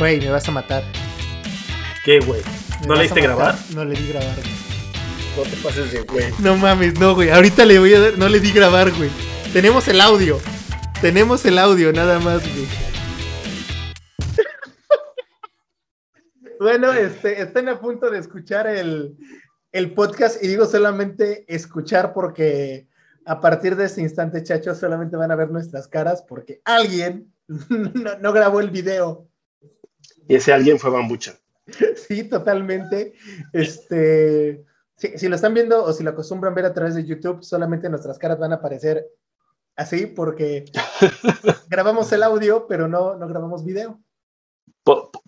Güey, 0.00 0.18
me 0.18 0.30
vas 0.30 0.48
a 0.48 0.50
matar. 0.50 0.82
¿Qué, 2.06 2.20
güey? 2.20 2.40
¿No 2.88 2.94
le 2.94 3.02
diste 3.02 3.20
grabar? 3.20 3.54
No 3.74 3.84
le 3.84 3.94
di 3.94 4.08
grabar, 4.08 4.34
güey. 4.34 4.56
No 5.36 5.42
te 5.42 5.56
pases 5.62 5.92
de 5.92 6.00
güey. 6.00 6.32
No 6.38 6.56
mames, 6.56 6.98
no, 6.98 7.14
güey. 7.14 7.28
Ahorita 7.28 7.66
le 7.66 7.78
voy 7.78 7.92
a 7.92 8.00
dar. 8.00 8.16
No 8.16 8.26
le 8.30 8.40
di 8.40 8.50
grabar, 8.50 8.90
güey. 8.92 9.10
Tenemos 9.52 9.86
el 9.88 10.00
audio. 10.00 10.40
Tenemos 11.02 11.44
el 11.44 11.58
audio, 11.58 11.92
nada 11.92 12.18
más, 12.18 12.40
güey. 12.40 12.66
Bueno, 16.58 16.94
este, 16.94 17.42
están 17.42 17.68
a 17.68 17.78
punto 17.78 18.08
de 18.08 18.20
escuchar 18.20 18.68
el, 18.68 19.18
el 19.70 19.92
podcast 19.92 20.42
y 20.42 20.46
digo 20.48 20.64
solamente 20.64 21.44
escuchar 21.46 22.14
porque 22.14 22.88
a 23.26 23.38
partir 23.38 23.76
de 23.76 23.84
este 23.84 24.00
instante, 24.00 24.42
chachos, 24.42 24.78
solamente 24.78 25.18
van 25.18 25.30
a 25.30 25.36
ver 25.36 25.50
nuestras 25.50 25.88
caras 25.88 26.24
porque 26.26 26.62
alguien 26.64 27.34
no, 27.68 28.16
no 28.18 28.32
grabó 28.32 28.60
el 28.60 28.70
video. 28.70 29.29
Y 30.30 30.36
ese 30.36 30.52
alguien 30.52 30.78
fue 30.78 30.90
Bambucha. 30.90 31.34
Sí, 31.96 32.24
totalmente. 32.24 33.14
Este, 33.52 34.64
si, 34.96 35.18
si 35.18 35.28
lo 35.28 35.34
están 35.34 35.54
viendo 35.54 35.84
o 35.84 35.92
si 35.92 36.04
lo 36.04 36.10
acostumbran 36.10 36.54
ver 36.54 36.66
a 36.66 36.72
través 36.72 36.94
de 36.94 37.04
YouTube, 37.04 37.42
solamente 37.42 37.88
nuestras 37.88 38.18
caras 38.18 38.38
van 38.38 38.52
a 38.52 38.56
aparecer 38.56 39.06
así 39.76 40.06
porque 40.06 40.64
grabamos 41.68 42.12
el 42.12 42.22
audio, 42.22 42.66
pero 42.68 42.86
no, 42.86 43.16
no 43.16 43.26
grabamos 43.26 43.64
video. 43.64 44.00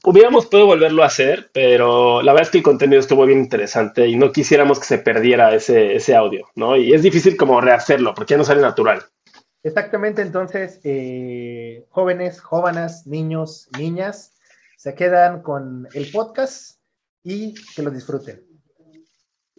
Hubiéramos 0.04 0.46
podido 0.46 0.66
volverlo 0.66 1.02
a 1.02 1.06
hacer, 1.06 1.50
pero 1.52 2.22
la 2.22 2.32
verdad 2.32 2.46
es 2.46 2.52
que 2.52 2.58
el 2.58 2.64
contenido 2.64 3.00
estuvo 3.00 3.26
bien 3.26 3.40
interesante 3.40 4.06
y 4.06 4.16
no 4.16 4.32
quisiéramos 4.32 4.78
que 4.78 4.86
se 4.86 4.98
perdiera 4.98 5.54
ese, 5.54 5.96
ese 5.96 6.14
audio, 6.14 6.46
¿no? 6.54 6.76
Y 6.76 6.92
es 6.92 7.02
difícil 7.02 7.36
como 7.36 7.60
rehacerlo 7.60 8.14
porque 8.14 8.32
ya 8.32 8.38
no 8.38 8.44
sale 8.44 8.60
natural. 8.60 9.02
Exactamente, 9.64 10.22
entonces, 10.22 10.80
eh, 10.82 11.86
jóvenes, 11.90 12.40
jóvenes, 12.40 13.06
niños, 13.06 13.68
niñas, 13.78 14.31
se 14.82 14.96
quedan 14.96 15.42
con 15.42 15.86
el 15.94 16.10
podcast 16.10 16.80
y 17.22 17.54
que 17.76 17.82
lo 17.82 17.92
disfruten. 17.92 18.42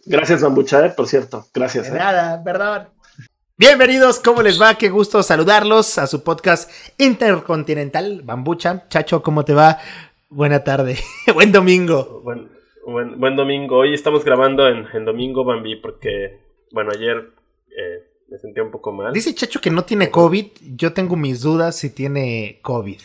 Gracias, 0.04 0.42
Bambucha, 0.42 0.84
eh, 0.84 0.90
por 0.90 1.08
cierto. 1.08 1.46
Gracias. 1.54 1.90
De 1.90 1.96
eh. 1.96 1.98
nada, 1.98 2.44
perdón. 2.44 2.90
Bienvenidos, 3.56 4.20
¿cómo 4.20 4.42
les 4.42 4.60
va? 4.60 4.74
Qué 4.74 4.90
gusto 4.90 5.22
saludarlos 5.22 5.96
a 5.96 6.06
su 6.06 6.22
podcast 6.22 6.70
intercontinental, 6.98 8.20
Bambucha. 8.22 8.86
Chacho, 8.90 9.22
¿cómo 9.22 9.46
te 9.46 9.54
va? 9.54 9.78
Buena 10.28 10.62
tarde, 10.62 10.98
buen 11.32 11.52
domingo. 11.52 12.20
Buen, 12.22 12.50
buen, 12.86 13.18
buen 13.18 13.34
domingo. 13.34 13.78
Hoy 13.78 13.94
estamos 13.94 14.26
grabando 14.26 14.68
en, 14.68 14.84
en 14.92 15.06
domingo, 15.06 15.42
Bambi, 15.42 15.76
porque, 15.76 16.38
bueno, 16.70 16.90
ayer 16.94 17.32
eh, 17.68 18.04
me 18.28 18.36
sentía 18.36 18.62
un 18.62 18.70
poco 18.70 18.92
mal. 18.92 19.14
Dice 19.14 19.34
Chacho 19.34 19.62
que 19.62 19.70
no 19.70 19.84
tiene 19.84 20.10
COVID, 20.10 20.48
yo 20.76 20.92
tengo 20.92 21.16
mis 21.16 21.40
dudas 21.40 21.76
si 21.76 21.88
tiene 21.88 22.58
COVID. 22.60 23.00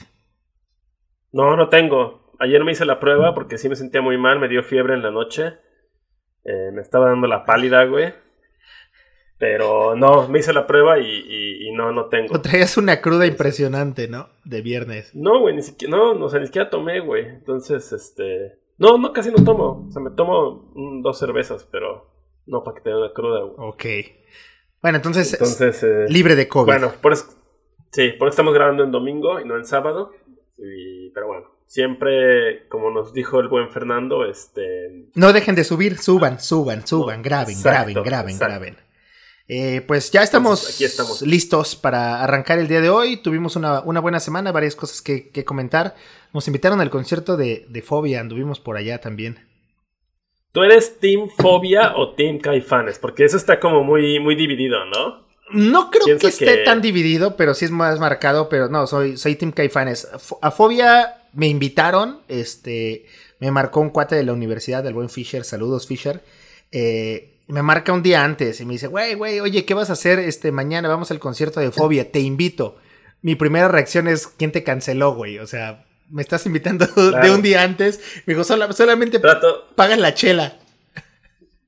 No, 1.31 1.55
no 1.55 1.69
tengo. 1.69 2.33
Ayer 2.39 2.63
me 2.63 2.71
hice 2.71 2.85
la 2.85 2.99
prueba 2.99 3.33
porque 3.33 3.57
sí 3.57 3.67
me 3.69 3.75
sentía 3.75 4.01
muy 4.01 4.17
mal, 4.17 4.39
me 4.39 4.47
dio 4.47 4.63
fiebre 4.63 4.93
en 4.93 5.03
la 5.03 5.11
noche. 5.11 5.57
Eh, 6.45 6.71
me 6.73 6.81
estaba 6.81 7.09
dando 7.09 7.27
la 7.27 7.45
pálida, 7.45 7.83
güey. 7.85 8.13
Pero 9.37 9.95
no, 9.95 10.27
me 10.27 10.39
hice 10.39 10.51
la 10.51 10.67
prueba 10.67 10.99
y, 10.99 11.05
y- 11.05 11.67
y 11.69 11.71
no, 11.71 11.91
no 11.93 12.07
tengo. 12.09 12.35
O 12.35 12.41
traías 12.41 12.75
una 12.77 12.99
cruda 13.01 13.25
impresionante, 13.25 14.07
¿no? 14.09 14.29
De 14.43 14.61
viernes. 14.61 15.15
No, 15.15 15.39
güey, 15.39 15.55
ni 15.55 15.61
siquiera, 15.61 15.95
no, 15.95 16.13
no, 16.13 16.25
o 16.25 16.29
sea, 16.29 16.39
ni 16.41 16.47
siquiera 16.47 16.69
tomé, 16.69 16.99
güey. 16.99 17.25
Entonces, 17.25 17.91
este... 17.93 18.59
No, 18.77 18.97
no, 18.97 19.13
casi 19.13 19.31
no 19.31 19.41
tomo. 19.43 19.85
O 19.87 19.91
sea, 19.91 20.01
me 20.01 20.11
tomo 20.11 20.71
mm, 20.75 21.01
dos 21.01 21.17
cervezas, 21.19 21.67
pero 21.71 22.09
no 22.47 22.63
para 22.63 22.75
que 22.75 22.81
te 22.83 22.89
dé 22.89 22.97
una 22.97 23.13
cruda, 23.13 23.43
güey. 23.43 23.55
Ok. 23.69 23.85
Bueno, 24.81 24.97
entonces, 24.97 25.33
Entonces, 25.33 25.83
eh, 25.83 26.05
libre 26.09 26.35
de 26.35 26.47
COVID. 26.47 26.65
bueno, 26.65 26.91
por 27.01 27.13
eso, 27.13 27.25
sí, 27.91 28.11
por 28.17 28.27
eso 28.27 28.33
estamos 28.33 28.53
grabando 28.53 28.83
en 28.83 28.91
domingo 28.91 29.39
y 29.39 29.45
no 29.45 29.55
en 29.57 29.65
sábado. 29.65 30.11
Y- 30.57 30.98
pero 31.13 31.27
bueno, 31.27 31.47
siempre, 31.65 32.67
como 32.67 32.91
nos 32.91 33.13
dijo 33.13 33.39
el 33.39 33.47
buen 33.47 33.69
Fernando, 33.71 34.25
este... 34.25 35.07
No 35.15 35.33
dejen 35.33 35.55
de 35.55 35.63
subir, 35.63 35.97
suban, 35.97 36.39
suban, 36.39 36.85
suban, 36.85 37.21
graben, 37.21 37.55
Exacto, 37.55 37.69
graben, 37.71 38.03
graben, 38.03 38.29
exacto. 38.35 38.53
graben. 38.53 38.77
Eh, 39.51 39.81
pues 39.87 40.11
ya 40.11 40.21
estamos, 40.21 40.59
Entonces, 40.59 40.75
aquí 40.75 40.83
estamos. 40.85 41.21
listos 41.23 41.75
para 41.75 42.23
arrancar 42.23 42.59
el 42.59 42.67
día 42.67 42.81
de 42.81 42.91
hoy. 42.91 43.17
Tuvimos 43.17 43.55
una, 43.55 43.81
una 43.81 43.99
buena 43.99 44.19
semana, 44.19 44.51
varias 44.51 44.75
cosas 44.75 45.01
que, 45.01 45.29
que 45.29 45.43
comentar. 45.43 45.95
Nos 46.33 46.47
invitaron 46.47 46.81
al 46.81 46.91
concierto 46.91 47.35
de, 47.35 47.65
de 47.67 47.81
Fobia, 47.81 48.19
anduvimos 48.19 48.59
por 48.59 48.77
allá 48.77 48.99
también. 48.99 49.47
¿Tú 50.51 50.63
eres 50.63 50.99
Team 50.99 51.29
Fobia 51.35 51.95
o 51.95 52.13
Team 52.13 52.39
Caifanes? 52.39 52.99
Porque 52.99 53.23
eso 53.23 53.37
está 53.37 53.59
como 53.59 53.83
muy, 53.83 54.19
muy 54.19 54.35
dividido, 54.35 54.85
¿no? 54.85 55.28
No 55.51 55.89
creo 55.91 56.17
que 56.17 56.27
esté 56.27 56.45
que- 56.45 56.57
tan 56.63 56.81
dividido, 56.81 57.35
pero 57.35 57.53
sí 57.53 57.65
es 57.65 57.71
más 57.71 57.99
marcado. 57.99 58.49
Pero 58.49 58.69
no, 58.69 58.87
soy, 58.87 59.17
soy 59.17 59.35
Team 59.35 59.51
Caifanes. 59.51 60.07
A 60.41 60.51
Fobia 60.51 61.15
me 61.33 61.47
invitaron. 61.47 62.21
Este, 62.27 63.05
me 63.39 63.51
marcó 63.51 63.79
un 63.79 63.89
cuate 63.89 64.15
de 64.15 64.23
la 64.23 64.33
universidad, 64.33 64.83
del 64.83 64.93
buen 64.93 65.09
Fisher. 65.09 65.43
Saludos, 65.43 65.87
Fisher. 65.87 66.21
Eh, 66.71 67.35
me 67.47 67.63
marca 67.63 67.91
un 67.93 68.03
día 68.03 68.23
antes 68.23 68.61
y 68.61 68.65
me 68.65 68.73
dice, 68.73 68.87
güey, 68.87 69.15
güey, 69.15 69.39
oye, 69.39 69.65
¿qué 69.65 69.73
vas 69.73 69.89
a 69.89 69.93
hacer 69.93 70.19
este 70.19 70.51
mañana? 70.51 70.87
Vamos 70.87 71.09
al 71.09 71.19
concierto 71.19 71.59
de 71.59 71.71
Fobia, 71.71 72.11
te 72.11 72.19
invito. 72.19 72.77
Mi 73.23 73.35
primera 73.35 73.67
reacción 73.67 74.07
es, 74.07 74.27
¿quién 74.27 74.51
te 74.51 74.63
canceló, 74.63 75.15
güey? 75.15 75.39
O 75.39 75.47
sea, 75.47 75.83
me 76.11 76.21
estás 76.21 76.45
invitando 76.45 76.85
de 77.23 77.31
un 77.31 77.41
día 77.41 77.63
antes. 77.63 77.99
Me 78.27 78.33
dijo, 78.33 78.43
"Sola- 78.43 78.71
solamente 78.71 79.19
Plato, 79.19 79.67
pagan 79.75 80.01
la 80.01 80.13
chela. 80.13 80.57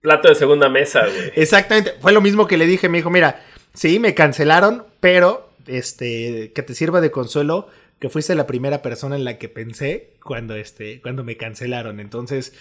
plato 0.02 0.30
de 0.30 0.36
segunda 0.36 0.70
mesa, 0.70 1.02
güey. 1.08 1.31
Exactamente, 1.36 1.94
fue 2.00 2.12
lo 2.12 2.22
mismo 2.22 2.47
que 2.47 2.58
le 2.58 2.66
dije, 2.68 2.88
me 2.90 3.00
dijo, 3.00 3.09
mira, 3.09 3.44
sí, 3.74 4.00
me 4.00 4.14
cancelaron, 4.14 4.86
pero 5.00 5.50
este, 5.68 6.52
que 6.54 6.64
te 6.64 6.74
sirva 6.74 7.02
de 7.02 7.12
consuelo 7.12 7.68
que 8.00 8.09
fuiste 8.09 8.34
la 8.34 8.48
primera 8.48 8.82
persona 8.82 9.16
en 9.16 9.24
la 9.24 9.38
que 9.38 9.48
pensé 9.48 10.18
cuando, 10.24 10.56
este, 10.56 11.02
cuando 11.02 11.24
me 11.24 11.38
cancelaron. 11.38 12.00
Entonces, 12.00 12.54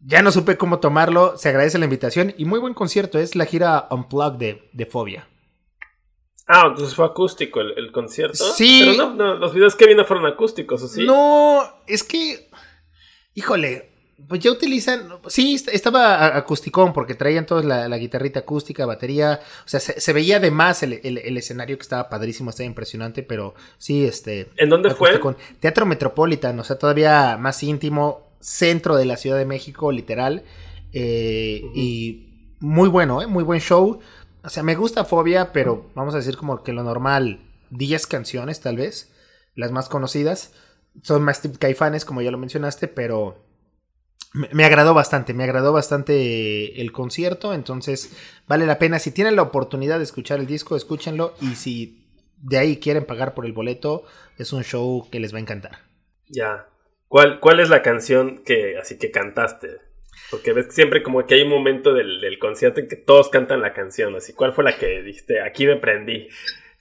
ya 0.00 0.20
no 0.20 0.30
supe 0.30 0.58
cómo 0.58 0.78
tomarlo, 0.78 1.38
se 1.38 1.48
agradece 1.48 1.78
la 1.78 1.86
invitación 1.86 2.34
y 2.36 2.44
muy 2.44 2.60
buen 2.60 2.74
concierto, 2.74 3.18
es 3.18 3.34
la 3.34 3.46
gira 3.46 3.88
Unplugged 3.90 4.38
de, 4.38 4.68
de 4.72 4.86
Fobia. 4.86 5.26
Ah, 6.46 6.66
entonces 6.68 6.94
fue 6.94 7.06
acústico 7.06 7.62
el, 7.62 7.72
el 7.78 7.90
concierto. 7.90 8.52
Sí. 8.52 8.82
Pero 8.84 9.08
no, 9.08 9.14
no, 9.14 9.34
los 9.36 9.54
videos 9.54 9.74
que 9.74 9.86
vi 9.86 9.94
no 9.94 10.04
fueron 10.04 10.26
acústicos, 10.26 10.82
¿o 10.82 10.88
sí? 10.88 11.06
No, 11.06 11.62
es 11.86 12.04
que, 12.04 12.50
híjole, 13.32 13.93
pues 14.28 14.40
ya 14.40 14.50
utilizan, 14.50 15.08
sí, 15.28 15.54
est- 15.54 15.68
estaba 15.68 16.36
acusticón 16.36 16.92
porque 16.92 17.14
traían 17.14 17.46
todos 17.46 17.64
la, 17.64 17.88
la 17.88 17.98
guitarrita 17.98 18.40
acústica, 18.40 18.86
batería, 18.86 19.40
o 19.64 19.68
sea, 19.68 19.80
se, 19.80 20.00
se 20.00 20.12
veía 20.12 20.40
de 20.40 20.50
más 20.50 20.82
el, 20.82 21.00
el- 21.02 21.18
el 21.18 21.36
escenario 21.36 21.76
que 21.76 21.82
estaba 21.82 22.08
padrísimo, 22.08 22.50
estaba 22.50 22.66
impresionante, 22.66 23.22
pero 23.22 23.54
sí, 23.78 24.04
este... 24.04 24.48
¿En 24.56 24.68
dónde 24.70 24.90
fue? 24.90 25.08
acusticón. 25.10 25.36
Teatro 25.60 25.86
Metropolitan, 25.86 26.58
o 26.60 26.64
sea, 26.64 26.76
todavía 26.78 27.36
más 27.38 27.62
íntimo, 27.62 28.30
centro 28.40 28.96
de 28.96 29.04
la 29.06 29.16
Ciudad 29.16 29.38
de 29.38 29.46
México, 29.46 29.90
literal, 29.92 30.44
eh, 30.92 31.62
y 31.74 32.54
muy 32.60 32.88
bueno, 32.88 33.20
¿eh? 33.22 33.26
muy 33.26 33.42
buen 33.44 33.60
show. 33.60 33.98
O 34.42 34.48
sea, 34.48 34.62
me 34.62 34.74
gusta 34.74 35.04
Fobia, 35.04 35.52
pero 35.52 35.90
vamos 35.94 36.14
a 36.14 36.18
decir 36.18 36.36
como 36.36 36.62
que 36.62 36.72
lo 36.72 36.82
normal, 36.82 37.40
10 37.70 38.06
canciones 38.06 38.60
tal 38.60 38.76
vez, 38.76 39.10
las 39.54 39.72
más 39.72 39.88
conocidas. 39.88 40.52
Son 41.02 41.22
más 41.22 41.40
caifanes, 41.58 42.04
como 42.04 42.22
ya 42.22 42.30
lo 42.30 42.38
mencionaste, 42.38 42.86
pero 42.88 43.42
me, 44.34 44.64
agradó 44.64 44.94
bastante, 44.94 45.32
me 45.32 45.44
agradó 45.44 45.72
bastante 45.72 46.80
el 46.80 46.92
concierto, 46.92 47.54
entonces 47.54 48.16
vale 48.48 48.66
la 48.66 48.78
pena. 48.78 48.98
Si 48.98 49.12
tienen 49.12 49.36
la 49.36 49.42
oportunidad 49.42 49.98
de 49.98 50.04
escuchar 50.04 50.40
el 50.40 50.46
disco, 50.46 50.76
escúchenlo 50.76 51.34
y 51.40 51.54
si 51.54 52.04
de 52.42 52.58
ahí 52.58 52.76
quieren 52.78 53.04
pagar 53.04 53.34
por 53.34 53.46
el 53.46 53.52
boleto, 53.52 54.04
es 54.36 54.52
un 54.52 54.64
show 54.64 55.08
que 55.10 55.20
les 55.20 55.32
va 55.32 55.38
a 55.38 55.42
encantar. 55.42 55.78
Ya. 56.28 56.66
¿Cuál, 57.06 57.38
¿Cuál 57.38 57.60
es 57.60 57.68
la 57.68 57.82
canción 57.82 58.42
que 58.44 58.76
así 58.76 58.98
que 58.98 59.12
cantaste? 59.12 59.68
Porque 60.30 60.52
ves 60.52 60.66
que 60.66 60.72
siempre 60.72 61.02
como 61.04 61.24
que 61.26 61.34
hay 61.34 61.42
un 61.42 61.50
momento 61.50 61.94
del, 61.94 62.20
del 62.20 62.38
concierto 62.40 62.80
en 62.80 62.88
que 62.88 62.96
todos 62.96 63.28
cantan 63.28 63.60
la 63.60 63.72
canción, 63.72 64.16
así. 64.16 64.32
¿Cuál 64.32 64.52
fue 64.52 64.64
la 64.64 64.76
que 64.76 65.02
dijiste? 65.02 65.40
Aquí 65.42 65.64
me 65.66 65.76
prendí. 65.76 66.28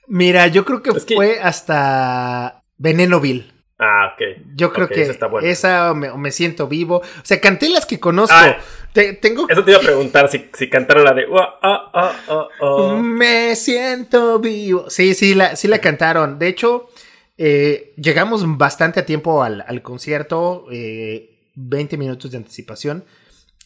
Mira, 0.08 0.47
yo 0.47 0.66
creo 0.66 0.81
que 0.81 0.90
Es 0.90 1.06
que- 1.06 1.16
fue 1.16 1.40
hasta 1.40 2.64
Venenoville. 2.78 3.53
Ah, 3.79 4.13
ok. 4.13 4.44
Yo 4.56 4.72
creo 4.72 4.85
Ok, 4.85 4.94
que 4.94 5.01
esa 5.01 5.11
está 5.11 5.28
buena. 5.28 5.47
esa 5.50 5.91
o 5.91 5.95
me, 5.95 6.16
me 6.17 6.31
siento 6.31 6.67
vivo. 6.67 6.97
O 6.97 7.03
sea, 7.23 7.41
canté 7.41 7.70
las 7.70 7.85
que 7.85 7.99
conozco. 7.99 8.35
Ah. 8.37 8.58
Te- 8.93 9.14
tengo 9.14 9.49
Eso 9.49 9.64
te 9.64 9.72
iba 9.72 9.79
a 9.79 9.84
preguntar 9.84 10.29
si, 10.29 10.49
si 10.53 10.70
cantaron 10.70 11.03
la 11.03 11.14
de... 11.14 11.25
"Ua, 11.28 11.58
ah, 11.61 11.91
ah, 11.93 12.16
ah, 12.29 12.47
ah". 12.61 12.99
Me 13.02 13.55
siento 13.55 14.40
vivo. 14.40 14.90
Sí, 14.90 15.16
sí, 15.16 15.34
la, 15.34 15.55
sí 15.55 15.67
la 15.67 15.79
cantaron. 15.79 16.37
De 16.37 16.47
hecho, 16.47 16.90
eh, 17.37 17.93
llegamos 17.97 18.43
bastante 18.58 18.99
a 18.99 19.05
tiempo 19.05 19.41
al, 19.43 19.66
al 19.67 19.81
concierto, 19.81 20.67
eh, 20.72 21.49
20 21.55 21.97
minutos 21.97 22.29
de 22.31 22.37
anticipación. 22.37 23.03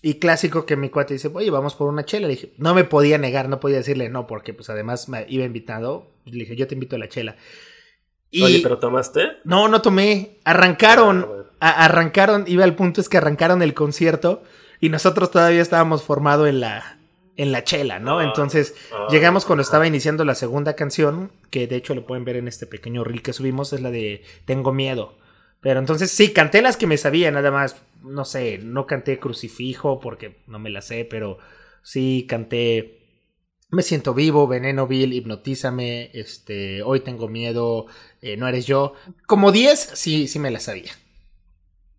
Y 0.02 0.16
clásico 0.20 0.66
que 0.66 0.78
mi 0.78 0.90
cuate 0.90 1.16
dice, 1.16 1.30
oye, 1.34 1.50
vamos 1.52 1.76
por 1.76 1.90
una 1.90 2.06
chela. 2.06 2.28
Le 2.28 2.36
dije, 2.36 2.54
no 2.58 2.74
me 2.74 2.86
podía 2.86 3.18
negar, 3.18 3.50
no 3.50 3.60
podía 3.60 3.78
decirle 3.78 4.08
no, 4.10 4.26
porque 4.28 4.54
pues 4.54 4.70
además 4.70 5.10
me 5.10 5.26
iba 5.28 5.44
invitado. 5.44 6.08
Le 6.24 6.40
dije, 6.46 6.56
yo 6.56 6.68
te 6.68 6.76
invito 6.76 6.96
a 6.96 7.00
la 7.00 7.10
chela. 7.10 7.36
Y 8.32 8.44
Oye, 8.44 8.60
¿pero 8.62 8.78
tomaste? 8.80 9.38
no, 9.44 9.68
no 9.68 9.82
tomé. 9.82 10.38
Arrancaron, 10.44 11.28
Ah, 11.60 11.70
a- 11.70 11.86
arrancaron, 11.86 12.44
iba 12.48 12.64
al 12.64 12.76
punto 12.76 13.02
es 13.02 13.10
que 13.10 13.18
arrancaron 13.18 13.62
el 13.62 13.74
concierto 13.74 14.44
y 14.80 14.90
nosotros 14.90 15.32
todavía 15.32 15.62
estábamos 15.62 16.04
formados 16.04 16.48
en 16.48 16.60
la, 16.60 17.00
en 17.36 17.52
la 17.52 17.64
chela, 17.64 18.00
¿no? 18.00 18.20
Ah, 18.20 18.24
Entonces 18.24 18.76
ah, 18.94 19.08
llegamos 19.10 19.46
cuando 19.46 19.64
estaba 19.64 19.88
iniciando 19.88 20.24
la 20.26 20.36
segunda 20.36 20.76
canción, 20.76 21.32
que 21.50 21.66
de 21.68 21.78
hecho 21.78 21.96
lo 21.96 22.06
pueden 22.06 22.26
ver 22.26 22.36
en 22.36 22.48
este 22.48 22.68
pequeño 22.68 23.04
reel 23.04 23.22
que 23.22 23.34
subimos, 23.34 23.74
es 23.74 23.82
la 23.82 23.92
de 23.92 24.24
Tengo 24.46 24.74
Miedo. 24.74 25.18
Pero 25.62 25.80
entonces 25.80 26.12
sí, 26.12 26.32
canté 26.34 26.62
las 26.62 26.78
que 26.78 26.86
me 26.88 26.98
sabía, 26.98 27.32
nada 27.32 27.50
más. 27.50 27.76
No 28.04 28.26
sé, 28.26 28.60
no 28.60 28.86
canté 28.86 29.18
Crucifijo 29.20 30.00
porque 30.00 30.38
no 30.46 30.60
me 30.60 30.70
la 30.70 30.82
sé, 30.82 31.06
pero 31.10 31.40
sí 31.82 32.26
canté 32.30 32.97
Me 33.70 33.82
siento 33.82 34.14
vivo, 34.14 34.48
Veneno 34.48 34.88
Bill, 34.88 35.12
Hipnotízame, 35.14 36.10
este, 36.14 36.82
Hoy 36.84 37.02
tengo 37.02 37.28
miedo, 37.28 37.86
eh, 38.22 38.38
No 38.38 38.48
eres 38.48 38.66
yo. 38.66 38.94
Como 39.26 39.52
10, 39.52 39.80
sí, 39.96 40.28
sí 40.28 40.40
me 40.40 40.52
la 40.52 40.60
sabía. 40.62 40.92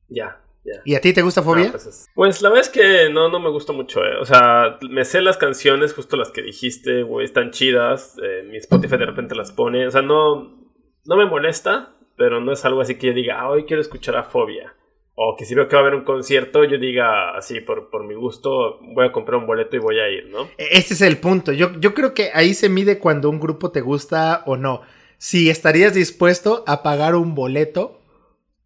Ya, 0.08 0.40
ya. 0.64 0.80
¿Y 0.86 0.94
a 0.94 1.00
ti 1.02 1.12
te 1.12 1.20
gusta 1.20 1.42
Fobia? 1.42 1.66
Ah, 1.66 1.70
pues, 1.72 1.86
es- 1.86 2.06
pues 2.14 2.40
la 2.40 2.48
verdad 2.48 2.64
es 2.64 2.70
que 2.70 3.10
no, 3.12 3.28
no 3.28 3.38
me 3.38 3.50
gusta 3.50 3.74
mucho, 3.74 4.02
eh. 4.02 4.16
O 4.18 4.24
sea, 4.24 4.78
me 4.88 5.04
sé 5.04 5.20
las 5.20 5.36
canciones, 5.36 5.92
justo 5.92 6.16
las 6.16 6.30
que 6.30 6.42
dijiste, 6.42 7.02
güey, 7.02 7.26
están 7.26 7.50
chidas. 7.50 8.16
eh, 8.22 8.44
mi 8.48 8.56
Spotify 8.56 8.96
de 8.96 9.06
repente 9.06 9.34
las 9.34 9.52
pone. 9.52 9.86
O 9.86 9.90
sea, 9.90 10.00
no, 10.00 10.56
no 11.04 11.16
me 11.16 11.26
molesta, 11.26 11.94
pero 12.16 12.40
no 12.40 12.52
es 12.52 12.64
algo 12.64 12.80
así 12.80 12.94
que 12.96 13.08
yo 13.08 13.12
diga, 13.12 13.40
ah, 13.40 13.50
hoy 13.50 13.64
quiero 13.64 13.82
escuchar 13.82 14.16
a 14.16 14.24
Fobia. 14.24 14.74
O 15.20 15.34
que 15.36 15.44
si 15.44 15.56
veo 15.56 15.66
que 15.66 15.74
va 15.74 15.82
a 15.82 15.84
haber 15.84 15.96
un 15.96 16.04
concierto, 16.04 16.62
yo 16.62 16.78
diga, 16.78 17.36
así, 17.36 17.60
por, 17.60 17.90
por 17.90 18.04
mi 18.04 18.14
gusto, 18.14 18.78
voy 18.80 19.04
a 19.04 19.10
comprar 19.10 19.40
un 19.40 19.48
boleto 19.48 19.74
y 19.74 19.80
voy 19.80 19.98
a 19.98 20.08
ir, 20.08 20.28
¿no? 20.28 20.48
Este 20.56 20.94
es 20.94 21.00
el 21.00 21.18
punto. 21.18 21.50
Yo, 21.52 21.72
yo 21.80 21.92
creo 21.92 22.14
que 22.14 22.30
ahí 22.34 22.54
se 22.54 22.68
mide 22.68 23.00
cuando 23.00 23.28
un 23.28 23.40
grupo 23.40 23.72
te 23.72 23.80
gusta 23.80 24.44
o 24.46 24.56
no. 24.56 24.82
Si 25.16 25.50
estarías 25.50 25.92
dispuesto 25.92 26.62
a 26.68 26.84
pagar 26.84 27.16
un 27.16 27.34
boleto, 27.34 28.00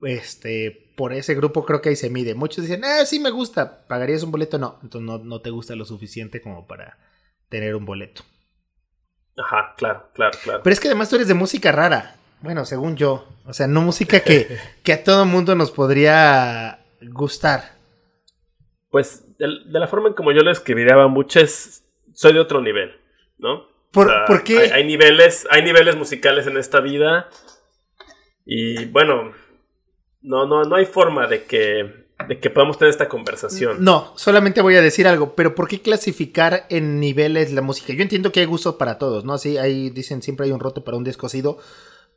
este, 0.02 0.92
por 0.94 1.14
ese 1.14 1.34
grupo, 1.34 1.64
creo 1.64 1.80
que 1.80 1.88
ahí 1.88 1.96
se 1.96 2.10
mide. 2.10 2.34
Muchos 2.34 2.64
dicen, 2.64 2.84
ah, 2.84 3.06
sí 3.06 3.18
me 3.18 3.30
gusta. 3.30 3.86
¿Pagarías 3.86 4.22
un 4.22 4.30
boleto? 4.30 4.58
No. 4.58 4.78
Entonces 4.82 5.06
no, 5.06 5.16
no 5.24 5.40
te 5.40 5.48
gusta 5.48 5.74
lo 5.74 5.86
suficiente 5.86 6.42
como 6.42 6.66
para 6.66 6.98
tener 7.48 7.74
un 7.74 7.86
boleto. 7.86 8.24
Ajá, 9.38 9.72
claro, 9.78 10.10
claro, 10.12 10.38
claro. 10.44 10.60
Pero 10.62 10.74
es 10.74 10.80
que 10.80 10.88
además 10.88 11.08
tú 11.08 11.16
eres 11.16 11.28
de 11.28 11.34
música 11.34 11.72
rara. 11.72 12.16
Bueno, 12.42 12.64
según 12.64 12.96
yo. 12.96 13.26
O 13.46 13.52
sea, 13.52 13.66
no 13.66 13.80
música 13.80 14.20
que, 14.20 14.58
que 14.82 14.92
a 14.92 15.04
todo 15.04 15.24
mundo 15.24 15.54
nos 15.54 15.70
podría 15.70 16.80
gustar. 17.00 17.76
Pues 18.90 19.24
de, 19.38 19.46
de 19.66 19.80
la 19.80 19.86
forma 19.86 20.08
en 20.08 20.14
como 20.14 20.32
yo 20.32 20.42
lo 20.42 20.50
escribiría 20.50 20.96
mucho 21.06 21.40
es, 21.40 21.84
soy 22.12 22.34
de 22.34 22.40
otro 22.40 22.60
nivel, 22.60 22.92
¿no? 23.38 23.66
¿Por, 23.90 24.08
O 24.08 24.10
sea, 24.10 24.24
¿por 24.26 24.44
qué? 24.44 24.58
Hay, 24.58 24.70
hay 24.70 24.84
niveles, 24.84 25.46
hay 25.50 25.62
niveles 25.62 25.96
musicales 25.96 26.46
en 26.46 26.56
esta 26.56 26.80
vida. 26.80 27.28
Y 28.44 28.86
bueno, 28.86 29.32
no, 30.22 30.46
no, 30.46 30.64
no 30.64 30.76
hay 30.76 30.86
forma 30.86 31.26
de 31.26 31.44
que, 31.44 32.06
de 32.28 32.38
que 32.38 32.50
podamos 32.50 32.78
tener 32.78 32.90
esta 32.90 33.08
conversación. 33.08 33.84
No, 33.84 34.12
solamente 34.16 34.62
voy 34.62 34.76
a 34.76 34.82
decir 34.82 35.06
algo, 35.06 35.34
pero 35.34 35.54
¿por 35.54 35.68
qué 35.68 35.80
clasificar 35.80 36.66
en 36.70 37.00
niveles 37.00 37.52
la 37.52 37.62
música? 37.62 37.92
Yo 37.92 38.02
entiendo 38.02 38.32
que 38.32 38.40
hay 38.40 38.46
gusto 38.46 38.78
para 38.78 38.98
todos, 38.98 39.24
¿no? 39.24 39.38
Sí, 39.38 39.58
ahí 39.58 39.90
dicen 39.90 40.22
siempre 40.22 40.46
hay 40.46 40.52
un 40.52 40.60
roto 40.60 40.84
para 40.84 40.96
un 40.96 41.04
descosido, 41.04 41.58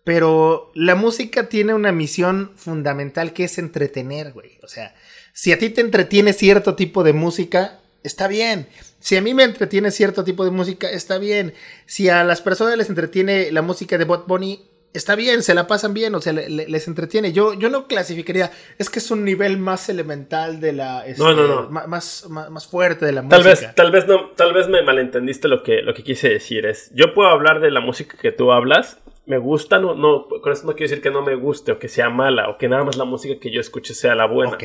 pero 0.05 0.71
la 0.75 0.95
música 0.95 1.49
tiene 1.49 1.73
una 1.73 1.91
misión 1.91 2.51
fundamental 2.55 3.33
que 3.33 3.43
es 3.43 3.57
entretener, 3.57 4.31
güey. 4.31 4.51
O 4.63 4.67
sea, 4.69 4.95
si 5.33 5.51
a 5.51 5.59
ti 5.59 5.69
te 5.71 5.81
entretiene 5.81 6.31
cierto 6.31 6.75
tipo 6.75 7.03
de 7.03 7.11
música, 7.11 7.79
está 8.03 8.27
bien. 8.29 8.67
Si 8.99 9.17
a 9.17 9.21
mí 9.21 9.33
me 9.33 9.43
entretiene 9.43 9.91
cierto 9.91 10.23
tipo 10.23 10.45
de 10.45 10.51
música, 10.51 10.89
está 10.89 11.17
bien. 11.17 11.53
Si 11.87 12.07
a 12.07 12.23
las 12.23 12.39
personas 12.41 12.77
les 12.77 12.87
entretiene 12.89 13.51
la 13.51 13.61
música 13.61 13.97
de 13.97 14.05
Bot 14.05 14.27
Bunny, 14.27 14.63
está 14.93 15.15
bien, 15.15 15.43
se 15.43 15.53
la 15.55 15.67
pasan 15.67 15.93
bien, 15.93 16.13
o 16.15 16.21
sea, 16.21 16.33
le- 16.33 16.49
le- 16.49 16.69
les 16.69 16.87
entretiene. 16.87 17.33
Yo, 17.33 17.53
yo 17.55 17.69
no 17.69 17.87
clasificaría, 17.87 18.51
es 18.77 18.89
que 18.89 18.99
es 18.99 19.09
un 19.11 19.25
nivel 19.25 19.57
más 19.57 19.89
elemental 19.89 20.59
de 20.61 20.71
la. 20.73 21.05
este, 21.05 21.21
No, 21.21 21.33
no, 21.33 21.47
no. 21.47 21.69
Más, 21.69 22.27
más, 22.29 22.49
más 22.51 22.67
fuerte 22.67 23.05
de 23.07 23.11
la 23.11 23.27
Tal 23.27 23.43
música. 23.43 23.67
vez, 23.67 23.75
tal 23.75 23.91
vez 23.91 24.07
no, 24.07 24.29
tal 24.35 24.53
vez 24.53 24.67
me 24.69 24.83
malentendiste 24.83 25.47
lo 25.47 25.63
que, 25.63 25.81
lo 25.81 25.93
que 25.95 26.03
quise 26.03 26.29
decir. 26.29 26.65
Es, 26.67 26.91
yo 26.93 27.13
puedo 27.15 27.29
hablar 27.29 27.59
de 27.59 27.71
la 27.71 27.79
música 27.81 28.17
que 28.21 28.31
tú 28.31 28.51
hablas. 28.51 28.99
Me 29.25 29.37
gusta, 29.37 29.79
no, 29.79 29.95
no, 29.95 30.27
con 30.27 30.53
eso 30.53 30.65
no 30.65 30.73
quiero 30.73 30.89
decir 30.89 31.01
que 31.01 31.09
no 31.09 31.23
me 31.23 31.35
guste 31.35 31.71
o 31.71 31.79
que 31.79 31.87
sea 31.87 32.09
mala 32.09 32.49
o 32.49 32.57
que 32.57 32.69
nada 32.69 32.83
más 32.83 32.95
la 32.95 33.05
música 33.05 33.39
que 33.39 33.51
yo 33.51 33.59
escuche 33.59 33.93
sea 33.93 34.15
la 34.15 34.27
buena. 34.27 34.53
Ok. 34.53 34.63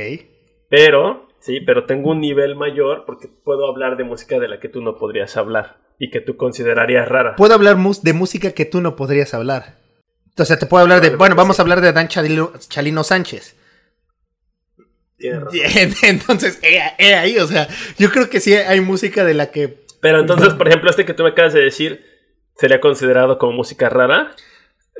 Pero, 0.68 1.28
sí, 1.40 1.60
pero 1.60 1.86
tengo 1.86 2.10
un 2.10 2.20
nivel 2.20 2.56
mayor 2.56 3.04
porque 3.06 3.28
puedo 3.28 3.66
hablar 3.66 3.96
de 3.96 4.04
música 4.04 4.38
de 4.38 4.48
la 4.48 4.60
que 4.60 4.68
tú 4.68 4.82
no 4.82 4.96
podrías 4.96 5.36
hablar 5.36 5.78
y 5.98 6.10
que 6.10 6.20
tú 6.20 6.36
considerarías 6.36 7.08
rara. 7.08 7.36
Puedo 7.36 7.54
hablar 7.54 7.76
de 7.76 8.12
música 8.12 8.52
que 8.52 8.64
tú 8.66 8.80
no 8.80 8.96
podrías 8.96 9.34
hablar. 9.34 9.78
Entonces 10.28 10.58
te 10.58 10.66
puedo 10.66 10.82
hablar 10.82 11.00
de. 11.00 11.10
Bueno, 11.10 11.34
pues 11.34 11.44
vamos 11.44 11.58
a 11.58 11.62
hablar 11.62 11.80
de 11.80 11.92
Dan 11.92 12.08
Chalino, 12.08 12.52
Chalino 12.58 13.04
Sánchez. 13.04 13.56
Entonces, 16.02 16.58
he, 16.62 16.80
he 16.98 17.14
ahí, 17.14 17.36
o 17.38 17.46
sea, 17.46 17.68
yo 17.98 18.10
creo 18.10 18.30
que 18.30 18.40
sí 18.40 18.54
hay 18.54 18.80
música 18.80 19.24
de 19.24 19.34
la 19.34 19.50
que. 19.50 19.84
Pero 20.00 20.20
entonces, 20.20 20.54
por 20.54 20.66
ejemplo, 20.66 20.88
este 20.88 21.04
que 21.04 21.12
tú 21.12 21.24
me 21.24 21.28
acabas 21.30 21.52
de 21.52 21.60
decir, 21.60 22.06
¿sería 22.56 22.80
considerado 22.80 23.36
como 23.36 23.52
música 23.52 23.90
rara? 23.90 24.34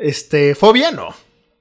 Este, 0.00 0.55
fobia, 0.55 0.91
no. 0.91 1.14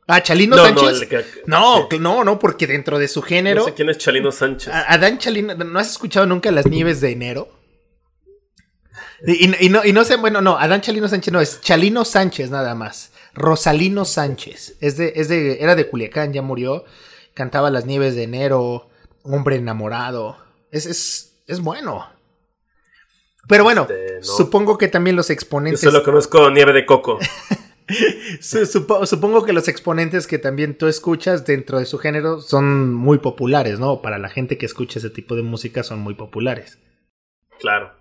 Ah, 0.07 0.23
Chalino 0.23 0.55
No, 0.55 0.71
no, 0.71 0.79
Sánchez. 0.79 1.07
que- 1.07 1.25
No, 1.45 1.87
sí. 1.91 1.99
no, 1.99 2.23
no, 2.23 2.39
porque 2.39 2.65
dentro 2.65 2.97
de 2.97 3.07
su 3.07 3.21
género. 3.21 3.61
No 3.61 3.67
sé 3.67 3.73
quién 3.75 3.89
es 3.89 3.97
Chalino 3.99 4.31
Sánchez. 4.31 4.73
Adán 4.73 5.19
Chalino, 5.19 5.53
¿no 5.55 5.77
has 5.79 5.91
escuchado 5.91 6.25
nunca 6.25 6.51
las 6.51 6.65
nieves 6.65 6.99
de 7.01 7.11
enero? 7.11 7.49
Y, 9.25 9.45
y- 9.45 9.55
y 9.65 9.69
no, 9.69 9.83
y 9.85 9.91
no 9.93 10.03
sé, 10.05 10.15
bueno, 10.15 10.41
no, 10.41 10.57
Adán 10.57 10.81
Chalino 10.81 11.07
Sánchez 11.07 11.31
no, 11.33 11.41
es 11.41 11.61
Chalino 11.61 12.05
Sánchez 12.05 12.49
nada 12.49 12.73
más. 12.73 13.11
Rosalino 13.33 14.05
Sánchez. 14.05 14.77
Es 14.81 14.97
de, 14.97 15.13
es 15.15 15.27
de, 15.27 15.61
era 15.61 15.75
de 15.75 15.87
Culiacán, 15.87 16.33
ya 16.33 16.41
murió. 16.41 16.85
Cantaba 17.33 17.69
las 17.69 17.85
nieves 17.85 18.15
de 18.15 18.23
enero, 18.23 18.89
hombre 19.23 19.57
enamorado. 19.57 20.37
Es, 20.71 20.85
es, 20.85 21.33
es 21.47 21.59
bueno. 21.59 22.07
Pero 23.47 23.63
bueno, 23.63 23.81
Este, 23.89 24.17
no. 24.19 24.23
supongo 24.23 24.77
que 24.77 24.87
también 24.87 25.15
los 25.15 25.27
Yo 25.27 25.33
exponentes. 25.33 25.81
solo 25.81 26.03
conozco 26.03 26.49
Nieve 26.49 26.73
de 26.73 26.85
Coco. 26.85 27.19
Su- 28.39 28.65
supo- 28.65 29.05
supongo 29.05 29.43
que 29.45 29.53
los 29.53 29.67
exponentes 29.67 30.27
que 30.27 30.37
también 30.39 30.77
tú 30.77 30.87
escuchas 30.87 31.45
dentro 31.45 31.79
de 31.79 31.85
su 31.85 31.97
género 31.97 32.39
son 32.41 32.93
muy 32.93 33.17
populares, 33.19 33.79
¿no? 33.79 34.01
Para 34.01 34.17
la 34.17 34.29
gente 34.29 34.57
que 34.57 34.65
escucha 34.65 34.99
ese 34.99 35.09
tipo 35.09 35.35
de 35.35 35.41
música 35.43 35.83
son 35.83 35.99
muy 35.99 36.13
populares. 36.13 36.79
Claro. 37.59 37.91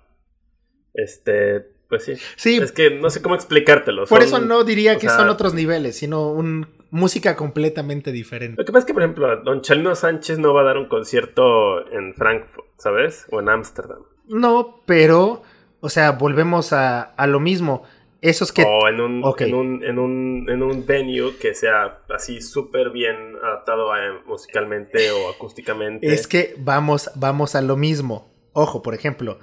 Este, 0.94 1.60
pues 1.88 2.04
sí. 2.04 2.14
Sí, 2.36 2.56
Es 2.58 2.72
que 2.72 2.90
no 2.90 3.10
sé 3.10 3.22
cómo 3.22 3.34
explicártelo. 3.34 4.06
por 4.06 4.22
son- 4.22 4.26
eso 4.26 4.40
no 4.40 4.64
diría 4.64 4.94
que 4.96 5.08
sea- 5.08 5.16
son 5.16 5.28
otros 5.28 5.54
niveles, 5.54 5.96
sino 5.96 6.30
un 6.30 6.66
música 6.90 7.36
completamente 7.36 8.12
diferente. 8.12 8.56
Lo 8.60 8.64
que 8.64 8.72
pasa 8.72 8.80
es 8.80 8.84
que, 8.86 8.94
por 8.94 9.02
ejemplo, 9.02 9.42
Don 9.42 9.60
Chalino 9.60 9.94
Sánchez 9.94 10.38
no 10.38 10.54
va 10.54 10.62
a 10.62 10.64
dar 10.64 10.78
un 10.78 10.88
concierto 10.88 11.86
en 11.92 12.14
Frankfurt, 12.14 12.66
¿sabes? 12.78 13.26
O 13.30 13.40
en 13.40 13.48
Ámsterdam. 13.50 13.98
No, 14.26 14.82
pero, 14.86 15.42
o 15.80 15.88
sea, 15.90 16.12
volvemos 16.12 16.72
a, 16.72 17.02
a 17.02 17.26
lo 17.26 17.40
mismo. 17.40 17.82
Esos 18.20 18.50
que... 18.52 18.62
O 18.64 18.88
en 18.88 19.00
un, 19.00 19.22
en, 19.46 19.54
un, 19.54 19.84
en, 19.84 19.98
un, 19.98 20.46
en 20.48 20.62
un 20.62 20.84
venue 20.86 21.36
que 21.40 21.54
sea 21.54 22.00
así 22.14 22.40
súper 22.40 22.90
bien 22.90 23.36
adaptado 23.42 23.92
a- 23.92 24.22
musicalmente 24.26 25.10
o 25.12 25.30
acústicamente. 25.30 26.12
Es 26.12 26.26
que 26.26 26.54
vamos, 26.58 27.10
vamos 27.14 27.54
a 27.54 27.62
lo 27.62 27.76
mismo. 27.76 28.28
Ojo, 28.52 28.82
por 28.82 28.94
ejemplo, 28.94 29.38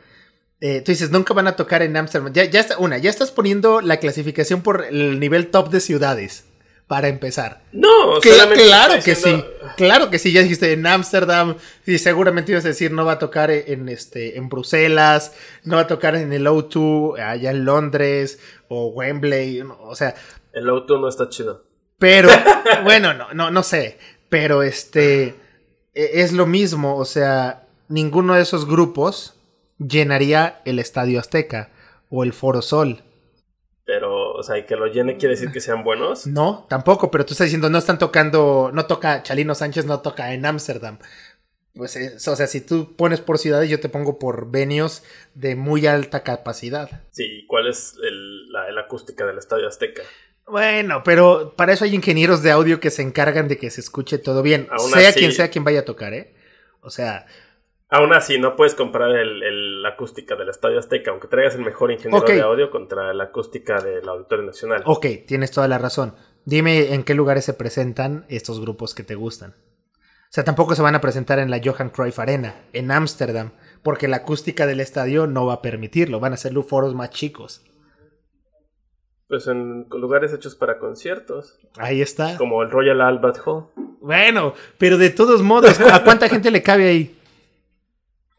eh, 0.60 0.82
tú 0.82 0.92
dices, 0.92 1.10
nunca 1.12 1.34
van 1.34 1.48
a 1.48 1.56
tocar 1.56 1.84
en 1.84 1.96
Amsterdam. 1.96 2.34
Ya, 2.34 2.44
ya 2.46 2.60
está, 2.60 2.78
una, 2.78 2.98
ya 2.98 3.10
estás 3.10 3.32
poniendo 3.32 3.80
la 3.82 3.98
clasificación 3.98 4.62
por 4.62 4.84
el 4.84 5.20
nivel 5.20 5.52
top 5.52 5.70
de 5.70 5.80
ciudades. 5.80 6.46
Para 6.88 7.08
empezar. 7.08 7.64
No, 7.72 8.20
claro 8.22 9.02
que 9.04 9.16
sí. 9.16 9.44
Claro 9.76 10.12
que 10.12 10.20
sí. 10.20 10.32
Ya 10.32 10.42
dijiste 10.44 10.72
en 10.72 10.86
Ámsterdam. 10.86 11.56
Y 11.88 11.98
seguramente 11.98 12.52
ibas 12.52 12.64
a 12.66 12.68
decir 12.68 12.92
no 12.92 13.06
va 13.06 13.14
a 13.14 13.20
tocar 13.20 13.50
en 13.50 13.90
este 13.90 14.38
en 14.38 14.50
Bruselas. 14.50 15.34
No 15.64 15.78
va 15.78 15.84
a 15.84 15.88
tocar 15.88 16.16
en 16.16 16.32
el 16.32 16.46
O2 16.46 17.20
allá 17.20 17.50
en 17.50 17.66
Londres. 17.66 18.40
O 18.68 18.90
Wembley. 18.90 19.64
no, 19.64 19.80
O 19.82 19.96
sea, 19.96 20.14
El 20.54 20.70
auto 20.70 21.00
no 21.00 21.08
está 21.10 21.28
chido. 21.30 21.64
pero, 21.98 22.30
bueno, 22.84 23.14
no, 23.16 23.34
no, 23.34 23.50
no 23.50 23.64
sé. 23.64 23.98
Pero 24.30 24.62
este 24.62 25.36
e- 25.96 26.12
es 26.22 26.34
lo 26.34 26.46
mismo. 26.46 26.98
O 26.98 27.06
sea, 27.06 27.64
ninguno 27.88 28.36
de 28.36 28.44
esos 28.44 28.68
grupos 28.68 29.34
llenaría 29.80 30.62
el 30.66 30.78
Estadio 30.78 31.20
Azteca 31.20 31.72
o 32.12 32.24
el 32.24 32.32
Foro 32.32 32.62
Sol. 32.62 33.02
O 34.38 34.44
sea, 34.44 34.58
y 34.58 34.66
que 34.66 34.76
lo 34.76 34.88
llene 34.88 35.18
quiere 35.18 35.36
decir 35.36 35.52
que 35.52 35.62
sean 35.62 35.84
buenos. 35.84 36.28
No, 36.28 36.66
tampoco, 36.70 37.10
pero 37.12 37.26
tú 37.26 37.34
estás 37.34 37.46
diciendo, 37.46 37.70
no 37.70 37.78
están 37.78 37.98
tocando, 38.00 38.70
no 38.74 38.86
toca, 38.86 39.24
Chalino 39.24 39.56
Sánchez 39.56 39.86
no 39.86 40.02
toca 40.02 40.34
en 40.34 40.46
Ámsterdam. 40.46 41.00
Pues, 41.74 41.96
eh, 41.98 42.16
o 42.16 42.36
sea, 42.36 42.48
si 42.48 42.62
tú 42.62 42.96
pones 42.96 43.20
por 43.20 43.38
ciudades, 43.38 43.70
yo 43.70 43.80
te 43.82 43.90
pongo 43.90 44.18
por 44.18 44.50
venios 44.50 45.04
de 45.34 45.56
muy 45.58 45.88
alta 45.88 46.24
capacidad. 46.24 47.04
Sí, 47.12 47.46
¿cuál 47.48 47.68
es 47.68 47.96
el- 48.02 48.50
la, 48.52 48.66
acústica 48.80 49.26
del 49.26 49.38
Estadio 49.38 49.68
Azteca? 49.68 50.02
Bueno, 50.48 51.02
pero 51.04 51.54
para 51.58 51.74
eso 51.74 51.84
hay 51.86 51.94
ingenieros 51.96 52.44
de 52.44 52.52
audio 52.52 52.80
que 52.80 52.92
se 52.92 53.02
encargan 53.02 53.48
de 53.48 53.58
que 53.58 53.70
se 53.72 53.82
escuche 53.82 54.20
todo 54.20 54.42
bien, 54.42 54.68
Aún 54.72 54.92
sea 54.92 55.10
así- 55.10 55.20
quien 55.20 55.34
sea 55.34 55.50
quien 55.50 55.64
vaya 55.66 55.80
a 55.82 55.86
tocar, 55.86 56.14
¿eh? 56.14 56.34
O 56.82 56.90
sea, 56.92 57.26
Aún 57.90 58.14
así, 58.14 58.40
no 58.40 58.56
puedes 58.56 58.74
comparar 58.74 59.12
el, 59.16 59.44
el- 59.44 59.82
la 59.84 59.90
acústica 59.90 60.36
del 60.36 60.50
Estadio 60.50 60.80
Azteca, 60.80 61.12
aunque 61.12 61.28
traigas 61.28 61.56
el 61.56 61.62
mejor 61.62 61.92
ingeniero 61.92 62.26
de 62.26 62.42
audio 62.42 62.72
contra 62.72 63.14
la 63.14 63.26
acústica 63.26 63.80
del 63.82 64.08
Auditorio 64.10 64.46
Nacional. 64.46 64.82
ok, 64.86 65.06
tienes 65.28 65.52
toda 65.52 65.68
la 65.68 65.78
razón. 65.78 66.16
Dime 66.46 66.94
en 66.94 67.04
qué 67.04 67.14
lugares 67.14 67.46
se 67.46 67.54
presentan 67.54 68.26
estos 68.30 68.60
grupos 68.60 68.94
que 68.96 69.04
te 69.04 69.16
gustan. 69.16 69.52
O 69.52 70.36
sea, 70.36 70.44
tampoco 70.44 70.76
se 70.76 70.82
van 70.82 70.96
a 70.96 71.02
presentar 71.02 71.40
en 71.40 71.50
la 71.50 71.62
Johan 71.64 71.90
Cruyff 71.92 72.20
Arena, 72.20 72.56
en 72.74 72.92
Ámsterdam, 72.92 73.52
porque 73.84 74.08
la 74.08 74.18
acústica 74.18 74.66
del 74.66 74.80
estadio 74.82 75.28
no 75.28 75.46
va 75.46 75.54
a 75.54 75.62
permitirlo. 75.62 76.20
Van 76.20 76.34
a 76.34 76.38
ser 76.38 76.54
foros 76.64 76.94
más 76.96 77.12
chicos. 77.12 77.64
Pues 79.28 79.48
en 79.48 79.88
lugares 79.90 80.34
hechos 80.34 80.56
para 80.56 80.78
conciertos. 80.78 81.58
Ahí 81.78 82.02
está. 82.02 82.38
Como 82.38 82.62
el 82.64 82.70
Royal 82.70 83.02
Albert 83.02 83.38
Hall. 83.46 83.68
Bueno, 84.02 84.54
pero 84.78 84.98
de 84.98 85.10
todos 85.10 85.42
modos, 85.42 85.80
¿a 85.80 86.04
cuánta 86.04 86.30
gente 86.30 86.52
le 86.52 86.62
cabe 86.62 86.88
ahí? 86.88 87.15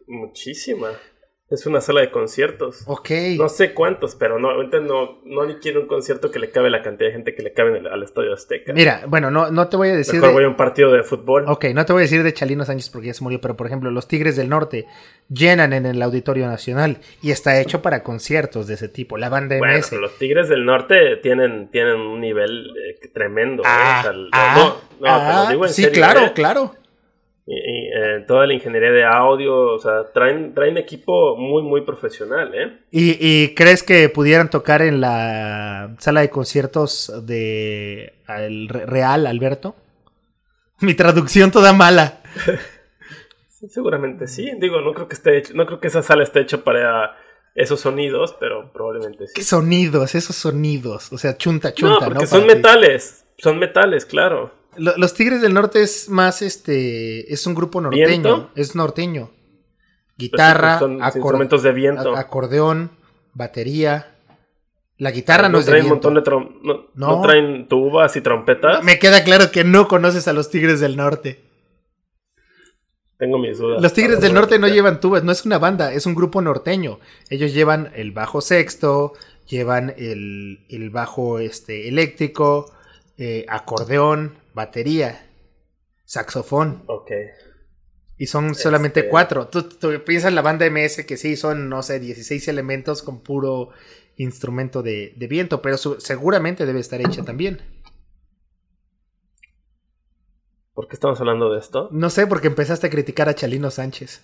Muchísima. 0.06 0.88
Es 1.48 1.64
una 1.64 1.80
sala 1.80 2.00
de 2.00 2.10
conciertos. 2.10 2.82
Ok. 2.88 3.08
No 3.38 3.48
sé 3.48 3.72
cuántos, 3.72 4.16
pero 4.16 4.40
no, 4.40 4.50
ahorita 4.50 4.80
no, 4.80 5.20
no 5.25 5.46
ni 5.46 5.54
quiero 5.60 5.80
un 5.82 5.86
concierto 5.86 6.32
que 6.32 6.40
le 6.40 6.50
cabe 6.50 6.70
la 6.70 6.82
cantidad 6.82 7.08
de 7.08 7.12
gente 7.12 7.36
que 7.36 7.42
le 7.44 7.52
cabe 7.52 7.70
en 7.70 7.76
el- 7.76 7.86
al 7.86 8.02
Estadio 8.02 8.34
Azteca. 8.34 8.72
Mira, 8.72 9.04
bueno, 9.06 9.30
no, 9.30 9.52
no 9.52 9.68
te 9.68 9.76
voy 9.76 9.90
a 9.90 9.94
decir. 9.94 10.14
Mejor 10.14 10.30
de- 10.30 10.34
voy 10.34 10.44
a 10.44 10.48
un 10.48 10.56
partido 10.56 10.90
de 10.90 11.04
fútbol. 11.04 11.44
Ok, 11.46 11.66
no 11.66 11.86
te 11.86 11.92
voy 11.92 12.00
a 12.00 12.02
decir 12.02 12.25
de 12.25 12.34
Chalino 12.34 12.64
Sánchez 12.64 12.90
porque 12.90 13.06
ya 13.06 13.14
se 13.14 13.22
murió, 13.22 13.40
pero 13.40 13.56
por 13.56 13.68
ejemplo, 13.68 13.92
los 13.92 14.08
Tigres 14.08 14.34
del 14.34 14.48
Norte 14.48 14.86
llenan 15.28 15.72
en 15.72 15.86
el 15.86 16.02
Auditorio 16.02 16.48
Nacional 16.48 16.98
y 17.22 17.30
está 17.30 17.60
hecho 17.60 17.80
para 17.80 18.02
conciertos 18.02 18.66
de 18.66 18.75
ese 18.75 18.88
tipo. 18.88 19.16
La 19.16 19.28
banda 19.28 19.56
Bueno, 19.58 19.72
MS. 19.75 19.92
los 20.00 20.18
Tigres 20.18 20.48
del 20.48 20.64
Norte 20.64 21.14
tienen, 21.22 21.68
tienen 21.70 21.94
un 22.00 22.20
nivel 22.20 22.72
eh, 22.76 23.08
tremendo. 23.14 23.62
¿eh? 23.62 23.66
Ah, 23.68 23.98
O 24.00 24.02
sea, 24.02 24.10
el- 24.10 24.28
ah, 24.32 24.54
no, 24.98 25.06
ah, 25.06 25.46
digo 25.48 25.64
en 25.64 25.72
sí, 25.72 25.82
serio, 25.84 25.94
claro, 25.96 26.20
¿eh? 26.22 26.32
claro. 26.34 26.75
Eh, 27.48 28.24
toda 28.26 28.44
la 28.46 28.54
ingeniería 28.54 28.90
de 28.90 29.04
audio, 29.04 29.56
o 29.74 29.78
sea, 29.78 30.04
traen, 30.12 30.52
traen 30.52 30.78
equipo 30.78 31.36
muy, 31.36 31.62
muy 31.62 31.82
profesional, 31.82 32.52
¿eh? 32.54 32.78
¿Y, 32.90 33.16
y 33.20 33.54
crees 33.54 33.84
que 33.84 34.08
pudieran 34.08 34.50
tocar 34.50 34.82
en 34.82 35.00
la 35.00 35.94
sala 35.98 36.22
de 36.22 36.30
conciertos 36.30 37.12
de 37.24 38.14
el 38.28 38.68
Re- 38.68 38.86
Real, 38.86 39.28
Alberto? 39.28 39.76
Mi 40.80 40.94
traducción 40.94 41.52
toda 41.52 41.72
mala. 41.72 42.20
Sí, 43.48 43.68
seguramente 43.68 44.26
sí. 44.26 44.50
Digo, 44.58 44.80
no 44.80 44.92
creo 44.92 45.06
que 45.06 45.14
esté 45.14 45.38
hecho, 45.38 45.54
no 45.54 45.66
creo 45.66 45.78
que 45.78 45.86
esa 45.88 46.02
sala 46.02 46.24
esté 46.24 46.40
hecha 46.40 46.64
para 46.64 47.16
esos 47.54 47.78
sonidos, 47.80 48.36
pero 48.40 48.72
probablemente 48.72 49.28
sí. 49.28 49.32
¿Qué 49.36 49.42
sonidos? 49.42 50.16
Esos 50.16 50.34
sonidos. 50.34 51.12
O 51.12 51.16
sea, 51.18 51.36
chunta, 51.36 51.72
chunta, 51.72 52.00
¿no? 52.06 52.12
porque 52.12 52.26
son 52.26 52.40
Para 52.40 52.52
ti. 52.52 52.56
metales. 52.56 53.24
Son 53.38 53.58
metales, 53.58 54.04
claro. 54.04 54.50
Lo- 54.78 54.97
Los 54.97 55.14
Tigres 55.14 55.40
del 55.42 55.54
Norte 55.54 55.83
es 55.83 56.09
más 56.09 56.42
este. 56.42 57.33
Es 57.33 57.47
un 57.47 57.54
grupo 57.54 57.80
norteño. 57.80 58.06
¿Viento? 58.06 58.50
Es 58.54 58.75
norteño. 58.75 59.30
Sí, 59.33 60.12
Guitarra, 60.18 60.78
pues 60.78 60.90
son 60.90 61.00
acor- 61.00 61.16
instrumentos 61.16 61.62
de 61.62 61.73
viento. 61.73 62.16
acordeón, 62.16 62.90
batería. 63.35 64.12
La 64.99 65.11
guitarra 65.11 65.50
no, 65.50 65.59
es 65.59 65.66
de 65.66 65.73
traen 65.73 65.85
un 65.85 65.90
viento. 65.90 66.11
montón 66.11 66.42
de 66.62 66.66
no, 66.66 66.87
No. 66.95 67.16
no 67.16 67.21
traen 67.23 67.68
tubas 67.68 68.16
y 68.16 68.23
trompetas. 68.23 68.83
Me 68.83 68.99
queda 68.99 69.25
claro 69.25 69.50
que 69.50 69.62
no 69.62 69.88
conoces 69.88 70.26
a 70.26 70.33
los 70.33 70.49
Tigres 70.50 70.80
del 70.80 70.97
Norte. 70.97 71.45
Tengo 73.18 73.38
mis 73.38 73.59
dudas. 73.59 73.83
Los 73.83 73.92
Tigres 73.95 74.21
del 74.21 74.35
Norte 74.35 74.59
no 74.59 74.68
llevan 74.68 75.00
tubas, 75.00 75.25
no 75.25 75.33
es 75.33 75.45
una 75.47 75.59
banda, 75.59 75.92
es 75.92 76.04
un 76.06 76.14
grupo 76.14 76.42
norteño. 76.42 76.99
Ellos 77.30 77.54
llevan 77.54 77.90
el 77.95 78.12
bajo 78.12 78.40
sexto, 78.42 79.14
llevan 79.49 79.95
el, 79.97 80.66
el 80.68 80.90
bajo 80.90 81.38
este, 81.38 81.88
eléctrico, 81.88 82.73
eh, 83.16 83.47
acordeón, 83.49 84.35
batería, 84.56 85.26
saxofón. 86.06 86.82
Ok. 86.88 87.10
Y 88.16 88.26
son 88.26 88.54
solamente 88.54 89.00
Este- 89.00 89.10
cuatro. 89.10 89.48
Tú, 89.48 89.64
tú 89.68 89.92
piensas 90.04 90.30
en 90.30 90.34
la 90.34 90.40
banda 90.42 90.64
MS 90.66 91.04
que 91.06 91.18
sí, 91.18 91.36
son, 91.36 91.68
no 91.68 91.82
sé, 91.82 92.00
16 92.00 92.48
elementos 92.48 93.02
con 93.02 93.22
puro 93.22 93.68
instrumento 94.16 94.82
de, 94.82 95.12
de 95.16 95.26
viento, 95.26 95.60
pero 95.60 95.76
su- 95.76 96.00
seguramente 96.00 96.64
debe 96.64 96.80
estar 96.80 97.00
hecha 97.02 97.22
también. 97.22 97.60
¿Por 100.75 100.88
qué 100.88 100.94
estamos 100.96 101.20
hablando 101.20 101.52
de 101.52 101.60
esto? 101.60 101.88
No 101.92 102.08
sé, 102.10 102.26
porque 102.26 102.48
empezaste 102.48 102.86
a 102.86 102.90
criticar 102.90 103.28
a 103.28 103.34
Chalino 103.34 103.70
Sánchez. 103.70 104.22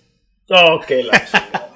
Ok, 0.49 0.89
la. 1.05 1.21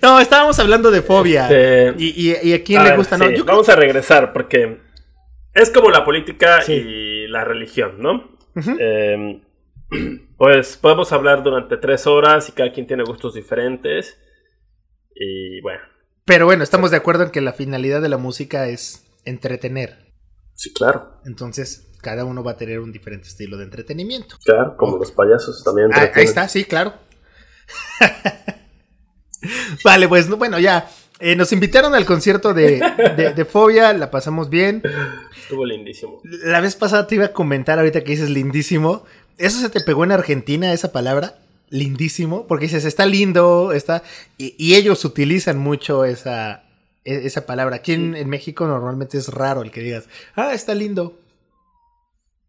No, 0.00 0.20
estábamos 0.20 0.56
hablando 0.60 0.92
de 0.92 1.02
fobia. 1.02 1.42
Este, 1.50 1.92
Y, 2.00 2.30
y- 2.30 2.50
y 2.50 2.52
a 2.54 2.62
quién 2.62 2.78
a 2.80 2.84
le 2.84 2.90
ver, 2.90 2.98
gusta, 2.98 3.18
¿no? 3.18 3.26
creo- 3.26 3.44
Vamos 3.44 3.68
a 3.68 3.74
regresar 3.74 4.32
porque 4.32 4.78
es 5.52 5.70
como 5.70 5.90
la 5.90 6.04
política 6.04 6.62
Sí. 6.62 6.72
y 6.74 7.15
la 7.36 7.44
religión, 7.44 8.00
¿no? 8.00 8.36
Eh, 8.78 9.42
pues 10.38 10.76
podemos 10.76 11.12
hablar 11.12 11.42
durante 11.42 11.76
tres 11.76 12.06
horas 12.06 12.48
y 12.48 12.52
cada 12.52 12.72
quien 12.72 12.86
tiene 12.86 13.04
gustos 13.04 13.34
diferentes. 13.34 14.18
Y 15.14 15.60
bueno, 15.60 15.80
Pero 16.24 16.46
bueno, 16.46 16.62
estamos 16.62 16.90
de 16.90 16.96
acuerdo 16.98 17.24
en 17.24 17.30
que 17.30 17.40
la 17.40 17.52
finalidad 17.52 18.02
de 18.02 18.08
la 18.08 18.18
música 18.18 18.68
es 18.68 19.04
entretener. 19.24 20.12
sí, 20.54 20.72
claro. 20.72 21.20
Entonces, 21.24 21.92
cada 22.02 22.24
uno 22.24 22.42
va 22.44 22.52
a 22.52 22.56
tener 22.56 22.80
un 22.80 22.92
diferente 22.92 23.28
estilo 23.28 23.56
de 23.56 23.64
entretenimiento. 23.64 24.36
Claro, 24.44 24.76
como 24.76 24.96
los 24.98 25.10
payasos 25.12 25.62
también. 25.64 25.88
Ah, 25.92 26.10
ahí 26.14 26.24
está, 26.24 26.48
sí, 26.48 26.64
claro. 26.64 26.94
vale, 29.84 30.08
pues 30.08 30.28
no, 30.28 30.36
bueno, 30.36 30.58
ya. 30.58 30.88
Eh, 31.20 31.36
nos 31.36 31.52
invitaron 31.52 31.94
al 31.94 32.04
concierto 32.04 32.52
de, 32.54 32.80
de- 33.16 33.32
de 33.34 33.44
Fobia, 33.44 33.92
la 33.92 34.10
pasamos 34.10 34.50
bien. 34.50 34.82
Estuvo 35.40 35.64
lindísimo. 35.64 36.20
La 36.24 36.60
vez 36.60 36.76
pasada 36.76 37.06
te 37.06 37.14
iba 37.14 37.26
a 37.26 37.32
comentar 37.32 37.78
ahorita 37.78 38.02
que 38.04 38.12
dices 38.12 38.30
lindísimo. 38.30 39.04
¿Eso 39.38 39.60
se 39.60 39.68
te 39.70 39.80
pegó 39.80 40.04
en 40.04 40.12
Argentina, 40.12 40.72
esa 40.72 40.92
palabra? 40.92 41.38
Lindísimo. 41.70 42.46
Porque 42.46 42.66
dices, 42.66 42.84
está 42.84 43.06
lindo, 43.06 43.72
está... 43.72 44.02
Y, 44.38 44.54
y 44.58 44.74
ellos 44.76 45.04
utilizan 45.04 45.58
mucho 45.58 46.04
esa, 46.04 46.64
e- 47.04 47.26
esa 47.26 47.46
palabra. 47.46 47.76
Aquí 47.76 47.92
en, 47.92 48.14
en 48.16 48.28
México 48.28 48.66
normalmente 48.66 49.18
es 49.18 49.28
raro 49.28 49.62
el 49.62 49.70
que 49.70 49.80
digas, 49.80 50.08
ah, 50.34 50.52
está 50.54 50.74
lindo. 50.74 51.18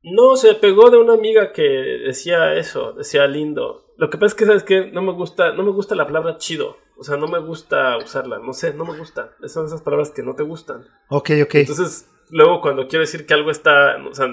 No, 0.04 0.36
se 0.38 0.54
pegó 0.56 0.90
de 0.90 0.98
una 0.98 1.14
amiga 1.14 1.52
que 1.52 1.62
decía 1.64 2.54
eso, 2.56 2.94
decía 2.94 3.28
lindo. 3.28 3.86
Lo 3.98 4.10
que 4.10 4.18
pasa 4.18 4.28
es 4.28 4.36
que, 4.36 4.46
¿sabes 4.46 4.64
qué? 4.64 4.92
No 4.92 5.02
me 5.02 5.12
gusta, 5.14 5.54
no 5.54 5.64
me 5.64 5.72
gusta 5.72 5.96
la 5.96 6.06
palabra 6.06 6.38
chido. 6.38 6.78
O 6.98 7.04
sea, 7.04 7.18
no 7.18 7.28
me 7.28 7.40
gusta 7.40 7.98
usarla. 7.98 8.40
No 8.40 8.54
sé, 8.54 8.74
no 8.74 8.86
me 8.86 8.98
gusta. 8.98 9.32
Son 9.46 9.66
esas 9.66 9.82
palabras 9.82 10.12
que 10.12 10.24
no 10.24 10.36
te 10.36 10.44
gustan. 10.44 10.86
Ok, 11.10 11.32
ok. 11.44 11.56
Entonces, 11.56 12.10
luego 12.30 12.62
cuando 12.62 12.88
quiero 12.88 13.02
decir 13.02 13.26
que 13.26 13.34
algo 13.34 13.50
está, 13.52 13.98
o 14.08 14.14
sea, 14.14 14.28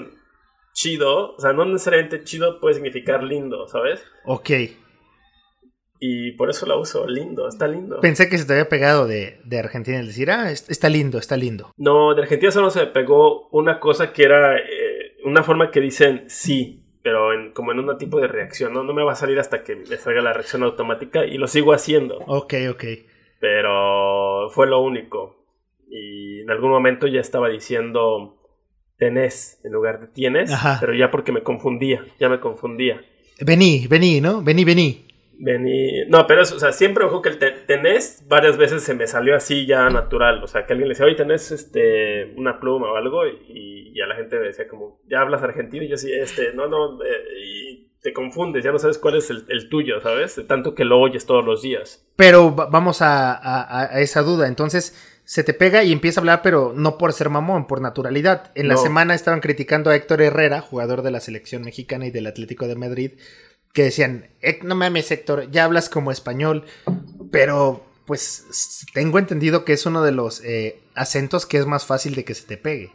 chido, 0.72 1.34
o 1.34 1.40
sea, 1.40 1.52
no 1.52 1.64
necesariamente 1.64 2.24
chido 2.24 2.60
puede 2.60 2.74
significar 2.74 3.22
lindo, 3.22 3.66
¿sabes? 3.68 4.02
ok. 4.26 4.50
Y 6.00 6.32
por 6.32 6.50
eso 6.50 6.66
la 6.66 6.76
uso, 6.76 7.06
lindo, 7.06 7.48
está 7.48 7.66
lindo. 7.66 8.00
Pensé 8.00 8.28
que 8.28 8.36
se 8.36 8.44
te 8.44 8.52
había 8.52 8.68
pegado 8.68 9.06
de, 9.06 9.40
de 9.44 9.58
Argentina 9.58 9.98
el 10.00 10.08
decir, 10.08 10.30
ah, 10.30 10.50
es- 10.50 10.68
está 10.68 10.88
lindo, 10.90 11.18
está 11.18 11.36
lindo. 11.36 11.72
No, 11.78 12.14
de 12.14 12.22
Argentina 12.22 12.50
solo 12.52 12.68
se 12.70 12.80
me 12.80 12.86
pegó 12.88 13.48
una 13.50 13.80
cosa 13.80 14.12
que 14.12 14.24
era 14.24 14.56
eh, 14.58 15.16
una 15.24 15.42
forma 15.42 15.70
que 15.70 15.80
dicen 15.80 16.24
sí, 16.28 16.83
pero 17.04 17.34
en, 17.34 17.52
como 17.52 17.70
en 17.70 17.78
un 17.80 17.96
tipo 17.98 18.18
de 18.18 18.26
reacción, 18.28 18.72
¿no? 18.72 18.82
No 18.82 18.94
me 18.94 19.04
va 19.04 19.12
a 19.12 19.14
salir 19.14 19.38
hasta 19.38 19.62
que 19.62 19.76
me 19.76 19.84
salga 19.98 20.22
la 20.22 20.32
reacción 20.32 20.62
automática 20.64 21.24
y 21.26 21.36
lo 21.38 21.46
sigo 21.46 21.72
haciendo, 21.74 22.18
Ok, 22.26 22.54
ok. 22.70 22.84
pero 23.38 24.48
fue 24.50 24.66
lo 24.66 24.80
único. 24.80 25.36
Y 25.88 26.40
en 26.40 26.50
algún 26.50 26.70
momento 26.70 27.06
ya 27.06 27.20
estaba 27.20 27.48
diciendo 27.50 28.40
tenés 28.96 29.60
en 29.64 29.72
lugar 29.72 30.00
de 30.00 30.06
tienes, 30.08 30.50
Ajá. 30.52 30.78
pero 30.80 30.94
ya 30.94 31.10
porque 31.10 31.30
me 31.30 31.42
confundía, 31.42 32.04
ya 32.18 32.28
me 32.28 32.40
confundía. 32.40 33.00
Vení, 33.40 33.86
vení, 33.88 34.20
¿no? 34.20 34.42
Vení, 34.42 34.64
vení. 34.64 35.06
Vení. 35.38 36.06
No, 36.08 36.26
pero 36.26 36.42
eso, 36.42 36.56
o 36.56 36.58
sea, 36.58 36.72
siempre 36.72 37.04
ojo 37.04 37.20
que 37.22 37.28
el 37.30 37.38
te- 37.38 37.50
tenés 37.50 38.22
varias 38.28 38.56
veces 38.56 38.82
se 38.82 38.94
me 38.94 39.06
salió 39.06 39.34
así 39.36 39.66
ya 39.66 39.88
natural. 39.90 40.42
O 40.42 40.46
sea, 40.46 40.64
que 40.66 40.72
alguien 40.72 40.88
le 40.88 40.92
decía, 40.94 41.06
oye, 41.06 41.16
tenés 41.16 41.50
este, 41.50 42.32
una 42.36 42.60
pluma 42.60 42.92
o 42.92 42.96
algo, 42.96 43.26
y, 43.26 43.90
y 43.94 44.00
a 44.00 44.06
la 44.06 44.14
gente 44.16 44.38
me 44.38 44.46
decía 44.46 44.68
como, 44.68 45.00
¿ya 45.08 45.20
hablas 45.20 45.42
argentino? 45.42 45.84
Y 45.84 45.88
yo 45.88 45.96
sí, 45.96 46.10
este, 46.12 46.52
no, 46.54 46.68
no, 46.68 47.02
eh, 47.04 47.08
y 47.46 47.90
te 48.00 48.12
confundes, 48.12 48.62
ya 48.62 48.70
no 48.70 48.78
sabes 48.78 48.98
cuál 48.98 49.16
es 49.16 49.30
el, 49.30 49.44
el 49.48 49.68
tuyo, 49.68 50.00
¿sabes? 50.00 50.40
Tanto 50.46 50.74
que 50.74 50.84
lo 50.84 51.00
oyes 51.00 51.26
todos 51.26 51.44
los 51.44 51.62
días. 51.62 52.06
Pero 52.16 52.54
va- 52.54 52.66
vamos 52.66 53.02
a, 53.02 53.32
a- 53.34 53.94
a 53.96 54.00
esa 54.00 54.22
duda. 54.22 54.46
Entonces, 54.46 54.94
se 55.24 55.42
te 55.42 55.54
pega 55.54 55.82
y 55.84 55.90
empieza 55.92 56.20
a 56.20 56.22
hablar, 56.22 56.40
pero 56.42 56.74
no 56.76 56.98
por 56.98 57.14
ser 57.14 57.30
mamón, 57.30 57.66
por 57.66 57.80
naturalidad. 57.80 58.52
En 58.54 58.68
la 58.68 58.76
semana 58.76 59.14
estaban 59.14 59.40
criticando 59.40 59.88
a 59.90 59.96
Héctor 59.96 60.20
Herrera, 60.20 60.60
jugador 60.60 61.00
de 61.00 61.10
la 61.10 61.20
selección 61.20 61.62
mexicana 61.62 62.06
y 62.06 62.10
del 62.10 62.26
Atlético 62.26 62.68
de 62.68 62.76
Madrid, 62.76 63.12
que 63.74 63.82
decían, 63.82 64.30
"Eh, 64.40 64.60
no 64.62 64.74
mames 64.74 65.10
Héctor, 65.10 65.50
ya 65.50 65.64
hablas 65.64 65.90
como 65.90 66.10
español, 66.10 66.64
pero 67.30 67.84
pues 68.06 68.86
tengo 68.94 69.18
entendido 69.18 69.64
que 69.64 69.72
es 69.72 69.84
uno 69.84 70.02
de 70.02 70.12
los 70.12 70.42
eh, 70.44 70.80
acentos 70.94 71.44
que 71.46 71.58
es 71.58 71.66
más 71.66 71.84
fácil 71.84 72.14
de 72.14 72.24
que 72.24 72.34
se 72.34 72.46
te 72.46 72.56
pegue. 72.56 72.92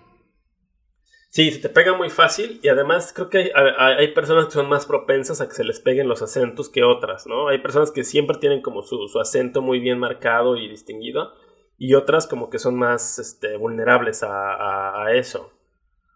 Sí, 1.31 1.51
se 1.51 1.59
te 1.59 1.69
pega 1.69 1.95
muy 1.95 2.09
fácil 2.09 2.59
y 2.63 2.69
además 2.69 3.13
creo 3.13 3.29
que 3.29 3.51
hay, 3.77 4.13
personas 4.13 4.45
que 4.45 4.51
son 4.53 4.67
más 4.67 4.87
propensas 4.87 5.41
a 5.41 5.47
que 5.47 5.53
se 5.53 5.63
les 5.63 5.79
peguen 5.79 6.07
los 6.07 6.23
acentos 6.23 6.69
que 6.69 6.83
otras, 6.83 7.27
¿no? 7.27 7.49
Hay 7.49 7.59
personas 7.59 7.91
que 7.91 8.03
siempre 8.03 8.37
tienen 8.39 8.63
como 8.63 8.81
su, 8.81 9.07
su 9.07 9.19
acento 9.19 9.61
muy 9.61 9.79
bien 9.79 9.99
marcado 9.99 10.57
y 10.57 10.67
distinguido 10.67 11.33
y 11.77 11.93
otras 11.93 12.25
como 12.25 12.49
que 12.49 12.57
son 12.57 12.77
más 12.77 13.19
este, 13.19 13.57
vulnerables 13.57 14.23
a 14.23 15.05
eso, 15.13 15.51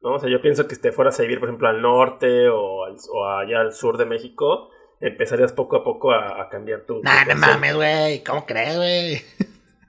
¿no? 0.04 0.16
O 0.16 0.20
sea, 0.20 0.30
yo 0.30 0.42
pienso 0.42 0.68
que 0.68 0.76
si 0.76 0.82
te 0.82 0.92
fueras 0.92 1.20
a 1.20 1.24
vivir, 1.24 1.40
por 1.40 1.50
ejemplo, 1.50 1.68
al 1.68 1.82
norte 1.82 2.50
o, 2.50 2.86
al- 2.86 2.98
o 3.12 3.26
allá 3.28 3.62
al 3.62 3.74
sur 3.74 3.98
de 3.98 4.06
México, 4.06 4.70
empezarías 5.00 5.52
poco 5.54 5.76
a 5.78 5.84
poco 5.84 6.12
a, 6.12 6.42
a 6.42 6.50
cambiar 6.50 6.82
tu... 6.82 7.02
Nah, 7.02 7.26
no 7.26 7.36
mames, 7.36 7.76
güey, 7.76 8.24
¿cómo 8.24 8.46
crees, 8.46 8.76
güey? 8.78 9.22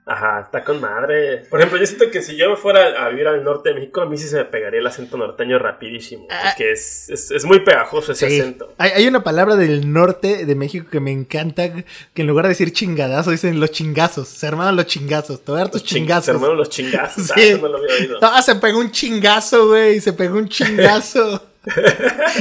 Ajá, 0.06 0.42
está 0.44 0.62
con 0.62 0.80
madre. 0.82 1.44
Por 1.48 1.60
ejemplo, 1.60 1.78
yo 1.80 1.86
siento 1.86 2.10
que 2.10 2.20
si 2.20 2.36
yo 2.36 2.50
me 2.50 2.56
fuera 2.56 3.04
a 3.04 3.08
vivir 3.08 3.26
al 3.26 3.42
norte 3.42 3.70
de 3.70 3.76
México, 3.76 4.02
a 4.02 4.06
mí 4.06 4.18
sí 4.18 4.28
se 4.28 4.36
me 4.36 4.44
pegaría 4.44 4.80
el 4.80 4.86
acento 4.86 5.16
norteño 5.16 5.58
rapidísimo. 5.58 6.26
Ah. 6.30 6.50
Porque 6.50 6.72
es, 6.72 7.08
es, 7.08 7.44
muy 7.46 7.60
pegajoso 7.60 8.12
ese 8.12 8.26
acento. 8.26 8.74
Hay, 8.76 8.90
hay, 8.90 9.06
una 9.06 9.24
palabra 9.24 9.56
del 9.56 9.90
norte 9.90 10.44
de 10.44 10.54
México 10.54 10.88
que 10.90 11.00
me 11.00 11.10
encanta, 11.10 11.72
que 11.72 12.22
en 12.22 12.26
lugar 12.26 12.44
de 12.44 12.50
decir 12.50 12.72
chingadazo, 12.72 13.30
dicen 13.30 13.58
los 13.60 13.70
chingazos. 13.70 14.28
Se 14.28 14.46
armaron 14.46 14.76
los 14.76 14.86
chingazos. 14.86 15.42
Te 15.42 15.52
voy 15.52 15.60
a 15.60 15.64
dar 15.64 15.72
tus 15.72 15.84
chingazos. 15.84 16.26
Se 16.26 16.30
armaron 16.32 16.58
los 16.58 16.68
chingazos. 16.68 17.24
Sí. 17.34 17.52
Ah, 17.54 17.58
no 17.60 17.68
lo 17.68 17.78
había 17.78 17.94
oído. 17.96 18.18
No, 18.20 18.42
se 18.42 18.54
pegó 18.56 18.78
un 18.78 18.90
chingazo, 18.90 19.68
güey. 19.68 20.00
Se 20.00 20.12
pegó 20.12 20.36
un 20.36 20.48
chingazo. 20.48 21.42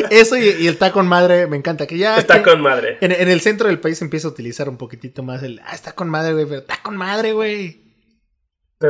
Eso 0.09 0.37
y, 0.37 0.47
el 0.47 0.67
está 0.67 0.91
con 0.91 1.07
madre, 1.07 1.47
me 1.47 1.57
encanta. 1.57 1.87
Que 1.87 1.97
ya. 1.97 2.17
Está 2.17 2.43
con 2.43 2.61
madre. 2.61 2.97
En, 3.01 3.11
el 3.11 3.41
centro 3.41 3.67
del 3.67 3.79
país 3.79 4.01
empieza 4.01 4.27
a 4.27 4.31
utilizar 4.31 4.69
un 4.69 4.77
poquitito 4.77 5.23
más 5.23 5.43
el. 5.43 5.61
Ah, 5.65 5.73
está 5.73 5.93
con 5.93 6.09
madre, 6.09 6.33
güey, 6.33 6.45
pero 6.45 6.59
está 6.61 6.79
con 6.81 6.97
madre, 6.97 7.33
güey. 7.33 7.83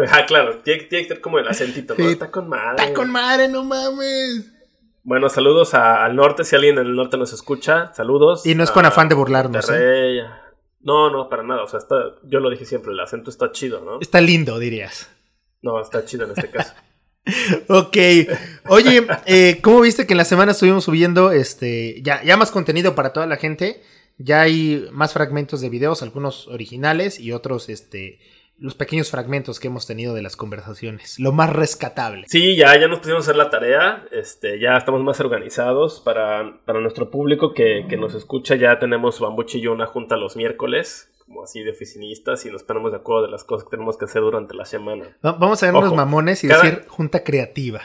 Ah, 0.10 0.25
claro, 0.25 0.60
tiene, 0.60 0.88
que 0.88 1.06
ser 1.06 1.22
como 1.22 1.38
el 1.38 1.48
acentito, 1.48 1.94
¿no? 1.96 2.10
está 2.10 2.32
con 2.32 2.50
madre. 2.50 2.84
Está 2.84 2.94
con 2.94 3.12
madre, 3.12 3.48
no 3.48 3.63
mames. 3.63 4.52
Bueno, 5.04 5.30
saludos 5.30 5.74
al 5.74 6.16
norte, 6.16 6.44
si 6.46 6.56
alguien 6.56 6.80
en 6.80 6.88
el 6.88 6.96
norte 6.96 7.18
nos 7.18 7.34
escucha, 7.34 7.94
saludos. 7.94 8.46
Y 8.46 8.56
no 8.56 8.63
es 8.63 8.72
con 8.72 8.86
afán 8.86 9.10
de 9.10 9.16
burlarnos. 9.16 9.70
¿eh? 9.72 10.22
No, 10.80 11.10
no, 11.12 11.30
para 11.30 11.44
nada. 11.44 11.63
O 11.63 11.68
sea, 11.68 11.80
está, 11.80 11.96
yo 12.24 12.40
lo 12.40 12.50
dije 12.50 12.66
siempre, 12.66 12.92
el 12.92 13.00
acento 13.00 13.30
está 13.30 13.52
chido, 13.52 13.82
¿no? 13.82 14.00
Está 14.00 14.22
lindo, 14.22 14.58
dirías. 14.60 15.12
No, 15.62 15.80
está 15.82 16.06
chido 16.06 16.25
en 16.25 16.32
este 16.32 16.50
caso. 16.50 16.74
ok. 17.68 17.98
Oye, 18.68 19.08
eh, 19.25 19.60
¿cómo 19.62 19.82
viste 19.82 20.06
que 20.06 20.13
en 20.13 20.18
la 20.18 20.25
semana 20.25 20.51
estuvimos 20.51 20.84
subiendo 20.84 21.32
este 21.32 22.01
ya, 22.01 22.24
ya 22.24 22.38
más 22.38 22.51
contenido 22.51 22.96
para 22.96 23.13
toda 23.13 23.25
la 23.25 23.38
gente? 23.38 23.82
Ya 24.18 24.42
hay 24.42 24.88
más 24.92 25.13
fragmentos 25.13 25.62
de 25.62 25.70
videos, 25.70 26.03
algunos 26.03 26.48
originales 26.48 27.20
y 27.20 27.32
otros, 27.32 27.70
este, 27.70 28.20
los 28.60 28.75
pequeños 28.75 29.10
fragmentos 29.10 29.60
que 29.60 29.68
hemos 29.68 29.88
tenido 29.88 30.13
de 30.13 30.22
las 30.22 30.36
conversaciones. 30.36 31.20
Lo 31.20 31.32
más 31.32 31.51
rescatable. 31.51 32.25
Sí, 32.27 32.56
ya, 32.56 32.80
ya 32.80 32.88
nos 32.88 33.00
pusimos 33.00 33.24
hacer 33.24 33.36
la 33.36 33.50
tarea. 33.50 34.06
Este, 34.12 34.60
ya 34.60 34.77
estamos 34.77 35.01
más 35.01 35.20
organizados 35.20 36.00
para, 36.00 36.60
para 36.65 36.80
nuestro 36.80 37.10
público 37.10 37.53
que, 37.53 37.86
que, 37.89 37.98
nos 37.98 38.13
escucha. 38.13 38.56
Ya 38.56 38.77
tenemos 38.77 39.20
Bambuchi 39.20 39.60
y 39.60 39.68
una 39.68 39.88
junta 39.88 40.15
los 40.15 40.36
miércoles 40.36 41.12
como 41.34 41.46
así 41.46 41.63
de 41.63 41.72
oficinistas 41.72 42.46
y 42.46 42.52
nos 42.52 42.63
ponemos 42.63 42.92
de 42.92 42.98
acuerdo 42.98 43.24
de 43.24 43.32
las 43.32 43.44
cosas 43.44 43.63
que 43.66 43.72
tenemos 43.72 43.98
que 43.98 44.06
hacer 44.06 44.22
durante 44.22 44.54
la 44.54 44.66
semana. 44.66 45.18
Vamos 45.22 45.63
a 45.63 45.66
ver 45.66 45.75
unos 45.75 45.96
mamones 45.96 46.44
y 46.44 46.48
decir 46.48 46.86
junta 46.88 47.24
creativa. 47.24 47.82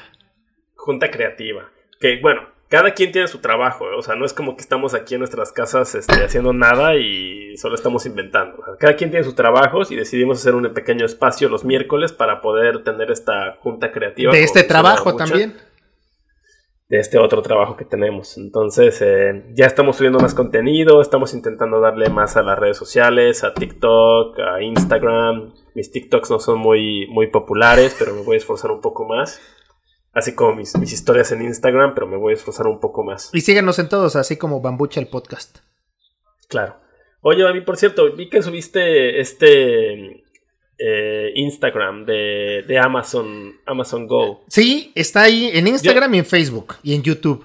Junta 0.75 1.11
creativa. 1.11 1.71
Que 1.99 2.21
bueno, 2.21 2.43
cada 2.69 2.93
quien 2.93 3.11
tiene 3.11 3.27
su 3.27 3.39
trabajo, 3.39 3.87
¿eh? 3.87 3.95
o 3.97 4.03
sea, 4.03 4.17
no 4.17 4.27
es 4.27 4.35
como 4.35 4.55
que 4.55 4.61
estamos 4.61 4.93
aquí 4.93 5.15
en 5.15 5.21
nuestras 5.21 5.53
casas 5.53 5.95
este, 5.95 6.23
haciendo 6.23 6.53
nada 6.53 6.97
y 6.97 7.57
solo 7.57 7.75
estamos 7.75 8.05
inventando. 8.05 8.63
cada 8.79 8.97
quien 8.97 9.11
tiene 9.11 9.25
sus 9.25 9.35
trabajos 9.35 9.91
y 9.91 9.97
decidimos 9.97 10.39
hacer 10.39 10.55
un 10.55 10.71
pequeño 10.75 11.07
espacio 11.07 11.49
los 11.49 11.65
miércoles 11.65 12.13
para 12.13 12.43
poder 12.43 12.85
tener 12.85 13.11
esta 13.11 13.57
junta 13.61 13.93
creativa. 13.93 14.31
De 14.31 14.43
este 14.43 14.63
trabajo 14.63 15.17
también 15.17 15.57
de 16.89 16.99
este 16.99 17.19
otro 17.19 17.43
trabajo 17.43 17.77
que 17.77 17.85
tenemos. 17.85 18.39
Entonces, 18.39 19.01
eh, 19.03 19.45
ya 19.55 19.67
estamos 19.67 19.97
subiendo 19.97 20.19
más 20.19 20.35
contenido, 20.35 21.03
estamos 21.03 21.35
intentando 21.35 21.81
darle 21.81 22.09
más 22.09 22.37
a 22.37 22.43
las 22.43 22.59
redes 22.59 22.79
sociales, 22.79 23.45
a 23.45 23.53
TikTok, 23.53 24.39
a 24.39 24.63
Instagram. 24.63 25.53
Mis 25.75 25.91
TikToks 25.91 26.31
no 26.31 26.41
son 26.41 26.59
muy, 26.59 27.07
muy 27.09 27.27
populares, 27.27 27.95
pero 27.99 28.15
me 28.15 28.23
voy 28.23 28.37
a 28.37 28.39
esforzar 28.39 28.71
un 28.71 28.81
poco 28.81 29.07
más. 29.07 29.41
Así 30.15 30.35
como 30.35 30.55
mis, 30.55 30.77
mis 30.79 30.93
historias 30.93 31.31
en 31.33 31.43
Instagram, 31.43 31.95
pero 31.95 32.07
me 32.07 32.17
voy 32.17 32.33
a 32.33 32.37
esforzar 32.37 32.67
un 32.67 32.81
poco 32.81 33.05
más. 33.05 33.31
Y 33.35 33.43
síganos 33.43 33.79
en 33.79 33.91
todos, 33.91 34.17
así 34.17 34.39
como 34.39 34.63
Bambucha 34.63 34.99
el 34.99 35.09
podcast. 35.09 35.59
Claro. 36.49 36.77
Oye, 37.21 37.43
Babi, 37.43 37.61
por 37.61 37.77
cierto, 37.77 38.11
vi 38.15 38.31
que 38.31 38.43
subiste 38.43 39.21
este 39.21 40.25
eh, 40.79 41.33
Instagram 41.35 42.05
de, 42.07 42.81
Amazon, 42.83 43.61
Amazon 43.67 44.07
Go. 44.07 44.45
Sí, 44.49 44.93
está 44.95 45.23
ahí 45.23 45.51
en 45.53 45.67
Instagram 45.67 46.15
y 46.15 46.19
en 46.19 46.25
Facebook 46.25 46.75
y 46.83 46.95
en 46.95 47.03
YouTube. 47.03 47.45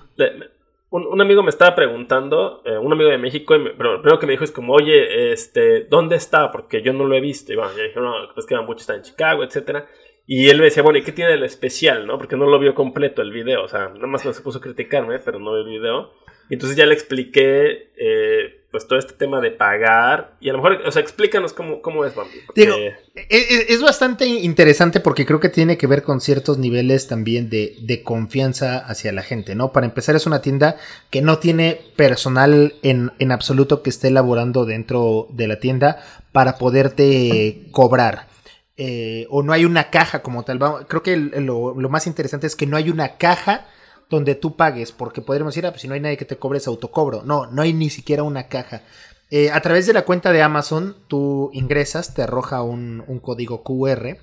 Un, 0.91 1.19
amigo 1.19 1.41
me 1.41 1.49
estaba 1.49 1.73
preguntando, 1.73 2.61
eh, 2.65 2.77
un 2.77 2.93
amigo 2.93 3.09
de 3.09 3.17
México, 3.17 3.55
pero 3.75 3.93
lo 3.93 4.01
primero 4.01 4.19
que 4.19 4.27
me 4.27 4.33
dijo 4.33 4.43
es 4.43 4.51
como, 4.51 4.73
oye, 4.73 5.31
este, 5.31 5.85
¿dónde 5.85 6.15
está? 6.15 6.51
Porque 6.51 6.83
yo 6.83 6.93
no 6.93 7.05
lo 7.05 7.15
he 7.15 7.19
visto. 7.19 7.51
Y 7.51 7.55
bueno, 7.55 7.71
yo 7.75 7.81
dije, 7.81 7.99
no, 7.99 8.13
pues 8.35 8.45
que 8.45 8.55
mucho 8.59 8.81
está 8.81 8.93
en 8.93 9.01
Chicago, 9.01 9.43
etcétera. 9.43 9.87
Y 10.27 10.49
él 10.49 10.59
me 10.59 10.65
decía, 10.65 10.83
bueno, 10.83 10.99
¿y 10.99 11.03
qué 11.03 11.11
tiene 11.11 11.35
de 11.35 11.45
especial, 11.45 12.05
no? 12.05 12.19
Porque 12.19 12.37
no 12.37 12.45
lo 12.45 12.59
vio 12.59 12.75
completo 12.75 13.23
el 13.23 13.31
video. 13.31 13.63
O 13.63 13.67
sea, 13.67 13.89
nada 13.89 14.05
más 14.05 14.21
se 14.21 14.41
puso 14.41 14.59
a 14.59 14.61
criticarme, 14.61 15.17
pero 15.17 15.39
no 15.39 15.53
vio 15.53 15.61
el 15.63 15.69
video. 15.69 16.11
Y 16.49 16.53
entonces 16.53 16.77
ya 16.77 16.85
le 16.85 16.93
expliqué 16.93 17.91
eh, 17.97 18.62
pues 18.73 18.87
todo 18.87 18.97
este 18.97 19.13
tema 19.13 19.39
de 19.39 19.51
pagar. 19.51 20.35
Y 20.41 20.49
a 20.49 20.53
lo 20.53 20.57
mejor, 20.57 20.81
o 20.87 20.91
sea, 20.91 21.03
explícanos 21.03 21.53
cómo, 21.53 21.79
cómo 21.83 22.05
es, 22.05 22.15
Bambi. 22.15 22.39
E, 22.55 22.63
e, 23.29 23.65
es, 23.69 23.81
bastante 23.83 24.25
interesante 24.25 24.99
porque 24.99 25.27
creo 25.27 25.39
que 25.39 25.49
tiene 25.49 25.77
que 25.77 25.85
ver 25.85 26.01
con 26.01 26.19
ciertos 26.19 26.57
niveles 26.57 27.07
también 27.07 27.51
de, 27.51 27.75
de, 27.81 28.01
confianza 28.01 28.79
hacia 28.79 29.11
la 29.11 29.21
gente, 29.21 29.53
¿no? 29.53 29.71
Para 29.71 29.85
empezar, 29.85 30.15
es 30.15 30.25
una 30.25 30.41
tienda 30.41 30.77
que 31.11 31.21
no 31.21 31.37
tiene 31.37 31.81
personal 31.95 32.73
en, 32.81 33.11
en 33.19 33.31
absoluto 33.31 33.83
que 33.83 33.91
esté 33.91 34.07
elaborando 34.07 34.65
dentro 34.65 35.27
de 35.29 35.47
la 35.47 35.59
tienda 35.59 36.03
para 36.31 36.57
poderte 36.57 37.67
cobrar. 37.69 38.27
Eh, 38.75 39.27
o 39.29 39.43
no 39.43 39.53
hay 39.53 39.65
una 39.65 39.91
caja 39.91 40.23
como 40.23 40.45
tal. 40.45 40.57
Creo 40.87 41.03
que 41.03 41.15
lo, 41.15 41.79
lo 41.79 41.89
más 41.89 42.07
interesante 42.07 42.47
es 42.47 42.55
que 42.55 42.65
no 42.65 42.75
hay 42.75 42.89
una 42.89 43.17
caja 43.17 43.67
donde 44.09 44.35
tú 44.35 44.55
pagues, 44.55 44.91
porque 44.91 45.21
podríamos 45.21 45.53
decir, 45.53 45.65
ah, 45.65 45.71
pues 45.71 45.81
si 45.81 45.87
no 45.87 45.93
hay 45.93 45.99
nadie 45.99 46.17
que 46.17 46.25
te 46.25 46.37
cobre 46.37 46.59
ese 46.59 46.69
autocobro. 46.69 47.23
No, 47.23 47.47
no 47.47 47.61
hay 47.61 47.73
ni 47.73 47.89
siquiera 47.89 48.23
una 48.23 48.47
caja. 48.47 48.83
Eh, 49.31 49.49
a 49.51 49.61
través 49.61 49.87
de 49.87 49.93
la 49.93 50.03
cuenta 50.03 50.31
de 50.31 50.41
Amazon, 50.41 50.95
tú 51.07 51.49
ingresas, 51.53 52.13
te 52.13 52.21
arroja 52.21 52.61
un, 52.61 53.03
código 53.21 53.63
QR. 53.63 54.17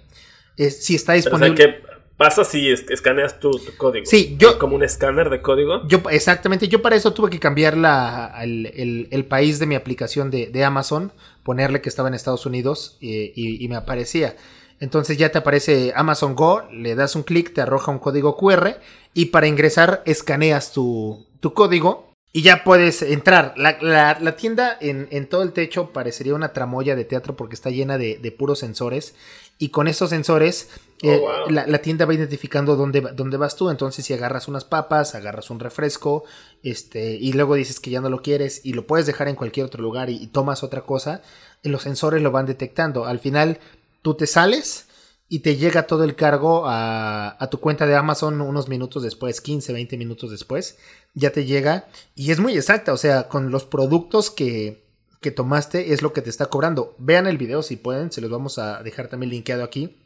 si 0.57 0.95
está 0.95 1.15
disponible. 1.15 1.55
¿qué 1.55 1.83
pasa 2.17 2.45
si 2.45 2.71
escaneas 2.71 3.41
tu, 3.41 3.51
código? 3.77 4.07
Sí, 4.07 4.37
yo. 4.39 4.59
Como 4.59 4.77
un 4.77 4.85
escáner 4.85 5.31
de 5.31 5.43
código. 5.43 5.87
Yo, 5.89 6.03
exactamente. 6.11 6.69
Yo 6.69 6.83
para 6.83 6.95
eso 6.95 7.13
tuve 7.13 7.31
que 7.31 7.41
cambiar 7.41 7.77
la, 7.77 8.35
el, 8.43 9.27
país 9.29 9.59
de 9.59 9.67
mi 9.67 9.75
aplicación 9.75 10.31
de, 10.31 10.65
Amazon, 10.65 11.13
ponerle 11.43 11.81
que 11.81 11.89
estaba 11.89 12.09
en 12.09 12.15
Estados 12.15 12.47
Unidos 12.47 12.99
eh, 13.01 13.33
y 13.35 13.67
me 13.69 13.77
aparecía. 13.77 14.37
Entonces 14.81 15.19
ya 15.19 15.31
te 15.31 15.39
aparece 15.39 15.93
Amazon 15.95 16.35
Go, 16.35 16.63
le 16.73 16.95
das 16.95 17.15
un 17.15 17.23
clic, 17.23 17.53
te 17.53 17.61
arroja 17.61 17.93
un 17.93 17.99
código 17.99 18.37
QR 18.37 18.79
y 19.13 19.27
para 19.27 19.47
ingresar 19.47 20.03
escaneas 20.07 20.73
tu, 20.73 21.27
código 21.55 22.15
y 22.33 22.43
ya 22.43 22.65
puedes 22.65 23.03
entrar. 23.03 23.53
La, 23.57 24.37
tienda 24.37 24.79
en, 24.81 25.29
todo 25.29 25.43
el 25.43 25.53
techo 25.53 25.91
parecería 25.93 26.35
una 26.35 26.55
tramoya 26.55 26.97
de 26.97 27.05
teatro 27.05 27.37
porque 27.37 27.55
está 27.55 27.69
llena 27.69 27.99
de, 27.99 28.35
puros 28.39 28.61
sensores 28.61 29.15
y 29.59 29.69
con 29.69 29.87
esos 29.87 30.09
sensores 30.09 30.71
oh, 31.03 31.07
eh, 31.07 31.21
la, 31.51 31.83
tienda 31.83 32.07
va 32.07 32.15
identificando 32.15 32.75
dónde, 32.75 33.03
dónde, 33.15 33.37
vas 33.37 33.57
tú. 33.57 33.69
Entonces 33.69 34.07
si 34.07 34.15
agarras 34.15 34.49
unas 34.49 34.65
papas, 34.65 35.15
agarras 35.15 35.51
un 35.51 35.61
refresco 35.61 36.25
este, 36.63 37.17
y 37.17 37.35
luego 37.35 37.55
dices 37.55 37.81
que 37.81 37.91
ya 37.91 38.01
no 38.01 38.09
lo 38.09 38.23
quieres 38.23 38.63
y 38.65 38.73
lo 38.73 38.87
puedes 38.87 39.05
dejar 39.05 39.29
en 39.29 39.37
cualquier 39.37 39.67
otro 39.67 39.83
lugar 39.83 40.09
y 40.09 40.27
tomas 40.29 40.63
otra 40.63 40.81
cosa, 40.81 41.21
los 41.63 41.83
sensores 41.83 42.23
lo 42.23 42.31
van 42.31 42.47
detectando. 42.47 43.05
Al 43.05 43.19
final 43.19 43.59
tú 44.03 44.15
te 44.15 44.27
sales 44.27 44.87
y 45.29 45.41
te 45.41 45.57
llega 45.57 45.87
todo 45.87 46.03
el 46.03 46.17
cargo 46.17 46.65
a, 46.67 47.49
tu 47.51 47.61
cuenta 47.61 47.87
de 47.87 47.95
Amazon 47.95 48.41
unos 48.41 48.69
minutos 48.69 49.03
después, 49.03 49.41
15, 49.41 49.73
20 49.73 49.97
minutos 49.97 50.31
después, 50.31 50.77
ya 51.15 51.31
te 51.31 51.45
llega 51.45 51.87
y 52.17 52.33
es 52.33 52.41
muy 52.41 52.57
exacta, 52.57 52.93
o 52.93 52.97
sea, 52.97 53.29
con 53.29 53.51
los 53.53 53.65
productos 53.65 54.31
que, 54.31 54.85
que 55.21 55.31
tomaste 55.31 55.93
es 55.93 56.03
lo 56.03 56.13
que 56.13 56.23
te 56.23 56.31
está 56.31 56.47
cobrando. 56.47 56.97
Vean 56.99 57.29
el 57.29 57.39
video 57.39 57.63
si 57.63 57.77
pueden, 57.77 58.11
se 58.11 58.21
los 58.21 58.31
vamos 58.31 58.59
a 58.59 58.83
dejar 58.83 59.09
también 59.09 59.31
linkeado 59.31 59.63
aquí. 59.63 59.97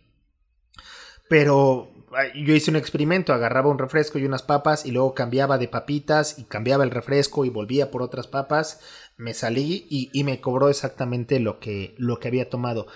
Pero 1.29 1.91
yo 2.35 2.55
hice 2.55 2.71
un 2.71 2.77
experimento, 2.77 3.33
agarraba 3.33 3.71
un 3.71 3.79
refresco 3.79 4.19
y 4.19 4.27
unas 4.27 4.43
papas 4.43 4.85
y 4.85 4.91
luego 4.91 5.15
cambiaba 5.15 5.57
de 5.57 5.69
papitas 5.69 6.39
y 6.39 6.45
cambiaba 6.45 6.85
el 6.85 6.91
refresco 6.91 7.45
y 7.45 7.49
volvía 7.49 7.91
por 7.91 8.03
otras 8.03 8.27
papas. 8.27 8.81
Me 9.17 9.33
salí 9.33 9.87
y, 9.89 10.11
y 10.13 10.25
me 10.25 10.41
cobró 10.41 10.69
exactamente 10.69 11.41
lo 11.41 11.61
que, 11.61 11.95
lo 11.97 12.21
que 12.21 12.29
había 12.29 12.51
tomado. 12.51 12.87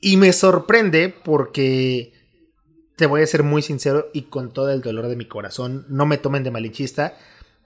Y 0.00 0.16
me 0.16 0.32
sorprende 0.32 1.08
porque 1.08 2.12
te 2.96 3.06
voy 3.06 3.22
a 3.22 3.26
ser 3.26 3.42
muy 3.42 3.62
sincero 3.62 4.08
y 4.12 4.22
con 4.22 4.52
todo 4.52 4.70
el 4.70 4.80
dolor 4.80 5.06
de 5.08 5.16
mi 5.16 5.26
corazón, 5.26 5.84
no 5.88 6.06
me 6.06 6.18
tomen 6.18 6.42
de 6.42 6.50
malinchista. 6.50 7.16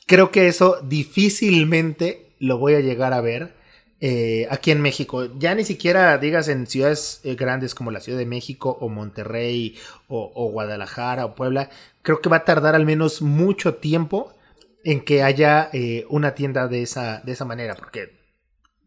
Creo 0.06 0.30
que 0.30 0.48
eso 0.48 0.80
difícilmente 0.82 2.34
lo 2.40 2.58
voy 2.58 2.74
a 2.74 2.80
llegar 2.80 3.12
a 3.12 3.20
ver 3.20 3.54
eh, 4.00 4.48
aquí 4.50 4.72
en 4.72 4.80
México. 4.80 5.28
Ya 5.38 5.54
ni 5.54 5.64
siquiera 5.64 6.18
digas 6.18 6.48
en 6.48 6.66
ciudades 6.66 7.20
eh, 7.22 7.36
grandes 7.36 7.74
como 7.74 7.90
la 7.90 8.00
Ciudad 8.00 8.18
de 8.18 8.26
México 8.26 8.76
o 8.80 8.88
Monterrey 8.88 9.78
o, 10.08 10.50
Guadalajara 10.50 11.26
o 11.26 11.34
Puebla. 11.34 11.70
Creo 12.02 12.20
que 12.20 12.28
va 12.28 12.38
a 12.38 12.44
tardar 12.44 12.74
al 12.74 12.84
menos 12.84 13.22
mucho 13.22 13.74
tiempo 13.74 14.34
en 14.82 15.04
que 15.04 15.22
haya 15.22 15.68
eh, 15.72 16.06
una 16.08 16.34
tienda 16.34 16.66
de 16.66 16.82
esa, 16.82 17.20
de 17.20 17.32
esa 17.32 17.44
manera. 17.44 17.76
Porque, 17.76 18.18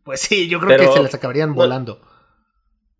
pues 0.03 0.19
sí, 0.19 0.49
yo 0.49 0.59
creo 0.59 0.77
que 0.77 0.91
se 0.91 1.03
las 1.03 1.13
acabarían 1.13 1.53
volando. 1.53 2.01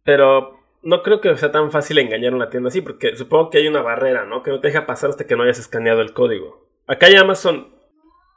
Pero 0.04 0.60
no 0.82 1.02
creo 1.02 1.22
que 1.22 1.36
sea 1.38 1.52
tan 1.52 1.72
fácil 1.72 1.98
engañar 1.98 2.34
una 2.34 2.50
tienda 2.50 2.70
así, 2.70 2.82
porque 2.82 3.16
supongo 3.16 3.50
que 3.50 3.60
hay 3.60 3.68
una 3.68 3.82
barrera, 3.82 4.26
¿no? 4.26 4.44
Que 4.44 4.52
no 4.52 4.60
te 4.60 4.68
deja 4.68 4.86
pasar 4.86 5.10
hasta 5.10 5.26
que 5.26 5.36
no 5.36 5.44
hayas 5.44 5.60
escaneado 5.60 6.02
el 6.02 6.13
código. 6.13 6.68
Acá 6.88 7.08
hay 7.08 7.16
Amazon. 7.16 7.74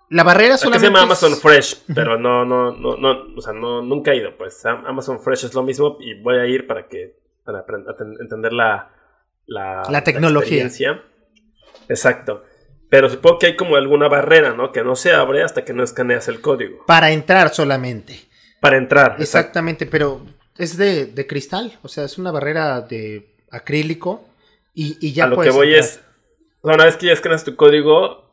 La 0.09 0.23
barrera 0.23 0.57
solamente. 0.57 0.87
se 0.87 0.93
llama 0.93 1.03
Amazon 1.03 1.37
Fresh, 1.37 1.83
pero 1.93 2.17
no, 2.17 2.45
no, 2.45 2.71
no, 2.71 2.97
no, 2.97 3.35
o 3.37 3.41
sea, 3.41 3.53
no, 3.53 3.83
nunca 3.83 4.13
he 4.13 4.19
ido, 4.19 4.37
pues. 4.37 4.65
Amazon 4.65 5.21
Fresh 5.21 5.47
es 5.47 5.55
lo 5.55 5.65
mismo 5.65 5.97
y 6.01 6.15
voy 6.21 6.37
a 6.37 6.47
ir 6.47 6.67
para 6.69 6.87
que 6.87 7.17
para 7.45 7.65
entender 8.21 8.53
la, 8.53 8.91
la, 9.47 9.83
la 9.91 10.05
tecnología. 10.05 10.69
Exacto. 11.89 12.45
Pero 12.89 13.09
supongo 13.09 13.39
que 13.41 13.47
hay 13.47 13.57
como 13.57 13.77
alguna 13.77 14.09
barrera, 14.09 14.53
¿no? 14.53 14.71
Que 14.71 14.85
no 14.85 14.95
se 14.95 15.13
abre 15.13 15.43
hasta 15.43 15.65
que 15.65 15.73
no 15.73 15.83
escaneas 15.83 16.29
el 16.29 16.41
código. 16.41 16.85
Para 16.87 17.11
entrar 17.11 17.49
solamente. 17.51 18.21
Para 18.61 18.77
entrar. 18.77 19.17
Exactamente, 19.19 19.87
pero 19.87 20.21
es 20.59 20.77
de, 20.77 21.07
de, 21.07 21.27
cristal, 21.27 21.79
o 21.83 21.89
sea, 21.89 22.05
es 22.05 22.19
una 22.19 22.31
barrera 22.31 22.81
de 22.81 23.35
acrílico 23.51 24.25
y, 24.75 24.97
y 25.01 25.13
ya 25.13 25.25
A 25.25 25.29
lo 25.29 25.41
que 25.41 25.51
voy 25.51 25.75
es, 25.75 26.01
una 26.63 26.85
vez 26.85 26.97
que 26.97 27.07
ya 27.07 27.13
escaneas 27.13 27.45
tu 27.45 27.57
código, 27.57 28.31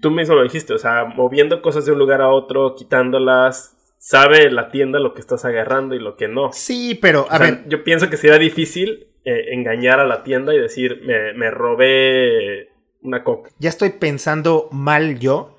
tú 0.00 0.10
mismo 0.10 0.34
lo 0.34 0.42
dijiste, 0.42 0.74
o 0.74 0.78
sea, 0.78 1.04
moviendo 1.04 1.62
cosas 1.62 1.86
de 1.86 1.92
un 1.92 1.98
lugar 1.98 2.20
a 2.20 2.28
otro, 2.28 2.74
quitándolas, 2.74 3.76
sabe 3.98 4.50
la 4.50 4.70
tienda 4.70 4.98
lo 5.00 5.14
que 5.14 5.20
estás 5.20 5.44
agarrando 5.44 5.94
y 5.94 5.98
lo 5.98 6.16
que 6.16 6.28
no. 6.28 6.52
Sí, 6.52 6.98
pero 7.00 7.26
a 7.30 7.38
ver. 7.38 7.64
Yo 7.68 7.84
pienso 7.84 8.08
que 8.08 8.16
sería 8.16 8.38
difícil 8.38 9.08
eh, 9.24 9.52
engañar 9.52 10.00
a 10.00 10.06
la 10.06 10.22
tienda 10.22 10.54
y 10.54 10.58
decir, 10.58 11.02
me, 11.04 11.32
me 11.34 11.50
robé 11.50 12.70
una 13.02 13.24
coca. 13.24 13.50
Ya 13.58 13.68
estoy 13.68 13.90
pensando 13.90 14.68
mal 14.70 15.18
yo. 15.18 15.56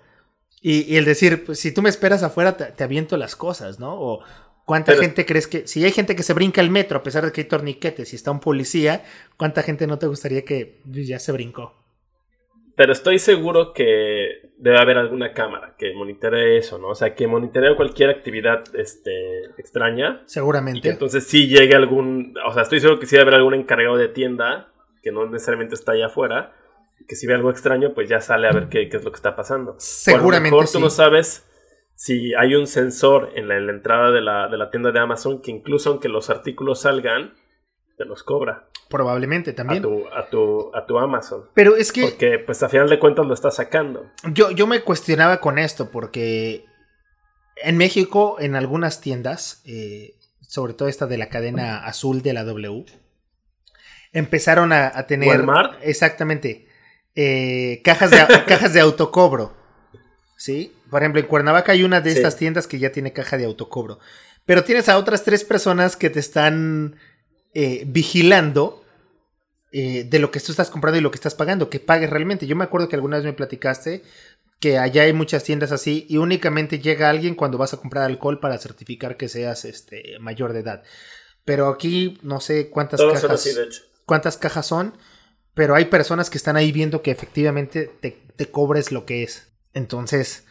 Y, 0.62 0.98
el 0.98 1.06
decir, 1.06 1.45
pues, 1.45 1.60
si 1.60 1.74
tú 1.74 1.82
me 1.82 1.89
esperas 1.89 2.22
afuera, 2.22 2.58
te, 2.58 2.84
aviento 2.84 3.15
las 3.15 3.36
cosas, 3.36 3.80
¿no? 3.80 3.93
O 3.93 4.19
cuánta 4.69 4.95
gente 4.95 5.25
crees 5.25 5.47
que. 5.47 5.65
Si 5.65 5.84
hay 5.84 5.91
gente 5.91 6.15
que 6.15 6.21
se 6.21 6.36
brinca 6.36 6.62
el 6.62 6.69
metro 6.69 6.99
a 6.99 7.01
pesar 7.01 7.25
de 7.25 7.32
que 7.32 7.41
hay 7.41 7.47
torniquetes 7.47 8.13
y 8.13 8.15
está 8.15 8.29
un 8.29 8.39
policía, 8.39 9.03
¿cuánta 9.36 9.63
gente 9.63 9.88
no 9.88 9.97
te 9.97 10.05
gustaría 10.05 10.45
que 10.45 10.77
ya 10.86 11.17
se 11.17 11.32
brincó? 11.32 11.73
Pero 12.75 12.93
estoy 12.93 13.17
seguro 13.17 13.73
que 13.73 14.51
debe 14.60 14.77
haber 14.77 14.99
alguna 14.99 15.34
cámara 15.34 15.73
que 15.75 15.91
monitoree 15.95 16.60
eso, 16.60 16.77
¿no? 16.77 16.89
O 16.89 16.95
sea, 16.95 17.15
que 17.15 17.25
monitoree 17.25 17.75
cualquier 17.75 18.12
actividad 18.12 18.63
este, 18.75 19.45
extraña. 19.58 20.21
Seguramente. 20.27 20.88
Entonces 20.88 21.25
sí 21.25 21.47
llegue 21.47 21.75
algún. 21.75 22.36
O 22.47 22.53
sea, 22.53 22.62
estoy 22.62 22.79
seguro 22.79 22.99
que 22.99 23.08
sí 23.08 23.15
debe 23.15 23.23
haber 23.23 23.39
algún 23.39 23.55
encargado 23.55 23.97
de 23.97 24.08
tienda 24.10 24.71
que 25.01 25.12
no 25.12 25.25
necesariamente 25.25 25.73
está 25.73 25.93
allá 25.93 26.05
afuera 26.05 26.53
que 27.08 27.15
si 27.15 27.25
ve 27.25 27.34
algo 27.34 27.49
extraño, 27.49 27.93
pues 27.95 28.08
ya 28.08 28.21
sale 28.21 28.47
a 28.47 28.51
ver 28.51 28.69
qué, 28.69 28.84
es 28.84 29.03
lo 29.03 29.12
que 29.12 29.15
está 29.15 29.36
pasando. 29.36 29.75
Seguramente. 29.79 30.53
O 30.53 30.60
a 30.60 30.62
lo 30.62 30.62
mejor 30.62 30.71
tú 30.71 30.79
no 30.79 30.91
sabes 30.91 31.48
si 31.99 32.33
hay 32.33 32.55
un 32.55 32.65
sensor 32.65 33.33
en 33.35 33.49
la, 33.49 33.57
entrada 33.57 34.09
de 34.12 34.21
la, 34.21 34.69
tienda 34.71 34.93
de 34.93 34.99
Amazon 35.01 35.41
que 35.41 35.51
incluso 35.51 35.89
aunque 35.89 36.07
los 36.07 36.29
artículos 36.29 36.83
salgan, 36.83 37.33
te 37.97 38.05
los 38.05 38.23
cobra. 38.23 38.69
Probablemente 38.88 39.51
también. 39.51 39.83
A 40.13 40.29
tu, 40.29 40.71
a 40.73 40.85
tu, 40.85 40.97
Amazon. 40.97 41.49
Pero 41.53 41.75
es 41.75 41.91
que. 41.91 42.03
Porque, 42.03 42.39
pues 42.39 42.63
a 42.63 42.69
final 42.69 42.88
de 42.88 42.99
cuentas 42.99 43.25
lo 43.25 43.33
está 43.33 43.51
sacando. 43.51 44.05
Yo, 44.31 44.49
yo 44.51 44.65
me 44.65 44.79
cuestionaba 44.79 45.41
con 45.41 45.59
esto, 45.59 45.91
porque 45.91 46.63
en 47.57 47.75
México, 47.75 48.38
en 48.39 48.55
algunas 48.55 49.01
tiendas, 49.01 49.62
eh, 49.65 50.15
sobre 50.39 50.75
todo 50.75 50.88
esta 50.88 51.05
de 51.05 51.17
la 51.17 51.27
cadena 51.27 51.85
azul 51.85 52.21
de 52.21 52.31
la 52.31 52.45
W, 52.45 52.85
empezaron 54.13 54.71
a, 54.71 54.88
a 54.88 55.05
tener. 55.05 55.27
Walmart. 55.27 55.77
Exactamente. 55.81 56.65
Eh, 57.13 57.81
cajas, 57.83 58.09
de, 58.12 58.19
cajas 58.47 58.71
de 58.71 58.79
autocobro. 58.79 59.53
¿Sí? 60.38 60.73
Por 60.89 61.02
ejemplo, 61.02 61.21
en 61.21 61.28
Cuernavaca 61.28 61.71
hay 61.71 61.84
una 61.84 62.02
de 62.02 62.12
estas 62.12 62.38
tiendas 62.38 62.67
que 62.67 62.80
ya 62.80 62.91
tiene 62.91 63.13
caja 63.13 63.38
de 63.38 63.45
autocobro. 63.45 63.99
Pero 64.45 64.63
tienes 64.63 64.89
a 64.89 64.97
otras 64.97 65.23
tres 65.23 65.43
personas 65.43 65.95
que 65.95 66.10
te 66.10 66.19
están 66.19 66.95
eh, 67.54 67.84
vigilando 67.88 68.84
eh, 69.71 70.04
de 70.04 70.19
lo 70.19 70.32
que 70.32 70.39
tú 70.39 70.52
estás 70.52 70.69
comprando 70.69 70.97
y 70.97 71.02
lo 71.02 71.12
que 71.12 71.17
estás 71.17 71.36
pagando, 71.36 71.69
que 71.69 71.80
pagues 71.80 72.10
realmente. 72.10 72.47
Yo 72.47 72.56
me 72.56 72.63
acuerdo 72.63 72.89
que 72.89 72.95
alguna 72.95 73.17
vez 73.17 73.25
me 73.25 73.34
platicaste 73.34 74.04
que 74.60 74.78
allá 74.78 75.04
hay 75.04 75.13
muchas 75.13 75.43
tiendas 75.43 75.71
así 75.71 76.06
y 76.10 76.17
únicamente 76.17 76.80
llega 76.80 77.10
alguien 77.10 77.36
cuando 77.36 77.58
vas 77.58 77.73
a 77.73 77.78
comprar 77.78 78.04
alcohol 78.04 78.39
para 78.39 78.58
certificar 78.58 79.15
que 79.15 79.30
seas 79.30 79.65
este, 79.65 80.17
mayor 80.19 80.54
de 80.54 80.60
edad. 80.60 80.84
Pero 81.45 81.69
aquí 81.69 82.17
no 82.23 82.39
sé 82.39 82.69
cuántas 82.69 83.02
cajas. 83.02 83.86
¿Cuántas 84.06 84.38
cajas 84.38 84.65
son? 84.65 84.93
pero 85.60 85.75
hay 85.75 85.86
personas 85.86 86.30
que 86.30 86.38
están 86.38 86.56
ahí 86.56 86.71
viendo 86.71 87.02
que 87.02 87.12
efectivamente 87.12 87.91
te, 87.99 88.49
cobres 88.49 88.93
lo 88.93 89.06
que 89.06 89.23
es. 89.23 89.49
Entonces, 89.73 90.45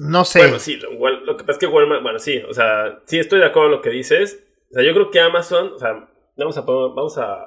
no 0.00 0.24
sé. 0.24 0.38
Bueno, 0.40 0.58
sí, 0.58 0.76
lo, 0.76 1.36
que 1.36 1.44
pasa 1.44 1.52
es 1.52 1.58
que 1.58 1.66
Walmart, 1.66 2.02
bueno, 2.02 2.18
sí, 2.18 2.38
o 2.48 2.54
sea, 2.54 3.00
sí 3.04 3.18
estoy 3.18 3.40
de 3.40 3.46
acuerdo 3.46 3.68
con 3.68 3.76
lo 3.76 3.82
que 3.82 3.90
dices. 3.90 4.42
O 4.70 4.74
sea, 4.74 4.82
yo 4.82 4.94
creo 4.94 5.10
que 5.10 5.20
Amazon, 5.20 5.72
o 5.74 5.78
sea, 5.78 6.08
vamos 6.36 6.56
a, 6.56 6.62
vamos 6.62 7.18
a, 7.18 7.44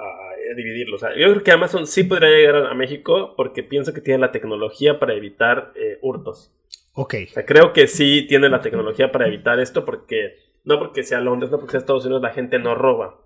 dividirlo. 0.55 0.97
O 0.97 0.99
sea, 0.99 1.09
yo 1.17 1.31
creo 1.31 1.43
que 1.43 1.51
Amazon 1.51 1.87
sí 1.87 2.03
podría 2.03 2.29
llegar 2.29 2.55
a 2.67 2.73
México 2.75 3.33
porque 3.35 3.63
pienso 3.63 3.93
que 3.93 4.01
tiene 4.01 4.19
la 4.19 4.31
tecnología 4.31 4.99
para 4.99 5.13
evitar 5.13 5.71
eh, 5.75 5.97
hurtos. 6.01 6.53
Ok. 6.93 7.15
O 7.29 7.33
sea, 7.33 7.45
creo 7.45 7.73
que 7.73 7.87
sí 7.87 8.25
tiene 8.27 8.49
la 8.49 8.61
tecnología 8.61 9.11
para 9.11 9.25
evitar 9.25 9.59
esto 9.59 9.83
porque, 9.83 10.37
no 10.63 10.77
porque 10.77 11.03
sea 11.03 11.21
Londres, 11.21 11.51
no 11.51 11.57
porque 11.57 11.71
sea 11.71 11.79
Estados 11.79 12.05
Unidos, 12.05 12.21
la 12.21 12.33
gente 12.33 12.59
no 12.59 12.75
roba. 12.75 13.19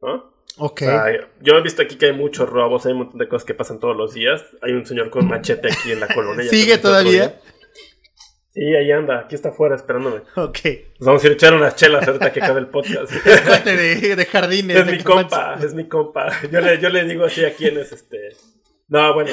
¿No? 0.00 0.32
Ok. 0.58 0.82
yo 1.40 1.56
he 1.56 1.62
visto 1.62 1.82
aquí 1.82 1.96
que 1.96 2.06
hay 2.06 2.12
muchos 2.12 2.48
robos, 2.48 2.84
hay 2.84 2.92
un 2.92 2.98
montón 2.98 3.18
de 3.18 3.26
cosas 3.26 3.46
que 3.46 3.54
pasan 3.54 3.80
todos 3.80 3.96
los 3.96 4.14
días. 4.14 4.44
Hay 4.60 4.72
un 4.72 4.86
señor 4.86 5.10
con 5.10 5.26
machete 5.26 5.68
aquí 5.72 5.90
en 5.90 6.00
la 6.00 6.08
colonia. 6.08 6.44
¿Sigue 6.44 6.78
todavía? 6.78 7.40
Sí, 8.52 8.74
ahí 8.76 8.92
anda, 8.92 9.20
aquí 9.20 9.34
está 9.34 9.48
afuera 9.48 9.74
esperándome. 9.74 10.18
Ok. 10.36 10.58
Nos 11.00 11.06
vamos 11.06 11.24
a 11.24 11.26
ir 11.26 11.32
a 11.32 11.34
echar 11.34 11.54
unas 11.54 11.74
chelas 11.74 12.06
ahorita 12.06 12.32
que 12.32 12.42
acabe 12.42 12.60
el 12.60 12.66
podcast. 12.66 13.10
de, 13.64 14.14
de 14.14 14.26
jardines. 14.26 14.76
Es 14.76 14.86
mi 14.86 14.98
compa, 14.98 15.58
es 15.62 15.74
mi 15.74 15.88
compa. 15.88 16.30
Yo 16.50 16.60
le, 16.60 16.78
yo 16.78 16.90
le 16.90 17.04
digo 17.04 17.24
así 17.24 17.44
a 17.44 17.54
quién 17.54 17.78
es 17.78 17.92
este. 17.92 18.36
No, 18.88 19.14
bueno. 19.14 19.30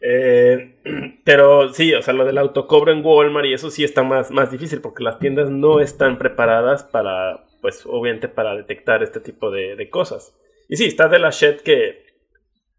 Eh, 0.00 0.76
pero 1.24 1.72
sí, 1.74 1.92
o 1.92 2.00
sea, 2.00 2.14
lo 2.14 2.24
del 2.24 2.38
autocobro 2.38 2.92
en 2.92 3.04
Walmart 3.04 3.46
y 3.46 3.52
eso 3.52 3.70
sí 3.70 3.84
está 3.84 4.02
más, 4.02 4.30
más 4.30 4.50
difícil 4.50 4.80
porque 4.80 5.04
las 5.04 5.18
tiendas 5.18 5.50
no 5.50 5.80
están 5.80 6.16
preparadas 6.16 6.82
para, 6.82 7.44
pues 7.60 7.84
obviamente 7.84 8.28
para 8.28 8.56
detectar 8.56 9.02
este 9.02 9.20
tipo 9.20 9.50
de, 9.50 9.76
de 9.76 9.90
cosas. 9.90 10.34
Y 10.70 10.76
sí, 10.76 10.86
está 10.86 11.08
de 11.08 11.18
la 11.18 11.28
shit 11.28 11.60
que 11.60 11.88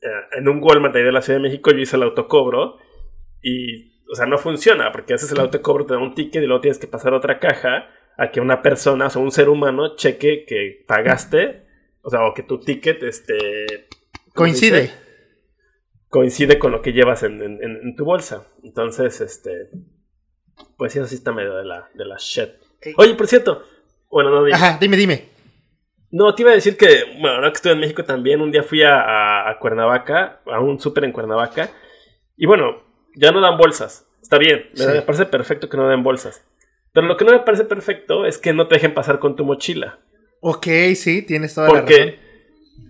eh, 0.01 0.07
en 0.37 0.47
un 0.49 0.59
Walmart 0.61 0.93
de 0.95 1.11
la 1.11 1.21
Ciudad 1.21 1.39
de 1.39 1.43
México 1.43 1.71
yo 1.71 1.77
hice 1.77 1.97
el 1.97 2.03
autocobro 2.03 2.77
y, 3.41 3.92
o 4.13 4.15
sea, 4.15 4.27
no 4.27 4.37
funciona 4.37 4.91
porque 4.91 5.15
haces 5.15 5.31
el 5.31 5.39
autocobro, 5.39 5.87
te 5.87 5.95
da 5.95 5.99
un 5.99 6.13
ticket 6.13 6.43
y 6.43 6.45
luego 6.45 6.61
tienes 6.61 6.77
que 6.77 6.85
pasar 6.85 7.13
a 7.13 7.17
otra 7.17 7.39
caja 7.39 7.89
a 8.15 8.29
que 8.29 8.39
una 8.39 8.61
persona, 8.61 9.07
o 9.07 9.09
sea, 9.09 9.19
un 9.19 9.31
ser 9.31 9.49
humano 9.49 9.95
cheque 9.95 10.45
que 10.45 10.85
pagaste, 10.87 11.65
o 12.03 12.11
sea, 12.11 12.23
o 12.27 12.33
que 12.35 12.43
tu 12.43 12.59
ticket, 12.59 13.01
este... 13.01 13.87
Coincide. 14.35 14.91
Coincide 16.09 16.59
con 16.59 16.71
lo 16.71 16.83
que 16.83 16.93
llevas 16.93 17.23
en, 17.23 17.95
tu 17.95 18.05
bolsa. 18.05 18.45
Entonces, 18.63 19.19
este... 19.19 19.69
Pues 20.77 20.95
eso 20.95 21.07
sí 21.07 21.15
está 21.15 21.31
medio 21.31 21.55
de 21.55 21.65
la, 21.65 21.89
de 21.95 22.05
la 22.05 22.17
shit. 22.19 22.49
Oye, 22.97 23.15
por 23.15 23.25
cierto, 23.25 23.63
bueno, 24.11 24.29
no 24.29 24.43
dime. 24.43 24.55
Ajá, 24.55 24.77
dime, 24.79 24.95
dime. 24.95 25.29
No, 26.11 26.35
te 26.35 26.43
iba 26.43 26.51
a 26.51 26.53
decir 26.53 26.77
que, 26.77 27.05
bueno, 27.19 27.37
ahora 27.37 27.49
que 27.49 27.55
estoy 27.55 27.71
en 27.71 27.79
México 27.79 28.03
también, 28.03 28.41
un 28.41 28.51
día 28.51 28.61
fui 28.61 28.83
a, 28.83 29.57
Cuernavaca, 29.59 30.41
a 30.45 30.59
un 30.59 30.79
súper 30.79 31.05
en 31.05 31.11
Cuernavaca, 31.11 31.71
y 32.37 32.45
bueno, 32.45 32.83
ya 33.15 33.31
no 33.31 33.41
dan 33.41 33.57
bolsas. 33.57 34.07
Está 34.21 34.37
bien, 34.37 34.67
me 34.77 35.01
parece 35.01 35.25
perfecto 35.25 35.69
que 35.69 35.77
no 35.77 35.87
den 35.87 36.03
bolsas. 36.03 36.45
Pero 36.93 37.07
lo 37.07 37.17
que 37.17 37.25
no 37.25 37.31
me 37.31 37.39
parece 37.39 37.65
perfecto 37.65 38.25
es 38.25 38.37
que 38.37 38.53
no 38.53 38.67
te 38.67 38.75
dejen 38.75 38.93
pasar 38.93 39.19
con 39.19 39.35
tu 39.35 39.43
mochila. 39.43 39.99
Ok, 40.39 40.67
sí, 40.95 41.23
tienes 41.23 41.55
toda 41.55 41.67
la 41.67 41.73
razón. 41.81 41.85
Porque 41.87 42.19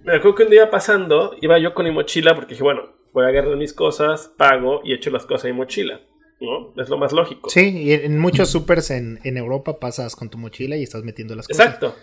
me 0.03 0.15
acuerdo 0.15 0.35
que 0.35 0.43
un 0.43 0.49
día 0.49 0.69
pasando, 0.69 1.35
iba 1.41 1.57
yo 1.59 1.73
con 1.73 1.85
mi 1.85 1.91
mochila 1.91 2.35
porque 2.35 2.51
dije, 2.53 2.63
bueno, 2.63 2.93
voy 3.13 3.25
a 3.25 3.29
agarrar 3.29 3.55
mis 3.55 3.73
cosas, 3.73 4.33
pago 4.37 4.81
y 4.83 4.93
echo 4.93 5.09
las 5.09 5.25
cosas 5.25 5.45
en 5.45 5.51
mi 5.51 5.57
mochila. 5.57 6.01
¿no? 6.41 6.73
Es 6.81 6.89
lo 6.89 6.97
más 6.97 7.13
lógico. 7.13 7.49
Sí, 7.49 7.83
y 7.83 7.93
en 7.93 8.19
muchos 8.19 8.49
supers 8.49 8.91
en, 8.91 9.19
en 9.23 9.37
Europa 9.37 9.79
pasas 9.79 10.15
con 10.15 10.29
tu 10.29 10.37
mochila 10.37 10.75
y 10.75 10.83
estás 10.83 11.03
metiendo 11.03 11.35
las 11.35 11.47
cosas. 11.47 11.65
Exacto. 11.65 11.95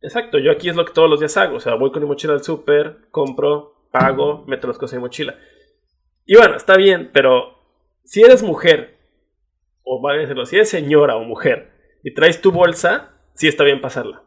Exacto, 0.00 0.38
yo 0.38 0.50
aquí 0.50 0.68
es 0.68 0.74
lo 0.74 0.84
que 0.84 0.92
todos 0.92 1.08
los 1.08 1.20
días 1.20 1.36
hago. 1.36 1.56
O 1.56 1.60
sea, 1.60 1.74
voy 1.74 1.92
con 1.92 2.02
mi 2.02 2.08
mochila 2.08 2.32
al 2.32 2.42
súper, 2.42 3.08
compro, 3.10 3.86
pago, 3.92 4.44
meto 4.46 4.66
las 4.66 4.78
cosas 4.78 4.94
en 4.94 4.98
mi 4.98 5.04
mochila. 5.04 5.38
Y 6.26 6.36
bueno, 6.36 6.56
está 6.56 6.76
bien, 6.76 7.10
pero 7.12 7.61
si 8.04 8.22
eres 8.22 8.42
mujer, 8.42 8.98
o 9.84 10.00
va 10.00 10.12
a 10.12 10.16
decirlo, 10.16 10.46
si 10.46 10.56
eres 10.56 10.68
señora 10.68 11.16
o 11.16 11.24
mujer, 11.24 11.70
y 12.02 12.14
traes 12.14 12.40
tu 12.40 12.52
bolsa, 12.52 13.10
sí 13.34 13.48
está 13.48 13.64
bien 13.64 13.80
pasarla. 13.80 14.22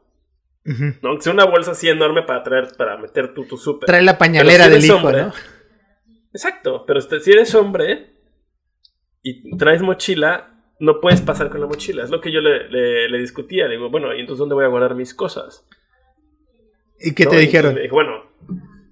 ¿no? 0.63 1.09
Aunque 1.09 1.23
sea 1.23 1.33
una 1.33 1.45
bolsa 1.45 1.71
así 1.71 1.87
enorme 1.87 2.23
para 2.23 2.43
traer, 2.43 2.69
para 2.77 2.97
meter 2.97 3.33
tu, 3.33 3.45
tu 3.45 3.57
súper. 3.57 3.85
Trae 3.85 4.01
la 4.01 4.17
pañalera 4.17 4.67
del 4.67 4.83
hijo, 4.83 5.11
¿no? 5.11 5.31
Exacto, 6.33 6.83
pero 6.85 6.99
si 7.01 7.31
eres 7.31 7.55
hombre 7.55 8.15
y 9.21 9.55
traes 9.57 9.81
mochila, 9.81 10.55
no 10.79 10.99
puedes 10.99 11.21
pasar 11.21 11.49
con 11.49 11.61
la 11.61 11.67
mochila. 11.67 12.03
Es 12.03 12.09
lo 12.09 12.19
que 12.19 12.31
yo 12.31 12.41
le, 12.41 13.17
discutía. 13.17 13.67
Le 13.67 13.75
digo, 13.75 13.89
bueno, 13.89 14.13
¿y 14.13 14.19
entonces 14.19 14.39
dónde 14.39 14.55
voy 14.55 14.65
a 14.65 14.69
guardar 14.69 14.95
mis 14.95 15.13
cosas? 15.13 15.65
¿Y 16.99 17.13
qué 17.13 17.25
te 17.25 17.37
dijeron? 17.37 17.75
Dije, 17.75 17.89
bueno, 17.89 18.24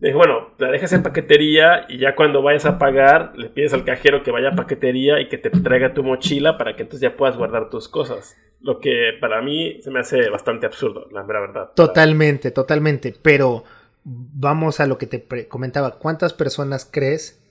me 0.04 0.14
bueno, 0.14 0.50
la 0.58 0.70
dejas 0.70 0.92
en 0.92 1.02
paquetería 1.02 1.86
y 1.88 1.98
ya 1.98 2.14
cuando 2.14 2.42
vayas 2.42 2.66
a 2.66 2.78
pagar, 2.78 3.32
le 3.38 3.50
pides 3.50 3.74
al 3.74 3.86
cajero 3.86 4.22
que 4.22 4.32
vaya 4.32 4.50
a 4.50 4.56
paquetería 4.56 5.22
y 5.22 5.30
que 5.30 5.38
te 5.38 5.50
traiga 5.50 5.94
tu 5.94 6.04
mochila 6.04 6.58
para 6.58 6.76
que 6.76 6.82
entonces 6.82 7.10
ya 7.10 7.16
puedas 7.16 7.38
guardar 7.38 7.70
tus 7.70 7.88
cosas. 7.88 8.36
Lo 8.60 8.80
que 8.82 9.12
para 9.22 9.42
mí 9.42 9.82
se 9.82 9.92
me 9.92 10.02
hace 10.02 10.30
bastante 10.30 10.66
absurdo, 10.66 11.08
la 11.12 11.24
verdad. 11.24 11.72
Totalmente, 11.74 12.52
totalmente. 12.52 13.16
Pero 13.22 13.64
vamos 14.04 14.82
a 14.82 14.88
lo 14.88 14.98
que 14.98 15.08
te 15.08 15.26
comentaba. 15.48 15.98
¿Cuántas 16.00 16.34
personas 16.34 16.84
crees 16.92 17.42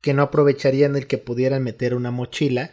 que 0.00 0.14
no 0.14 0.22
aprovecharían 0.22 0.96
el 0.96 1.06
que 1.06 1.18
pudieran 1.18 1.62
meter 1.62 1.94
una 1.94 2.10
mochila 2.10 2.70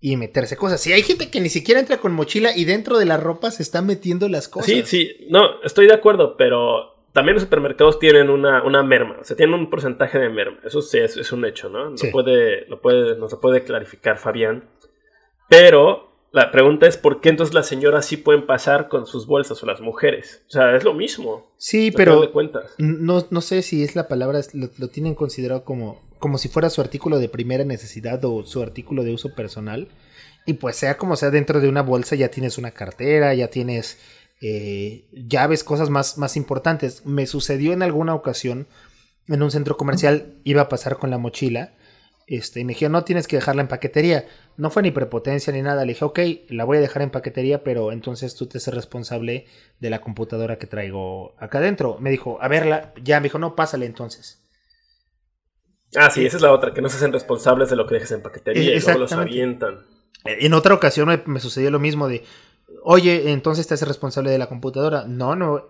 y 0.00 0.16
meterse 0.16 0.56
cosas. 0.56 0.80
Si 0.80 0.92
hay 0.92 1.02
gente 1.02 1.30
que 1.30 1.40
ni 1.40 1.48
siquiera 1.48 1.80
entra 1.80 1.98
con 1.98 2.12
mochila 2.12 2.56
y 2.56 2.64
dentro 2.64 2.98
de 2.98 3.06
la 3.06 3.16
ropa 3.16 3.50
se 3.50 3.62
están 3.62 3.86
metiendo 3.86 4.28
las 4.28 4.48
cosas. 4.48 4.66
Sí, 4.66 4.82
sí, 4.84 5.26
no, 5.30 5.62
estoy 5.62 5.86
de 5.86 5.94
acuerdo, 5.94 6.36
pero 6.36 6.95
también 7.16 7.32
los 7.32 7.44
supermercados 7.44 7.98
tienen 7.98 8.28
una, 8.28 8.62
una 8.62 8.82
merma, 8.82 9.16
o 9.18 9.24
sea, 9.24 9.38
tienen 9.38 9.54
un 9.54 9.70
porcentaje 9.70 10.18
de 10.18 10.28
merma. 10.28 10.58
Eso 10.66 10.82
sí 10.82 10.98
es, 10.98 11.16
es 11.16 11.32
un 11.32 11.46
hecho, 11.46 11.70
¿no? 11.70 11.88
Lo 11.88 12.10
puede, 12.12 12.66
lo 12.66 12.82
puede, 12.82 13.16
nos 13.16 13.32
lo 13.32 13.40
puede 13.40 13.64
clarificar 13.64 14.18
Fabián. 14.18 14.68
Pero 15.48 16.12
la 16.32 16.50
pregunta 16.52 16.86
es 16.86 16.98
por 16.98 17.22
qué 17.22 17.30
entonces 17.30 17.54
las 17.54 17.66
señoras 17.68 18.04
sí 18.04 18.18
pueden 18.18 18.44
pasar 18.44 18.88
con 18.88 19.06
sus 19.06 19.26
bolsas 19.26 19.62
o 19.62 19.66
las 19.66 19.80
mujeres. 19.80 20.44
O 20.48 20.50
sea, 20.50 20.76
es 20.76 20.84
lo 20.84 20.92
mismo. 20.92 21.50
Sí, 21.56 21.90
pero 21.90 22.30
no, 22.76 23.26
no 23.30 23.40
sé 23.40 23.62
si 23.62 23.82
es 23.82 23.96
la 23.96 24.08
palabra, 24.08 24.42
lo, 24.52 24.68
lo, 24.76 24.88
tienen 24.88 25.14
considerado 25.14 25.64
como, 25.64 26.02
como 26.18 26.36
si 26.36 26.50
fuera 26.50 26.68
su 26.68 26.82
artículo 26.82 27.18
de 27.18 27.30
primera 27.30 27.64
necesidad 27.64 28.22
o 28.26 28.44
su 28.44 28.62
artículo 28.62 29.04
de 29.04 29.14
uso 29.14 29.34
personal. 29.34 29.88
Y 30.44 30.52
pues 30.52 30.76
sea 30.76 30.98
como 30.98 31.16
sea, 31.16 31.30
dentro 31.30 31.62
de 31.62 31.70
una 31.70 31.80
bolsa 31.80 32.14
ya 32.14 32.28
tienes 32.28 32.58
una 32.58 32.72
cartera, 32.72 33.32
ya 33.32 33.48
tienes 33.48 33.98
eh, 34.40 35.06
llaves, 35.12 35.64
cosas 35.64 35.90
más, 35.90 36.18
más 36.18 36.36
importantes. 36.36 37.04
Me 37.06 37.26
sucedió 37.26 37.72
en 37.72 37.82
alguna 37.82 38.14
ocasión 38.14 38.66
en 39.28 39.42
un 39.42 39.50
centro 39.50 39.76
comercial, 39.76 40.34
iba 40.44 40.62
a 40.62 40.68
pasar 40.68 40.98
con 40.98 41.10
la 41.10 41.18
mochila 41.18 41.72
este, 42.26 42.58
y 42.58 42.64
me 42.64 42.72
dijeron, 42.72 42.92
no 42.92 43.04
tienes 43.04 43.28
que 43.28 43.36
dejarla 43.36 43.62
en 43.62 43.68
paquetería. 43.68 44.26
No 44.56 44.70
fue 44.70 44.82
ni 44.82 44.90
prepotencia 44.90 45.52
ni 45.52 45.62
nada. 45.62 45.84
Le 45.84 45.92
dije, 45.92 46.04
ok, 46.04 46.18
la 46.48 46.64
voy 46.64 46.78
a 46.78 46.80
dejar 46.80 47.02
en 47.02 47.10
paquetería, 47.10 47.62
pero 47.62 47.92
entonces 47.92 48.34
tú 48.34 48.46
te 48.46 48.58
haces 48.58 48.74
responsable 48.74 49.46
de 49.78 49.90
la 49.90 50.00
computadora 50.00 50.58
que 50.58 50.66
traigo 50.66 51.34
acá 51.38 51.58
adentro. 51.58 51.98
Me 52.00 52.10
dijo, 52.10 52.38
a 52.40 52.48
verla, 52.48 52.92
ya, 53.02 53.20
me 53.20 53.24
dijo, 53.24 53.38
no, 53.38 53.54
pásale 53.54 53.86
entonces. 53.86 54.42
Ah, 55.94 56.10
sí, 56.10 56.26
esa 56.26 56.36
es 56.36 56.42
la 56.42 56.52
otra, 56.52 56.74
que 56.74 56.82
no 56.82 56.88
se 56.88 56.96
hacen 56.96 57.12
responsables 57.12 57.70
de 57.70 57.76
lo 57.76 57.86
que 57.86 57.94
dejes 57.94 58.10
en 58.10 58.22
paquetería 58.22 58.74
y 58.74 58.80
luego 58.80 58.98
los 58.98 59.12
avientan. 59.12 59.86
En 60.24 60.52
otra 60.52 60.74
ocasión 60.74 61.22
me, 61.26 61.38
sucedió 61.38 61.70
lo 61.70 61.78
mismo 61.78 62.08
de, 62.08 62.24
oye, 62.82 63.30
entonces 63.30 63.66
te 63.66 63.74
haces 63.74 63.88
responsable 63.88 64.30
de 64.30 64.38
la 64.38 64.48
computadora. 64.48 65.04
No, 65.06 65.36
no, 65.36 65.66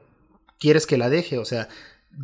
quieres 0.58 0.86
que 0.86 0.96
la 0.96 1.08
deje, 1.08 1.38
o 1.38 1.44
sea, 1.44 1.68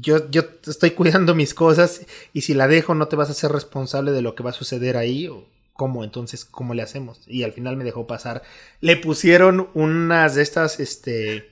yo, 0.01 0.31
yo 0.31 0.43
estoy 0.67 0.93
cuidando 0.93 1.35
mis 1.35 1.55
cosas 1.55 2.07
y 2.33 2.43
si 2.43 2.55
la 2.55 2.69
dejo 2.69 2.95
no 2.95 3.09
te 3.09 3.17
vas 3.17 3.31
a 3.31 3.35
ser 3.35 3.53
responsable 3.53 4.13
de 4.13 4.23
lo 4.23 4.35
que 4.35 4.43
va 4.43 4.51
a 4.51 4.55
suceder 4.55 4.97
ahí 4.97 5.29
o 5.29 5.47
cómo 5.75 6.05
entonces 6.05 6.45
cómo 6.45 6.75
le 6.75 6.83
hacemos 6.83 7.21
y 7.27 7.43
al 7.43 7.53
final 7.53 7.77
me 7.77 7.85
dejó 7.85 8.07
pasar. 8.07 8.43
Le 8.81 8.97
pusieron 8.97 9.69
unas 9.75 10.35
de 10.35 10.43
estas 10.43 10.81
este 10.81 11.51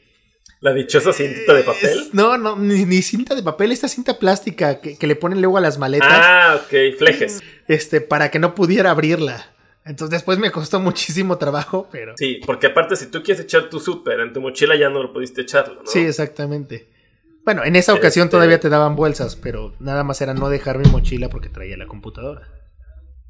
la 0.60 0.74
dichosa 0.74 1.12
cintita 1.12 1.54
de 1.54 1.62
papel 1.62 2.10
no 2.12 2.36
no 2.36 2.54
ni, 2.56 3.02
cinta 3.02 3.34
de 3.34 3.42
papel 3.42 3.72
esta 3.72 3.88
cinta 3.88 4.18
plástica 4.18 4.80
que, 4.80 5.06
le 5.06 5.16
ponen 5.16 5.40
luego 5.40 5.58
a 5.58 5.60
las 5.62 5.78
maletas. 5.78 6.08
Ah 6.10 6.60
ok 6.62 6.98
flejes. 6.98 7.40
Este 7.66 8.00
para 8.00 8.30
que 8.30 8.38
no 8.38 8.54
pudiera 8.54 8.90
abrirla 8.90 9.52
entonces 9.84 10.10
después 10.10 10.38
me 10.38 10.50
costó 10.50 10.80
muchísimo 10.80 11.38
trabajo, 11.38 11.88
pero... 11.90 12.14
Sí, 12.16 12.40
porque 12.44 12.68
aparte 12.68 12.96
si 12.96 13.06
tú 13.06 13.22
quieres 13.22 13.44
echar 13.44 13.70
tu 13.70 13.80
súper 13.80 14.20
en 14.20 14.32
tu 14.32 14.40
mochila 14.40 14.76
ya 14.76 14.90
no 14.90 15.02
lo 15.02 15.12
pudiste 15.12 15.42
echarlo, 15.42 15.82
¿no? 15.82 15.86
Sí, 15.86 16.00
exactamente. 16.00 16.88
Bueno, 17.44 17.64
en 17.64 17.76
esa 17.76 17.94
ocasión 17.94 18.26
este, 18.26 18.36
todavía 18.36 18.60
te 18.60 18.68
daban 18.68 18.96
bolsas, 18.96 19.36
pero 19.36 19.72
nada 19.80 20.04
más 20.04 20.20
era 20.20 20.34
no 20.34 20.50
dejar 20.50 20.78
mi 20.78 20.88
mochila 20.90 21.30
porque 21.30 21.48
traía 21.48 21.76
la 21.76 21.86
computadora. 21.86 22.48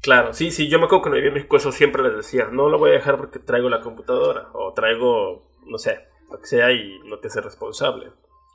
Claro, 0.01 0.33
sí, 0.33 0.51
sí, 0.51 0.67
yo 0.67 0.79
me 0.79 0.85
acuerdo 0.85 1.01
que 1.01 1.03
cuando 1.03 1.15
vivía 1.15 1.29
en 1.29 1.35
México 1.35 1.57
eso 1.57 1.71
siempre 1.71 2.03
les 2.03 2.17
decía, 2.17 2.47
no 2.51 2.69
lo 2.69 2.79
voy 2.79 2.89
a 2.89 2.93
dejar 2.93 3.17
porque 3.17 3.39
traigo 3.39 3.69
la 3.69 3.81
computadora, 3.81 4.49
o 4.53 4.73
traigo, 4.73 5.51
no 5.67 5.77
sé, 5.77 5.99
lo 6.29 6.39
que 6.39 6.47
sea 6.47 6.71
y 6.71 6.99
no 7.05 7.19
te 7.19 7.27
hace 7.27 7.39
responsable. 7.39 8.11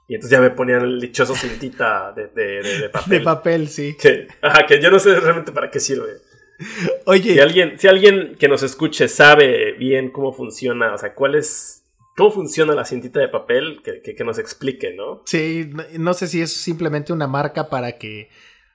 Y 0.09 0.15
entonces 0.15 0.39
ya 0.39 0.41
me 0.41 0.51
ponían 0.51 0.83
el 0.83 1.01
dichoso 1.01 1.35
cintita 1.35 2.13
de, 2.13 2.29
de, 2.29 2.89
papel. 2.91 3.11
De 3.19 3.21
papel, 3.21 3.69
sí. 3.69 3.97
Que, 3.97 4.29
ajá, 4.41 4.67
que 4.67 4.81
yo 4.81 4.91
no 4.91 4.99
sé 4.99 5.19
realmente 5.19 5.53
para 5.53 5.71
qué 5.71 5.81
sirve. 5.81 6.19
Oye. 7.07 7.35
Si 7.35 7.41
alguien, 7.41 7.79
si 7.79 7.89
alguien 7.89 8.37
que 8.39 8.49
nos 8.49 8.63
escuche 8.63 9.09
sabe 9.09 9.73
bien 9.73 10.11
cómo 10.11 10.33
funciona, 10.33 10.95
o 10.95 10.99
sea, 10.99 11.15
cuál 11.15 11.35
es 11.35 11.85
cómo 12.17 12.31
funciona 12.31 12.75
la 12.75 12.85
cintita 12.85 13.21
de 13.21 13.29
papel, 13.29 13.83
que, 13.83 14.25
nos 14.25 14.39
explique, 14.39 14.95
¿no? 14.95 15.23
Sí, 15.27 15.71
no 15.99 16.15
sé 16.15 16.27
si 16.27 16.41
es 16.41 16.53
simplemente 16.53 17.13
una 17.13 17.27
marca 17.27 17.69
para 17.69 17.99
que 17.99 18.31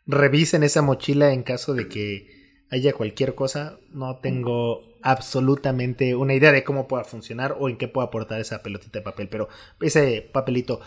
revisen 0.05 0.63
esa 0.63 0.81
mochila 0.81 1.33
en 1.33 1.43
caso 1.43 1.73
de 1.73 1.87
que 1.87 2.27
haya 2.69 2.93
cualquier 2.93 3.33
cosa. 3.33 3.79
No 3.91 4.19
tengo 4.19 4.83
absolutamente 5.01 6.15
una 6.15 6.35
idea 6.35 6.51
de 6.51 6.63
cómo 6.63 6.87
pueda 6.87 7.03
funcionar 7.03 7.57
o 7.59 7.67
en 7.67 7.77
qué 7.77 7.87
pueda 7.87 8.07
aportar 8.07 8.39
esa 8.39 8.61
pelotita 8.61 8.99
de 8.99 9.05
papel, 9.05 9.27
pero 9.27 9.49
ese 9.81 10.29
papelito. 10.31 10.79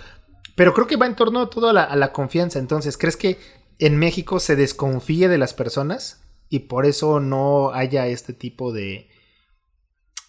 Pero 0.54 0.72
creo 0.72 0.86
que 0.86 0.96
va 0.96 1.06
en 1.06 1.16
torno 1.16 1.48
todo 1.48 1.70
a 1.70 1.72
la, 1.72 1.82
a 1.82 1.96
la 1.96 2.12
confianza. 2.12 2.60
Entonces, 2.60 2.96
¿crees 2.96 3.16
que 3.16 3.38
en 3.80 3.98
México 3.98 4.38
se 4.38 4.54
desconfíe 4.54 5.26
de 5.26 5.38
las 5.38 5.54
personas 5.54 6.23
y 6.48 6.60
por 6.60 6.86
eso 6.86 7.20
no 7.20 7.72
haya 7.72 8.06
este 8.06 8.32
tipo 8.32 8.72
de 8.72 9.08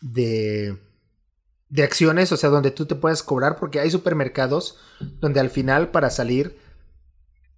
de 0.02 0.78
de 1.70 1.84
acciones, 1.84 2.32
o 2.32 2.38
sea, 2.38 2.50
donde 2.50 2.72
tú 2.72 2.86
te 2.86 2.96
puedes 2.96 3.24
cobrar, 3.24 3.58
porque 3.58 3.80
hay 3.80 3.92
supermercados 3.92 4.78
donde 5.20 5.40
al 5.40 5.50
final 5.50 5.92
para 5.92 6.10
salir 6.10 6.58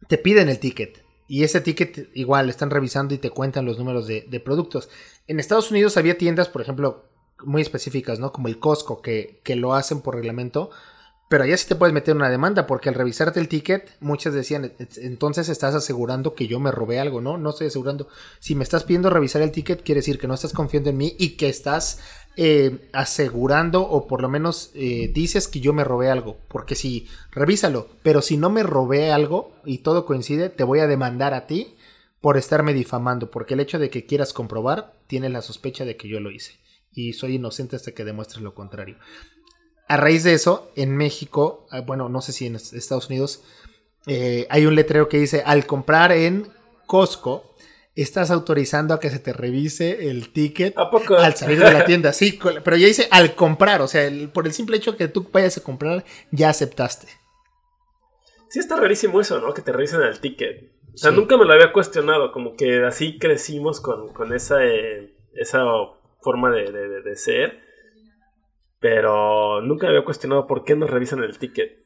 te 0.08 0.18
piden 0.18 0.50
el 0.50 0.60
ticket. 0.60 1.04
Y 1.28 1.44
ese 1.44 1.60
ticket 1.60 2.10
igual 2.14 2.50
están 2.50 2.70
revisando 2.70 3.14
y 3.14 3.18
te 3.18 3.30
cuentan 3.30 3.66
los 3.66 3.78
números 3.78 4.08
de, 4.08 4.42
productos. 4.44 4.90
En 5.28 5.40
Estados 5.40 5.72
Unidos 5.72 5.98
había 5.98 6.18
tiendas, 6.18 6.48
por 6.48 6.62
ejemplo, 6.62 7.06
muy 7.44 7.62
específicas, 7.62 8.18
¿no? 8.18 8.32
Como 8.32 8.48
el 8.48 8.60
Costco, 8.60 9.02
que, 9.02 9.42
que 9.44 9.58
lo 9.58 9.74
hacen 9.74 10.02
por 10.02 10.16
reglamento. 10.16 10.72
Pero 11.30 11.44
allá 11.44 11.58
sí 11.58 11.68
te 11.68 11.76
puedes 11.76 11.94
meter 11.94 12.16
una 12.16 12.30
demanda, 12.30 12.68
porque 12.68 12.88
al 12.88 12.96
revisarte 12.96 13.40
el 13.40 13.50
ticket, 13.50 13.92
muchas 14.00 14.34
decían, 14.34 14.72
entonces 14.96 15.50
estás 15.50 15.76
asegurando 15.76 16.36
que 16.36 16.48
yo 16.48 16.60
me 16.60 16.72
robé 16.72 17.00
algo, 17.00 17.20
¿no? 17.20 17.38
No 17.38 17.50
estoy 17.50 17.68
asegurando. 17.68 18.08
Si 18.40 18.56
me 18.56 18.64
estás 18.64 18.86
pidiendo 18.86 19.10
revisar 19.10 19.42
el 19.42 19.52
ticket, 19.52 19.84
quiere 19.84 20.00
decir 20.00 20.20
que 20.20 20.28
no 20.28 20.36
estás 20.36 20.54
confiando 20.54 20.90
en 20.90 20.98
mí 20.98 21.16
y 21.20 21.32
que 21.32 21.50
estás 21.50 22.00
eh, 22.38 22.88
asegurando 22.94 23.82
o 23.82 24.08
por 24.08 24.22
lo 24.22 24.30
menos 24.30 24.70
eh, 24.76 25.12
dices 25.12 25.48
que 25.50 25.60
yo 25.60 25.74
me 25.74 25.84
robé 25.84 26.10
algo. 26.10 26.38
Porque 26.48 26.76
si, 26.76 27.08
revísalo, 27.32 27.90
pero 28.04 28.22
si 28.22 28.38
no 28.38 28.50
me 28.50 28.64
robé 28.64 29.12
algo 29.12 29.52
y 29.66 29.80
todo 29.80 30.06
coincide, 30.06 30.50
te 30.50 30.64
voy 30.64 30.80
a 30.80 30.88
demandar 30.88 31.34
a 31.34 31.46
ti 31.46 31.76
por 32.22 32.38
estarme 32.38 32.74
difamando. 32.74 33.32
Porque 33.32 33.56
el 33.56 33.60
hecho 33.60 33.80
de 33.80 33.90
que 33.90 34.06
quieras 34.06 34.32
comprobar, 34.32 34.94
tiene 35.08 35.28
la 35.28 35.42
sospecha 35.42 35.84
de 35.84 35.98
que 35.98 36.08
yo 36.08 36.22
lo 36.22 36.32
hice. 36.32 36.54
Y 36.94 37.14
soy 37.14 37.36
inocente 37.36 37.76
hasta 37.76 37.92
que 37.92 38.06
demuestres 38.06 38.42
lo 38.42 38.56
contrario. 38.56 38.98
A 39.88 39.98
raíz 39.98 40.24
de 40.24 40.34
eso, 40.34 40.72
en 40.76 40.96
México, 40.96 41.66
ah, 41.72 41.82
bueno, 41.82 42.10
no 42.10 42.22
sé 42.22 42.32
si 42.34 42.46
en 42.46 42.56
Estados 42.56 43.08
Unidos, 43.08 43.44
eh, 44.06 44.48
hay 44.50 44.66
un 44.66 44.76
letrero 44.76 45.08
que 45.10 45.18
dice, 45.18 45.44
al 45.46 45.66
comprar 45.66 46.12
en 46.12 46.48
Costco, 46.86 47.54
estás 47.96 48.30
autorizando 48.30 48.94
a 48.94 49.00
que 49.00 49.10
se 49.10 49.20
te 49.20 49.34
revise 49.34 50.10
el 50.10 50.32
ticket 50.32 50.76
al 50.78 51.36
salir 51.36 51.60
de 51.60 51.72
la 51.72 51.86
tienda. 51.86 52.14
Sí, 52.14 52.40
pero 52.64 52.78
ya 52.78 52.88
dice 52.88 53.08
al 53.12 53.34
comprar, 53.36 53.82
o 53.82 53.88
sea, 53.88 54.10
por 54.34 54.46
el 54.46 54.54
simple 54.54 54.78
hecho 54.78 54.96
que 54.96 55.08
tú 55.08 55.28
vayas 55.32 55.58
a 55.58 55.64
comprar, 55.64 56.06
ya 56.32 56.50
aceptaste. 56.50 57.08
Sí, 58.50 58.60
está 58.60 58.78
rarísimo 58.78 59.20
eso, 59.20 59.40
¿no? 59.40 59.54
Que 59.54 59.62
te 59.62 59.72
revisen 59.72 60.02
el 60.02 60.20
ticket. 60.20 60.72
O 60.94 60.98
sea, 60.98 61.12
nunca 61.12 61.38
me 61.38 61.46
lo 61.46 61.54
había 61.54 61.74
cuestionado, 61.74 62.32
como 62.32 62.56
que 62.56 62.84
así 62.86 63.20
crecimos 63.20 63.82
con, 63.82 64.34
esa, 64.34 64.64
eh, 64.64 65.14
esa 65.36 65.64
forma 66.22 66.50
de, 66.52 66.72
de, 66.72 67.16
ser. 67.16 67.62
Pero 68.80 69.62
nunca 69.62 69.88
me 69.88 69.94
había 69.94 70.06
cuestionado 70.06 70.48
por 70.48 70.64
qué 70.64 70.76
nos 70.76 70.90
revisan 70.90 71.24
el 71.24 71.38
ticket. 71.38 71.86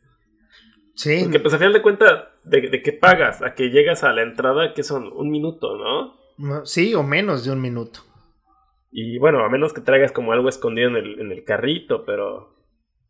Sí. 0.93 1.19
Porque 1.23 1.39
pues 1.39 1.53
al 1.53 1.59
final 1.59 1.73
de 1.73 1.81
cuentas, 1.81 2.25
de, 2.43 2.69
de, 2.69 2.81
que 2.81 2.91
pagas 2.91 3.41
a 3.41 3.53
que 3.53 3.69
llegas 3.69 4.03
a 4.03 4.11
la 4.11 4.23
entrada, 4.23 4.73
que 4.73 4.83
son 4.83 5.11
un 5.13 5.29
minuto, 5.29 5.77
¿no? 5.77 6.65
Sí, 6.65 6.93
o 6.93 7.03
menos 7.03 7.45
de 7.45 7.51
un 7.51 7.61
minuto. 7.61 8.01
Y 8.91 9.17
bueno, 9.19 9.43
a 9.43 9.49
menos 9.49 9.73
que 9.73 9.81
traigas 9.81 10.11
como 10.11 10.33
algo 10.33 10.49
escondido 10.49 10.89
en 10.89 10.97
el, 10.97 11.19
en 11.19 11.31
el 11.31 11.43
carrito, 11.45 12.03
pero 12.05 12.61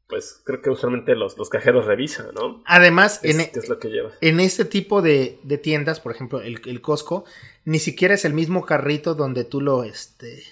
pues 0.08 0.42
creo 0.46 0.62
que 0.62 0.70
usualmente 0.70 1.16
los, 1.16 1.38
los 1.38 1.50
cajeros 1.50 1.86
revisan, 1.86 2.28
¿no? 2.36 2.62
Además, 2.66 3.22
en, 3.24 3.40
e 3.40 3.52
es 3.56 3.70
lo 3.70 3.80
que 3.80 3.90
en 4.20 4.40
este 4.42 4.66
tipo 4.66 5.02
de, 5.02 5.40
de, 5.44 5.58
tiendas, 5.58 6.02
por 6.02 6.12
ejemplo, 6.12 6.42
el, 6.42 6.60
el, 6.66 6.82
Costco, 6.82 7.24
ni 7.64 7.80
siquiera 7.80 8.14
es 8.14 8.26
el 8.26 8.34
mismo 8.34 8.66
carrito 8.66 9.16
donde 9.16 9.46
tú 9.46 9.62
lo, 9.62 9.86
este, 9.86 10.44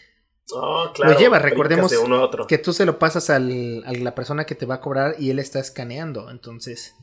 oh, 0.53 0.91
claro, 0.93 1.13
lo 1.13 1.19
llevas. 1.19 1.41
Recordemos 1.41 1.93
que 2.47 2.57
tú 2.57 2.73
se 2.73 2.85
lo 2.85 2.99
pasas 2.99 3.29
al, 3.29 3.83
a 3.85 3.93
la 3.93 4.15
persona 4.15 4.45
que 4.45 4.55
te 4.55 4.65
va 4.65 4.75
a 4.75 4.81
cobrar 4.81 5.15
y 5.19 5.29
él 5.29 5.39
está 5.39 5.59
escaneando, 5.59 6.29
entonces... 6.29 6.95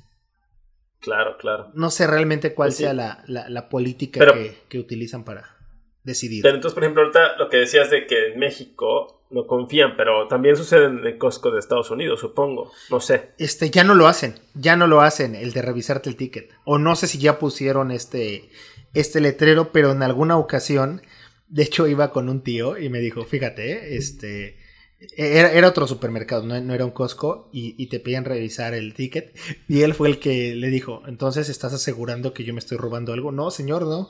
Claro, 1.00 1.36
claro. 1.38 1.70
No 1.74 1.90
sé 1.90 2.06
realmente 2.06 2.54
cuál 2.54 2.72
sea 2.72 2.92
la, 2.92 3.68
política 3.68 4.26
que, 4.68 4.78
utilizan 4.78 5.24
para 5.24 5.56
decidir. 6.02 6.42
Pero 6.42 6.56
entonces, 6.56 6.74
por 6.74 6.82
ejemplo, 6.82 7.02
ahorita 7.02 7.36
lo 7.36 7.48
que 7.48 7.58
decías 7.58 7.90
de 7.90 8.06
que 8.06 8.32
en 8.32 8.38
México 8.38 9.16
no 9.30 9.46
confían, 9.46 9.96
pero 9.96 10.28
también 10.28 10.56
sucede 10.56 10.86
en 10.86 11.04
el 11.04 11.18
Costco 11.18 11.50
de 11.50 11.58
Estados 11.58 11.90
Unidos, 11.90 12.20
supongo. 12.20 12.72
No 12.90 13.00
sé. 13.00 13.32
Este, 13.38 13.70
ya 13.70 13.84
no 13.84 13.94
lo 13.94 14.06
hacen. 14.06 14.34
Ya 14.54 14.76
no 14.76 14.86
lo 14.86 15.00
hacen, 15.00 15.34
el 15.34 15.52
de 15.52 15.62
revisarte 15.62 16.08
el 16.08 16.16
ticket. 16.16 16.52
O 16.64 16.78
no 16.78 16.96
sé 16.96 17.06
si 17.06 17.18
ya 17.18 17.38
pusieron 17.38 17.90
este, 17.90 18.50
este 18.94 19.20
letrero, 19.20 19.72
pero 19.72 19.92
en 19.92 20.02
alguna 20.02 20.38
ocasión, 20.38 21.02
de 21.48 21.62
hecho, 21.62 21.86
iba 21.86 22.10
con 22.10 22.28
un 22.28 22.42
tío 22.42 22.78
y 22.78 22.88
me 22.88 23.00
dijo, 23.00 23.24
fíjate, 23.24 23.96
este 23.96 24.56
era, 24.98 25.68
otro 25.68 25.86
supermercado, 25.86 26.42
no, 26.44 26.74
era 26.74 26.84
un 26.84 26.90
Costco, 26.90 27.50
y, 27.52 27.86
te 27.88 28.00
pedían 28.00 28.24
revisar 28.24 28.72
el 28.72 28.94
ticket. 28.94 29.36
Y 29.68 29.82
él 29.82 29.94
fue 29.94 30.08
el 30.08 30.18
que 30.18 30.54
le 30.54 30.68
dijo: 30.68 31.02
Entonces, 31.06 31.48
¿estás 31.48 31.74
asegurando 31.74 32.32
que 32.32 32.44
yo 32.44 32.54
me 32.54 32.60
estoy 32.60 32.78
robando 32.78 33.12
algo? 33.12 33.30
No, 33.30 33.50
señor, 33.50 33.82
no. 33.82 34.08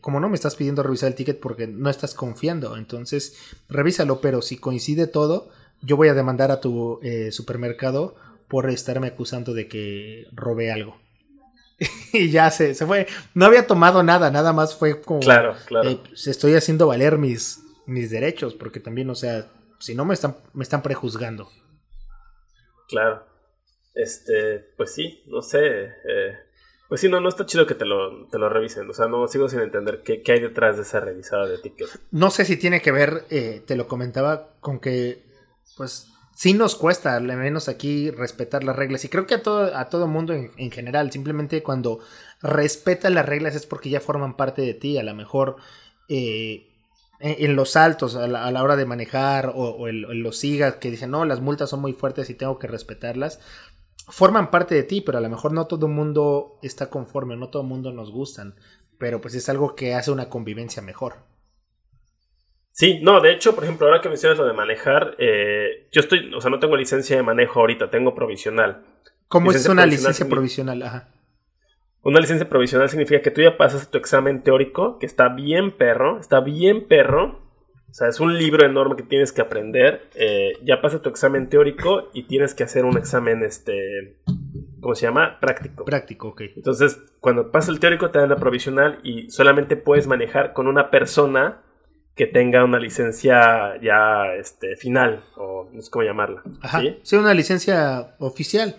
Como 0.00 0.20
no 0.20 0.28
me 0.28 0.34
estás 0.34 0.56
pidiendo 0.56 0.82
revisar 0.82 1.08
el 1.08 1.14
ticket 1.14 1.40
porque 1.40 1.66
no 1.66 1.88
estás 1.88 2.14
confiando, 2.14 2.76
entonces 2.76 3.36
revísalo, 3.68 4.20
pero 4.20 4.42
si 4.42 4.56
coincide 4.58 5.06
todo, 5.06 5.50
yo 5.80 5.96
voy 5.96 6.08
a 6.08 6.14
demandar 6.14 6.50
a 6.50 6.60
tu 6.60 7.00
eh, 7.02 7.32
supermercado 7.32 8.14
por 8.48 8.68
estarme 8.68 9.08
acusando 9.08 9.54
de 9.54 9.68
que 9.68 10.26
robé 10.32 10.70
algo. 10.70 11.03
y 12.12 12.30
ya 12.30 12.50
se, 12.50 12.74
se 12.74 12.86
fue. 12.86 13.06
No 13.34 13.46
había 13.46 13.66
tomado 13.66 14.02
nada, 14.02 14.30
nada 14.30 14.52
más 14.52 14.76
fue 14.76 15.00
como. 15.00 15.20
Claro, 15.20 15.54
claro. 15.66 15.88
eh, 15.88 16.00
pues, 16.08 16.26
estoy 16.26 16.54
haciendo 16.54 16.86
valer 16.86 17.18
mis, 17.18 17.62
mis 17.86 18.10
derechos, 18.10 18.54
porque 18.54 18.80
también, 18.80 19.10
o 19.10 19.14
sea, 19.14 19.46
si 19.78 19.94
no 19.94 20.04
me 20.04 20.14
están, 20.14 20.36
me 20.52 20.62
están 20.64 20.82
prejuzgando. 20.82 21.50
Claro. 22.88 23.26
Este, 23.94 24.58
pues 24.76 24.92
sí, 24.92 25.22
no 25.26 25.40
sé. 25.42 25.84
eh, 25.86 26.38
pues 26.88 27.00
sí, 27.00 27.08
no, 27.08 27.20
no 27.20 27.28
está 27.28 27.46
chido 27.46 27.66
que 27.66 27.74
te 27.74 27.84
lo, 27.84 28.26
te 28.28 28.38
lo 28.38 28.48
revisen. 28.48 28.88
O 28.88 28.92
sea, 28.92 29.06
no 29.06 29.26
sigo 29.26 29.48
sin 29.48 29.60
entender 29.60 30.02
qué, 30.04 30.22
qué 30.22 30.32
hay 30.32 30.40
detrás 30.40 30.76
de 30.76 30.82
esa 30.82 31.00
revisada 31.00 31.46
de 31.46 31.58
ticket. 31.58 31.88
No 32.10 32.30
sé 32.30 32.44
si 32.44 32.56
tiene 32.56 32.80
que 32.82 32.92
ver, 32.92 33.24
eh, 33.30 33.62
te 33.66 33.74
lo 33.76 33.88
comentaba, 33.88 34.50
con 34.60 34.78
que, 34.80 35.24
pues, 35.76 36.08
sí 36.34 36.52
nos 36.52 36.74
cuesta, 36.74 37.16
al 37.16 37.24
menos 37.24 37.68
aquí, 37.68 38.10
respetar 38.10 38.64
las 38.64 38.76
reglas. 38.76 39.04
Y 39.04 39.08
creo 39.08 39.26
que 39.26 39.34
a 39.34 39.42
todo, 39.42 39.76
a 39.76 39.88
todo 39.88 40.06
mundo 40.06 40.32
en, 40.32 40.50
en 40.56 40.70
general, 40.70 41.10
simplemente 41.10 41.62
cuando 41.62 42.00
respetas 42.42 43.12
las 43.12 43.26
reglas 43.26 43.54
es 43.54 43.66
porque 43.66 43.90
ya 43.90 44.00
forman 44.00 44.36
parte 44.36 44.62
de 44.62 44.74
ti. 44.74 44.98
A 44.98 45.02
lo 45.02 45.14
mejor 45.14 45.56
eh, 46.08 46.70
en, 47.20 47.56
los 47.56 47.70
saltos, 47.70 48.16
a 48.16 48.26
la, 48.26 48.62
hora 48.62 48.76
de 48.76 48.86
manejar, 48.86 49.52
o, 49.54 49.88
en 49.88 50.22
los 50.22 50.38
sigas 50.38 50.76
que 50.76 50.90
dicen, 50.90 51.10
no, 51.10 51.24
las 51.24 51.40
multas 51.40 51.70
son 51.70 51.80
muy 51.80 51.92
fuertes 51.92 52.28
y 52.28 52.34
tengo 52.34 52.58
que 52.58 52.66
respetarlas. 52.66 53.40
Forman 54.08 54.50
parte 54.50 54.74
de 54.74 54.82
ti, 54.82 55.00
pero 55.00 55.18
a 55.18 55.20
lo 55.20 55.30
mejor 55.30 55.52
no 55.52 55.66
todo 55.66 55.86
el 55.86 55.92
mundo 55.92 56.58
está 56.62 56.90
conforme, 56.90 57.36
no 57.36 57.48
todo 57.48 57.62
el 57.62 57.68
mundo 57.68 57.92
nos 57.92 58.10
gustan. 58.10 58.54
Pero 58.98 59.20
pues 59.20 59.34
es 59.34 59.48
algo 59.48 59.74
que 59.74 59.94
hace 59.94 60.10
una 60.10 60.28
convivencia 60.28 60.82
mejor. 60.82 61.16
Sí, 62.76 62.98
no, 63.00 63.20
de 63.20 63.30
hecho, 63.30 63.54
por 63.54 63.62
ejemplo, 63.62 63.86
ahora 63.86 64.00
que 64.00 64.08
mencionas 64.08 64.36
lo 64.36 64.46
de 64.46 64.52
manejar, 64.52 65.14
eh, 65.18 65.86
yo 65.92 66.00
estoy, 66.00 66.34
o 66.34 66.40
sea, 66.40 66.50
no 66.50 66.58
tengo 66.58 66.76
licencia 66.76 67.14
de 67.14 67.22
manejo 67.22 67.60
ahorita, 67.60 67.88
tengo 67.88 68.16
provisional. 68.16 68.82
¿Cómo 69.28 69.52
es 69.52 69.58
una 69.58 69.82
provisional 69.82 69.90
licencia 69.90 70.28
provisional? 70.28 70.82
Ajá. 70.82 71.08
Una 72.02 72.18
licencia 72.18 72.48
provisional 72.48 72.88
significa 72.88 73.22
que 73.22 73.30
tú 73.30 73.42
ya 73.42 73.56
pasas 73.56 73.92
tu 73.92 73.96
examen 73.96 74.42
teórico, 74.42 74.98
que 74.98 75.06
está 75.06 75.28
bien 75.28 75.70
perro, 75.70 76.18
está 76.18 76.40
bien 76.40 76.88
perro. 76.88 77.44
O 77.88 77.94
sea, 77.94 78.08
es 78.08 78.18
un 78.18 78.36
libro 78.36 78.66
enorme 78.66 78.96
que 78.96 79.04
tienes 79.04 79.30
que 79.30 79.40
aprender. 79.40 80.08
eh, 80.16 80.54
ya 80.64 80.80
pasas 80.80 81.00
tu 81.00 81.08
examen 81.08 81.48
teórico 81.48 82.10
y 82.12 82.24
tienes 82.24 82.54
que 82.54 82.64
hacer 82.64 82.84
un 82.84 82.98
examen, 82.98 83.44
este, 83.44 84.18
¿cómo 84.80 84.96
se 84.96 85.06
llama? 85.06 85.38
Práctico. 85.38 85.84
Práctico, 85.84 86.30
ok. 86.30 86.42
Entonces, 86.56 87.00
cuando 87.20 87.52
pasa 87.52 87.70
el 87.70 87.78
teórico 87.78 88.10
te 88.10 88.18
dan 88.18 88.30
la 88.30 88.36
provisional 88.36 88.98
y 89.04 89.30
solamente 89.30 89.76
puedes 89.76 90.08
manejar 90.08 90.54
con 90.54 90.66
una 90.66 90.90
persona 90.90 91.60
que 92.14 92.26
tenga 92.26 92.64
una 92.64 92.78
licencia 92.78 93.80
ya 93.82 94.34
este, 94.38 94.76
final, 94.76 95.24
o 95.36 95.68
no 95.72 95.82
sé 95.82 95.90
cómo 95.90 96.04
llamarla. 96.04 96.42
Ajá. 96.62 96.80
¿sí? 96.80 96.98
Sí, 97.02 97.16
una 97.16 97.34
licencia 97.34 98.14
oficial. 98.18 98.76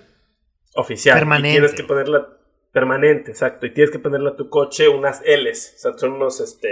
Oficial. 0.75 1.17
Permanente. 1.17 1.49
Y 1.49 1.51
tienes 1.53 1.73
que 1.73 1.83
ponerla 1.83 2.27
permanente, 2.71 3.31
exacto. 3.31 3.65
Y 3.65 3.73
tienes 3.73 3.91
que 3.91 3.99
ponerle 3.99 4.29
a 4.29 4.35
tu 4.35 4.49
coche 4.49 4.87
unas 4.87 5.21
L's. 5.25 5.73
O 5.75 5.79
sea, 5.79 5.97
son 5.97 6.13
unos, 6.13 6.39
este, 6.39 6.69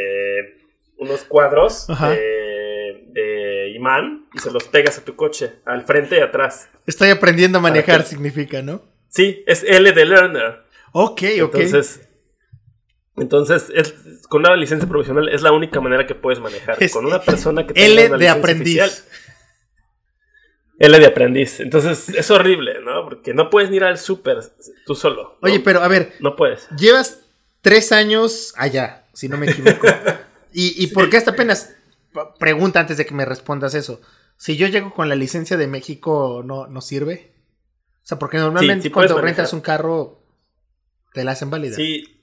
unos 0.97 1.23
cuadros 1.23 1.87
de, 1.87 3.07
de 3.07 3.69
imán 3.75 4.27
y 4.33 4.39
se 4.39 4.51
los 4.51 4.65
pegas 4.65 4.97
a 4.97 5.05
tu 5.05 5.15
coche, 5.15 5.55
al 5.65 5.83
frente 5.83 6.17
y 6.17 6.21
atrás. 6.21 6.69
Estoy 6.85 7.09
aprendiendo 7.09 7.59
a 7.59 7.61
¿Para 7.61 7.73
manejar, 7.73 8.03
significa, 8.03 8.61
¿no? 8.61 8.81
Sí, 9.09 9.43
es 9.47 9.63
L 9.63 9.91
de 9.91 10.05
learner. 10.05 10.63
Ok, 10.91 11.21
ok. 11.41 11.55
Entonces, 11.55 12.09
entonces 13.17 13.71
es, 13.73 13.93
con 14.27 14.41
una 14.41 14.55
licencia 14.55 14.87
provisional 14.89 15.29
es 15.29 15.41
la 15.41 15.51
única 15.51 15.79
manera 15.81 16.07
que 16.07 16.15
puedes 16.15 16.39
manejar. 16.39 16.77
Es 16.81 16.93
con 16.93 17.05
una 17.05 17.21
persona 17.21 17.65
que 17.67 17.73
tenga 17.73 17.85
L 17.87 18.07
una 18.07 18.17
de 18.17 18.29
aprendiz. 18.29 18.81
oficial. 18.81 18.91
L 20.79 20.99
de 20.99 21.05
aprendiz. 21.05 21.59
Entonces 21.59 22.09
es 22.09 22.31
horrible, 22.31 22.81
¿no? 22.83 23.03
Porque 23.03 23.33
no 23.33 23.49
puedes 23.49 23.69
ni 23.69 23.77
ir 23.77 23.83
al 23.83 23.97
súper 23.99 24.39
tú 24.85 24.95
solo. 24.95 25.37
¿no? 25.41 25.47
Oye, 25.47 25.59
pero 25.59 25.81
a 25.83 25.87
ver, 25.87 26.13
No 26.19 26.35
puedes. 26.35 26.67
llevas 26.77 27.19
tres 27.61 27.91
años 27.91 28.53
allá, 28.57 29.05
si 29.13 29.29
no 29.29 29.37
me 29.37 29.49
equivoco. 29.49 29.87
¿Y, 30.51 30.83
y 30.83 30.87
por 30.87 31.09
qué 31.09 31.17
hasta 31.17 31.31
apenas? 31.31 31.73
Pregunta 32.39 32.79
antes 32.79 32.97
de 32.97 33.05
que 33.05 33.13
me 33.13 33.25
respondas 33.25 33.73
eso. 33.75 34.01
Si 34.37 34.57
yo 34.57 34.67
llego 34.67 34.93
con 34.93 35.09
la 35.09 35.15
licencia 35.15 35.57
de 35.57 35.67
México, 35.67 36.41
¿no, 36.45 36.67
no 36.67 36.81
sirve? 36.81 37.33
O 38.03 38.05
sea, 38.05 38.19
porque 38.19 38.37
normalmente 38.37 38.83
sí 38.83 38.89
cuando 38.91 39.19
rentas 39.21 39.53
un 39.53 39.61
carro, 39.61 40.21
te 41.13 41.23
la 41.23 41.31
hacen 41.31 41.49
válida. 41.49 41.75
Sí. 41.75 42.22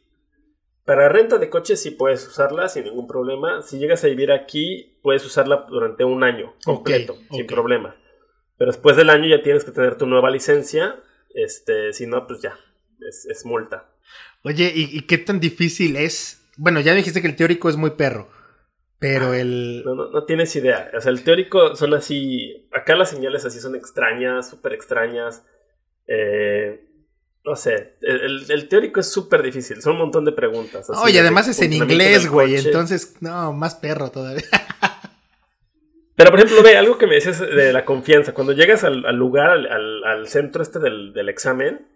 Para 0.91 1.09
renta 1.09 1.39
de 1.39 1.49
coches 1.49 1.81
sí 1.81 1.93
puedes 1.93 2.27
usarla 2.27 2.69
sin 2.69 2.83
ningún 2.83 3.07
problema. 3.07 3.63
Si 3.63 3.79
llegas 3.79 4.03
a 4.03 4.09
vivir 4.09 4.33
aquí, 4.33 4.99
puedes 5.03 5.25
usarla 5.25 5.65
durante 5.69 6.03
un 6.03 6.25
año 6.25 6.57
completo, 6.65 7.17
sin 7.31 7.45
ok. 7.45 7.49
problema. 7.49 7.95
Pero 8.59 8.73
después 8.73 8.97
del 8.97 9.09
año 9.09 9.29
ya 9.29 9.41
tienes 9.41 9.63
que 9.65 9.71
tener 9.71 9.97
tu 9.97 10.07
nueva 10.07 10.33
licencia. 10.33 11.01
Este, 11.33 11.93
si 11.93 12.09
no, 12.09 12.27
pues 12.27 12.43
ya. 12.43 12.59
Es, 13.09 13.25
es 13.25 13.47
multa. 13.47 13.89
Oye, 14.43 14.73
¿y, 14.75 14.99
y 14.99 15.03
qué 15.03 15.19
tan 15.19 15.39
difícil 15.39 15.95
es? 15.95 16.45
Bueno, 16.57 16.81
ya 16.81 16.93
dijiste 16.93 17.23
que 17.23 17.29
el 17.29 17.37
teórico 17.37 17.69
es 17.69 17.77
muy 17.77 17.91
perro, 17.91 18.29
pero 18.99 19.33
el... 19.33 19.85
No, 19.85 19.95
no, 19.95 20.11
no 20.11 20.25
tienes 20.25 20.57
idea. 20.57 20.91
O 20.93 21.01
sea, 21.01 21.13
el 21.13 21.23
teórico 21.23 21.77
son 21.77 21.95
así. 21.95 22.69
Acá 22.73 22.97
las 22.97 23.11
señales 23.11 23.45
así 23.45 23.61
son 23.61 23.77
extrañas, 23.77 24.51
súper 24.51 24.73
extrañas. 24.73 25.47
Eh, 26.09 26.85
no 27.45 27.57
sé. 27.57 27.97
El, 28.03 28.21
el- 28.21 28.51
el 28.51 28.69
teórico 28.69 29.01
es 29.01 29.11
súper 29.11 29.43
difícil. 29.43 29.81
Son 29.83 29.93
un 29.95 29.99
montón 30.01 30.25
de 30.25 30.33
preguntas. 30.33 30.89
así 30.91 31.01
Oye, 31.03 31.15
de 31.15 31.21
además 31.21 31.49
es 31.49 31.61
en 31.63 31.73
inglés, 31.73 32.29
güey, 32.29 32.57
entonces, 32.57 33.17
no, 33.21 33.53
más 33.53 33.75
perro 33.77 34.11
todavía. 34.11 34.45
Pero, 36.17 36.31
por 36.31 36.39
ejemplo, 36.41 36.63
ve 36.63 36.77
algo 36.77 36.99
que 36.99 37.07
me 37.07 37.15
decías 37.15 37.41
de 37.41 37.73
la 37.73 37.85
confianza. 37.87 38.35
Cuando 38.35 38.53
llegas 38.53 38.85
al, 38.85 39.07
al 39.07 39.17
lugar, 39.17 39.51
al, 39.51 40.27
centro 40.29 40.63
este 40.63 40.79
del, 40.79 41.15
del 41.15 41.31
examen, 41.31 41.87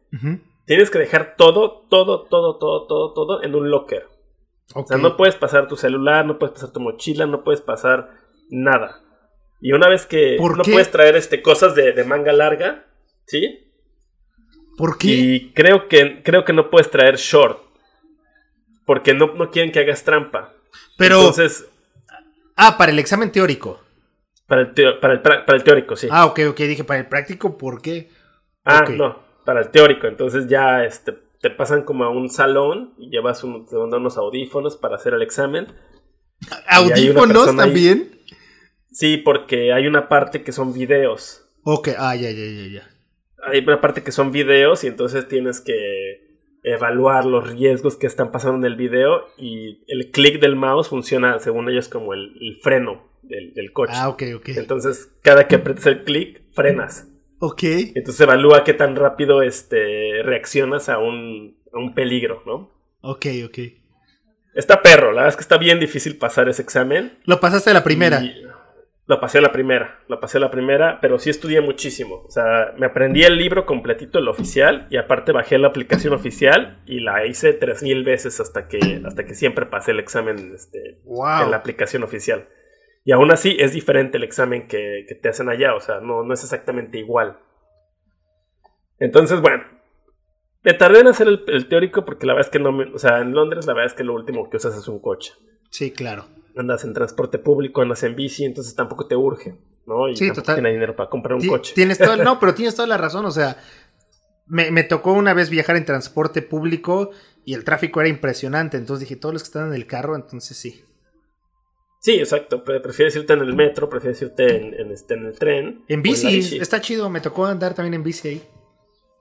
tienes 0.64 0.90
que 0.90 0.98
dejar 0.98 1.34
todo, 1.36 1.86
todo, 1.90 2.24
todo, 2.24 2.56
todo, 2.58 2.86
todo, 2.86 3.12
todo 3.12 3.42
en 3.42 3.54
un 3.54 3.70
locker. 3.70 4.06
O 4.74 4.86
sea, 4.86 4.96
no 4.96 5.18
puedes 5.18 5.34
pasar 5.34 5.68
tu 5.68 5.76
celular, 5.76 6.24
no 6.24 6.38
puedes 6.38 6.54
pasar 6.54 6.72
tu 6.72 6.80
mochila, 6.80 7.26
no 7.26 7.44
puedes 7.44 7.60
pasar 7.60 8.12
nada. 8.48 9.02
Y 9.60 9.72
una 9.72 9.90
vez 9.90 10.06
que 10.06 10.36
¿Por 10.38 10.56
no 10.56 10.62
qué? 10.64 10.72
puedes 10.72 10.90
traer 10.90 11.16
este, 11.16 11.42
cosas 11.42 11.74
de, 11.74 11.92
de 11.92 12.04
manga 12.04 12.32
larga, 12.32 12.86
¿sí? 13.26 13.63
¿Por 14.76 14.98
qué? 14.98 15.08
Y 15.08 15.52
creo 15.52 15.88
que, 15.88 16.22
creo 16.22 16.44
que 16.44 16.52
no 16.52 16.70
puedes 16.70 16.90
traer 16.90 17.16
short. 17.16 17.58
Porque 18.84 19.14
no, 19.14 19.34
no 19.34 19.50
quieren 19.50 19.72
que 19.72 19.80
hagas 19.80 20.04
trampa. 20.04 20.52
Pero, 20.98 21.18
Entonces, 21.20 21.66
ah, 22.56 22.76
para 22.76 22.92
el 22.92 22.98
examen 22.98 23.32
teórico. 23.32 23.80
para 24.46 24.62
el, 24.62 24.74
teo- 24.74 25.00
para 25.00 25.14
el, 25.14 25.20
para 25.22 25.44
el 25.56 25.64
teórico, 25.64 25.96
sí. 25.96 26.08
Ah, 26.10 26.26
ok, 26.26 26.40
ok, 26.50 26.56
dije, 26.58 26.84
para 26.84 27.00
el 27.00 27.06
práctico, 27.06 27.56
¿por 27.56 27.80
qué? 27.80 28.10
Ah, 28.64 28.84
no, 28.90 29.22
para 29.44 29.60
el 29.60 29.70
teórico. 29.70 30.06
Entonces 30.06 30.48
ya 30.48 30.84
este, 30.84 31.12
te 31.40 31.50
pasan 31.50 31.82
como 31.84 32.04
a 32.04 32.10
un 32.10 32.28
salón 32.30 32.94
y 32.98 33.08
llevas 33.10 33.42
un- 33.44 33.66
te 33.66 33.76
dan 33.76 33.92
unos 33.94 34.16
audífonos 34.18 34.76
para 34.76 34.96
hacer 34.96 35.14
el 35.14 35.22
examen. 35.22 35.66
¿Audífonos 36.66 37.48
ahí. 37.48 37.56
también? 37.56 38.20
Sí, 38.90 39.16
porque 39.16 39.72
hay 39.72 39.86
una 39.86 40.08
parte 40.08 40.42
que 40.42 40.52
son 40.52 40.72
videos. 40.72 41.46
Ok, 41.62 41.88
ah, 41.98 42.14
ya, 42.14 42.30
ya, 42.30 42.44
ya, 42.44 42.66
ya. 42.68 42.90
Hay 43.46 43.60
una 43.60 43.80
parte 43.80 44.02
que 44.02 44.12
son 44.12 44.32
videos 44.32 44.84
y 44.84 44.86
entonces 44.86 45.28
tienes 45.28 45.60
que 45.60 46.24
evaluar 46.62 47.26
los 47.26 47.50
riesgos 47.50 47.96
que 47.96 48.06
están 48.06 48.32
pasando 48.32 48.56
en 48.58 48.72
el 48.72 48.76
video 48.76 49.26
y 49.36 49.84
el 49.86 50.10
clic 50.10 50.40
del 50.40 50.56
mouse 50.56 50.88
funciona 50.88 51.38
según 51.38 51.68
ellos 51.68 51.88
como 51.88 52.14
el, 52.14 52.36
el 52.40 52.58
freno 52.62 53.06
del, 53.22 53.52
del 53.52 53.72
coche. 53.72 53.92
Ah, 53.94 54.08
ok, 54.08 54.22
ok. 54.36 54.48
Entonces 54.56 55.12
cada 55.22 55.46
que 55.46 55.56
aprietas 55.56 55.86
el 55.86 56.04
clic 56.04 56.42
frenas. 56.54 57.08
Ok. 57.38 57.62
Entonces 57.94 58.20
evalúa 58.20 58.64
qué 58.64 58.72
tan 58.72 58.96
rápido 58.96 59.42
este, 59.42 60.22
reaccionas 60.22 60.88
a 60.88 60.98
un, 60.98 61.58
a 61.72 61.78
un 61.78 61.94
peligro, 61.94 62.42
¿no? 62.46 62.70
Ok, 63.02 63.26
ok. 63.44 63.58
Está 64.54 64.80
perro, 64.80 65.08
la 65.08 65.22
verdad 65.22 65.28
es 65.30 65.36
que 65.36 65.42
está 65.42 65.58
bien 65.58 65.80
difícil 65.80 66.16
pasar 66.16 66.48
ese 66.48 66.62
examen. 66.62 67.18
Lo 67.24 67.40
pasaste 67.40 67.70
a 67.70 67.74
la 67.74 67.84
primera. 67.84 68.22
Y 68.22 68.34
lo 69.06 69.20
pasé 69.20 69.38
a 69.38 69.40
la 69.42 69.52
primera, 69.52 70.00
lo 70.08 70.18
pasé 70.18 70.38
a 70.38 70.40
la 70.40 70.50
primera, 70.50 70.98
pero 71.00 71.18
sí 71.18 71.28
estudié 71.28 71.60
muchísimo. 71.60 72.22
O 72.26 72.30
sea, 72.30 72.72
me 72.78 72.86
aprendí 72.86 73.22
el 73.22 73.36
libro 73.36 73.66
completito, 73.66 74.18
el 74.18 74.28
oficial, 74.28 74.86
y 74.90 74.96
aparte 74.96 75.32
bajé 75.32 75.58
la 75.58 75.68
aplicación 75.68 76.14
oficial 76.14 76.82
y 76.86 77.00
la 77.00 77.26
hice 77.26 77.52
3000 77.52 78.02
veces 78.02 78.40
hasta 78.40 78.66
que, 78.66 79.02
hasta 79.04 79.24
que 79.26 79.34
siempre 79.34 79.66
pasé 79.66 79.90
el 79.90 80.00
examen 80.00 80.52
este, 80.54 81.00
Wow. 81.04 81.44
en 81.44 81.50
la 81.50 81.58
aplicación 81.58 82.02
oficial. 82.02 82.48
Y 83.04 83.12
aún 83.12 83.30
así 83.30 83.56
es 83.60 83.74
diferente 83.74 84.16
el 84.16 84.24
examen 84.24 84.66
que, 84.68 85.04
que 85.06 85.14
te 85.14 85.28
hacen 85.28 85.50
allá, 85.50 85.74
o 85.74 85.80
sea, 85.80 86.00
no, 86.00 86.22
no 86.22 86.32
es 86.32 86.42
exactamente 86.42 86.96
igual. 86.96 87.38
Entonces, 88.98 89.42
bueno, 89.42 89.64
me 90.62 90.72
tardé 90.72 91.00
en 91.00 91.08
hacer 91.08 91.28
el, 91.28 91.44
el 91.48 91.68
teórico 91.68 92.06
porque 92.06 92.24
la 92.26 92.32
verdad 92.32 92.46
es 92.48 92.52
que 92.52 92.58
no 92.58 92.72
me, 92.72 92.84
o 92.84 92.98
sea, 92.98 93.18
en 93.20 93.32
Londres 93.34 93.66
la 93.66 93.74
verdad 93.74 93.88
es 93.92 93.94
que 93.94 94.04
lo 94.04 94.14
último 94.14 94.48
que 94.48 94.56
usas 94.56 94.74
es 94.74 94.88
un 94.88 95.00
coche. 95.00 95.34
Sí, 95.70 95.90
claro. 95.90 96.24
Andas 96.56 96.84
en 96.84 96.92
transporte 96.94 97.38
público, 97.38 97.82
andas 97.82 98.02
en 98.04 98.14
bici, 98.14 98.44
entonces 98.44 98.74
tampoco 98.74 99.06
te 99.06 99.16
urge, 99.16 99.56
¿no? 99.86 100.08
Y 100.08 100.16
Sí, 100.16 100.30
total. 100.32 100.56
tienes 100.56 100.72
dinero 100.74 100.94
para 100.94 101.10
comprar 101.10 101.36
un 101.38 101.46
coche. 101.46 101.72
Tienes 101.74 101.98
no, 102.00 102.38
pero 102.40 102.54
tienes 102.54 102.74
toda 102.76 102.86
la 102.88 102.96
razón. 102.96 103.26
O 103.26 103.30
sea, 103.32 103.56
me, 104.46 104.70
me 104.70 104.84
tocó 104.84 105.12
una 105.12 105.34
vez 105.34 105.50
viajar 105.50 105.76
en 105.76 105.84
transporte 105.84 106.42
público 106.42 107.10
y 107.44 107.54
el 107.54 107.64
tráfico 107.64 108.00
era 108.00 108.08
impresionante. 108.08 108.76
Entonces 108.76 109.08
dije, 109.08 109.16
todos 109.20 109.32
los 109.32 109.42
que 109.42 109.48
están 109.48 109.68
en 109.68 109.74
el 109.74 109.86
carro, 109.86 110.14
entonces 110.16 110.56
sí. 110.56 110.82
Sí, 112.00 112.12
exacto. 112.18 112.62
pre- 112.64 112.80
Prefieres 112.80 113.16
irte 113.16 113.32
en 113.32 113.40
el 113.40 113.54
metro, 113.54 113.88
prefieres 113.88 114.20
irte 114.22 114.56
en, 114.56 114.74
en 114.74 114.92
este, 114.92 115.14
en 115.14 115.24
el 115.26 115.38
tren. 115.38 115.84
En 115.88 115.96
la 115.96 116.02
bici, 116.02 116.58
está 116.58 116.80
chido. 116.80 117.08
Me 117.10 117.20
tocó 117.20 117.46
andar 117.46 117.74
también 117.74 117.94
en 117.94 118.02
bici 118.04 118.28
ahí. 118.28 118.42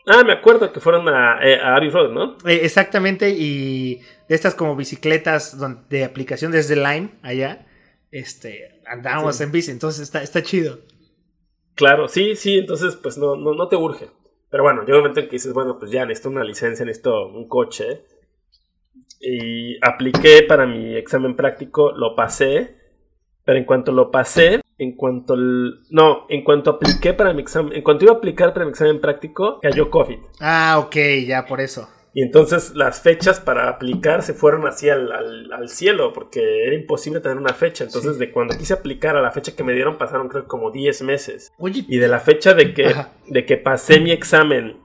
Ah, 0.06 0.24
me 0.26 0.34
acuerdo 0.34 0.72
que 0.74 0.80
fueron 0.82 1.08
a, 1.08 1.40
eh, 1.42 1.60
a 1.60 1.76
Abbey 1.76 1.90
Road, 1.90 2.12
¿no? 2.12 2.38
Eh, 2.46 2.60
exactamente, 2.64 3.30
y 3.30 4.02
de 4.28 4.36
estas 4.36 4.54
como 4.54 4.76
bicicletas 4.76 5.58
de 5.90 6.04
aplicación 6.04 6.52
desde 6.52 6.76
Lime, 6.76 7.12
allá, 7.22 7.66
este, 8.12 8.82
andábamos 8.86 9.38
Sí. 9.38 9.44
en 9.44 9.52
bici, 9.52 9.72
entonces 9.72 10.02
está, 10.04 10.22
está 10.22 10.44
chido. 10.44 10.80
Claro, 11.76 12.08
sí, 12.08 12.36
sí, 12.36 12.58
entonces 12.58 12.96
pues 12.98 13.18
no, 13.18 13.36
no, 13.36 13.54
no 13.54 13.68
te 13.70 13.76
urge. 13.78 14.10
Pero 14.50 14.64
bueno, 14.64 14.82
llega 14.82 14.98
un 14.98 15.02
momento 15.04 15.22
en 15.22 15.28
que 15.28 15.32
dices, 15.38 15.54
bueno, 15.54 15.80
pues 15.80 15.90
ya 15.90 16.06
necesito 16.06 16.30
una 16.30 16.44
licencia, 16.44 16.86
necesito 16.86 17.28
un 17.28 17.48
coche. 17.48 18.04
Y 19.20 19.78
apliqué 19.82 20.44
para 20.44 20.66
mi 20.68 20.96
examen 20.96 21.36
práctico, 21.36 21.92
lo 21.94 22.14
pasé, 22.16 22.76
pero 23.46 23.58
en 23.58 23.66
cuanto 23.66 23.92
lo 23.92 24.12
pasé, 24.12 24.62
en 24.78 24.96
cuanto... 24.96 25.34
el- 25.36 25.80
no, 25.90 26.26
en 26.30 26.44
cuanto 26.44 26.72
apliqué 26.72 27.14
para 27.14 27.34
mi 27.34 27.42
examen, 27.42 27.74
en 27.74 27.82
cuanto 27.84 28.06
iba 28.06 28.14
a 28.14 28.18
aplicar 28.18 28.54
para 28.54 28.66
mi 28.66 28.72
examen 28.72 29.00
práctico, 29.02 29.60
cayó 29.62 29.90
COVID. 29.90 30.18
Ah, 30.40 30.82
ok, 30.86 30.96
ya 31.28 31.46
por 31.46 31.62
eso. 31.62 31.90
Y 32.16 32.22
entonces 32.22 32.76
las 32.76 33.02
fechas 33.02 33.40
para 33.40 33.70
aplicar 33.70 34.22
se 34.22 34.36
fueron 34.36 34.68
así 34.68 34.88
al, 34.88 35.12
al- 35.12 35.52
al 35.52 35.68
cielo, 35.70 36.14
porque 36.14 36.66
era 36.68 36.76
imposible 36.76 37.20
tener 37.22 37.38
una 37.40 37.54
fecha. 37.54 37.84
Entonces, 37.86 38.14
Sí. 38.14 38.20
de 38.20 38.32
cuando 38.32 38.56
quise 38.56 38.74
aplicar 38.76 39.18
a 39.18 39.22
la 39.22 39.32
fecha 39.32 39.56
que 39.56 39.64
me 39.64 39.74
dieron, 39.74 39.98
pasaron 39.98 40.30
creo 40.30 40.48
como 40.48 40.70
10 40.70 41.02
meses. 41.02 41.52
Oye, 41.58 41.86
Y 41.88 41.98
de 41.98 42.08
la 42.08 42.20
fecha 42.20 42.54
de 42.54 42.74
que, 42.76 42.86
Ajá. 42.88 43.14
de 43.28 43.46
que 43.48 43.58
pasé 43.58 44.00
mi 44.00 44.12
examen 44.12 44.78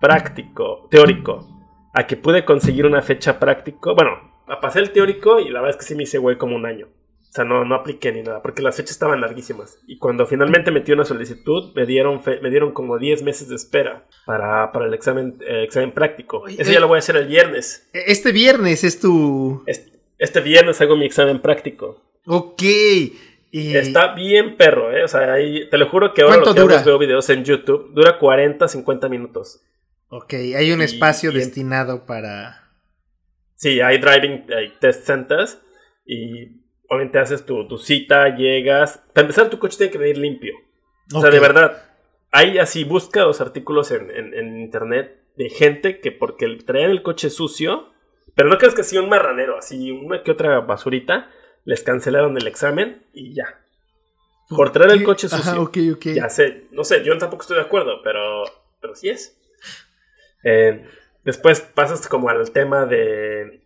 práctico, 0.00 0.86
teórico, 0.90 1.48
a 1.94 2.06
que 2.06 2.16
pude 2.16 2.44
conseguir 2.44 2.86
una 2.86 3.02
fecha 3.02 3.38
práctico, 3.38 3.94
bueno, 3.94 4.32
pasé 4.60 4.80
el 4.80 4.90
teórico 4.92 5.40
y 5.40 5.48
la 5.48 5.60
verdad 5.60 5.70
es 5.70 5.76
que 5.76 5.84
sí 5.88 5.94
me 5.94 6.04
hice 6.04 6.18
güey 6.18 6.38
como 6.38 6.56
un 6.56 6.66
año. 6.66 6.86
O 7.32 7.34
sea, 7.34 7.44
no, 7.46 7.64
no 7.64 7.74
apliqué 7.76 8.12
ni 8.12 8.22
nada, 8.22 8.42
porque 8.42 8.60
las 8.60 8.76
fechas 8.76 8.90
estaban 8.90 9.22
larguísimas. 9.22 9.78
Y 9.86 9.96
cuando 9.96 10.26
finalmente 10.26 10.70
metí 10.70 10.92
una 10.92 11.06
solicitud, 11.06 11.72
me 11.74 11.86
dieron, 11.86 12.22
fe- 12.22 12.40
me 12.42 12.50
dieron 12.50 12.72
como 12.72 12.98
10 12.98 13.22
meses 13.22 13.48
de 13.48 13.54
espera 13.56 14.06
para, 14.26 14.70
para 14.70 14.84
el 14.84 14.92
examen, 14.92 15.38
eh, 15.40 15.62
examen 15.64 15.92
práctico. 15.92 16.40
Oye. 16.40 16.62
ya 16.62 16.78
lo 16.78 16.88
voy 16.88 16.96
a 16.96 16.98
hacer 16.98 17.16
el 17.16 17.26
viernes. 17.26 17.88
este 17.94 18.32
viernes 18.32 18.84
es 18.84 19.00
tu... 19.00 19.62
Este, 19.66 19.98
este 20.18 20.40
viernes 20.40 20.78
hago 20.82 20.94
mi 20.94 21.06
examen 21.06 21.40
práctico. 21.40 22.02
Ok. 22.26 22.62
Y... 23.50 23.76
Está 23.76 24.14
bien 24.14 24.58
perro, 24.58 24.94
¿eh? 24.94 25.02
O 25.04 25.08
sea, 25.08 25.32
ahí, 25.32 25.70
te 25.70 25.78
lo 25.78 25.88
juro 25.88 26.12
que 26.12 26.20
ahora 26.22 26.34
¿Cuánto 26.34 26.50
lo 26.50 26.54
que 26.54 26.60
hago 26.60 26.68
dura? 26.68 26.80
es 26.80 26.84
veo 26.86 26.98
videos 26.98 27.30
en 27.30 27.44
YouTube. 27.44 27.94
Dura 27.94 28.18
40, 28.18 28.68
50 28.68 29.08
minutos. 29.08 29.62
Ok, 30.08 30.34
hay 30.34 30.70
un 30.70 30.82
Y- 30.82 30.84
espacio 30.84 31.30
y- 31.30 31.34
destinado 31.36 32.04
para... 32.04 32.70
Sí, 33.54 33.80
hay 33.80 33.96
driving 33.98 34.44
hay 34.54 34.72
test 34.80 35.06
centers 35.06 35.58
y 36.04 36.61
obviamente 36.94 37.18
haces 37.18 37.46
tu, 37.46 37.66
tu 37.66 37.78
cita, 37.78 38.34
llegas. 38.36 39.02
Para 39.14 39.22
empezar, 39.22 39.48
tu 39.50 39.58
coche 39.58 39.78
tiene 39.78 39.90
que 39.92 39.98
venir 39.98 40.18
limpio. 40.18 40.54
O 41.14 41.20
sea, 41.20 41.30
de 41.30 41.40
verdad, 41.40 41.82
hay 42.30 42.58
así, 42.58 42.84
busca 42.84 43.22
los 43.22 43.40
artículos 43.40 43.90
en, 43.90 44.10
en- 44.10 44.34
en 44.34 44.60
internet 44.60 45.18
de 45.36 45.48
gente 45.48 46.00
que 46.00 46.12
porque 46.12 46.46
traían 46.66 46.90
el 46.90 47.02
coche 47.02 47.30
sucio, 47.30 47.88
pero 48.34 48.48
no 48.48 48.58
crees 48.58 48.74
que 48.74 48.82
así 48.82 48.98
un 48.98 49.08
marranero, 49.08 49.56
así 49.56 49.90
una 49.90 50.22
que 50.22 50.30
otra 50.30 50.60
basurita, 50.60 51.30
les 51.64 51.82
cancelaron 51.82 52.36
el 52.36 52.46
examen 52.46 53.02
y 53.14 53.34
ya. 53.34 53.58
Por 54.50 54.70
traer 54.72 54.90
el 54.90 55.02
coche 55.04 55.28
sucio. 55.28 55.52
Ajá, 55.52 55.60
ok, 55.60 55.78
ok. 55.94 56.06
Ya 56.14 56.28
sé, 56.28 56.64
no 56.72 56.84
sé, 56.84 57.02
yo 57.04 57.16
tampoco 57.16 57.42
estoy 57.42 57.56
de 57.56 57.62
acuerdo, 57.62 58.02
pero, 58.04 58.44
pero 58.80 58.94
sí 58.94 59.08
es. 59.08 59.38
Eh, 60.44 60.84
después 61.24 61.60
pasas 61.60 62.06
como 62.08 62.28
al 62.28 62.50
tema 62.52 62.84
de... 62.84 63.62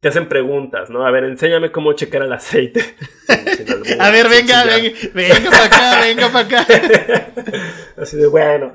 Te 0.00 0.08
hacen 0.08 0.28
preguntas, 0.28 0.90
¿no? 0.90 1.06
A 1.06 1.10
ver, 1.10 1.24
enséñame 1.24 1.72
cómo 1.72 1.92
checar 1.94 2.22
el 2.22 2.32
aceite. 2.32 2.80
A 3.98 4.10
ver, 4.10 4.28
venga, 4.28 4.64
venga, 4.64 4.90
venga 5.14 5.50
para 5.50 5.64
acá, 5.64 6.00
venga 6.02 6.28
para 6.32 6.46
acá. 6.60 6.66
Así 7.96 8.16
de 8.16 8.26
bueno. 8.26 8.72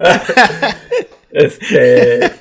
este. 1.31 2.31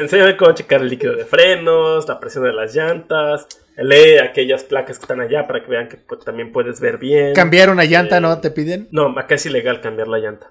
enséñame 0.00 0.36
cómo 0.36 0.52
checar 0.54 0.80
el 0.80 0.88
líquido 0.88 1.14
de 1.14 1.24
frenos, 1.26 2.08
la 2.08 2.18
presión 2.18 2.44
de 2.44 2.52
las 2.52 2.74
llantas. 2.74 3.46
Lee 3.76 4.18
aquellas 4.18 4.62
placas 4.64 4.98
que 4.98 5.02
están 5.02 5.20
allá 5.20 5.46
para 5.46 5.62
que 5.62 5.70
vean 5.70 5.88
que 5.88 5.96
pues, 5.96 6.20
también 6.24 6.52
puedes 6.52 6.80
ver 6.80 6.96
bien. 6.96 7.34
Cambiar 7.34 7.70
una 7.70 7.84
llanta, 7.84 8.18
Eh, 8.18 8.20
¿no? 8.20 8.40
¿Te 8.40 8.50
piden? 8.50 8.88
No, 8.92 9.08
acá 9.18 9.34
es 9.34 9.46
ilegal 9.46 9.80
cambiar 9.80 10.08
la 10.08 10.18
llanta. 10.18 10.50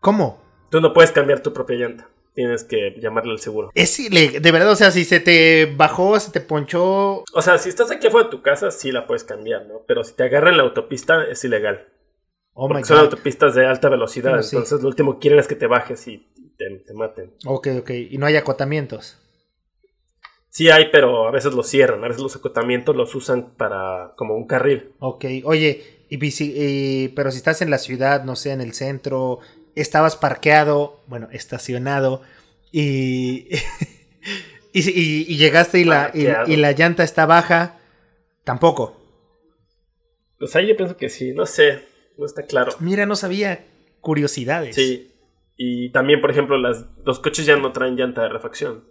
¿Cómo? 0.00 0.42
Tú 0.70 0.80
no 0.80 0.92
puedes 0.92 1.12
cambiar 1.12 1.40
tu 1.40 1.52
propia 1.52 1.76
llanta. 1.76 2.08
Tienes 2.34 2.64
que 2.64 2.96
llamarle 3.00 3.32
al 3.32 3.38
seguro. 3.38 3.70
Es 3.74 3.98
ilegal, 4.00 4.42
de 4.42 4.52
verdad, 4.52 4.70
o 4.72 4.76
sea, 4.76 4.90
si 4.90 5.04
se 5.04 5.20
te 5.20 5.66
bajó, 5.76 6.18
se 6.18 6.32
te 6.32 6.40
ponchó. 6.40 7.22
O 7.32 7.42
sea, 7.42 7.58
si 7.58 7.68
estás 7.68 7.90
aquí 7.92 8.08
afuera 8.08 8.24
de 8.26 8.30
tu 8.32 8.42
casa, 8.42 8.70
sí 8.72 8.90
la 8.90 9.06
puedes 9.06 9.22
cambiar, 9.22 9.66
¿no? 9.66 9.82
Pero 9.86 10.02
si 10.02 10.14
te 10.14 10.24
agarran 10.24 10.52
en 10.54 10.56
la 10.58 10.64
autopista, 10.64 11.24
es 11.30 11.44
ilegal. 11.44 11.88
Oh 12.54 12.66
my 12.68 12.74
Porque 12.74 12.84
son 12.86 12.96
god. 12.96 13.04
autopistas 13.04 13.54
de 13.54 13.66
alta 13.66 13.88
velocidad. 13.88 14.30
Bueno, 14.30 14.42
sí. 14.42 14.56
Entonces, 14.56 14.80
lo 14.82 14.88
último 14.88 15.14
que 15.14 15.20
quieren 15.20 15.38
es 15.38 15.46
que 15.46 15.54
te 15.54 15.66
bajes 15.68 16.06
y 16.08 16.18
te, 16.58 16.70
te 16.84 16.92
maten. 16.94 17.34
Ok, 17.46 17.68
ok. 17.80 17.90
Y 17.90 18.18
no 18.18 18.26
hay 18.26 18.36
acotamientos. 18.36 19.18
Sí 20.50 20.70
hay, 20.70 20.90
pero 20.92 21.26
a 21.26 21.30
veces 21.32 21.52
los 21.52 21.68
cierran. 21.68 22.04
A 22.04 22.08
veces 22.08 22.22
los 22.22 22.36
acotamientos 22.36 22.94
los 22.94 23.14
usan 23.14 23.54
para 23.56 24.12
como 24.16 24.36
un 24.36 24.46
carril. 24.46 24.92
Ok, 25.00 25.24
oye, 25.44 26.06
y- 26.08 27.08
pero 27.08 27.30
si 27.32 27.38
estás 27.38 27.60
en 27.62 27.70
la 27.70 27.78
ciudad, 27.78 28.24
no 28.24 28.36
sé, 28.36 28.52
en 28.52 28.60
el 28.60 28.72
centro, 28.72 29.40
estabas 29.74 30.16
parqueado, 30.16 31.02
bueno, 31.06 31.28
estacionado, 31.32 32.22
y, 32.72 33.48
y, 34.72 34.80
y- 34.90 35.26
y 35.28 35.36
llegaste 35.36 35.80
y 35.80 35.84
la, 35.84 36.10
y, 36.14 36.56
la 36.56 36.72
llanta 36.72 37.04
está 37.04 37.26
baja, 37.26 37.78
tampoco. 38.44 39.00
Pues 40.38 40.54
ahí 40.56 40.66
yo 40.66 40.76
pienso 40.76 40.96
que 40.96 41.08
sí. 41.08 41.32
No 41.32 41.46
sé. 41.46 41.84
No 42.18 42.26
está 42.26 42.42
claro. 42.44 42.72
Mira, 42.80 43.06
no 43.06 43.16
sabía 43.16 43.64
curiosidades. 44.00 44.74
Sí. 44.76 45.10
Y 45.56 45.90
también, 45.90 46.20
por 46.20 46.30
ejemplo, 46.30 46.58
las, 46.58 46.84
los 47.04 47.20
coches 47.20 47.46
ya 47.46 47.56
no 47.56 47.72
traen 47.72 47.96
llanta 47.96 48.22
de 48.22 48.28
refacción. 48.28 48.84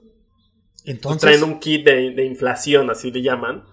Entonces, 0.86 1.22
traen 1.22 1.44
un 1.44 1.60
kit 1.60 1.86
de, 1.86 2.12
de 2.12 2.26
inflación, 2.26 2.90
así 2.90 3.12
le 3.12 3.22
llaman. 3.22 3.66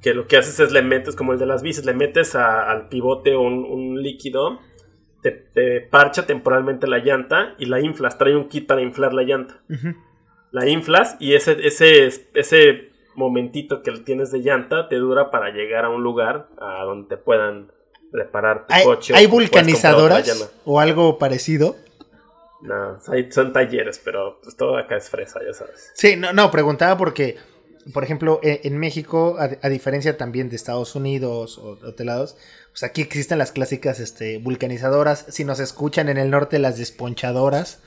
Que 0.00 0.14
lo 0.14 0.26
que 0.26 0.36
haces 0.36 0.58
es 0.58 0.72
le 0.72 0.82
metes, 0.82 1.14
como 1.14 1.32
el 1.32 1.38
de 1.38 1.46
las 1.46 1.62
bicis, 1.62 1.84
le 1.84 1.92
metes 1.94 2.34
a- 2.34 2.70
al 2.70 2.88
pivote 2.88 3.36
un, 3.36 3.64
un 3.64 4.02
líquido, 4.02 4.58
te, 5.22 5.30
te 5.30 5.80
parcha 5.80 6.26
temporalmente 6.26 6.86
la 6.86 6.98
llanta 6.98 7.54
y 7.58 7.66
la 7.66 7.80
inflas. 7.80 8.18
Trae 8.18 8.36
un 8.36 8.48
kit 8.48 8.66
para 8.66 8.82
inflar 8.82 9.14
la 9.14 9.22
llanta. 9.22 9.62
La 10.50 10.68
inflas 10.68 11.16
y 11.20 11.34
ese, 11.34 11.56
ese, 11.66 12.06
ese 12.34 12.90
momentito 13.14 13.82
que 13.82 13.92
tienes 14.00 14.30
de 14.32 14.40
llanta 14.40 14.88
te 14.88 14.96
dura 14.96 15.30
para 15.30 15.50
llegar 15.50 15.84
a 15.84 15.90
un 15.90 16.02
lugar 16.02 16.48
a 16.58 16.84
donde 16.84 17.08
te 17.08 17.16
puedan 17.16 17.70
reparar 18.12 18.66
tu 18.66 18.74
¿Hay, 18.74 18.84
coche. 18.84 19.14
o 19.14 19.16
hay 19.16 19.26
vulcanizadoras 19.26 20.52
o 20.64 20.80
algo 20.80 21.18
parecido? 21.18 21.76
No, 22.62 22.98
hay- 23.08 23.30
son 23.32 23.52
talleres, 23.52 23.98
pero 24.04 24.38
pues, 24.42 24.56
todo 24.56 24.76
acá 24.76 24.96
es 24.96 25.08
fresa, 25.10 25.40
ya 25.44 25.52
sabes. 25.52 25.90
Sí, 25.94 26.16
no, 26.16 26.32
no, 26.32 26.50
preguntaba 26.50 26.96
porque, 26.96 27.36
por 27.92 28.04
ejemplo, 28.04 28.38
e- 28.42 28.60
en 28.64 28.78
México, 28.78 29.36
a, 29.38 29.44
a 29.66 29.68
diferencia 29.68 30.16
también 30.16 30.48
de 30.48 30.56
Estados 30.56 30.94
Unidos 30.94 31.58
o 31.58 31.76
de 31.76 31.88
otros 31.88 32.06
lados, 32.06 32.36
pues 32.72 32.82
aquí 32.82 33.02
existen 33.02 33.38
las 33.38 33.52
clásicas 33.52 34.00
este, 34.00 34.38
vulcanizadoras. 34.38 35.26
Si 35.28 35.44
nos 35.44 35.60
escuchan 35.60 36.08
en 36.08 36.18
el 36.18 36.30
norte, 36.30 36.58
las 36.58 36.78
desponchadoras. 36.78 37.80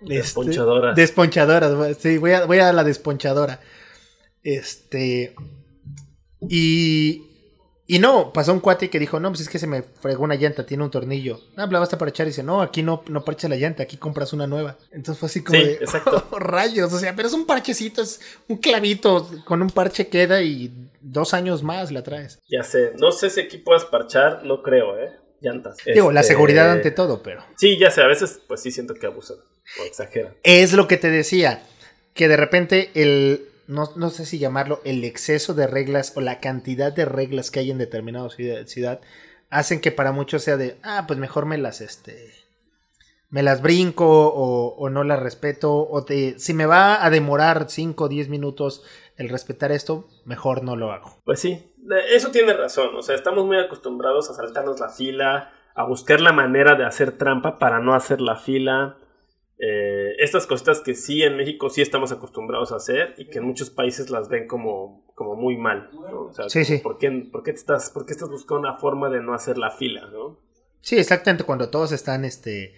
Este, 0.00 0.14
Desponchadoras. 0.14 0.96
desponchadoras, 0.96 1.74
voy- 1.74 1.94
sí, 1.98 2.16
voy 2.18 2.32
a, 2.32 2.46
voy 2.46 2.58
a 2.58 2.72
la 2.72 2.84
desponchadora. 2.84 3.60
Este. 4.42 5.34
Y. 6.48 7.26
Y 7.92 7.98
no, 7.98 8.32
pasó 8.32 8.52
un 8.52 8.60
cuate 8.60 8.88
que 8.88 9.00
dijo, 9.00 9.18
no, 9.18 9.30
pues 9.30 9.40
es 9.40 9.48
que 9.48 9.58
se 9.58 9.66
me 9.66 9.82
fregó 9.82 10.22
una 10.22 10.36
llanta, 10.36 10.64
tiene 10.64 10.84
un 10.84 10.92
tornillo. 10.92 11.40
Ah, 11.56 11.66
la 11.68 11.80
basta 11.80 11.98
para 11.98 12.10
echar 12.10 12.24
y 12.28 12.30
dice, 12.30 12.44
no, 12.44 12.62
aquí 12.62 12.84
no, 12.84 13.02
no 13.08 13.24
parches 13.24 13.50
la 13.50 13.56
llanta, 13.56 13.82
aquí 13.82 13.96
compras 13.96 14.32
una 14.32 14.46
nueva. 14.46 14.78
Entonces 14.92 15.18
fue 15.18 15.26
así 15.26 15.42
como 15.42 15.58
Sí, 15.58 15.64
de, 15.64 15.72
exacto. 15.72 16.24
rayos, 16.38 16.92
o 16.92 17.00
sea, 17.00 17.16
pero 17.16 17.26
es 17.26 17.34
un 17.34 17.46
parchecito, 17.46 18.00
es 18.00 18.20
un 18.46 18.58
clavito, 18.58 19.28
con 19.44 19.60
un 19.60 19.70
parche 19.70 20.06
queda 20.06 20.40
y 20.40 20.72
dos 21.00 21.34
años 21.34 21.64
más 21.64 21.90
la 21.90 22.04
traes. 22.04 22.38
Ya 22.48 22.62
sé, 22.62 22.92
no 22.96 23.10
sé 23.10 23.28
si 23.28 23.40
aquí 23.40 23.58
puedas 23.58 23.84
parchar, 23.86 24.44
no 24.44 24.62
creo, 24.62 24.96
¿eh? 24.96 25.10
Llantas. 25.40 25.78
Digo, 25.84 26.12
la 26.12 26.20
Este, 26.20 26.34
seguridad 26.34 26.70
ante 26.70 26.92
todo, 26.92 27.24
pero... 27.24 27.42
Sí, 27.56 27.76
ya 27.76 27.90
sé, 27.90 28.02
a 28.02 28.06
veces 28.06 28.40
pues 28.46 28.62
sí 28.62 28.70
siento 28.70 28.94
que 28.94 29.06
abusan 29.06 29.38
o 29.80 29.84
exageran. 29.84 30.36
Es 30.44 30.74
lo 30.74 30.86
que 30.86 30.96
te 30.96 31.10
decía, 31.10 31.64
que 32.14 32.28
de 32.28 32.36
repente 32.36 32.92
el, 32.94 33.48
no, 33.70 33.84
no 33.94 34.10
sé 34.10 34.26
si 34.26 34.38
llamarlo, 34.38 34.80
el 34.84 35.04
exceso 35.04 35.54
de 35.54 35.66
reglas 35.66 36.12
o 36.16 36.20
la 36.20 36.40
cantidad 36.40 36.92
de 36.92 37.04
reglas 37.04 37.50
que 37.50 37.60
hay 37.60 37.70
en 37.70 37.78
determinada 37.78 38.28
ciudad, 38.28 39.00
hacen 39.48 39.80
que 39.80 39.92
para 39.92 40.12
muchos 40.12 40.42
sea 40.42 40.56
de, 40.56 40.76
ah, 40.82 41.04
pues 41.06 41.18
mejor 41.18 41.46
me 41.46 41.56
las, 41.56 41.80
este, 41.80 42.32
me 43.28 43.44
las 43.44 43.62
brinco 43.62 44.06
o, 44.06 44.90
no 44.90 45.04
las 45.04 45.20
respeto, 45.20 45.72
o 45.72 46.04
si 46.36 46.52
me 46.52 46.66
va 46.66 47.04
a 47.04 47.10
demorar 47.10 47.66
5 47.68 48.04
o 48.04 48.08
10 48.08 48.28
minutos 48.28 48.84
el 49.16 49.28
respetar 49.28 49.70
esto, 49.70 50.08
mejor 50.24 50.64
no 50.64 50.74
lo 50.74 50.90
hago. 50.90 51.18
Pues 51.24 51.38
sí, 51.38 51.72
eso 52.10 52.32
tiene 52.32 52.54
razón, 52.54 52.96
o 52.96 53.02
sea, 53.02 53.14
estamos 53.14 53.46
muy 53.46 53.58
acostumbrados 53.58 54.30
a 54.30 54.34
saltarnos 54.34 54.80
la 54.80 54.88
fila, 54.88 55.52
a 55.76 55.84
buscar 55.84 56.20
la 56.20 56.32
manera 56.32 56.74
de 56.74 56.84
hacer 56.84 57.12
trampa 57.12 57.60
para 57.60 57.78
no 57.78 57.94
hacer 57.94 58.20
la 58.20 58.34
fila. 58.34 58.96
Eh, 59.62 60.14
estas 60.18 60.46
cositas 60.46 60.80
que 60.80 60.94
sí 60.94 61.22
en 61.22 61.36
México 61.36 61.68
sí 61.68 61.82
estamos 61.82 62.12
acostumbrados 62.12 62.72
a 62.72 62.76
hacer 62.76 63.14
y 63.18 63.26
que 63.26 63.38
en 63.38 63.44
muchos 63.44 63.68
países 63.68 64.08
las 64.08 64.28
ven 64.28 64.46
como, 64.46 65.04
como 65.14 65.34
muy 65.36 65.56
mal. 65.58 65.90
¿no? 65.92 66.22
O 66.22 66.32
sea, 66.32 66.48
Sí, 66.48 66.64
sí. 66.64 66.78
¿por 66.78 66.96
qué, 66.96 67.10
por 67.30 67.42
qué 67.42 67.52
te 67.52 67.58
estás, 67.58 67.90
por 67.90 68.06
qué 68.06 68.12
estás 68.12 68.30
buscando 68.30 68.60
una 68.60 68.78
forma 68.78 69.10
de 69.10 69.20
no 69.22 69.34
hacer 69.34 69.58
la 69.58 69.70
fila? 69.70 70.08
¿no? 70.10 70.38
Sí, 70.80 70.96
exactamente, 70.96 71.44
cuando 71.44 71.68
todos 71.68 71.92
están, 71.92 72.24
este, 72.24 72.74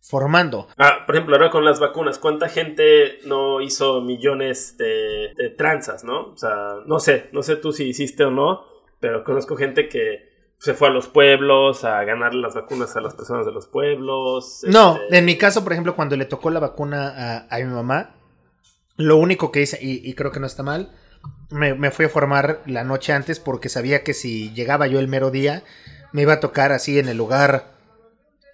formando. 0.00 0.66
Ah, 0.76 1.04
por 1.06 1.14
ejemplo, 1.14 1.36
ahora 1.36 1.50
con 1.50 1.64
las 1.64 1.78
vacunas, 1.78 2.18
¿cuánta 2.18 2.48
gente 2.48 3.20
no 3.26 3.60
hizo 3.60 4.00
millones 4.02 4.76
de, 4.76 5.32
de 5.36 5.50
tranzas, 5.50 6.02
no? 6.02 6.32
O 6.32 6.36
sea, 6.36 6.78
no 6.84 6.98
sé, 6.98 7.28
no 7.32 7.42
sé 7.44 7.56
tú 7.56 7.72
si 7.72 7.84
hiciste 7.84 8.24
o 8.24 8.30
no, 8.30 8.64
pero 8.98 9.22
conozco 9.22 9.56
gente 9.56 9.88
que 9.88 10.33
se 10.64 10.72
fue 10.72 10.88
a 10.88 10.90
los 10.90 11.08
pueblos 11.08 11.84
a 11.84 12.02
ganar 12.04 12.34
las 12.34 12.54
vacunas 12.54 12.96
a 12.96 13.02
las 13.02 13.14
personas 13.14 13.44
de 13.44 13.52
los 13.52 13.66
pueblos. 13.66 14.62
No, 14.66 14.96
este, 14.96 15.18
en 15.18 15.26
mi 15.26 15.36
caso, 15.36 15.62
por 15.62 15.74
ejemplo, 15.74 15.94
cuando 15.94 16.16
le 16.16 16.24
tocó 16.24 16.48
la 16.48 16.58
vacuna 16.58 17.12
a, 17.14 17.54
a 17.54 17.58
mi 17.58 17.66
mamá, 17.66 18.14
lo 18.96 19.18
único 19.18 19.52
que 19.52 19.60
hice, 19.60 19.78
y, 19.82 20.00
y 20.08 20.14
creo 20.14 20.32
que 20.32 20.40
no 20.40 20.46
está 20.46 20.62
mal, 20.62 20.90
me, 21.50 21.74
me 21.74 21.90
fui 21.90 22.06
a 22.06 22.08
formar 22.08 22.62
la 22.64 22.82
noche 22.82 23.12
antes 23.12 23.40
porque 23.40 23.68
sabía 23.68 24.02
que 24.02 24.14
si 24.14 24.54
llegaba 24.54 24.86
yo 24.86 25.00
el 25.00 25.06
mero 25.06 25.30
día, 25.30 25.64
me 26.12 26.22
iba 26.22 26.32
a 26.32 26.40
tocar 26.40 26.72
así 26.72 26.98
en 26.98 27.10
el 27.10 27.18
lugar, 27.18 27.74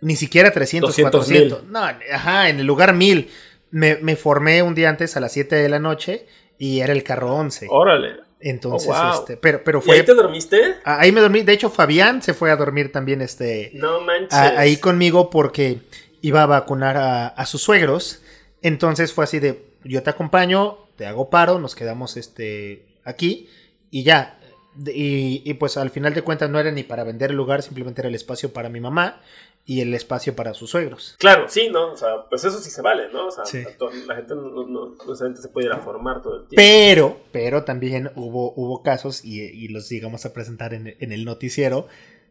ni 0.01 0.17
siquiera 0.17 0.51
300, 0.51 0.91
200 0.91 1.13
400. 1.13 1.65
No, 1.67 1.81
ajá, 2.13 2.49
en 2.49 2.59
el 2.59 2.67
lugar 2.67 2.93
1000. 2.93 3.31
Me, 3.71 3.99
me 4.03 4.17
formé 4.17 4.65
un 4.65 4.75
día 4.75 4.89
antes 4.89 5.17
a 5.17 5.21
las 5.21 5.31
7 5.31 5.55
de 5.55 5.69
la 5.69 5.79
noche 5.79 6.27
y 6.59 6.81
era 6.81 6.93
el 6.93 7.05
carro 7.05 7.33
11. 7.37 7.69
Órale. 7.71 8.30
Entonces, 8.41 8.91
Oh, 8.91 8.95
wow. 9.03 9.21
este, 9.21 9.37
pero, 9.37 9.63
pero 9.65 9.79
¿Y 9.81 9.83
fue... 9.83 9.97
ahí 9.97 10.05
te 10.05 10.15
dormiste? 10.15 10.77
a- 10.85 11.01
Ahí 11.01 11.13
me 11.13 11.21
dormí. 11.21 11.43
De 11.43 11.53
hecho, 11.53 11.69
Fabián 11.71 12.23
se 12.23 12.33
fue 12.35 12.51
a 12.51 12.57
dormir 12.57 12.91
también, 12.91 13.21
este, 13.21 13.71
No 13.75 14.01
manches. 14.01 14.33
a- 14.33 14.59
ahí 14.59 14.79
conmigo 14.79 15.29
porque 15.31 15.81
iba 16.23 16.43
a 16.43 16.47
vacunar 16.47 16.97
a, 16.97 17.29
a 17.29 17.47
sus 17.47 17.63
suegros. 17.63 18.23
Entonces 18.63 19.13
fue 19.13 19.25
así 19.25 19.39
de, 19.41 19.65
yo 19.85 20.03
te 20.03 20.11
acompaño, 20.11 20.79
te 20.97 21.07
hago 21.07 21.31
paro, 21.31 21.59
nos 21.59 21.75
quedamos 21.75 22.17
este, 22.17 22.87
aquí 23.05 23.49
y 23.91 24.03
ya. 24.05 24.39
Y, 24.87 25.43
y, 25.45 25.55
pues 25.55 25.77
al 25.77 25.91
final 25.91 26.15
de 26.15 26.23
cuentas 26.23 26.49
no 26.49 26.59
era 26.61 26.71
ni 26.71 26.83
para 26.85 27.05
vender 27.05 27.31
el 27.31 27.37
lugar, 27.37 27.61
simplemente 27.63 28.01
era 28.03 28.09
el 28.09 28.15
espacio 28.15 28.53
para 28.53 28.69
mi 28.69 28.81
mamá 28.81 29.21
y 29.65 29.81
el 29.83 29.95
espacio 29.95 30.35
para 30.35 30.55
sus 30.55 30.71
suegros. 30.71 31.17
Claro, 31.19 31.49
sí, 31.49 31.69
¿no? 31.71 31.93
O 31.93 31.97
sea, 31.97 32.27
pues 32.29 32.45
eso 32.45 32.59
sí 32.59 32.71
se 32.71 32.83
vale, 32.83 33.13
¿no? 33.13 33.29
O 33.29 33.31
sea, 33.31 33.45
Sí. 33.45 33.63
la 34.07 34.17
gente 34.17 34.35
no, 34.35 34.67
no, 34.67 34.97
se 35.15 35.49
puede 35.49 35.67
ir 35.67 35.73
a 35.73 35.79
formar 35.79 36.23
todo 36.23 36.41
el 36.43 36.49
tiempo. 36.49 36.57
Pero, 36.57 37.21
pero 37.33 37.65
también 37.65 38.11
hubo, 38.17 38.53
hubo 38.57 38.83
casos, 38.83 39.25
y, 39.25 39.41
y 39.43 39.69
los 39.69 39.89
llegamos 39.89 40.25
a 40.27 40.33
presentar 40.33 40.75
en, 40.75 40.97
en 40.99 41.13
el 41.13 41.25
noticiero, 41.25 41.87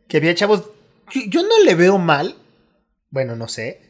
que 0.08 0.18
había 0.18 0.36
chavos, 0.36 0.64
yo, 1.12 1.22
yo 1.28 1.44
no 1.44 1.64
le 1.64 1.76
veo 1.76 1.98
mal, 1.98 2.36
bueno, 3.10 3.36
no 3.36 3.48
sé, 3.48 3.82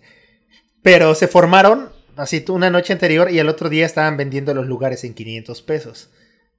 pero 0.84 1.16
se 1.16 1.28
formaron 1.28 1.90
así 2.18 2.44
una 2.50 2.70
noche 2.70 2.94
anterior 2.94 3.32
y 3.32 3.40
al 3.40 3.50
otro 3.50 3.70
día 3.70 3.86
estaban 3.86 4.18
vendiendo 4.18 4.54
los 4.54 4.68
lugares 4.68 5.04
en 5.04 5.14
500 5.14 5.62
pesos. 5.62 6.10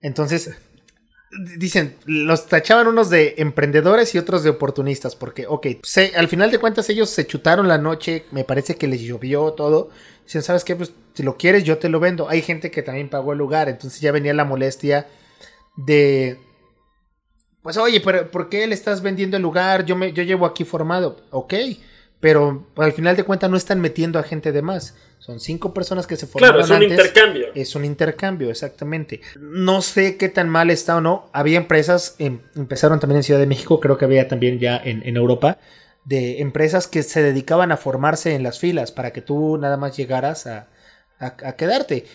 Entonces, 0.00 0.50
dicen, 1.58 1.96
los 2.06 2.46
tachaban 2.48 2.88
unos 2.88 3.08
de 3.10 3.34
emprendedores 3.38 4.14
y 4.14 4.18
otros 4.18 4.42
de 4.42 4.50
oportunistas, 4.50 5.14
porque, 5.16 5.46
ok, 5.46 5.66
se- 5.82 6.12
al 6.16 6.28
final 6.28 6.50
de 6.50 6.58
cuentas 6.58 6.88
ellos 6.90 7.10
se 7.10 7.26
chutaron 7.26 7.68
la 7.68 7.78
noche, 7.78 8.24
me 8.32 8.44
parece 8.44 8.76
que 8.76 8.88
les 8.88 9.00
llovió 9.00 9.52
todo. 9.52 9.90
Dicen, 10.24 10.42
¿sabes 10.42 10.64
qué? 10.64 10.76
Pues 10.76 10.92
si 11.14 11.22
lo 11.22 11.36
quieres, 11.36 11.64
yo 11.64 11.78
te 11.78 11.88
lo 11.88 12.00
vendo. 12.00 12.28
Hay 12.28 12.42
gente 12.42 12.70
que 12.70 12.82
también 12.82 13.08
pagó 13.08 13.32
el 13.32 13.38
lugar, 13.38 13.68
entonces 13.68 14.00
ya 14.00 14.12
venía 14.12 14.34
la 14.34 14.44
molestia 14.44 15.06
de... 15.76 16.38
Pues 17.62 17.76
oye, 17.76 18.00
pero 18.00 18.30
¿por 18.30 18.48
qué 18.48 18.66
le 18.66 18.74
estás 18.74 19.02
vendiendo 19.02 19.36
el 19.36 19.42
lugar? 19.42 19.84
Yo, 19.84 19.94
me, 19.96 20.12
yo 20.12 20.22
llevo 20.22 20.46
aquí 20.46 20.64
formado. 20.64 21.16
Ok, 21.30 21.54
pero 22.18 22.66
al 22.76 22.92
final 22.92 23.16
de 23.16 23.24
cuentas 23.24 23.50
no 23.50 23.56
están 23.56 23.80
metiendo 23.80 24.18
a 24.18 24.22
gente 24.22 24.52
de 24.52 24.62
más. 24.62 24.94
Son 25.20 25.38
cinco 25.38 25.72
personas 25.74 26.06
que 26.06 26.16
se 26.16 26.26
formaron 26.26 26.56
Claro, 26.56 26.64
es 26.64 26.70
un 26.70 26.76
antes. 26.82 26.90
intercambio. 26.98 27.46
Es 27.54 27.74
un 27.76 27.84
intercambio, 27.84 28.50
exactamente. 28.50 29.20
No 29.38 29.82
sé 29.82 30.16
qué 30.16 30.28
tan 30.30 30.48
mal 30.48 30.70
está 30.70 30.96
o 30.96 31.00
no. 31.00 31.28
Había 31.32 31.58
empresas, 31.58 32.16
em, 32.18 32.40
empezaron 32.56 32.98
también 33.00 33.18
en 33.18 33.22
Ciudad 33.22 33.38
de 33.38 33.46
México, 33.46 33.80
creo 33.80 33.98
que 33.98 34.06
había 34.06 34.26
también 34.28 34.58
ya 34.58 34.76
en, 34.82 35.02
en 35.06 35.16
Europa, 35.16 35.58
de 36.04 36.40
empresas 36.40 36.86
que 36.88 37.02
se 37.02 37.22
dedicaban 37.22 37.70
a 37.70 37.76
formarse 37.76 38.34
en 38.34 38.42
las 38.42 38.58
filas 38.58 38.92
para 38.92 39.12
que 39.12 39.20
tú 39.20 39.58
nada 39.58 39.76
más 39.76 39.96
llegaras 39.96 40.46
a, 40.46 40.68
a- 41.18 41.36
a 41.44 41.56
quedarte. 41.56 42.06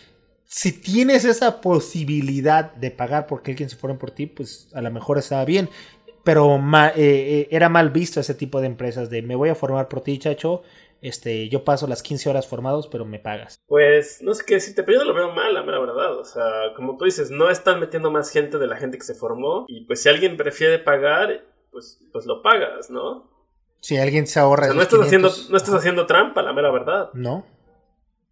Si 0.48 0.72
tienes 0.72 1.26
esa 1.26 1.62
posibilidad 1.62 2.74
de 2.74 2.90
pagar 2.92 3.28
porque 3.28 3.52
alguien 3.52 3.70
se 3.70 3.76
fueron 3.76 3.98
por 4.00 4.12
ti, 4.12 4.26
pues 4.26 4.68
a 4.74 4.82
lo 4.82 4.90
mejor 4.92 5.18
estaba 5.20 5.46
bien. 5.46 5.70
Pero 6.24 6.58
ma- 6.58 6.90
eh, 6.90 6.94
eh, 6.98 7.48
era 7.52 7.70
mal 7.70 7.92
visto 7.92 8.20
ese 8.20 8.34
tipo 8.34 8.60
de 8.60 8.66
empresas 8.68 9.12
de 9.12 9.22
me 9.22 9.36
voy 9.36 9.50
a 9.50 9.56
formar 9.56 9.88
por 9.88 10.02
ti, 10.02 10.18
chacho. 10.18 10.64
Este, 11.06 11.50
yo 11.50 11.64
paso 11.64 11.86
las 11.86 12.02
15 12.02 12.32
horas 12.32 12.48
formados, 12.48 12.88
pero 12.88 13.06
me 13.06 13.20
pagas. 13.20 13.62
Pues 13.68 14.24
no 14.24 14.34
sé 14.34 14.44
qué 14.44 14.56
decirte, 14.56 14.82
pero 14.82 14.98
yo 14.98 15.06
no 15.06 15.12
lo 15.12 15.16
veo 15.16 15.32
mal, 15.36 15.54
la 15.54 15.62
mera 15.62 15.80
verdad. 15.80 16.18
O 16.18 16.26
sea, 16.26 16.74
como 16.76 16.98
tú 16.98 17.06
dices, 17.06 17.30
no 17.30 17.52
están 17.52 17.80
metiendo 17.80 18.10
más 18.10 18.32
gente 18.32 18.58
de 18.58 18.66
la 18.66 18.76
gente 18.76 18.98
que 18.98 19.04
se 19.04 19.14
formó. 19.14 19.66
Y 19.68 19.86
pues 19.86 20.02
si 20.02 20.10
alguien 20.10 20.36
prefiere 20.36 20.80
pagar, 20.80 21.44
pues, 21.72 22.02
pues 22.12 22.26
lo 22.26 22.42
pagas, 22.42 22.90
¿no? 22.90 23.30
Si 23.82 23.98
alguien 23.98 24.26
se 24.26 24.40
O 24.40 24.44
ahorra. 24.46 24.66
sea, 24.66 24.74
no 24.74 24.82
estás, 24.82 25.00
haciendo, 25.02 25.28
500, 25.30 25.52
no 25.52 25.58
estás 25.58 25.70
ajá. 25.70 25.78
haciendo 25.80 26.06
trampa, 26.08 26.42
la 26.42 26.54
mera 26.54 26.72
verdad. 26.72 27.12
No. 27.14 27.46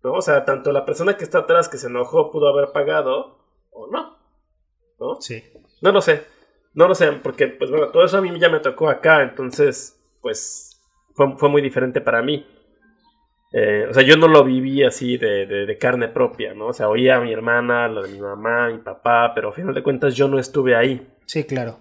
¿no? 0.03 0.13
O 0.13 0.21
sea, 0.23 0.43
tanto 0.43 0.71
la 0.71 0.83
persona 0.83 1.15
que 1.15 1.23
está 1.25 1.39
atrás 1.39 1.69
que 1.69 1.77
se 1.77 1.87
enojó 1.87 2.31
pudo 2.31 2.47
haber 2.47 2.71
pagado 2.71 3.37
o 3.69 3.85
no. 3.91 4.17
¿No? 4.99 5.21
Sí. 5.21 5.43
No 5.81 5.91
lo 5.91 6.01
sé. 6.01 6.25
No 6.73 6.87
lo 6.87 6.95
sé, 6.95 7.11
porque 7.11 7.49
pues 7.49 7.69
bueno, 7.69 7.89
todo 7.89 8.03
eso 8.03 8.17
a 8.17 8.21
mí 8.21 8.31
ya 8.39 8.49
me 8.49 8.59
tocó 8.59 8.89
acá, 8.89 9.21
entonces 9.21 10.03
pues 10.23 10.81
fue, 11.13 11.37
fue 11.37 11.49
muy 11.49 11.61
diferente 11.61 12.01
para 12.01 12.23
mí. 12.23 12.47
Eh, 13.55 13.85
o 13.87 13.93
sea, 13.93 14.01
yo 14.03 14.17
no 14.17 14.27
lo 14.27 14.43
viví 14.43 14.83
así 14.83 15.17
de, 15.17 15.45
de- 15.45 15.65
de 15.67 15.77
carne 15.77 16.07
propia, 16.07 16.53
¿no? 16.55 16.67
O 16.67 16.73
sea, 16.73 16.89
oía 16.89 17.17
a 17.17 17.21
mi 17.21 17.31
hermana, 17.31 17.87
lo 17.87 18.01
de 18.01 18.09
mi 18.11 18.19
mamá, 18.19 18.69
mi 18.69 18.79
papá, 18.79 19.31
pero 19.35 19.49
a 19.49 19.53
final 19.53 19.75
de 19.75 19.83
cuentas 19.83 20.15
yo 20.15 20.27
no 20.27 20.39
estuve 20.39 20.75
ahí. 20.75 21.07
Sí, 21.27 21.43
claro. 21.43 21.77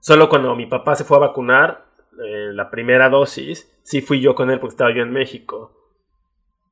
Solo 0.00 0.28
cuando 0.28 0.54
mi 0.54 0.66
papá 0.66 0.94
se 0.94 1.04
fue 1.04 1.16
a 1.16 1.20
vacunar, 1.20 1.86
eh, 2.22 2.50
la 2.52 2.70
primera 2.70 3.08
dosis, 3.08 3.66
sí 3.82 4.02
fui 4.02 4.20
yo 4.20 4.34
con 4.34 4.50
él 4.50 4.60
porque 4.60 4.74
estaba 4.74 4.94
yo 4.94 5.02
en 5.02 5.10
México. 5.10 5.72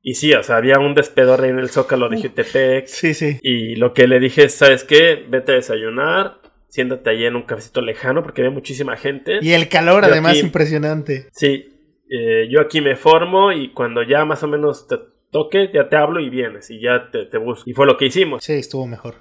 Y 0.03 0.13
sí, 0.13 0.31
o 0.33 0.43
sea, 0.43 0.57
había 0.57 0.77
un 0.77 0.93
despedorre 0.93 1.47
en 1.49 1.57
el 1.57 1.69
zócalo 1.69 2.07
de 2.09 2.21
Jutepec. 2.21 2.85
Sí, 2.85 3.15
sí. 3.15 3.39
Y 3.41 3.75
lo 3.77 3.93
que 3.95 4.05
le 4.07 4.19
dije 4.19 4.43
es, 4.43 4.53
¿sabes 4.53 4.83
qué? 4.83 5.25
Vete 5.27 5.53
a 5.53 5.55
desayunar, 5.55 6.37
siéntate 6.67 7.09
allí 7.09 7.25
en 7.25 7.35
un 7.35 7.41
cafecito 7.43 7.81
lejano 7.81 8.21
porque 8.21 8.41
había 8.41 8.51
muchísima 8.53 8.95
gente. 8.97 9.39
Y 9.41 9.53
el 9.53 9.67
calor, 9.69 10.03
Yo 10.05 10.11
además, 10.11 10.33
aquí- 10.33 10.41
impresionante. 10.41 11.27
Sí, 11.33 11.74
eh, 12.09 12.47
yo 12.49 12.61
aquí 12.61 12.81
me 12.81 12.95
formo 12.95 13.51
y 13.51 13.69
cuando 13.71 14.03
ya 14.03 14.25
más 14.25 14.43
o 14.43 14.47
menos 14.47 14.87
te 14.87 14.97
toque, 15.31 15.69
ya 15.73 15.89
te 15.89 15.95
hablo 15.97 16.19
y 16.19 16.29
vienes 16.29 16.69
y 16.69 16.79
ya 16.79 17.09
te, 17.11 17.25
te 17.25 17.37
busco. 17.37 17.69
Y 17.69 17.73
fue 17.73 17.85
lo 17.85 17.97
que 17.97 18.05
hicimos. 18.05 18.43
Sí, 18.43 18.53
estuvo 18.53 18.87
mejor. 18.87 19.15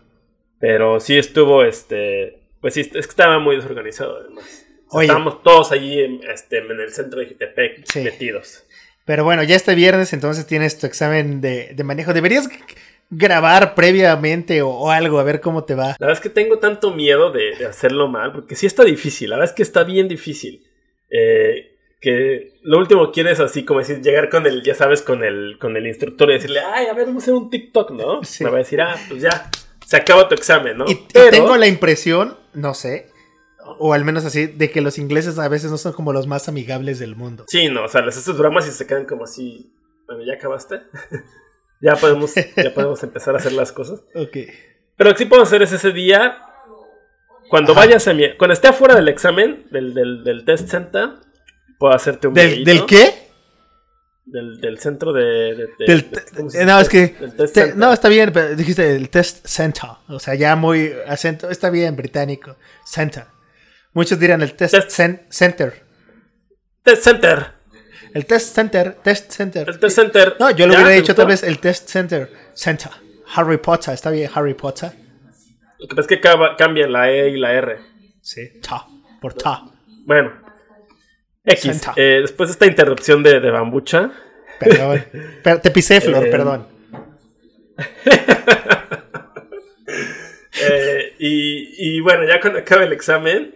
Pero 0.61 1.01
sí 1.01 1.16
estuvo, 1.18 1.64
este, 1.64 2.41
pues 2.61 2.74
sí, 2.74 2.80
es 2.82 2.91
que 2.91 2.99
estaba 3.01 3.39
muy 3.39 3.57
desorganizado 3.57 4.18
además. 4.18 4.45
O 4.87 4.91
sea, 4.91 4.99
Oye. 4.99 5.07
Estábamos 5.07 5.43
todos 5.43 5.72
allí 5.72 6.01
en, 6.01 6.20
este, 6.32 6.59
en 6.59 6.70
el 6.70 6.91
centro 6.93 7.20
de 7.20 7.26
Jutepec 7.26 7.85
Sí. 7.87 8.01
metidos. 8.03 8.64
Pero 9.05 9.24
bueno, 9.24 9.43
ya 9.43 9.57
este 9.57 9.74
viernes 9.74 10.12
entonces 10.12 10.47
tienes 10.47 10.78
tu 10.78 10.87
examen 10.87 11.41
de, 11.41 11.74
de 11.74 11.85
manejo. 11.85 12.14
Deberías 12.14 12.49
grabar 13.11 13.74
previamente 13.74 14.62
o, 14.62 14.68
o 14.70 14.91
algo, 14.91 15.18
a 15.18 15.24
ver 15.24 15.41
cómo 15.41 15.64
te 15.64 15.74
va. 15.74 15.89
La 15.99 16.07
verdad 16.07 16.12
es 16.14 16.20
que 16.20 16.30
tengo 16.30 16.59
tanto 16.59 16.93
miedo 16.95 17.30
de, 17.30 17.55
de 17.57 17.66
hacerlo 17.66 18.09
mal, 18.09 18.32
porque 18.32 18.57
sí 18.57 18.66
está 18.66 18.82
difícil, 18.85 19.30
la 19.30 19.37
verdad 19.37 19.51
es 19.51 19.57
que 19.57 19.62
está 19.62 19.85
bien 19.85 20.09
difícil. 20.09 20.64
Eh, 21.11 21.74
que 22.05 22.59
lo 22.61 22.77
último 22.77 23.07
que 23.07 23.13
quieres 23.13 23.41
así 23.41 23.65
como 23.65 23.81
decir, 23.81 24.03
llegar 24.03 24.29
con 24.29 24.47
el, 24.47 24.63
ya 24.63 24.75
sabes, 24.75 25.01
con 25.01 25.25
el, 25.25 25.57
con 25.59 25.75
el 25.79 25.87
instructor 25.87 26.31
y 26.31 26.35
decirle, 26.35 26.61
ay, 26.61 26.87
a 26.87 26.93
ver, 26.93 27.07
vamos 27.07 27.23
a 27.23 27.25
hacer 27.25 27.35
un 27.35 27.49
TikTok, 27.49 27.93
¿no? 27.93 28.21
Sí. 28.25 28.45
Me 28.45 28.51
va 28.51 28.57
a 28.57 28.59
decir, 28.59 28.83
ah, 28.83 28.95
pues 29.09 29.23
ya, 29.23 29.51
se 29.87 29.97
acaba 29.97 30.29
tu 30.29 30.35
examen, 30.35 30.77
¿no? 30.77 30.85
Y, 30.87 30.97
tengo 31.07 31.57
la 31.57 31.67
impresión, 31.67 32.37
no 32.53 32.75
sé, 32.75 33.07
o 33.79 33.95
al 33.95 34.05
menos 34.05 34.27
así, 34.27 34.47
de 34.47 34.71
que 34.71 34.83
los 34.83 34.99
ingleses 34.99 35.39
a 35.39 35.49
veces 35.49 35.71
no 35.71 35.79
son 35.79 35.95
como 35.95 36.13
los 36.13 36.27
más 36.27 36.47
amigables 36.47 36.99
del 36.99 37.17
mundo. 37.17 37.47
Sí, 37.49 37.69
no, 37.69 37.85
o 37.85 37.89
sea, 37.89 38.03
les 38.03 38.19
haces 38.19 38.37
bromas 38.37 38.69
y 38.69 38.71
se 38.71 38.87
quedan 38.87 39.07
como 39.07 39.25
así, 39.25 39.73
bueno, 40.07 40.23
¿ya 40.25 40.35
acabaste? 40.35 40.83
ya, 41.81 41.97
podemos, 41.97 42.35
ya 42.35 42.75
podemos 42.75 43.03
empezar 43.03 43.35
a 43.35 43.39
hacer 43.39 43.53
las 43.53 43.73
cosas. 43.73 44.01
Ok. 44.15 44.37
Pero 44.97 45.11
lo 45.11 45.17
que 45.17 45.23
sí 45.23 45.25
podemos 45.25 45.49
hacer 45.49 45.63
es 45.63 45.73
ese 45.73 45.91
día, 45.93 46.37
cuando 47.49 47.73
Ajá. 47.73 47.81
vayas 47.81 48.07
a 48.09 48.13
mi, 48.13 48.37
cuando 48.37 48.53
esté 48.53 48.69
afuera 48.69 48.95
del 48.95 49.09
examen, 49.09 49.67
del, 49.71 49.95
del, 49.95 50.23
del 50.23 50.45
test 50.45 50.69
center, 50.69 51.25
puedo 51.79 51.95
hacerte 51.95 52.29
un 52.29 52.35
¿Del, 52.35 52.64
del 52.64 52.87
qué? 52.87 53.25
Del, 54.27 54.59
del 54.61 54.79
centro 54.79 55.12
de... 55.12 55.68
de- 55.79 56.64
no, 56.64 56.81
es 56.81 56.89
que. 56.89 57.09
Te- 57.53 57.75
no, 57.75 57.93
está 57.93 58.09
bien, 58.09 58.33
pero 58.33 58.57
dijiste 58.57 58.97
el 58.97 59.11
test 59.11 59.47
center. 59.47 59.91
O 60.09 60.18
sea, 60.18 60.35
ya 60.35 60.57
muy 60.57 60.93
acento. 61.07 61.51
Está 61.51 61.68
bien, 61.70 61.95
británico. 61.95 62.57
Center. 62.87 63.25
Muchos 63.93 64.18
dirán 64.18 64.41
el 64.43 64.55
test, 64.55 64.75
Test- 64.75 64.89
cen- 64.91 65.22
center. 65.29 65.85
Test 66.83 67.05
center. 67.05 67.53
El 68.14 68.25
test 68.27 68.55
center. 68.55 68.95
Test 69.03 69.31
center. 69.31 69.68
El 69.68 69.79
test 69.79 69.97
center. 69.97 70.37
No, 70.41 70.51
yo 70.53 70.66
lo 70.66 70.72
hubiera 70.75 70.89
¿Te 70.91 70.97
dicho 70.97 71.14
tal 71.14 71.27
vez 71.27 71.43
el 71.43 71.59
test 71.59 71.89
center. 71.91 72.31
Center. 72.55 72.91
Harry 73.35 73.59
Potter. 73.59 73.93
Está 73.95 74.11
bien, 74.11 74.31
Harry 74.35 74.55
Potter. 74.55 74.91
Lo 75.79 75.87
que 75.87 75.97
pasa 75.97 76.09
es 76.14 76.20
que 76.20 76.20
cambian 76.57 76.91
la 76.93 77.11
E 77.11 77.29
y 77.29 77.37
la 77.37 77.53
R. 77.53 77.79
Sí. 78.22 78.41
Ta. 78.66 78.87
Por 79.20 79.35
ta. 79.35 79.64
Bueno. 80.07 80.44
X. 81.45 81.81
Eh, 81.97 82.19
después 82.23 82.49
de 82.49 82.53
esta 82.53 82.67
interrupción 82.67 83.23
de, 83.23 83.41
de 83.41 83.51
bambucha. 83.51 84.11
Perdón. 84.59 85.05
Per- 85.43 85.61
te 85.61 85.71
pisé, 85.71 86.01
Flor, 86.01 86.27
Eh, 86.27 86.31
perdón. 86.31 86.67
eh, 90.63 91.15
y, 91.19 91.97
y 91.97 92.01
bueno, 92.01 92.25
ya 92.27 92.41
cuando 92.41 92.61
acabe 92.61 92.85
el 92.85 92.93
examen, 92.93 93.53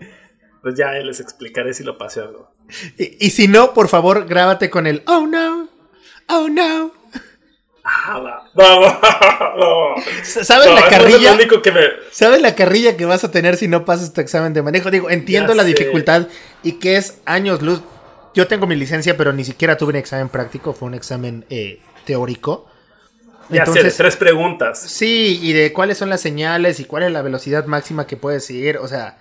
pues 0.63 0.75
ya 0.75 0.93
les 0.93 1.21
explicaré 1.21 1.73
si 1.75 1.85
lo 1.85 1.97
pasé 1.99 2.21
o 2.21 2.31
no. 2.33 2.51
Y, 2.99 3.27
y 3.27 3.31
si 3.31 3.49
no, 3.49 3.73
por 3.75 3.89
favor, 3.89 4.27
grábate 4.27 4.71
con 4.71 4.87
el 4.87 5.03
oh 5.07 5.27
no. 5.27 5.69
Oh 6.29 6.49
no. 6.49 6.93
Ah, 7.91 8.43
no, 8.55 9.01
no, 9.57 9.95
¿Sabes 10.23 10.71
la 10.75 10.89
carrilla? 10.91 11.39
Que 11.63 11.73
me... 11.73 11.81
¿Sabes 12.11 12.43
la 12.43 12.55
carrilla 12.55 12.99
que 12.99 13.07
vas 13.07 13.25
a 13.25 13.31
tener 13.31 13.57
si 13.57 13.67
no 13.67 13.87
pasas 13.87 14.13
tu 14.13 14.21
examen 14.21 14.53
de 14.53 14.61
manejo? 14.61 14.91
Digo, 14.91 15.09
entiendo 15.09 15.55
la 15.55 15.65
dificultad 15.65 16.27
y 16.63 16.73
que 16.73 16.97
es 16.97 17.19
años 17.25 17.63
luz. 17.63 17.83
Yo 18.35 18.47
tengo 18.47 18.67
mi 18.67 18.77
licencia, 18.77 19.17
pero 19.17 19.33
ni 19.33 19.45
siquiera 19.45 19.77
tuve 19.77 19.91
un 19.91 19.97
examen 19.97 20.29
práctico, 20.29 20.73
fue 20.73 20.89
un 20.89 20.95
examen 20.95 21.45
eh, 21.51 21.81
teórico. 22.05 22.67
Ya 23.49 23.61
Entonces, 23.61 23.95
sé, 23.95 24.03
tres 24.03 24.17
preguntas. 24.17 24.81
Sí, 24.81 25.41
y 25.43 25.53
de 25.53 25.73
cuáles 25.73 25.99
son 25.99 26.11
las 26.11 26.21
señales 26.21 26.81
y 26.81 26.85
cuál 26.85 27.05
es 27.05 27.13
la 27.13 27.23
velocidad 27.23 27.65
máxima 27.67 28.07
que 28.07 28.17
puedes 28.17 28.45
seguir. 28.45 28.77
O 28.79 28.87
sea, 28.87 29.19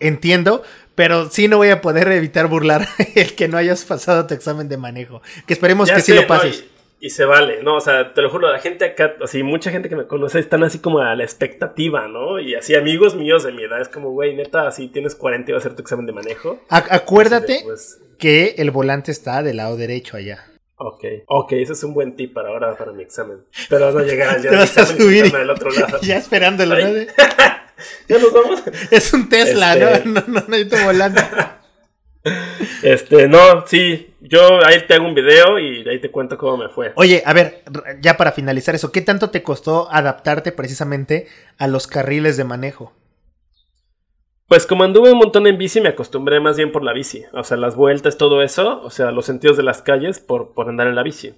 entiendo, 0.00 0.62
pero 0.94 1.30
sí 1.30 1.48
no 1.48 1.58
voy 1.58 1.70
a 1.70 1.80
poder 1.80 2.10
evitar 2.12 2.46
burlar 2.46 2.86
el 3.14 3.34
que 3.34 3.48
no 3.48 3.56
hayas 3.56 3.84
pasado 3.84 4.26
tu 4.26 4.34
examen 4.34 4.68
de 4.68 4.76
manejo. 4.76 5.22
Que 5.46 5.54
esperemos 5.54 5.90
que 5.90 6.00
sí 6.00 6.12
lo 6.12 6.26
pases. 6.26 6.64
Y, 7.02 7.10
se 7.10 7.24
vale, 7.24 7.62
¿no? 7.62 7.76
O 7.76 7.80
sea, 7.80 8.14
te 8.14 8.22
lo 8.22 8.30
juro, 8.30 8.50
la 8.50 8.60
gente 8.60 8.84
acá, 8.84 9.16
así, 9.22 9.42
mucha 9.42 9.70
gente 9.70 9.88
que 9.88 9.96
me 9.96 10.06
conoce 10.06 10.38
están 10.38 10.62
así 10.62 10.78
como 10.78 11.00
a 11.00 11.14
la 11.16 11.24
expectativa, 11.24 12.06
¿no? 12.08 12.38
Y 12.38 12.54
así, 12.54 12.74
amigos 12.74 13.16
míos 13.16 13.42
de 13.42 13.52
mi 13.52 13.64
edad, 13.64 13.80
es 13.80 13.88
como, 13.88 14.10
güey, 14.10 14.34
neta, 14.36 14.68
así 14.68 14.88
tienes 14.88 15.14
40 15.14 15.50
y 15.50 15.54
vas 15.54 15.64
a 15.64 15.66
hacer 15.66 15.76
tu 15.76 15.82
examen 15.82 16.06
de 16.06 16.12
manejo. 16.12 16.60
acuérdate 16.68 17.60
pues, 17.64 18.00
que 18.18 18.54
el 18.58 18.70
volante 18.70 19.10
está 19.10 19.42
del 19.42 19.56
lado 19.56 19.76
derecho 19.76 20.16
allá. 20.16 20.46
Ok, 20.76 21.04
ok, 21.26 21.52
ese 21.52 21.72
es 21.72 21.84
un 21.84 21.94
buen 21.94 22.16
tip 22.16 22.34
para 22.34 22.48
ahora, 22.48 22.76
para 22.76 22.92
mi 22.92 23.02
examen. 23.02 23.38
Pero 23.68 23.92
no 23.92 24.00
llegar 24.00 24.40
ya 24.40 24.50
al 24.50 24.62
examen 24.62 25.32
del 25.32 25.50
otro 25.50 25.70
lado. 25.70 25.98
ya 26.02 26.16
esperándolo, 26.16 26.76
¿no? 26.76 26.88
ya 28.08 28.18
nos 28.18 28.32
vamos. 28.32 28.62
Es 28.90 29.12
un 29.12 29.28
Tesla, 29.28 29.74
este 29.74 30.08
¿no? 30.08 30.20
No, 30.20 30.24
no 30.28 30.44
necesito 30.48 30.84
volante. 30.84 31.22
Este, 32.82 33.28
no, 33.28 33.66
sí, 33.66 34.11
yo 34.32 34.64
ahí 34.64 34.86
te 34.86 34.94
hago 34.94 35.06
un 35.06 35.14
video 35.14 35.58
y 35.58 35.86
ahí 35.86 36.00
te 36.00 36.10
cuento 36.10 36.38
cómo 36.38 36.56
me 36.56 36.70
fue. 36.70 36.92
Oye, 36.96 37.22
a 37.26 37.34
ver, 37.34 37.62
ya 38.00 38.16
para 38.16 38.32
finalizar 38.32 38.74
eso, 38.74 38.90
¿qué 38.90 39.02
tanto 39.02 39.28
te 39.28 39.42
costó 39.42 39.92
adaptarte 39.92 40.52
precisamente 40.52 41.28
a 41.58 41.68
los 41.68 41.86
carriles 41.86 42.38
de 42.38 42.44
manejo? 42.44 42.94
Pues 44.48 44.66
como 44.66 44.84
anduve 44.84 45.12
un 45.12 45.18
montón 45.18 45.46
en 45.46 45.58
bici, 45.58 45.82
me 45.82 45.90
acostumbré 45.90 46.40
más 46.40 46.56
bien 46.56 46.72
por 46.72 46.82
la 46.82 46.94
bici. 46.94 47.24
O 47.34 47.44
sea, 47.44 47.58
las 47.58 47.76
vueltas, 47.76 48.16
todo 48.16 48.42
eso, 48.42 48.80
o 48.82 48.88
sea, 48.88 49.10
los 49.10 49.26
sentidos 49.26 49.58
de 49.58 49.64
las 49.64 49.82
calles 49.82 50.18
por, 50.18 50.54
por 50.54 50.66
andar 50.70 50.86
en 50.86 50.94
la 50.94 51.02
bici. 51.02 51.34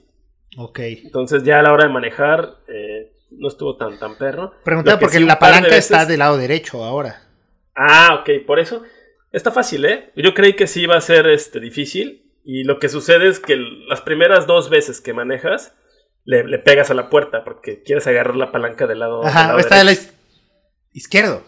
Ok. 0.57 0.79
Entonces 0.79 1.43
ya 1.43 1.59
a 1.59 1.63
la 1.63 1.73
hora 1.73 1.89
de 1.89 1.93
manejar 1.93 2.59
eh, 2.69 3.13
no 3.33 3.49
estuvo 3.49 3.77
tan, 3.77 3.99
tan 3.99 4.17
perro. 4.17 4.53
Preguntaba 4.65 5.01
porque 5.01 5.19
la 5.19 5.41
palanca 5.41 5.77
está 5.77 6.07
del 6.07 6.21
lado 6.21 6.39
derecho 6.39 6.85
ahora. 6.85 7.23
Ah, 7.75 8.21
ok, 8.21 8.47
por 8.47 8.61
eso. 8.61 8.85
Está 9.33 9.51
fácil, 9.51 9.85
¿eh? 9.85 10.13
Yo 10.15 10.33
creí 10.33 10.55
que 10.55 10.69
sí 10.69 10.83
iba 10.83 10.97
a 10.97 11.01
ser 11.01 11.27
este, 11.27 11.59
difícil. 11.59 12.24
Y 12.45 12.65
lo 12.65 12.79
que 12.79 12.89
sucede 12.89 13.29
es 13.29 13.41
que 13.41 13.57
las 13.57 14.03
primeras 14.03 14.47
dos 14.47 14.69
veces 14.69 15.01
que 15.01 15.15
manejas, 15.15 15.75
le, 16.25 16.59
pegas 16.59 16.91
a 16.91 16.95
la 16.95 17.09
puerta 17.09 17.45
porque 17.45 17.83
quieres 17.83 18.07
agarrar 18.07 18.37
la 18.37 18.53
palanca 18.53 18.87
del 18.87 19.01
lado. 19.01 19.25
Ajá, 19.25 19.59
está 19.59 19.79
del 19.79 19.87
lado 19.87 19.99
izquierdo. 20.93 21.45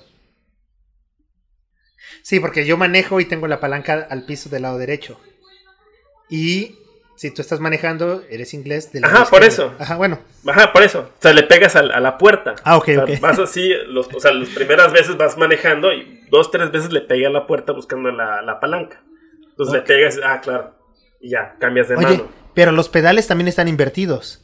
Sí, 2.23 2.41
porque 2.41 2.67
yo 2.67 2.77
manejo 2.77 3.21
y 3.21 3.25
tengo 3.25 3.47
la 3.47 3.61
palanca 3.61 4.07
al 4.11 4.27
piso 4.27 4.49
del 4.49 4.63
lado 4.63 4.79
derecho. 4.79 5.21
Y 6.29 6.77
si 7.17 7.33
tú 7.33 7.41
estás 7.41 7.61
manejando, 7.61 8.23
eres 8.29 8.53
inglés 8.53 8.93
del 8.93 9.03
lado 9.03 9.15
Ajá, 9.15 9.31
por 9.31 9.45
eso. 9.45 9.75
Ajá, 9.79 9.97
bueno. 9.97 10.19
Ajá, 10.47 10.73
por 10.73 10.83
eso. 10.83 11.13
O 11.19 11.23
sea, 11.23 11.33
le 11.33 11.45
pegas 11.45 11.77
a, 11.77 11.83
la 11.83 12.19
puerta. 12.19 12.57
Ah, 12.65 12.77
ok, 12.77 12.89
ok. 13.03 13.21
Vas 13.21 13.39
así, 13.39 13.73
los, 13.89 14.09
o 14.13 14.21
sea, 14.21 14.33
las 14.33 14.49
primeras 14.51 14.93
veces 14.93 15.17
vas 15.17 15.39
manejando 15.39 15.93
y 15.93 16.27
dos, 16.31 16.51
tres 16.51 16.71
veces 16.71 16.93
le 16.93 17.01
pegué 17.01 17.27
a 17.27 17.31
la 17.31 17.47
puerta 17.47 17.73
buscando 17.73 18.11
la, 18.11 18.59
palanca. 18.61 19.03
Entonces 19.51 19.75
le 19.75 19.83
pegas, 19.83 20.21
ah, 20.23 20.41
claro. 20.41 20.76
Y 21.21 21.31
ya, 21.31 21.57
cambias 21.59 21.89
de 21.89 21.97
Oye, 21.97 22.25
Pero 22.55 22.73
los 22.73 22.89
pedales 22.89 23.27
también 23.27 23.49
están 23.49 23.69
invertidos. 23.69 24.43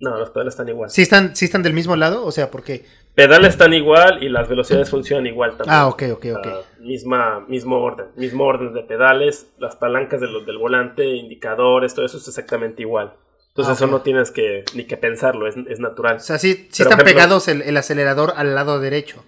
No, 0.00 0.18
los 0.18 0.30
pedales 0.30 0.54
están 0.54 0.68
igual. 0.68 0.90
¿Sí 0.90 1.02
están, 1.02 1.36
¿Sí 1.36 1.44
están 1.44 1.62
del 1.62 1.74
mismo 1.74 1.94
lado? 1.94 2.24
O 2.24 2.32
sea, 2.32 2.50
porque 2.50 2.86
pedales 3.14 3.50
están 3.50 3.74
igual 3.74 4.22
y 4.22 4.30
las 4.30 4.48
velocidades 4.48 4.88
funcionan 4.88 5.26
igual 5.26 5.58
también. 5.58 5.74
Ah, 5.76 5.88
ok, 5.88 6.04
ok, 6.12 6.26
ok. 6.36 6.48
misma, 6.80 7.44
mismo 7.48 7.78
orden, 7.78 8.06
mismo 8.16 8.44
orden 8.44 8.72
de 8.72 8.82
pedales, 8.82 9.48
las 9.58 9.76
palancas 9.76 10.20
de 10.22 10.28
los, 10.28 10.46
del 10.46 10.56
volante, 10.56 11.04
indicadores, 11.04 11.94
todo 11.94 12.06
eso 12.06 12.16
es 12.16 12.26
exactamente 12.26 12.80
igual. 12.80 13.12
Entonces 13.48 13.72
ah, 13.72 13.74
eso 13.74 13.86
no 13.88 14.00
tienes 14.00 14.30
que 14.30 14.64
ni 14.74 14.84
que 14.84 14.96
pensarlo, 14.96 15.46
es, 15.46 15.80
natural. 15.80 16.16
O 16.16 16.20
sea, 16.20 16.38
sí, 16.38 16.68
están 16.70 16.98
pegados 17.00 17.48
el, 17.48 17.76
acelerador 17.76 18.32
al 18.36 18.54
lado 18.54 18.80
derecho. 18.80 19.22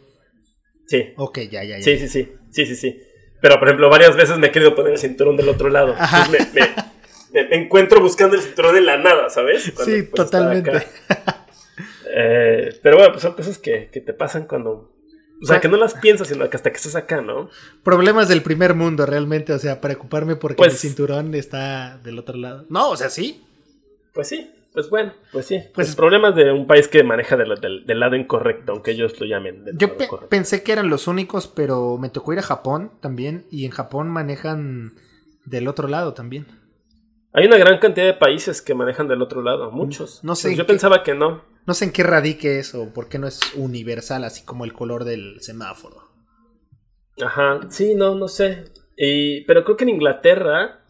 Sí. 0.87 1.13
Ok, 1.17 1.41
ya, 1.51 1.65
ya, 1.65 1.79
ya. 1.79 1.83
Sí, 1.83 1.99
sí, 1.99 2.09
sí, 2.09 2.33
sí, 2.51 2.67
sí, 2.67 2.77
sí. 2.77 3.03
Pero, 3.43 3.59
por 3.59 3.69
ejemplo, 3.69 3.91
varias 3.91 4.15
veces 4.15 4.39
me 4.39 4.47
he 4.47 4.53
querido 4.53 4.75
poner 4.75 4.93
el 4.93 4.99
cinturón 4.99 5.37
del 5.37 5.49
otro 5.49 5.69
lado. 5.69 5.95
Entonces 5.99 6.49
me, 7.33 7.57
encuentro 7.57 8.01
buscando 8.01 8.37
el 8.37 8.43
cinturón 8.43 8.77
en 8.77 8.87
la 8.87 8.97
nada, 8.99 9.29
¿sabes? 9.31 9.65
sí, 9.65 9.73
pues, 9.73 10.15
totalmente. 10.15 10.87
Eh, 12.15 12.79
pero 12.83 12.99
bueno, 12.99 13.13
pues 13.13 13.23
son 13.23 13.33
cosas 13.33 13.57
que, 13.57 13.89
te 13.91 14.13
pasan 14.13 14.45
cuando. 14.45 14.93
O 15.43 15.47
sea, 15.47 15.63
que 15.63 15.69
no 15.69 15.79
las 15.79 15.95
piensas, 15.95 16.29
sino 16.29 16.49
que 16.51 16.57
hasta 16.59 16.71
que 16.71 16.77
estás 16.77 16.95
acá, 16.95 17.23
¿no? 17.23 17.49
Problemas 17.83 18.29
del 18.29 18.43
primer 18.43 18.75
mundo, 18.75 19.07
realmente. 19.07 19.55
O 19.55 19.59
sea, 19.59 19.81
preocuparme 19.81 20.37
porque 20.37 20.57
pues 20.57 20.75
el 20.75 20.79
cinturón 20.79 21.35
está 21.35 21.97
del 22.05 22.19
otro 22.19 22.37
lado. 22.37 22.67
No, 22.69 22.91
o 22.91 22.97
sea, 22.99 23.09
sí. 23.09 23.43
Pues 24.13 24.29
sí, 24.29 24.53
pues 24.73 24.89
bueno, 24.89 25.13
pues 25.33 25.47
sí. 25.47 25.61
Pues 25.75 25.95
problemas 25.95 26.35
de 26.35 26.51
un 26.51 26.67
país 26.67 26.89
que 26.89 27.03
maneja 27.03 27.37
del, 27.37 28.01
lado 28.01 28.17
incorrecto, 28.17 28.73
aunque 28.73 28.93
ellos 28.93 29.19
lo 29.21 29.27
llamen. 29.27 29.65
yo 29.77 29.97
pensé 30.29 30.63
que 30.63 30.73
eran 30.73 30.89
los 30.89 31.09
únicos, 31.09 31.47
pero 31.47 31.99
me 31.99 32.09
tocó 32.09 32.33
ir 32.33 32.39
a 32.39 32.43
Japón 32.43 32.93
también. 33.01 33.45
Y 33.51 33.67
en 33.67 33.71
Japón 33.71 34.09
manejan 34.09 34.93
del 35.45 35.69
otro 35.69 35.89
lado 35.89 36.15
también. 36.15 36.47
Hay 37.35 37.47
una 37.47 37.57
gran 37.57 37.79
cantidad 37.79 38.07
de 38.07 38.15
países 38.15 38.61
que 38.61 38.75
manejan 38.75 39.09
del 39.09 39.23
otro 39.23 39.43
lado, 39.43 39.71
muchos. 39.71 40.23
No 40.23 40.35
sé. 40.35 40.49
Pues 40.49 40.59
yo 40.59 40.67
pensaba 40.67 41.03
que 41.03 41.15
no. 41.15 41.45
No 41.67 41.75
sé 41.75 41.87
en 41.87 41.93
qué 41.93 42.03
radique 42.03 42.59
eso, 42.59 42.93
por 42.93 43.09
qué 43.09 43.19
no 43.19 43.27
es 43.27 43.41
universal, 43.55 44.25
así 44.25 44.45
como 44.45 44.65
el 44.65 44.73
color 44.73 45.05
del 45.05 45.41
semáforo. 45.41 46.11
Ajá, 47.23 47.61
sí, 47.71 47.95
no, 47.95 48.15
no 48.15 48.29
sé. 48.29 48.65
Y, 48.97 49.45
pero 49.45 49.65
creo 49.65 49.77
que 49.77 49.85
en 49.85 49.91
Inglaterra, 49.91 50.82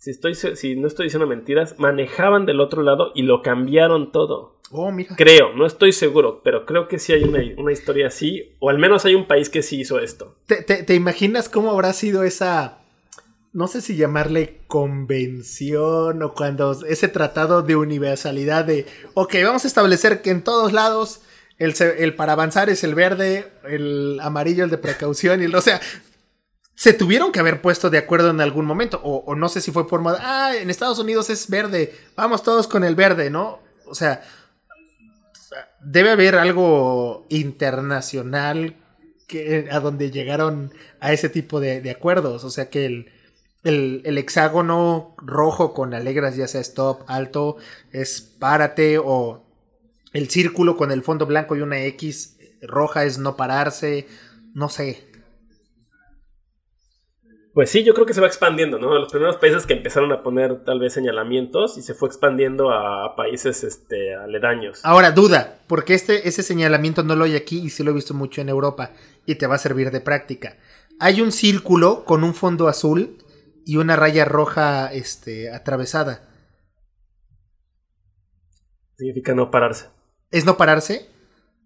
si, 0.00 0.10
estoy, 0.10 0.34
si 0.34 0.76
no 0.76 0.86
estoy 0.86 1.06
diciendo 1.06 1.26
mentiras, 1.26 1.78
manejaban 1.78 2.46
del 2.46 2.60
otro 2.60 2.82
lado 2.82 3.12
y 3.14 3.22
lo 3.22 3.42
cambiaron 3.42 4.12
todo. 4.12 4.56
Oh, 4.72 4.90
mira. 4.90 5.14
Creo, 5.14 5.52
no 5.54 5.66
estoy 5.66 5.92
seguro, 5.92 6.40
pero 6.42 6.64
creo 6.64 6.88
que 6.88 6.98
sí 6.98 7.12
hay 7.12 7.24
una, 7.24 7.40
una 7.58 7.72
historia 7.72 8.06
así, 8.06 8.54
o 8.60 8.70
al 8.70 8.78
menos 8.78 9.04
hay 9.04 9.14
un 9.14 9.26
país 9.26 9.50
que 9.50 9.62
sí 9.62 9.80
hizo 9.80 10.00
esto. 10.00 10.36
¿Te, 10.46 10.62
te 10.62 10.94
imaginas 10.94 11.50
cómo 11.50 11.70
habrá 11.70 11.92
sido 11.92 12.24
esa 12.24 12.78
no 13.52 13.66
sé 13.66 13.80
si 13.80 13.96
llamarle 13.96 14.60
convención 14.68 16.22
o 16.22 16.34
cuando 16.34 16.72
ese 16.86 17.08
tratado 17.08 17.62
de 17.62 17.76
universalidad 17.76 18.64
de, 18.64 18.86
ok, 19.14 19.34
vamos 19.44 19.64
a 19.64 19.68
establecer 19.68 20.22
que 20.22 20.30
en 20.30 20.42
todos 20.42 20.72
lados 20.72 21.22
el, 21.58 21.74
el 21.98 22.14
para 22.14 22.34
avanzar 22.34 22.70
es 22.70 22.84
el 22.84 22.94
verde, 22.94 23.52
el 23.68 24.18
amarillo 24.22 24.64
el 24.64 24.70
de 24.70 24.78
precaución 24.78 25.42
y 25.42 25.46
el, 25.46 25.54
o 25.54 25.60
sea, 25.60 25.80
se 26.80 26.94
tuvieron 26.94 27.30
que 27.30 27.40
haber 27.40 27.60
puesto 27.60 27.90
de 27.90 27.98
acuerdo 27.98 28.30
en 28.30 28.40
algún 28.40 28.64
momento 28.64 29.02
o, 29.04 29.34
no 29.34 29.50
sé 29.50 29.60
si 29.60 29.70
fue 29.70 29.86
por 29.86 30.00
moda, 30.00 30.18
ah, 30.22 30.56
en 30.56 30.70
Estados 30.70 30.98
Unidos 30.98 31.28
es 31.28 31.50
verde, 31.50 31.94
vamos 32.16 32.42
todos 32.42 32.66
con 32.66 32.84
el 32.84 32.94
verde, 32.94 33.28
¿no? 33.28 33.60
O 33.84 33.94
sea, 33.94 34.22
debe 35.82 36.08
haber 36.08 36.36
algo 36.36 37.26
internacional 37.28 38.76
que, 39.26 39.68
a 39.70 39.78
donde 39.80 40.10
llegaron 40.10 40.72
a 41.00 41.12
ese 41.12 41.28
tipo 41.28 41.60
de, 41.60 41.90
acuerdos, 41.90 42.44
o 42.44 42.50
sea 42.50 42.70
que 42.70 42.86
el 42.86 43.12
el, 43.62 44.16
hexágono 44.16 45.14
rojo 45.18 45.74
con 45.74 45.92
alegras, 45.92 46.34
ya 46.36 46.48
sea 46.48 46.62
stop, 46.62 47.02
alto, 47.08 47.58
es 47.92 48.22
párate, 48.22 48.96
o 48.96 49.44
el 50.14 50.30
círculo 50.30 50.78
con 50.78 50.92
el 50.92 51.02
fondo 51.02 51.26
blanco 51.26 51.56
y 51.56 51.60
una 51.60 51.82
X 51.82 52.38
roja 52.62 53.04
es 53.04 53.18
no 53.18 53.36
pararse, 53.36 54.08
no 54.54 54.70
sé. 54.70 55.09
Pues 57.52 57.70
sí, 57.70 57.82
yo 57.82 57.94
creo 57.94 58.06
que 58.06 58.14
se 58.14 58.20
va 58.20 58.28
expandiendo, 58.28 58.78
¿no? 58.78 58.94
Los 58.94 59.10
primeros 59.10 59.36
países 59.36 59.66
que 59.66 59.72
empezaron 59.72 60.12
a 60.12 60.22
poner 60.22 60.64
tal 60.64 60.78
vez 60.78 60.92
señalamientos 60.92 61.78
y 61.78 61.82
se 61.82 61.94
fue 61.94 62.08
expandiendo 62.08 62.70
a 62.70 63.16
países 63.16 63.64
este, 63.64 64.14
aledaños. 64.14 64.80
Ahora, 64.84 65.10
duda, 65.10 65.58
porque 65.66 65.94
este, 65.94 66.28
ese 66.28 66.44
señalamiento 66.44 67.02
no 67.02 67.16
lo 67.16 67.24
hay 67.24 67.34
aquí 67.34 67.58
y 67.58 67.70
sí 67.70 67.82
lo 67.82 67.90
he 67.90 67.94
visto 67.94 68.14
mucho 68.14 68.40
en 68.40 68.48
Europa 68.48 68.92
y 69.26 69.34
te 69.34 69.48
va 69.48 69.56
a 69.56 69.58
servir 69.58 69.90
de 69.90 70.00
práctica. 70.00 70.58
Hay 71.00 71.20
un 71.20 71.32
círculo 71.32 72.04
con 72.04 72.22
un 72.22 72.34
fondo 72.34 72.68
azul 72.68 73.18
y 73.66 73.78
una 73.78 73.96
raya 73.96 74.24
roja 74.24 74.92
este, 74.92 75.50
atravesada. 75.50 76.28
Significa 78.96 79.34
no 79.34 79.50
pararse. 79.50 79.88
¿Es 80.30 80.44
no 80.44 80.56
pararse? 80.56 81.08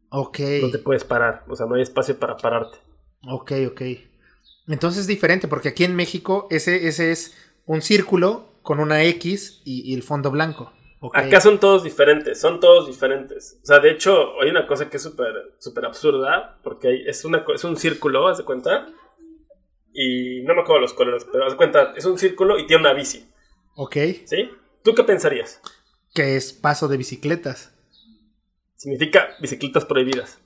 Ok. 0.09 0.39
No 0.63 0.71
te 0.71 0.79
puedes 0.79 1.05
parar, 1.05 1.45
o 1.47 1.57
sea, 1.57 1.67
no 1.67 1.75
hay 1.75 1.83
espacio 1.83 2.19
para 2.19 2.37
pararte. 2.37 2.79
Ok, 3.27 3.53
ok. 3.69 3.83
Entonces 4.67 5.03
es 5.03 5.07
diferente, 5.07 5.49
porque 5.49 5.69
aquí 5.69 5.85
en 5.85 5.95
México 5.95 6.47
ese, 6.51 6.89
ese 6.89 7.13
es 7.13 7.37
un 7.67 7.83
círculo 7.83 8.49
con 8.63 8.81
una 8.81 9.05
X 9.05 9.61
y, 9.65 9.95
el 9.95 10.03
fondo 10.03 10.31
blanco. 10.31 10.73
Acá 11.13 11.39
son 11.43 11.61
todos 11.61 11.85
diferentes, 11.85 12.41
son 12.41 12.61
todos 12.61 12.87
diferentes. 12.87 13.59
O 13.63 13.67
sea, 13.67 13.79
de 13.79 13.91
hecho, 13.91 14.41
hay 14.41 14.49
una 14.49 14.67
cosa 14.67 14.89
que 14.89 14.97
es 14.97 15.03
súper 15.03 15.55
súper 15.59 15.85
absurda, 15.85 16.59
porque 16.63 17.05
es, 17.07 17.27
una, 17.27 17.45
es 17.55 17.63
un 17.65 17.77
círculo, 17.77 18.27
¿haz 18.27 18.39
de 18.39 18.45
cuenta? 18.45 18.87
Y 19.93 20.43
no 20.45 20.55
me 20.55 20.63
acuerdo 20.63 20.81
los 20.81 20.95
colores, 20.95 21.27
pero 21.31 21.47
haz 21.47 21.55
cuenta, 21.57 21.93
es 21.95 22.07
un 22.07 22.19
círculo 22.19 22.59
y 22.59 22.67
tiene 22.67 22.81
una 22.81 22.95
bici. 22.95 23.29
Ok. 23.77 23.97
¿Sí? 24.25 24.51
¿Tú 24.83 24.95
qué 24.95 25.05
pensarías? 25.05 25.61
Que 26.15 26.37
es 26.37 26.55
paso 26.55 26.89
de 26.89 26.97
bicicletas. 26.97 27.75
Significa 28.77 29.31
bicicletas 29.41 29.85
prohibidas. 29.85 30.41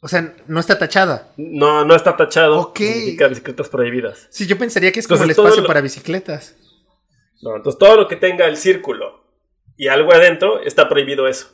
O 0.00 0.06
sea, 0.08 0.34
no 0.46 0.60
está 0.60 0.78
tachada. 0.78 1.32
No, 1.36 1.84
no 1.84 1.94
está 1.94 2.16
tachado. 2.16 2.58
Ok. 2.60 2.78
Significa 2.78 3.26
bicicletas 3.28 3.68
prohibidas. 3.68 4.26
Sí, 4.30 4.46
yo 4.46 4.56
pensaría 4.56 4.92
que 4.92 5.00
es 5.00 5.08
como 5.08 5.24
el 5.24 5.30
espacio 5.30 5.62
lo- 5.62 5.66
para 5.66 5.80
bicicletas. 5.80 6.56
No, 7.42 7.56
entonces 7.56 7.78
todo 7.78 7.96
lo 7.96 8.08
que 8.08 8.16
tenga 8.16 8.46
el 8.46 8.56
círculo 8.56 9.24
y 9.76 9.88
algo 9.88 10.12
adentro 10.12 10.60
está 10.62 10.88
prohibido 10.88 11.26
eso. 11.28 11.48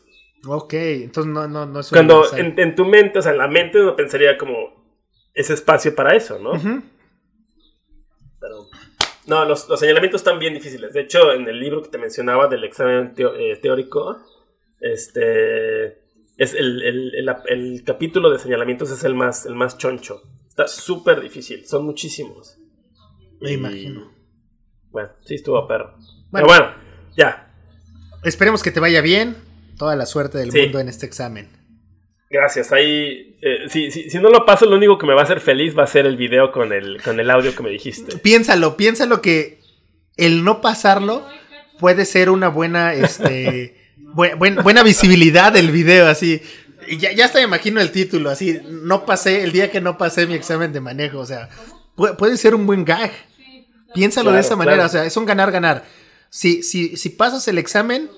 Ok, 0.47 0.75
entonces 0.75 1.33
no, 1.33 1.49
no, 1.49 1.65
no 1.67 1.81
es 1.81 1.91
un 1.91 1.97
Cuando 1.97 2.37
en, 2.37 2.59
en 2.59 2.75
tu 2.75 2.85
mente, 2.85 3.19
o 3.19 3.23
sea, 3.23 3.33
en 3.33 3.39
la 3.39 3.49
mente 3.49 3.81
uno 3.81 3.97
pensaría 3.97 4.37
como 4.37 4.85
ese 5.33 5.55
espacio 5.55 5.95
para 5.95 6.15
eso, 6.15 6.39
¿no? 6.39 6.53
Pero, 8.41 8.67
no, 9.27 9.45
los, 9.47 9.69
los 9.71 9.81
señalamientos 9.81 10.21
están 10.21 10.39
bien 10.39 10.53
difíciles. 10.55 10.93
De 10.93 11.01
hecho, 11.01 11.33
en 11.33 11.49
el 11.49 11.59
libro 11.59 11.83
que 11.83 11.89
te 11.89 11.97
mencionaba 11.99 12.47
del 12.49 12.63
examen 12.65 13.15
eh, 13.17 13.59
teórico, 13.63 14.19
este 14.81 16.04
es 16.37 16.55
el, 16.55 16.83
el- 16.83 17.15
el- 17.15 17.31
el 17.49 17.85
capítulo 17.85 18.31
de 18.31 18.39
señalamientos 18.39 18.91
es 18.91 19.05
el 19.05 19.15
más, 19.15 19.47
el 19.47 19.55
más 19.55 19.79
choncho. 19.79 20.23
Está 20.49 20.69
súper 20.69 21.21
difícil, 21.21 21.67
son 21.67 21.85
muchísimos. 21.85 22.59
Me 23.41 23.51
Y, 23.51 23.55
imagino. 23.55 24.13
Bueno, 24.91 25.11
sí 25.25 25.35
estuvo 25.35 25.67
perro. 25.67 25.97
Bueno. 26.31 26.31
Pero 26.33 26.47
bueno, 26.47 26.67
ya. 27.17 27.53
Esperemos 28.23 28.63
que 28.63 28.71
te 28.71 28.81
vaya 28.81 29.01
bien. 29.01 29.37
Toda 29.77 29.97
la 29.97 30.07
suerte 30.07 30.39
del 30.39 30.53
Sí. 30.53 30.63
mundo 30.63 30.79
en 30.81 30.89
este 30.89 31.05
examen. 31.07 31.49
Gracias. 32.31 32.73
Ahí, 32.73 33.37
eh, 33.43 33.69
si, 33.69 33.91
si, 33.91 34.09
si 34.11 34.19
no 34.19 34.31
lo 34.31 34.45
paso, 34.47 34.67
lo 34.67 34.77
único 34.77 34.99
que 34.99 35.07
me 35.07 35.15
va 35.15 35.21
a 35.21 35.25
hacer 35.25 35.41
feliz 35.41 35.77
va 35.77 35.83
a 35.85 35.89
ser 35.89 36.07
el 36.07 36.17
video 36.17 36.53
con 36.53 36.73
el, 36.73 37.03
con 37.03 37.19
el 37.21 37.31
audio 37.31 37.55
que 37.55 37.63
me 37.63 37.71
dijiste. 37.71 38.17
Piénsalo, 38.19 38.77
piénsalo 38.77 39.21
que 39.21 39.61
el 40.17 40.45
no 40.45 40.61
pasarlo 40.61 41.27
puede 41.81 42.05
ser 42.05 42.31
una 42.31 42.49
buena, 42.49 42.95
este, 42.95 43.77
buen- 44.15 44.39
buen- 44.39 44.57
buena 44.63 44.83
visibilidad 44.83 45.53
del 45.53 45.71
video, 45.71 46.07
así. 46.07 46.41
Ya, 46.99 47.13
ya 47.13 47.25
hasta 47.27 47.39
me 47.39 47.45
imagino 47.45 47.81
el 47.81 47.91
título, 47.91 48.31
así, 48.31 48.61
no 48.69 49.07
pasé, 49.07 49.43
el 49.43 49.53
día 49.53 49.71
que 49.71 49.81
no 49.81 49.97
pasé 49.97 50.27
mi 50.27 50.35
examen 50.35 50.73
de 50.73 50.81
manejo, 50.81 51.19
o 51.19 51.27
sea, 51.27 51.49
pu- 51.97 52.15
puede 52.17 52.37
ser 52.37 52.55
un 52.55 52.67
buen 52.67 52.85
gag. 52.85 53.11
Piénsalo 53.95 54.33
de 54.33 54.41
esa 54.41 54.57
manera, 54.57 54.77
claro. 54.77 54.89
o 54.89 54.93
sea, 54.93 55.05
es 55.05 55.17
un 55.17 55.25
ganar-ganar. 55.25 55.85
Si, 56.29 56.63
si, 56.63 56.97
si 56.97 57.11
pasas 57.11 57.47
el 57.49 57.59
examen, 57.59 58.11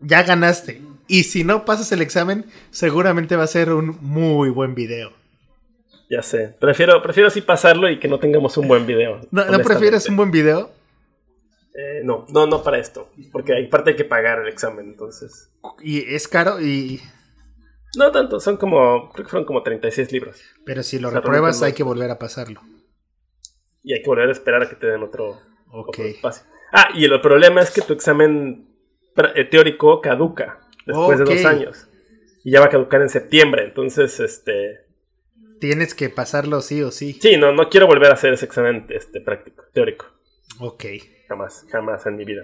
ya 0.00 0.22
ganaste. 0.22 0.80
Y 1.06 1.24
si 1.24 1.44
no 1.44 1.64
pasas 1.66 1.92
el 1.92 2.00
examen, 2.00 2.46
seguramente 2.70 3.36
va 3.36 3.44
a 3.44 3.46
ser 3.48 3.72
un 3.72 3.98
muy 4.00 4.48
buen 4.48 4.74
video. 4.74 5.12
Ya 6.08 6.22
sé. 6.22 6.54
Prefiero, 6.60 7.02
prefiero 7.02 7.28
así 7.28 7.40
pasarlo 7.42 7.90
y 7.90 7.98
que 8.00 8.08
no 8.08 8.18
tengamos 8.18 8.56
un 8.56 8.68
buen 8.68 8.86
video. 8.86 9.20
¿No, 9.30 9.44
¿no 9.44 9.58
prefieres 9.60 10.08
un 10.08 10.16
buen 10.16 10.30
video? 10.30 10.70
Eh, 11.74 12.02
no, 12.04 12.26
no, 12.28 12.46
no 12.46 12.62
para 12.62 12.78
esto. 12.78 13.10
Porque 13.30 13.54
hay 13.54 13.66
parte 13.68 13.90
hay 13.90 13.96
que 13.96 14.04
pagar 14.04 14.40
el 14.40 14.48
examen, 14.48 14.86
entonces. 14.86 15.50
Y 15.80 16.14
es 16.14 16.28
caro, 16.28 16.60
y, 16.60 17.00
No 17.96 18.10
tanto, 18.12 18.40
son 18.40 18.56
como. 18.56 19.10
Creo 19.12 19.24
que 19.24 19.30
fueron 19.30 19.46
como 19.46 19.62
36 19.62 20.12
libros. 20.12 20.40
pero 20.64 20.82
si 20.82 20.98
lo 20.98 21.08
O 21.08 21.10
sea, 21.10 21.20
repruebas 21.20 21.62
hay 21.62 21.72
que 21.72 21.82
volver 21.82 22.10
a 22.10 22.18
pasarlo. 22.18 22.60
Y 23.82 23.94
hay 23.94 24.02
que 24.02 24.08
volver 24.08 24.28
a 24.28 24.32
esperar 24.32 24.62
a 24.62 24.68
que 24.68 24.76
te 24.76 24.86
den 24.86 25.02
otro, 25.02 25.40
Ok. 25.70 25.88
otro 25.88 26.04
espacio. 26.04 26.44
Ah, 26.72 26.88
y 26.94 27.04
el 27.04 27.20
problema 27.20 27.60
es 27.60 27.70
que 27.70 27.82
tu 27.82 27.92
examen 27.92 28.68
eh, 29.34 29.44
teórico 29.44 30.00
caduca 30.00 30.60
después 30.86 31.18
de 31.18 31.24
dos 31.24 31.44
años. 31.44 31.88
Y 32.44 32.50
ya 32.52 32.60
va 32.60 32.66
a 32.66 32.70
caducar 32.70 33.02
en 33.02 33.08
septiembre. 33.08 33.64
Entonces, 33.64 34.20
este. 34.20 34.80
Tienes 35.60 35.94
que 35.94 36.08
pasarlo 36.10 36.60
sí 36.60 36.82
o 36.82 36.90
sí. 36.90 37.18
Sí, 37.20 37.36
no, 37.36 37.52
no 37.52 37.68
quiero 37.68 37.86
volver 37.86 38.10
a 38.10 38.14
hacer 38.14 38.32
ese 38.32 38.46
examen 38.46 38.86
este, 38.88 39.20
práctico, 39.20 39.64
teórico. 39.72 40.06
Ok. 40.58 40.84
Jamás, 41.32 41.64
jamás 41.70 42.04
en 42.04 42.16
mi 42.16 42.26
vida. 42.26 42.42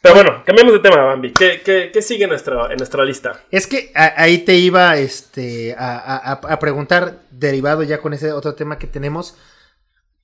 Pero 0.00 0.14
bueno, 0.14 0.42
cambiemos 0.46 0.72
de 0.72 0.78
tema, 0.78 1.04
Bambi. 1.04 1.30
¿Qué, 1.30 1.92
sigue 2.00 2.24
en 2.24 2.30
nuestra, 2.30 3.04
lista? 3.04 3.44
Es 3.50 3.66
que 3.66 3.92
ahí 3.94 4.38
te 4.38 4.56
iba 4.56 4.96
este, 4.96 5.76
a, 5.78 6.58
preguntar, 6.58 7.20
derivado 7.30 7.82
ya 7.82 8.00
con 8.00 8.14
ese 8.14 8.32
otro 8.32 8.54
tema 8.54 8.78
que 8.78 8.86
tenemos, 8.86 9.36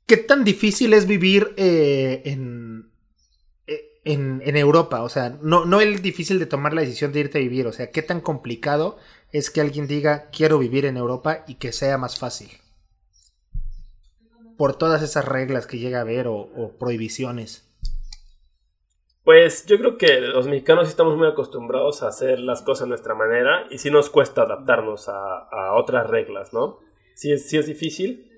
¿qué 0.06 0.16
tan 0.16 0.44
difícil 0.44 0.94
es 0.94 1.06
vivir 1.06 1.52
eh, 1.58 2.22
en, 2.24 2.90
eh, 3.66 4.00
en, 4.04 4.40
en 4.42 4.56
Europa? 4.56 5.02
O 5.02 5.10
sea, 5.10 5.36
no, 5.42 5.66
no 5.66 5.82
el 5.82 6.00
difícil 6.00 6.38
de 6.38 6.46
tomar 6.46 6.72
la 6.72 6.80
decisión 6.80 7.12
de 7.12 7.20
irte 7.20 7.36
a 7.36 7.42
vivir, 7.42 7.66
o 7.66 7.72
sea, 7.74 7.90
¿qué 7.90 8.00
tan 8.00 8.22
complicado 8.22 8.96
es 9.30 9.50
que 9.50 9.60
alguien 9.60 9.86
diga 9.86 10.30
quiero 10.30 10.58
vivir 10.58 10.86
en 10.86 10.96
Europa 10.96 11.44
y 11.46 11.56
que 11.56 11.72
sea 11.72 11.98
más 11.98 12.18
fácil? 12.18 12.48
Por 14.56 14.76
todas 14.76 15.02
esas 15.02 15.24
reglas 15.24 15.66
que 15.66 15.78
llega 15.78 15.98
a 15.98 16.02
haber 16.02 16.26
o, 16.28 16.76
prohibiciones. 16.78 17.62
Pues 19.24 19.66
yo 19.66 19.78
creo 19.78 19.98
que 19.98 20.20
los 20.20 20.46
mexicanos 20.46 20.88
estamos 20.88 21.16
muy 21.16 21.26
acostumbrados 21.26 22.02
a 22.02 22.08
hacer 22.08 22.38
las 22.38 22.62
cosas 22.62 22.84
a 22.84 22.88
nuestra 22.88 23.14
manera 23.14 23.66
y 23.70 23.78
sí 23.78 23.90
nos 23.90 24.08
cuesta 24.08 24.42
adaptarnos 24.42 25.08
a, 25.08 25.74
otras 25.74 26.08
reglas, 26.08 26.52
¿no? 26.52 26.78
Sí 27.14 27.32
es, 27.32 27.48
sí 27.48 27.58
es 27.58 27.66
difícil, 27.66 28.30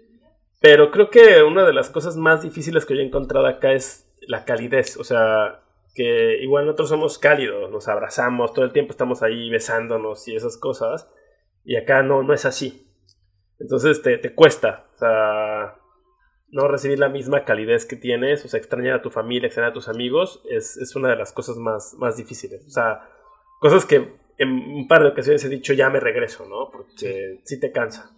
pero 0.61 0.91
creo 0.91 1.11
que 1.11 1.43
una 1.43 1.67
de 1.67 1.75
las 1.75 1.91
cosas 1.91 2.17
más 2.17 2.43
difíciles 2.43 2.87
que 2.87 2.95
yo 2.95 3.01
he 3.03 3.07
encontrado 3.07 3.47
acá 3.47 3.73
es 3.73 4.09
la 4.27 4.45
calidez, 4.45 4.97
o 4.97 5.05
sea, 5.05 5.61
que 5.95 6.39
igual 6.43 6.65
nosotros 6.65 6.89
somos 6.91 7.19
cálidos, 7.19 7.71
nos 7.71 7.89
abrazamos, 7.89 8.53
todo 8.53 8.65
el 8.65 8.73
tiempo 8.73 8.93
estamos 8.93 9.23
ahí 9.23 9.51
besándonos 9.51 10.27
y 10.29 10.37
esas 10.37 10.57
cosas, 10.57 11.09
y 11.65 11.77
acá 11.77 12.03
no, 12.03 12.23
no 12.23 12.33
es 12.33 12.45
así. 12.45 12.89
Entonces 13.59 14.03
te, 14.03 14.19
te 14.19 14.35
cuesta, 14.35 14.87
o 14.95 14.99
sea, 14.99 15.78
no 16.51 16.69
recibir 16.69 16.99
la 16.99 17.09
misma 17.09 17.45
calidez 17.45 17.85
que 17.85 17.97
tienes, 17.97 18.45
o 18.45 18.49
sea, 18.49 18.59
extrañar 18.59 18.97
a 18.97 19.03
tu 19.03 19.11
familia, 19.11 19.47
extrañar 19.47 19.71
a 19.71 19.75
tus 19.75 19.89
amigos, 19.89 20.43
es, 20.49 20.77
es 20.77 20.97
una 20.97 21.09
de 21.09 21.17
las 21.17 21.33
cosas 21.33 21.57
más, 21.57 21.95
más 21.99 22.17
difíciles. 22.17 22.65
O 22.67 22.71
sea, 22.71 23.09
cosas 23.61 23.85
que 23.85 24.17
en 24.39 24.51
un 24.51 24.89
par 24.89 25.03
de 25.03 25.09
ocasiones 25.09 25.45
he 25.45 25.49
dicho 25.49 25.73
ya 25.73 25.91
me 25.91 26.01
regreso, 26.01 26.47
¿no? 26.49 26.71
Porque 26.71 27.41
sí, 27.45 27.61
te 27.61 27.73
cansa. 27.73 28.13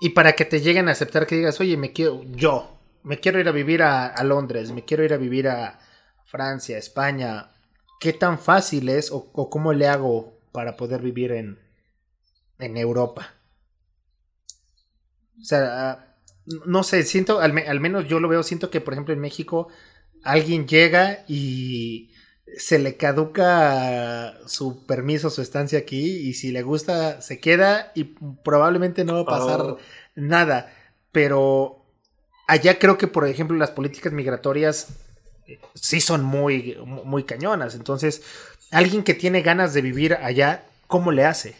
Y 0.00 0.10
para 0.10 0.32
que 0.32 0.44
te 0.44 0.60
lleguen 0.60 0.88
a 0.88 0.92
aceptar 0.92 1.26
que 1.26 1.36
digas, 1.36 1.60
oye, 1.60 1.76
me 1.76 1.92
quiero, 1.92 2.22
yo, 2.24 2.78
me 3.02 3.18
quiero 3.18 3.40
ir 3.40 3.48
a 3.48 3.52
vivir 3.52 3.82
a, 3.82 4.06
a 4.06 4.24
Londres, 4.24 4.72
me 4.72 4.84
quiero 4.84 5.04
ir 5.04 5.12
a 5.12 5.16
vivir 5.16 5.48
a 5.48 5.78
Francia, 6.24 6.78
España, 6.78 7.52
¿qué 8.00 8.12
tan 8.12 8.38
fácil 8.38 8.88
es 8.88 9.10
o, 9.10 9.30
o 9.32 9.50
cómo 9.50 9.72
le 9.72 9.86
hago 9.86 10.38
para 10.52 10.76
poder 10.76 11.02
vivir 11.02 11.32
en, 11.32 11.58
en 12.58 12.76
Europa? 12.76 13.34
O 15.40 15.44
sea, 15.44 15.90
ah, 15.90 16.11
no 16.66 16.82
sé, 16.82 17.02
siento, 17.04 17.40
al, 17.40 17.52
me- 17.52 17.66
al 17.68 17.80
menos 17.80 18.06
yo 18.08 18.20
lo 18.20 18.28
veo, 18.28 18.42
siento 18.42 18.70
que 18.70 18.80
por 18.80 18.94
ejemplo 18.94 19.14
en 19.14 19.20
México 19.20 19.68
alguien 20.22 20.66
llega 20.66 21.24
y 21.28 22.10
se 22.58 22.78
le 22.78 22.96
caduca 22.96 24.34
su 24.46 24.84
permiso, 24.86 25.30
su 25.30 25.40
estancia 25.42 25.78
aquí 25.78 26.16
y 26.28 26.34
si 26.34 26.52
le 26.52 26.62
gusta 26.62 27.20
se 27.22 27.40
queda 27.40 27.92
y 27.94 28.04
probablemente 28.44 29.04
no 29.04 29.14
va 29.14 29.20
a 29.20 29.24
pasar 29.28 29.60
Oh. 29.62 29.78
nada, 30.14 30.72
pero 31.12 31.84
allá 32.48 32.78
creo 32.78 32.98
que 32.98 33.06
por 33.08 33.26
ejemplo 33.26 33.56
las 33.56 33.70
políticas 33.70 34.12
migratorias 34.12 34.88
eh, 35.46 35.58
sí 35.74 36.00
son 36.00 36.24
muy 36.24 36.76
muy 36.84 37.24
cañonas, 37.24 37.74
entonces 37.74 38.22
alguien 38.70 39.02
que 39.04 39.14
tiene 39.14 39.42
ganas 39.42 39.74
de 39.74 39.82
vivir 39.82 40.14
allá, 40.14 40.64
¿cómo 40.88 41.12
le 41.12 41.24
hace? 41.24 41.56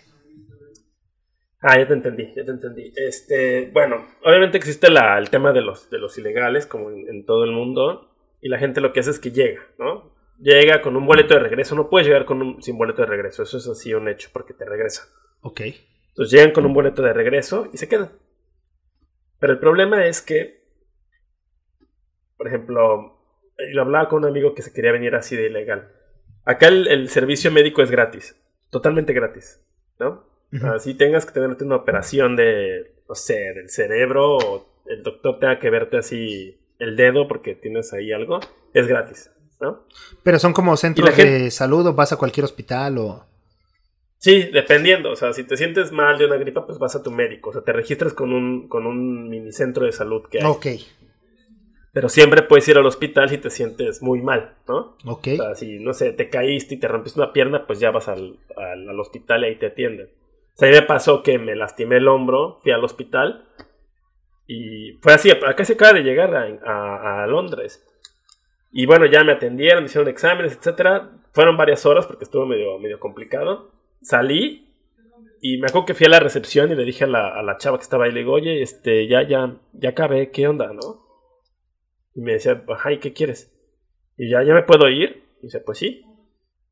Ah, 1.64 1.78
ya 1.78 1.86
te 1.86 1.94
entendí, 1.94 2.32
ya 2.34 2.44
te 2.44 2.50
entendí. 2.50 2.92
Este, 2.96 3.70
bueno, 3.72 4.04
obviamente 4.24 4.58
existe 4.58 4.90
la, 4.90 5.16
el 5.16 5.30
tema 5.30 5.52
de 5.52 5.62
los, 5.62 5.88
de 5.90 5.98
los 5.98 6.18
ilegales, 6.18 6.66
como 6.66 6.90
en, 6.90 7.08
en 7.08 7.24
todo 7.24 7.44
el 7.44 7.52
mundo, 7.52 8.10
y 8.40 8.48
la 8.48 8.58
gente 8.58 8.80
lo 8.80 8.92
que 8.92 8.98
hace 8.98 9.12
es 9.12 9.20
que 9.20 9.30
llega, 9.30 9.62
¿no? 9.78 10.12
Llega 10.40 10.82
con 10.82 10.96
un 10.96 11.06
boleto 11.06 11.34
de 11.34 11.40
regreso, 11.40 11.76
no 11.76 11.88
puedes 11.88 12.08
llegar 12.08 12.24
con 12.24 12.42
un, 12.42 12.62
sin 12.62 12.76
boleto 12.76 13.02
de 13.02 13.06
regreso, 13.06 13.44
eso 13.44 13.58
es 13.58 13.68
así 13.68 13.94
un 13.94 14.08
hecho, 14.08 14.30
porque 14.32 14.54
te 14.54 14.64
regresan. 14.64 15.06
Ok. 15.40 15.60
Entonces 16.08 16.32
llegan 16.32 16.50
con 16.50 16.66
un 16.66 16.74
boleto 16.74 17.00
de 17.00 17.12
regreso 17.12 17.68
y 17.72 17.76
se 17.76 17.88
quedan. 17.88 18.10
Pero 19.38 19.52
el 19.52 19.60
problema 19.60 20.04
es 20.04 20.20
que, 20.20 20.64
por 22.36 22.48
ejemplo, 22.48 23.20
lo 23.72 23.82
hablaba 23.82 24.08
con 24.08 24.24
un 24.24 24.30
amigo 24.30 24.52
que 24.52 24.62
se 24.62 24.72
quería 24.72 24.90
venir 24.90 25.14
así 25.14 25.36
de 25.36 25.46
ilegal. 25.46 25.92
Acá 26.44 26.66
el, 26.66 26.88
el 26.88 27.08
servicio 27.08 27.52
médico 27.52 27.82
es 27.82 27.90
gratis, 27.92 28.36
totalmente 28.70 29.12
gratis, 29.12 29.64
¿no? 30.00 30.31
Ujú. 30.52 30.66
Así 30.66 30.94
tengas 30.94 31.24
que 31.26 31.32
tenerte 31.32 31.64
una 31.64 31.76
operación 31.76 32.36
de, 32.36 32.92
no 33.08 33.14
sé, 33.14 33.52
del 33.54 33.70
cerebro 33.70 34.36
o 34.36 34.68
el 34.86 35.02
doctor 35.02 35.38
tenga 35.38 35.58
que 35.58 35.70
verte 35.70 35.96
así 35.96 36.58
el 36.78 36.96
dedo 36.96 37.28
porque 37.28 37.54
tienes 37.54 37.92
ahí 37.92 38.12
algo, 38.12 38.40
es 38.74 38.86
gratis, 38.86 39.30
¿no? 39.60 39.84
Pero 40.22 40.38
son 40.38 40.52
como 40.52 40.76
centros 40.76 41.10
gente- 41.10 41.30
de 41.44 41.50
salud 41.50 41.86
o 41.86 41.94
vas 41.94 42.12
a 42.12 42.16
cualquier 42.16 42.44
hospital 42.44 42.98
o... 42.98 43.24
Sí, 44.18 44.50
dependiendo. 44.52 45.10
O 45.10 45.16
sea, 45.16 45.32
si 45.32 45.42
te 45.44 45.56
sientes 45.56 45.90
mal 45.90 46.16
de 46.18 46.26
una 46.26 46.36
gripa, 46.36 46.64
pues 46.64 46.78
vas 46.78 46.94
a 46.94 47.02
tu 47.02 47.10
médico. 47.10 47.50
O 47.50 47.52
sea, 47.52 47.62
te 47.62 47.72
registras 47.72 48.12
con 48.12 48.32
un, 48.32 48.68
con 48.68 48.86
un 48.86 49.28
minicentro 49.28 49.84
de 49.84 49.90
salud 49.92 50.22
que 50.30 50.38
hay. 50.38 50.44
Ok, 50.46 50.66
Pero 51.92 52.08
siempre 52.08 52.42
puedes 52.42 52.66
ir 52.68 52.78
al 52.78 52.86
hospital 52.86 53.28
si 53.28 53.38
te 53.38 53.50
sientes 53.50 54.00
muy 54.00 54.22
mal, 54.22 54.54
¿no? 54.68 54.96
ok. 55.04 55.28
O 55.32 55.36
sea, 55.36 55.54
si, 55.56 55.78
no 55.78 55.92
sé, 55.92 56.12
te 56.12 56.30
caíste 56.30 56.76
y 56.76 56.78
te 56.78 56.88
rompiste 56.88 57.20
una 57.20 57.32
pierna, 57.32 57.66
pues 57.66 57.80
ya 57.80 57.90
vas 57.90 58.08
al, 58.08 58.38
al, 58.56 58.88
al 58.88 59.00
hospital 59.00 59.42
y 59.42 59.46
ahí 59.48 59.56
te 59.56 59.66
atienden. 59.66 60.08
O 60.54 60.58
sea, 60.58 60.68
a 60.68 60.72
me 60.72 60.82
pasó 60.82 61.22
que 61.22 61.38
me 61.38 61.56
lastimé 61.56 61.96
el 61.96 62.08
hombro, 62.08 62.60
fui 62.62 62.72
al 62.72 62.84
hospital 62.84 63.48
y 64.46 64.92
fue 65.00 65.14
así. 65.14 65.30
Acá 65.30 65.64
se 65.64 65.74
acaba 65.74 65.94
de 65.94 66.02
llegar 66.02 66.34
a, 66.34 67.26
Londres. 67.26 67.84
Y 68.70 68.86
bueno, 68.86 69.06
ya 69.06 69.24
me 69.24 69.32
atendieron, 69.32 69.82
me 69.82 69.86
hicieron 69.86 70.08
exámenes, 70.08 70.56
etcétera. 70.56 71.10
Fueron 71.32 71.56
varias 71.56 71.86
horas 71.86 72.06
porque 72.06 72.24
estuvo 72.24 72.46
medio, 72.46 72.78
medio 72.78 72.98
complicado. 72.98 73.70
Salí 74.02 74.68
y 75.40 75.58
me 75.58 75.66
acuerdo 75.66 75.86
que 75.86 75.94
fui 75.94 76.06
a 76.06 76.10
la 76.10 76.20
recepción 76.20 76.70
y 76.70 76.76
le 76.76 76.84
dije 76.84 77.04
a 77.04 77.08
la, 77.08 77.28
a 77.28 77.42
la 77.42 77.56
chava 77.56 77.76
que 77.76 77.82
estaba 77.82 78.04
ahí, 78.04 78.12
le 78.12 78.20
digo, 78.20 78.32
oye, 78.32 78.62
este, 78.62 79.08
ya, 79.08 79.22
ya, 79.22 79.56
ya 79.72 79.88
acabé, 79.90 80.30
¿qué 80.30 80.46
onda, 80.46 80.72
no? 80.72 81.02
Y 82.14 82.20
me 82.20 82.34
decía, 82.34 82.62
ajá, 82.68 82.92
¿y 82.92 82.98
qué 82.98 83.12
quieres? 83.12 83.52
Y 84.16 84.30
ya, 84.30 84.42
¿ya 84.44 84.54
me 84.54 84.62
puedo 84.62 84.88
ir? 84.88 85.24
Y 85.40 85.46
dice, 85.46 85.60
pues 85.60 85.78
sí. 85.78 86.04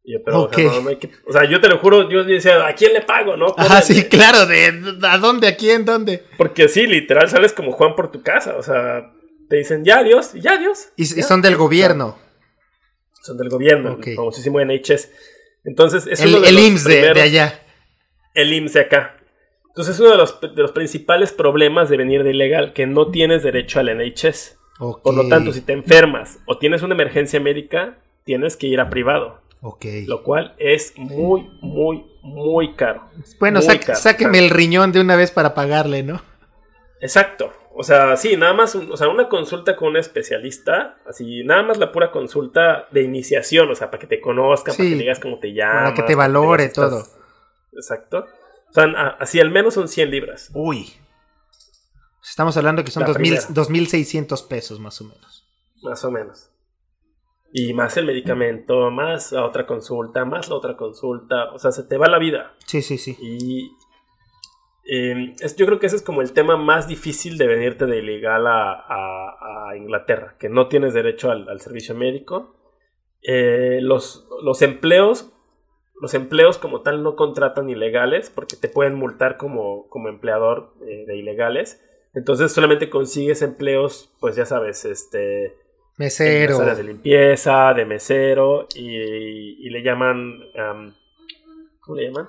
Y 0.03 0.14
yo, 0.14 0.18
pero, 0.24 0.42
o, 0.44 0.53
sea, 0.53 0.64
no, 0.64 0.80
no 0.82 0.98
que... 0.98 1.11
o 1.28 1.32
sea, 1.32 1.44
yo 1.44 1.61
te 1.61 1.68
lo 1.68 1.78
juro, 1.78 2.09
yo 2.09 2.24
decía, 2.24 2.66
¿a 2.66 2.74
quién 2.74 2.92
le 2.94 3.03
pago, 3.03 3.36
no? 3.36 3.55
Ah, 3.59 3.82
sí, 3.82 4.05
claro, 4.05 4.46
de, 4.46 4.96
¿a 5.03 5.18
dónde, 5.18 5.46
a 5.48 5.57
quién, 5.57 5.84
dónde? 5.84 6.24
Porque 6.38 6.68
sí, 6.68 6.86
literal, 6.86 7.28
sales 7.28 7.53
como 7.53 7.72
Juan 7.72 7.94
por 7.94 8.11
tu 8.11 8.22
casa, 8.22 8.57
o 8.57 8.62
sea, 8.62 9.12
te 9.48 9.57
dicen, 9.57 9.84
ya, 9.84 9.98
adiós, 9.98 10.32
ya, 10.34 10.53
adiós. 10.53 10.88
Y, 10.96 11.05
ya, 11.05 11.20
y 11.20 11.22
son 11.22 11.42
del 11.42 11.57
gobierno. 11.57 12.16
Son 13.22 13.36
del 13.36 13.51
gobierno, 13.51 13.92
Ok. 13.94 14.07
el 14.09 14.16
famosísimo 14.16 14.59
NHS. 14.64 15.11
Entonces, 15.64 16.07
es 16.07 16.20
El, 16.22 16.30
uno 16.30 16.40
de 16.40 16.48
el 16.48 16.55
los 16.55 16.64
IMSS 16.64 16.84
de, 16.84 16.94
de 16.94 17.01
primeros- 17.03 17.22
allá. 17.22 17.62
el 18.34 18.53
IMSS 18.55 18.72
de 18.72 18.80
acá. 18.80 19.16
Entonces 19.68 19.94
es 19.94 20.01
uno 20.01 20.11
de 20.11 20.16
los, 20.16 20.40
de 20.40 20.62
los 20.62 20.72
principales 20.72 21.30
problemas 21.32 21.90
de 21.90 21.96
venir 21.98 22.24
de 22.24 22.30
ilegal, 22.30 22.72
que 22.72 22.86
no 22.86 23.11
tienes 23.11 23.42
derecho 23.42 23.78
al 23.80 23.94
NHS. 23.96 24.57
Ok. 24.78 25.03
Por 25.03 25.14
lo 25.14 25.28
tanto, 25.28 25.53
si 25.53 25.61
te 25.61 25.74
enfermas 25.74 26.38
o 26.46 26.59
tienes 26.59 26.82
una 26.82 26.94
emergencia 26.94 27.38
médica, 27.38 27.98
tienes 28.24 28.57
que 28.57 28.66
ir 28.66 28.80
a 28.80 28.88
privado. 28.90 29.42
Ok. 29.62 29.84
Lo 30.06 30.22
cual 30.22 30.54
es 30.58 30.94
muy, 30.96 31.50
muy, 31.61 32.06
muy 32.22 32.74
caro. 32.74 33.11
Bueno, 33.38 33.61
muy 33.61 33.78
caro. 33.78 33.98
sáqueme 33.98 34.38
el 34.38 34.50
riñón 34.50 34.92
de 34.92 35.00
una 35.00 35.16
vez 35.16 35.30
para 35.30 35.54
pagarle, 35.54 36.02
¿no? 36.02 36.22
Exacto. 37.00 37.52
O 37.74 37.82
sea, 37.82 38.16
sí, 38.16 38.36
nada 38.36 38.52
más, 38.52 38.74
o 38.74 38.96
sea, 38.96 39.08
una 39.08 39.28
consulta 39.28 39.76
con 39.76 39.88
un 39.88 39.96
especialista, 39.96 40.98
así, 41.06 41.44
nada 41.44 41.62
más 41.62 41.78
la 41.78 41.92
pura 41.92 42.11
consulta 42.11 42.88
de 42.90 43.02
iniciación, 43.02 43.70
o 43.70 43.74
sea, 43.74 43.90
para 43.90 44.00
que 44.00 44.06
te 44.06 44.20
conozcan, 44.20 44.76
para 44.76 44.88
que 44.88 44.96
digas 44.96 45.20
cómo 45.20 45.38
te 45.38 45.52
llamas. 45.52 45.92
Para 45.92 45.94
que 45.94 46.02
te 46.02 46.14
valore 46.14 46.68
todo. 46.68 47.06
Exacto. 47.72 48.26
O 48.68 48.72
sea, 48.72 49.16
así 49.18 49.40
al 49.40 49.50
menos 49.50 49.74
son 49.74 49.88
100 49.88 50.11
libras. 50.11 50.50
Uy. 50.52 50.92
Estamos 52.22 52.56
hablando 52.56 52.84
que 52.84 52.90
son 52.90 53.02
La 53.02 53.08
2000 53.08 53.38
primera. 53.38 53.48
2.600 53.48 54.48
pesos 54.48 54.78
más 54.78 55.00
o 55.00 55.04
menos. 55.04 55.48
Más 55.82 56.04
o 56.04 56.11
menos. 56.11 56.50
Y 57.53 57.72
más 57.74 57.96
el 57.96 58.07
medicamento, 58.07 58.90
más 58.90 59.32
la 59.32 59.44
otra 59.44 59.66
consulta, 59.66 60.24
más 60.24 60.48
la 60.48 60.55
otra 60.57 60.76
consulta. 60.76 61.51
O 61.53 61.59
sea, 61.59 61.72
se 61.72 61.82
te 61.84 61.96
va 61.98 62.07
la 62.09 62.18
vida. 62.18 62.55
Sí, 62.66 62.80
sí, 62.82 62.96
sí. 62.98 63.16
Y 63.20 63.72
eh, 64.84 65.34
es- 65.40 65.57
yo 65.57 65.66
creo 65.66 65.78
que 65.78 65.86
ese 65.86 65.96
es 65.96 66.03
como 66.03 66.22
el 66.22 66.32
tema 66.32 66.57
más 66.57 66.88
difícil 66.88 67.38
de 67.38 67.46
venirte 67.46 67.86
de 67.86 67.98
ilegal 67.98 68.46
a, 68.46 68.72
a- 68.72 69.68
a 69.70 69.76
Inglaterra, 69.76 70.36
que 70.38 70.48
no 70.48 70.68
tienes 70.68 70.94
derecho 70.94 71.30
al, 71.30 71.48
al 71.48 71.61
servicio 71.61 71.94
médico. 71.94 72.57
Eh, 73.22 73.78
los, 73.82 74.26
los 74.42 74.62
empleos, 74.62 75.32
los 76.01 76.14
empleos 76.14 76.57
como 76.59 76.80
tal 76.82 77.03
no 77.03 77.14
contratan 77.16 77.68
ilegales 77.68 78.30
porque 78.30 78.57
te 78.57 78.68
pueden 78.68 78.94
multar 78.94 79.36
como, 79.36 79.88
como 79.88 80.09
empleador 80.09 80.72
eh, 80.82 81.05
de 81.07 81.16
ilegales. 81.16 81.84
Entonces 82.14 82.51
solamente 82.53 82.90
consigues 82.90 83.42
empleos, 83.42 84.12
pues 84.20 84.34
ya 84.36 84.46
sabes, 84.46 84.84
este, 84.84 85.57
en 86.01 86.07
Mesero. 86.07 86.53
las 86.53 86.61
áreas 86.61 86.76
de 86.78 86.84
limpieza, 86.84 87.74
de 87.74 87.84
mesero, 87.84 88.66
y, 88.74 89.66
y 89.66 89.70
le 89.70 89.82
llaman. 89.82 90.40
am, 90.57 90.94
¿Cómo 91.80 91.96
le 91.98 92.07
llaman? 92.07 92.28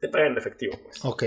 Te 0.00 0.08
pagan 0.08 0.32
en 0.32 0.38
efectivo, 0.38 0.78
pues. 0.82 1.04
Ok. 1.04 1.24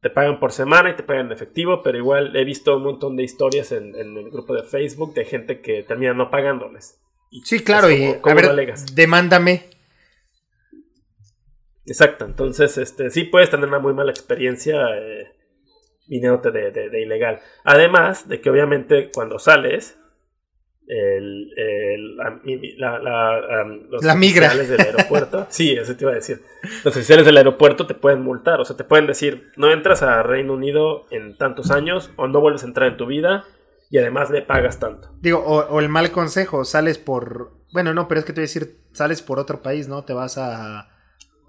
Te 0.00 0.10
pagan 0.10 0.38
por 0.38 0.52
semana 0.52 0.90
y 0.90 0.96
te 0.96 1.02
pagan 1.02 1.26
en 1.26 1.32
efectivo, 1.32 1.82
pero 1.82 1.96
igual 1.96 2.36
he 2.36 2.44
visto 2.44 2.76
un 2.76 2.82
montón 2.82 3.16
de 3.16 3.22
historias 3.22 3.72
en, 3.72 3.94
en 3.96 4.16
el 4.18 4.30
grupo 4.30 4.54
de 4.54 4.62
Facebook 4.64 5.14
de 5.14 5.24
gente 5.24 5.60
que 5.60 5.82
termina 5.82 6.12
no 6.12 6.30
pagándoles. 6.30 7.00
Y 7.30 7.40
Sí, 7.42 7.60
claro. 7.64 7.88
es 7.88 7.98
y 7.98 8.06
como- 8.06 8.20
¿cómo 8.22 8.38
a 8.50 8.52
ver, 8.52 8.74
demándame. 8.94 9.64
Exacto, 11.86 12.24
entonces 12.24 12.78
este, 12.78 13.10
sí 13.10 13.24
puedes 13.24 13.50
tener 13.50 13.68
una 13.68 13.78
muy 13.78 13.92
mala 13.92 14.10
experiencia 14.10 14.76
eh, 14.96 15.32
viniéndote 16.06 16.50
de, 16.50 16.70
de- 16.70 16.88
de 16.90 17.02
ilegal. 17.02 17.40
Además 17.64 18.28
de 18.28 18.40
que 18.40 18.50
obviamente 18.50 19.10
cuando 19.12 19.38
sales, 19.38 19.98
el, 20.86 21.50
el- 21.56 22.16
la, 22.16 22.30
mi- 22.44 22.76
la- 22.76 22.98
la, 22.98 23.60
am, 23.60 23.86
los 23.90 24.04
La 24.04 24.14
migra. 24.14 24.48
oficiales 24.48 24.68
del 24.70 24.80
aeropuerto, 24.80 25.46
sí, 25.50 25.72
eso 25.72 25.96
te 25.96 26.04
iba 26.04 26.12
a 26.12 26.16
decir, 26.16 26.42
los 26.84 26.94
oficiales 26.94 27.24
del 27.24 27.36
aeropuerto 27.36 27.86
te 27.86 27.94
pueden 27.94 28.22
multar, 28.22 28.60
o 28.60 28.64
sea, 28.64 28.76
te 28.76 28.84
pueden 28.84 29.06
decir, 29.06 29.50
no 29.56 29.70
entras 29.72 30.02
a 30.02 30.22
Reino 30.22 30.52
Unido 30.54 31.06
en 31.10 31.36
tantos 31.38 31.70
años 31.70 32.10
o 32.16 32.26
no 32.28 32.40
vuelves 32.40 32.62
a 32.64 32.66
entrar 32.66 32.88
en 32.90 32.96
tu 32.96 33.06
vida 33.06 33.44
y 33.90 33.98
además 33.98 34.30
me 34.30 34.42
pagas 34.42 34.78
tanto. 34.80 35.10
Digo, 35.20 35.38
o, 35.38 35.60
o 35.66 35.80
el 35.80 35.88
mal 35.88 36.10
consejo, 36.10 36.64
sales 36.64 36.98
por... 36.98 37.52
Bueno, 37.72 37.92
no, 37.94 38.06
pero 38.08 38.20
es 38.20 38.24
que 38.24 38.32
te 38.32 38.40
voy 38.40 38.44
a 38.44 38.48
decir, 38.48 38.76
sales 38.92 39.22
por 39.22 39.38
otro 39.38 39.62
país, 39.62 39.88
¿no? 39.88 40.04
Te 40.04 40.12
vas 40.12 40.36
a, 40.38 40.88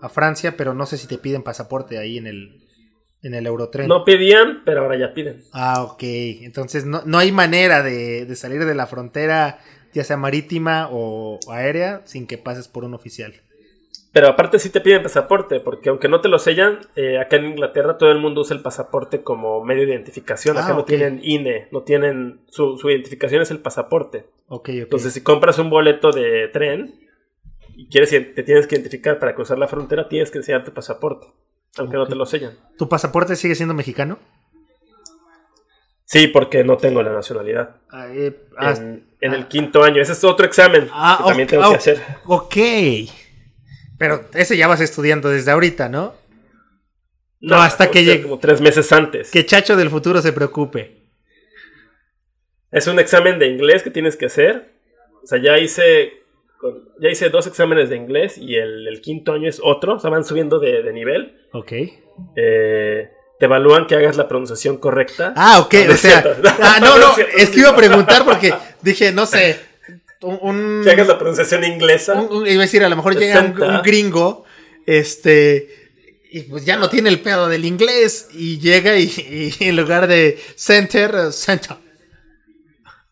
a 0.02 0.10
Francia, 0.10 0.56
pero 0.58 0.74
no 0.74 0.86
sé 0.86 0.98
si 0.98 1.08
te 1.08 1.18
piden 1.18 1.44
pasaporte 1.44 1.98
ahí 1.98 2.18
en 2.18 2.28
el, 2.28 2.65
en 3.26 3.34
el 3.34 3.48
Eurotren. 3.48 3.88
No 3.88 4.06
pedían, 4.06 4.62
pero 4.66 4.82
ahora 4.82 4.98
ya 4.98 5.14
piden. 5.14 5.42
Ah, 5.52 5.82
ok. 5.84 6.04
Entonces 6.44 6.86
no, 6.86 7.02
no 7.06 7.18
hay 7.18 7.32
manera 7.32 7.82
de, 7.82 8.26
de 8.26 8.36
salir 8.36 8.64
de 8.66 8.76
la 8.76 8.86
frontera, 8.86 9.60
ya 9.94 10.04
sea 10.04 10.16
marítima 10.16 10.90
o, 10.92 11.40
aérea, 11.52 12.02
sin 12.06 12.28
que 12.28 12.38
pases 12.38 12.68
por 12.68 12.84
un 12.84 12.94
oficial. 12.94 13.34
Pero 14.12 14.30
aparte 14.30 14.60
sí 14.60 14.70
te 14.70 14.80
piden 14.80 15.02
pasaporte, 15.02 15.60
porque 15.60 15.90
aunque 15.90 16.08
no 16.08 16.22
te 16.22 16.30
lo 16.30 16.38
sellan, 16.38 16.80
eh, 16.96 17.18
acá 17.18 17.38
en 17.38 17.46
Inglaterra 17.46 17.98
todo 17.98 18.12
el 18.12 18.20
mundo 18.20 18.42
usa 18.42 18.56
el 18.56 18.62
pasaporte 18.62 19.24
como 19.24 19.64
medio 19.66 19.88
de 19.88 19.94
identificación. 19.94 20.58
Acá 20.58 20.70
Ah, 20.70 20.76
no 20.76 20.86
tienen 20.86 21.20
INE, 21.24 21.68
no 21.72 21.82
tienen... 21.82 22.42
Su, 22.48 22.78
su 22.78 22.90
identificación 22.92 23.42
es 23.42 23.50
el 23.50 23.60
pasaporte. 23.60 24.28
Ok, 24.48 24.70
ok. 24.70 24.70
Entonces 24.70 25.14
si 25.14 25.22
compras 25.22 25.58
un 25.58 25.72
boleto 25.72 26.12
de 26.12 26.48
tren 26.54 26.94
y 27.76 27.88
quieres 27.90 28.12
te 28.12 28.44
tienes 28.44 28.68
que 28.68 28.76
identificar 28.76 29.18
para 29.18 29.34
cruzar 29.34 29.58
la 29.58 29.68
frontera, 29.68 30.08
tienes 30.08 30.30
que 30.30 30.38
enseñar 30.38 30.64
tu 30.64 30.72
pasaporte, 30.72 31.28
aunque 31.78 31.98
no 31.98 32.06
te 32.08 32.16
lo 32.16 32.26
sellan. 32.26 32.58
¿Tu 32.78 32.88
pasaporte 32.90 33.36
sigue 33.36 33.56
siendo 33.56 33.74
mexicano? 33.74 34.20
Sí, 36.06 36.28
porque 36.28 36.64
no 36.64 36.78
tengo 36.78 37.02
la 37.02 37.12
nacionalidad. 37.12 37.78
Ah, 37.92 38.08
eh, 38.10 38.48
ah, 38.58 38.72
en 38.78 39.08
en 39.22 39.34
el 39.34 39.48
quinto 39.48 39.84
año. 39.84 40.02
Ese 40.02 40.12
es 40.12 40.24
otro 40.24 40.46
examen 40.46 40.88
Ah, 40.92 41.16
que 41.20 41.28
también 41.30 41.48
tengo 41.48 41.70
que 41.72 41.76
hacer. 41.78 42.02
ok. 42.26 42.56
Pero 43.98 44.26
ese 44.34 44.56
ya 44.56 44.68
vas 44.68 44.82
estudiando 44.82 45.30
desde 45.30 45.50
ahorita, 45.52 45.90
¿no? 45.90 46.14
No, 47.40 47.56
hasta 47.56 47.86
tengo 47.86 47.94
que 47.94 48.04
llegue- 48.06 48.24
Como 48.24 48.40
tres 48.40 48.62
meses 48.62 48.92
antes. 48.92 49.32
Que 49.32 49.46
Chacho 49.46 49.76
del 49.76 49.90
futuro 49.90 50.22
se 50.22 50.32
preocupe. 50.34 51.10
Es 52.72 52.88
un 52.88 53.00
examen 53.00 53.40
de 53.40 53.48
inglés 53.48 53.82
que 53.84 53.90
tienes 53.90 54.16
que 54.16 54.26
hacer. 54.28 54.76
O 55.24 55.28
sea, 55.28 55.42
ya 55.42 55.58
hice, 55.58 56.12
con- 56.60 56.90
ya 57.00 57.10
hice 57.10 57.30
dos 57.30 57.48
exámenes 57.48 57.90
de 57.90 57.96
inglés 57.98 58.38
y 58.38 58.56
el, 58.56 58.88
el 58.88 59.02
quinto 59.02 59.34
año 59.34 59.48
es 59.50 59.60
otro. 59.64 59.96
O 59.96 60.00
sea, 60.00 60.10
van 60.10 60.24
subiendo 60.26 60.60
de, 60.60 60.84
de 60.84 60.94
nivel. 60.94 61.38
Ok. 61.54 61.72
Eh, 62.36 63.10
te 63.40 63.46
evalúan 63.46 63.86
que 63.88 63.96
hagas 63.96 64.16
la 64.18 64.28
pronunciación 64.28 64.78
correcta. 64.78 65.34
Ah, 65.36 65.60
ok, 65.60 65.74
No, 65.88 65.94
o 65.94 65.98
sea. 65.98 66.24
Ah, 66.62 66.78
no, 66.80 66.98
No 66.98 67.16
es 67.38 67.50
que 67.50 67.60
iba 67.60 67.70
a 67.70 67.76
preguntar 67.76 68.24
porque 68.26 68.54
dije, 68.82 69.12
no 69.12 69.26
sé. 69.26 69.60
Un, 70.22 70.82
Que 70.84 70.92
hagas 70.92 71.08
la 71.08 71.18
pronunciación 71.18 71.64
inglesa. 71.66 72.14
un- 72.16 72.32
un- 72.38 72.48
iba 72.48 72.62
a 72.64 72.66
decir, 72.66 72.84
a 72.84 72.90
lo 72.90 72.96
mejor 72.96 73.16
llega 73.18 73.40
un, 73.42 73.48
60. 73.54 73.78
un 73.78 73.82
gringo, 73.84 74.46
este. 74.86 75.70
Y 76.32 76.42
pues 76.42 76.66
ya 76.66 76.76
no 76.78 76.90
tiene 76.90 77.10
el 77.10 77.20
pedo 77.20 77.48
del 77.48 77.66
inglés. 77.66 78.30
Y 78.34 78.60
llega 78.60 78.98
y, 78.98 79.54
y 79.60 79.66
en 79.70 79.76
lugar 79.76 80.08
de 80.08 80.40
center, 80.56 81.14
eh, 81.16 81.32
center. 81.32 81.78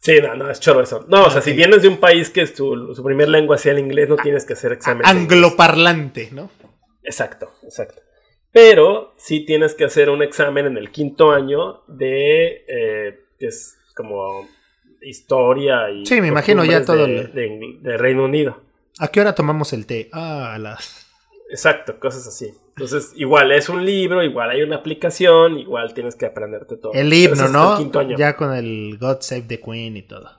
Sí, 0.04 0.20
no, 0.22 0.36
no, 0.36 0.49
es 0.49 0.60
choro 0.60 0.82
eso. 0.82 1.06
No, 1.08 1.24
o 1.24 1.30
sea, 1.30 1.41
si 1.41 1.54
vienes 1.54 1.82
de 1.82 1.88
un 1.88 1.97
país 1.97 2.30
que 2.30 2.45
su, 2.45 2.93
su 2.93 3.04
primer 3.04 3.30
lengua 3.30 3.58
sea 3.58 3.72
el 3.72 3.80
inglés, 3.80 4.10
no 4.10 4.18
tienes 4.18 4.43
que 4.43 4.51
hacer 4.51 4.74
examen. 4.74 5.06
Angloparlante, 5.06 6.30
¿no? 6.34 6.49
Exacto, 7.04 7.51
exacto. 7.64 8.01
Pero 8.51 9.14
sí 9.18 9.45
tienes 9.45 9.74
que 9.76 9.86
hacer 9.86 10.10
un 10.10 10.22
examen 10.22 10.66
en 10.66 10.78
el 10.78 10.91
quinto 10.91 11.32
año 11.32 11.84
de, 11.88 12.66
eh, 12.68 13.20
que 13.39 13.47
es 13.47 13.78
como 13.95 14.45
historia 15.01 15.89
y... 15.89 16.06
Sí, 16.06 16.20
me 16.22 16.28
imagino 16.28 16.64
ya 16.66 16.84
todo 16.86 17.06
De, 17.08 17.20
el- 17.20 17.34
de- 17.34 17.78
de 17.82 17.97
Reino 17.97 18.26
Unido. 18.26 18.62
¿A 18.99 19.08
qué 19.08 19.22
hora 19.22 19.34
tomamos 19.36 19.72
el 19.74 19.86
té? 19.86 20.10
Ah, 20.12 20.54
a 20.54 20.60
las. 20.60 21.08
Exacto, 21.49 21.97
cosas 21.99 22.28
así. 22.28 22.54
Entonces, 22.76 23.13
igual 23.15 23.51
es 23.51 23.69
un 23.69 23.86
libro, 23.86 24.24
igual 24.24 24.49
hay 24.49 24.63
una 24.63 24.78
aplicación, 24.78 25.57
igual 25.59 25.93
tienes 25.93 26.15
que 26.15 26.26
aprenderte 26.26 26.76
todo. 26.78 26.91
El 26.93 27.13
himno, 27.13 27.47
¿no? 27.49 27.74
el 27.74 27.78
quinto 27.78 27.99
año. 27.99 28.17
Ya 28.17 28.36
con 28.36 28.51
el 28.53 28.97
God 28.99 29.17
Save 29.21 29.43
the 29.43 29.59
Queen 29.59 29.95
y 29.97 30.01
todo. 30.01 30.30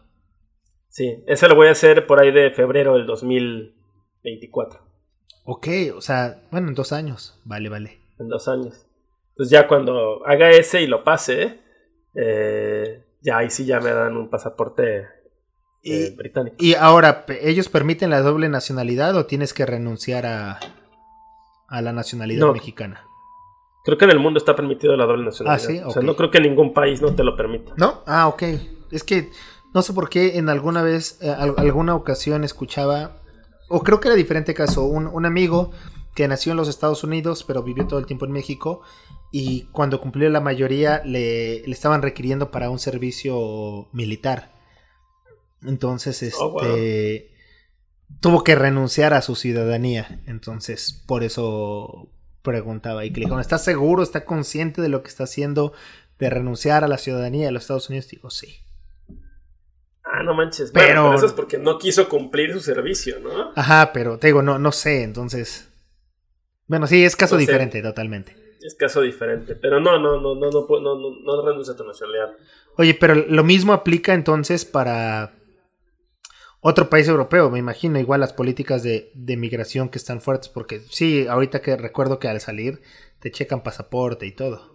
Sí, 0.88 1.22
ese 1.26 1.48
lo 1.48 1.54
voy 1.54 1.68
a 1.68 1.72
hacer 1.72 2.06
por 2.06 2.20
ahí 2.20 2.32
de 2.32 2.50
febrero 2.50 2.94
del 2.94 3.06
2024, 3.06 4.80
Ok, 5.46 5.68
o 5.96 6.00
sea, 6.00 6.42
bueno, 6.50 6.68
en 6.68 6.74
dos 6.74 6.92
años. 6.92 7.40
Vale, 7.44 7.68
vale. 7.68 7.98
en 8.18 8.28
dos 8.28 8.48
años. 8.48 8.86
Entonces 9.30 9.50
ya 9.50 9.66
cuando 9.68 10.24
haga 10.26 10.50
ese 10.50 10.82
y 10.82 10.86
lo 10.86 11.02
pase, 11.04 11.60
eh, 12.14 13.04
ya 13.20 13.38
ahí 13.38 13.50
sí 13.50 13.64
ya 13.66 13.80
me 13.80 13.90
dan 13.90 14.16
un 14.16 14.30
pasaporte 14.30 14.98
eh, 15.00 16.10
Y, 16.12 16.16
británico. 16.16 16.56
y 16.58 16.74
ahora, 16.74 17.24
¿ellos 17.42 17.68
permiten 17.68 18.10
la 18.10 18.20
doble 18.22 18.48
nacionalidad 18.48 19.16
o 19.16 19.26
tienes 19.26 19.52
que 19.52 19.66
renunciar 19.66 20.24
a, 20.26 20.60
a 21.68 21.82
la 21.82 21.92
nacionalidad 21.92 22.46
No. 22.46 22.52
mexicana? 22.52 23.06
Creo 23.84 23.98
que 23.98 24.04
en 24.06 24.12
el 24.12 24.18
mundo 24.18 24.38
está 24.38 24.56
permitido 24.56 24.96
la 24.96 25.04
doble 25.04 25.26
nacionalidad. 25.26 25.64
Ah, 25.64 25.72
sí, 25.72 25.80
O 25.84 25.90
sea, 25.90 26.02
no 26.02 26.16
creo 26.16 26.30
que 26.30 26.40
ningún 26.40 26.72
país 26.72 27.02
no 27.02 27.14
te 27.14 27.22
lo 27.22 27.36
permita. 27.36 27.74
¿No? 27.76 28.02
Ah, 28.06 28.28
ok. 28.28 28.42
Es 28.90 29.04
que 29.04 29.30
no 29.74 29.82
sé 29.82 29.92
por 29.92 30.08
qué 30.08 30.38
en 30.38 30.48
alguna 30.48 30.82
vez, 30.82 31.18
eh, 31.20 31.28
alguna 31.28 31.94
ocasión 31.94 32.44
escuchaba, 32.44 33.20
o 33.68 33.82
creo 33.82 34.00
que 34.00 34.08
era 34.08 34.16
diferente 34.16 34.54
caso, 34.54 34.84
un, 34.84 35.26
amigo 35.26 35.72
que 36.14 36.28
nació 36.28 36.52
en 36.52 36.56
los 36.58 36.68
Estados 36.68 37.02
Unidos, 37.02 37.44
pero 37.44 37.62
vivió 37.62 37.86
todo 37.86 37.98
el 37.98 38.06
tiempo 38.06 38.24
en 38.24 38.32
México, 38.32 38.82
y 39.32 39.64
cuando 39.72 40.00
cumplió 40.00 40.30
la 40.30 40.40
mayoría 40.40 41.02
le, 41.04 41.66
le 41.66 41.72
estaban 41.72 42.02
requiriendo 42.02 42.52
para 42.52 42.70
un 42.70 42.78
servicio 42.78 43.88
militar. 43.92 44.54
Entonces, 45.62 46.34
oh, 46.38 46.60
este, 46.62 47.33
tuvo 48.20 48.44
que 48.44 48.54
renunciar 48.54 49.14
a 49.14 49.22
su 49.22 49.34
ciudadanía. 49.34 50.20
Entonces, 50.26 51.02
por 51.06 51.22
eso 51.24 52.08
preguntaba. 52.42 53.04
Y 53.04 53.10
que 53.10 53.20
le 53.20 53.24
dijeron, 53.24 53.40
¿estás 53.40 53.64
seguro? 53.64 54.02
¿Está 54.02 54.24
consciente 54.24 54.82
de 54.82 54.88
lo 54.88 55.02
que 55.02 55.08
está 55.08 55.24
haciendo 55.24 55.72
de 56.18 56.30
renunciar 56.30 56.84
a 56.84 56.88
la 56.88 56.98
ciudadanía 56.98 57.46
de 57.46 57.52
los 57.52 57.64
Estados 57.64 57.88
Unidos? 57.88 58.08
Digo, 58.08 58.30
sí. 58.30 58.60
Ah, 60.04 60.22
no 60.22 60.34
manches. 60.34 60.70
Pero, 60.70 61.14
eso 61.14 61.26
es 61.26 61.32
porque 61.32 61.58
no 61.58 61.78
quiso 61.78 62.08
cumplir 62.08 62.52
su 62.52 62.60
servicio, 62.60 63.18
¿no? 63.20 63.52
Ajá, 63.56 63.92
pero 63.92 64.18
te 64.18 64.28
digo, 64.28 64.42
no, 64.42 64.58
no 64.58 64.70
sé, 64.70 65.02
entonces. 65.02 65.70
Bueno, 66.66 66.86
sí, 66.86 67.04
es 67.04 67.16
caso 67.16 67.36
diferente, 67.36 67.82
totalmente. 67.82 68.36
Es 68.62 68.74
caso 68.74 69.00
diferente. 69.00 69.56
Pero 69.56 69.80
no, 69.80 69.98
no, 69.98 70.20
no, 70.20 70.34
no, 70.34 70.50
no, 70.50 70.66
no, 70.68 70.98
no, 70.98 71.20
no 71.22 71.46
renuncia 71.46 71.74
a 71.74 71.76
tu 71.76 71.84
nacionalidad. 71.84 72.32
Oye, 72.76 72.94
pero 72.94 73.14
lo 73.14 73.44
mismo 73.44 73.72
aplica 73.72 74.14
entonces 74.14 74.64
para 74.64 75.32
otro 76.66 76.88
país 76.88 77.06
europeo, 77.08 77.50
me 77.50 77.58
imagino, 77.58 77.98
igual 77.98 78.20
las 78.20 78.32
políticas 78.32 78.82
de, 78.82 79.10
de, 79.14 79.36
migración 79.36 79.90
que 79.90 79.98
están 79.98 80.22
fuertes, 80.22 80.48
porque 80.48 80.78
sí, 80.78 81.26
ahorita 81.28 81.60
que 81.60 81.76
recuerdo 81.76 82.18
que 82.18 82.26
al 82.26 82.40
salir 82.40 82.80
te 83.20 83.30
checan 83.30 83.62
pasaporte 83.62 84.24
y 84.24 84.32
todo. 84.32 84.72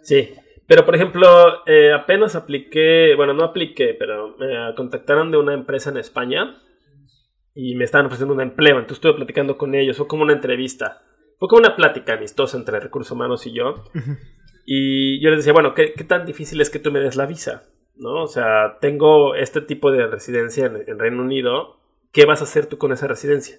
Sí, 0.00 0.30
pero 0.66 0.86
por 0.86 0.94
ejemplo, 0.94 1.28
eh, 1.66 1.92
apenas 1.92 2.36
apliqué, 2.36 3.12
bueno, 3.16 3.34
no 3.34 3.44
apliqué, 3.44 3.94
pero 3.98 4.34
me 4.38 4.74
contactaron 4.76 5.30
de 5.30 5.36
una 5.36 5.52
empresa 5.52 5.90
en 5.90 5.98
España 5.98 6.58
y 7.54 7.74
me 7.74 7.84
estaban 7.84 8.06
ofreciendo 8.06 8.32
un 8.32 8.40
empleo, 8.40 8.76
entonces 8.76 8.96
estuve 8.96 9.16
platicando 9.16 9.58
con 9.58 9.74
ellos, 9.74 9.98
fue 9.98 10.08
como 10.08 10.22
una 10.22 10.32
entrevista, 10.32 11.02
fue 11.38 11.48
como 11.48 11.60
una 11.60 11.76
plática 11.76 12.14
amistosa 12.14 12.56
entre 12.56 12.80
recursos 12.80 13.12
humanos 13.12 13.46
y 13.46 13.52
yo. 13.52 13.84
Y 14.64 15.20
yo 15.22 15.28
les 15.28 15.40
decía, 15.40 15.52
bueno, 15.52 15.74
¿qué, 15.74 15.92
¿qué 15.92 16.04
tan 16.04 16.24
difícil 16.24 16.62
es 16.62 16.70
que 16.70 16.78
tú 16.78 16.90
me 16.90 17.00
des 17.00 17.16
la 17.16 17.26
visa? 17.26 17.64
¿No? 18.00 18.22
O 18.22 18.26
sea, 18.26 18.78
tengo 18.80 19.34
este 19.34 19.60
tipo 19.60 19.92
de 19.92 20.06
residencia 20.06 20.66
en, 20.66 20.98
Reino 20.98 21.22
Unido, 21.22 21.78
¿qué 22.12 22.24
vas 22.24 22.40
a 22.40 22.44
hacer 22.44 22.66
tú 22.66 22.78
con 22.78 22.92
esa 22.92 23.06
residencia? 23.06 23.58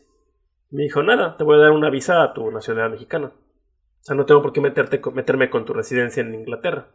Me 0.72 0.84
dijo, 0.84 1.04
nada, 1.04 1.38
te 1.38 1.44
voy 1.44 1.58
a 1.58 1.62
dar 1.62 1.72
una 1.72 1.90
visa 1.90 2.24
a 2.24 2.34
tu 2.34 2.50
nacionalidad 2.52 2.92
mexicana. 2.92 3.28
O 3.28 4.04
sea, 4.04 4.16
no 4.16 4.26
tengo 4.26 4.42
por 4.42 4.52
qué 4.52 4.62
meterte, 4.62 5.00
meterme 5.14 5.50
con 5.50 5.66
tu 5.66 5.74
residencia 5.74 6.22
en 6.22 6.34
Inglaterra. 6.34 6.88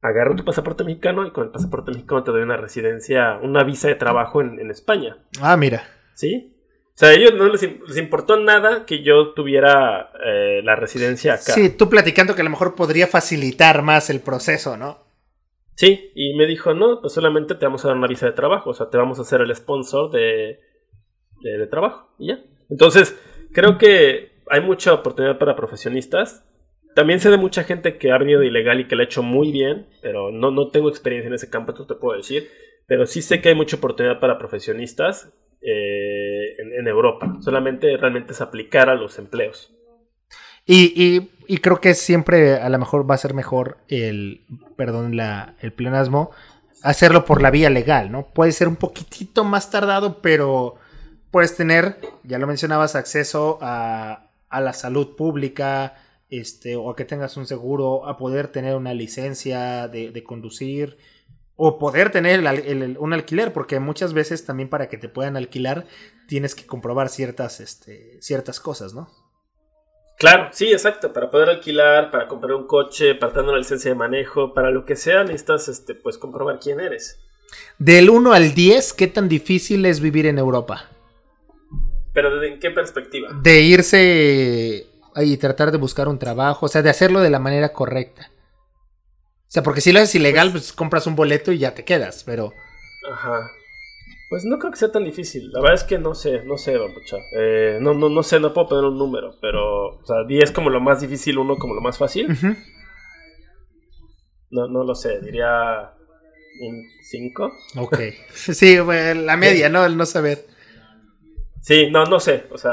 Agarro 0.00 0.34
tu 0.34 0.44
pasaporte 0.44 0.84
mexicano 0.84 1.26
y 1.26 1.32
con 1.32 1.44
el 1.44 1.50
pasaporte 1.50 1.90
mexicano 1.90 2.24
te 2.24 2.30
doy 2.30 2.42
una 2.42 2.56
residencia, 2.56 3.38
una 3.42 3.62
visa 3.64 3.88
de 3.88 3.96
trabajo 3.96 4.40
en, 4.40 4.70
España. 4.70 5.18
Ah, 5.42 5.58
mira. 5.58 5.86
¿Sí? 6.14 6.56
O 6.94 6.98
sea, 7.00 7.10
a 7.10 7.12
ellos 7.12 7.34
no 7.34 7.48
les, 7.48 7.62
importó 7.98 8.38
nada 8.38 8.86
que 8.86 9.02
yo 9.02 9.34
tuviera 9.34 10.12
eh, 10.24 10.62
la 10.64 10.76
residencia 10.76 11.34
acá. 11.34 11.52
Sí, 11.52 11.68
tú 11.70 11.90
platicando 11.90 12.34
que 12.34 12.40
a 12.40 12.44
lo 12.44 12.50
mejor 12.50 12.74
podría 12.74 13.06
facilitar 13.06 13.82
más 13.82 14.08
el 14.08 14.20
proceso, 14.20 14.78
¿no? 14.78 15.09
Sí, 15.80 16.12
y 16.14 16.34
me 16.34 16.46
dijo, 16.46 16.74
no, 16.74 17.00
pues 17.00 17.14
solamente 17.14 17.54
te 17.54 17.64
vamos 17.64 17.82
a 17.82 17.88
dar 17.88 17.96
una 17.96 18.06
visa 18.06 18.26
de 18.26 18.32
trabajo, 18.32 18.68
o 18.68 18.74
sea, 18.74 18.90
te 18.90 18.98
vamos 18.98 19.18
a 19.18 19.22
hacer 19.22 19.40
el 19.40 19.56
sponsor 19.56 20.10
de, 20.10 20.60
de, 21.40 21.66
trabajo, 21.68 22.14
y 22.18 22.26
ya. 22.26 22.44
Entonces, 22.68 23.18
creo 23.50 23.78
que 23.78 24.42
hay 24.50 24.60
mucha 24.60 24.92
oportunidad 24.92 25.38
para 25.38 25.56
profesionistas. 25.56 26.46
También 26.94 27.18
sé 27.18 27.30
de 27.30 27.38
mucha 27.38 27.64
gente 27.64 27.96
que 27.96 28.12
ha 28.12 28.18
venido 28.18 28.40
de 28.40 28.48
ilegal 28.48 28.80
y 28.80 28.88
que 28.88 28.94
lo 28.94 29.00
ha 29.00 29.06
hecho 29.06 29.22
muy 29.22 29.52
bien, 29.52 29.86
pero 30.02 30.30
no, 30.30 30.50
no 30.50 30.68
tengo 30.68 30.90
experiencia 30.90 31.28
en 31.28 31.34
ese 31.34 31.48
campo, 31.48 31.72
esto 31.72 31.86
te 31.86 31.94
puedo 31.94 32.14
decir. 32.14 32.50
Pero 32.86 33.06
sí 33.06 33.22
sé 33.22 33.40
que 33.40 33.48
hay 33.48 33.54
mucha 33.54 33.78
oportunidad 33.78 34.20
para 34.20 34.36
profesionistas 34.36 35.32
eh, 35.62 36.56
en, 36.58 36.88
Europa. 36.88 37.38
Solamente 37.40 37.96
realmente 37.96 38.34
es 38.34 38.42
aplicar 38.42 38.90
a 38.90 38.96
los 38.96 39.18
empleos. 39.18 39.74
Y, 40.72 41.28
y, 41.48 41.56
creo 41.58 41.80
que 41.80 41.94
siempre 41.94 42.54
a 42.54 42.68
lo 42.68 42.78
mejor 42.78 43.10
va 43.10 43.16
a 43.16 43.18
ser 43.18 43.34
mejor 43.34 43.78
el, 43.88 44.44
perdón, 44.76 45.16
la, 45.16 45.56
el 45.58 45.72
pleonasmo, 45.72 46.30
hacerlo 46.84 47.24
por 47.24 47.42
la 47.42 47.50
vía 47.50 47.70
legal, 47.70 48.12
¿no? 48.12 48.28
Puede 48.28 48.52
ser 48.52 48.68
un 48.68 48.76
poquitito 48.76 49.42
más 49.42 49.68
tardado, 49.70 50.22
pero 50.22 50.76
puedes 51.32 51.56
tener, 51.56 51.98
ya 52.22 52.38
lo 52.38 52.46
mencionabas, 52.46 52.94
acceso 52.94 53.58
a, 53.60 54.30
a 54.48 54.60
la 54.60 54.72
salud 54.72 55.16
pública, 55.16 55.96
este, 56.28 56.76
o 56.76 56.88
a 56.88 56.94
que 56.94 57.04
tengas 57.04 57.36
un 57.36 57.48
seguro, 57.48 58.06
a 58.06 58.16
poder 58.16 58.46
tener 58.46 58.76
una 58.76 58.94
licencia 58.94 59.88
de, 59.88 60.12
de 60.12 60.22
conducir, 60.22 60.98
o 61.56 61.80
poder 61.80 62.12
tener 62.12 62.44
un 63.00 63.12
alquiler, 63.12 63.52
porque 63.52 63.80
muchas 63.80 64.12
veces 64.12 64.44
también 64.46 64.68
para 64.68 64.88
que 64.88 64.98
te 64.98 65.08
puedan 65.08 65.36
alquilar 65.36 65.84
tienes 66.28 66.54
que 66.54 66.64
comprobar 66.64 67.08
ciertas, 67.08 67.58
este, 67.58 68.18
ciertas 68.22 68.60
cosas, 68.60 68.94
¿no? 68.94 69.10
Claro, 70.20 70.50
sí, 70.52 70.70
exacto. 70.70 71.14
Para 71.14 71.30
poder 71.30 71.48
alquilar, 71.48 72.10
para 72.10 72.28
comprar 72.28 72.52
un 72.52 72.66
coche, 72.66 73.14
para 73.14 73.32
tener 73.32 73.48
una 73.48 73.56
licencia 73.56 73.90
de 73.90 73.94
manejo, 73.94 74.52
para 74.52 74.70
lo 74.70 74.84
que 74.84 74.94
sea, 74.94 75.24
necesitas 75.24 75.68
este, 75.68 75.94
pues 75.94 76.18
comprobar 76.18 76.60
quién 76.60 76.78
eres. 76.78 77.18
Del 77.78 78.10
1 78.10 78.34
al 78.34 78.52
10, 78.52 78.92
¿qué 78.92 79.06
tan 79.06 79.30
difícil 79.30 79.86
es 79.86 79.98
vivir 80.00 80.26
en 80.26 80.36
Europa? 80.36 80.90
¿Pero 82.12 82.38
desde 82.38 82.58
qué 82.58 82.70
perspectiva? 82.70 83.30
De 83.42 83.62
irse 83.62 84.86
y 85.16 85.36
tratar 85.38 85.72
de 85.72 85.78
buscar 85.78 86.06
un 86.06 86.18
trabajo, 86.18 86.66
o 86.66 86.68
sea, 86.68 86.82
de 86.82 86.90
hacerlo 86.90 87.20
de 87.20 87.30
la 87.30 87.38
manera 87.38 87.72
correcta. 87.72 88.30
O 88.30 89.52
sea, 89.52 89.62
porque 89.62 89.80
si 89.80 89.90
lo 89.90 90.00
haces 90.00 90.16
ilegal, 90.16 90.50
pues, 90.50 90.64
pues 90.64 90.72
compras 90.74 91.06
un 91.06 91.16
boleto 91.16 91.50
y 91.50 91.58
ya 91.58 91.74
te 91.74 91.86
quedas, 91.86 92.24
pero... 92.24 92.52
Ajá. 93.10 93.50
Pues 94.30 94.44
no 94.44 94.60
creo 94.60 94.70
que 94.70 94.78
sea 94.78 94.92
tan 94.92 95.02
difícil. 95.02 95.50
La 95.50 95.60
verdad 95.60 95.74
es 95.74 95.82
que 95.82 95.98
no 95.98 96.14
sé, 96.14 96.44
no 96.44 96.56
sé, 96.56 96.78
Bambucha. 96.78 97.16
Eh, 97.36 97.78
no, 97.80 97.94
no, 97.94 98.08
no 98.08 98.22
sé, 98.22 98.38
no 98.38 98.54
puedo 98.54 98.68
poner 98.68 98.84
un 98.84 98.96
número, 98.96 99.34
pero, 99.40 99.96
o 99.96 100.06
sea, 100.06 100.18
10 100.24 100.52
como 100.52 100.70
lo 100.70 100.80
más 100.80 101.00
difícil, 101.00 101.36
uno 101.36 101.56
como 101.56 101.74
lo 101.74 101.80
más 101.80 101.98
fácil. 101.98 102.28
No, 104.50 104.68
no 104.68 104.84
lo 104.84 104.94
sé, 104.94 105.20
diría 105.20 105.90
un 106.60 106.84
5. 107.02 107.52
Ok. 107.78 107.98
sí, 108.32 108.76
la 108.76 109.36
media, 109.36 109.68
¿no? 109.68 109.84
El 109.84 109.96
no 109.96 110.06
saber. 110.06 110.46
Sí, 111.60 111.90
no, 111.90 112.04
no 112.04 112.20
sé. 112.20 112.44
O 112.52 112.58
sea, 112.58 112.72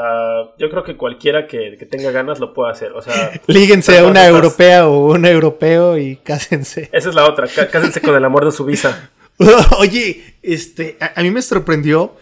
yo 0.59 0.69
creo 0.69 0.83
que 0.83 0.95
cualquiera 0.95 1.47
que, 1.47 1.75
tenga 1.89 2.11
ganas 2.11 2.39
lo 2.39 2.53
puede 2.53 2.71
hacer. 2.71 2.91
O 2.91 3.01
sea, 3.01 3.31
líguense 3.47 3.97
a 3.97 4.05
una 4.05 4.27
europea 4.27 4.87
o 4.87 5.11
un 5.11 5.25
europeo 5.25 5.97
y 5.97 6.17
cásense. 6.17 6.89
Esa 6.91 7.09
es 7.09 7.15
la 7.15 7.27
otra. 7.27 7.47
Cásense 7.47 7.99
con 7.99 8.15
el 8.15 8.23
amor 8.23 8.45
de 8.45 8.51
su 8.51 8.63
visa. 8.63 9.09
Oye, 9.77 10.37
este, 10.41 10.97
a, 10.99 11.21
mí 11.21 11.31
me 11.31 11.41
sorprendió. 11.41 12.15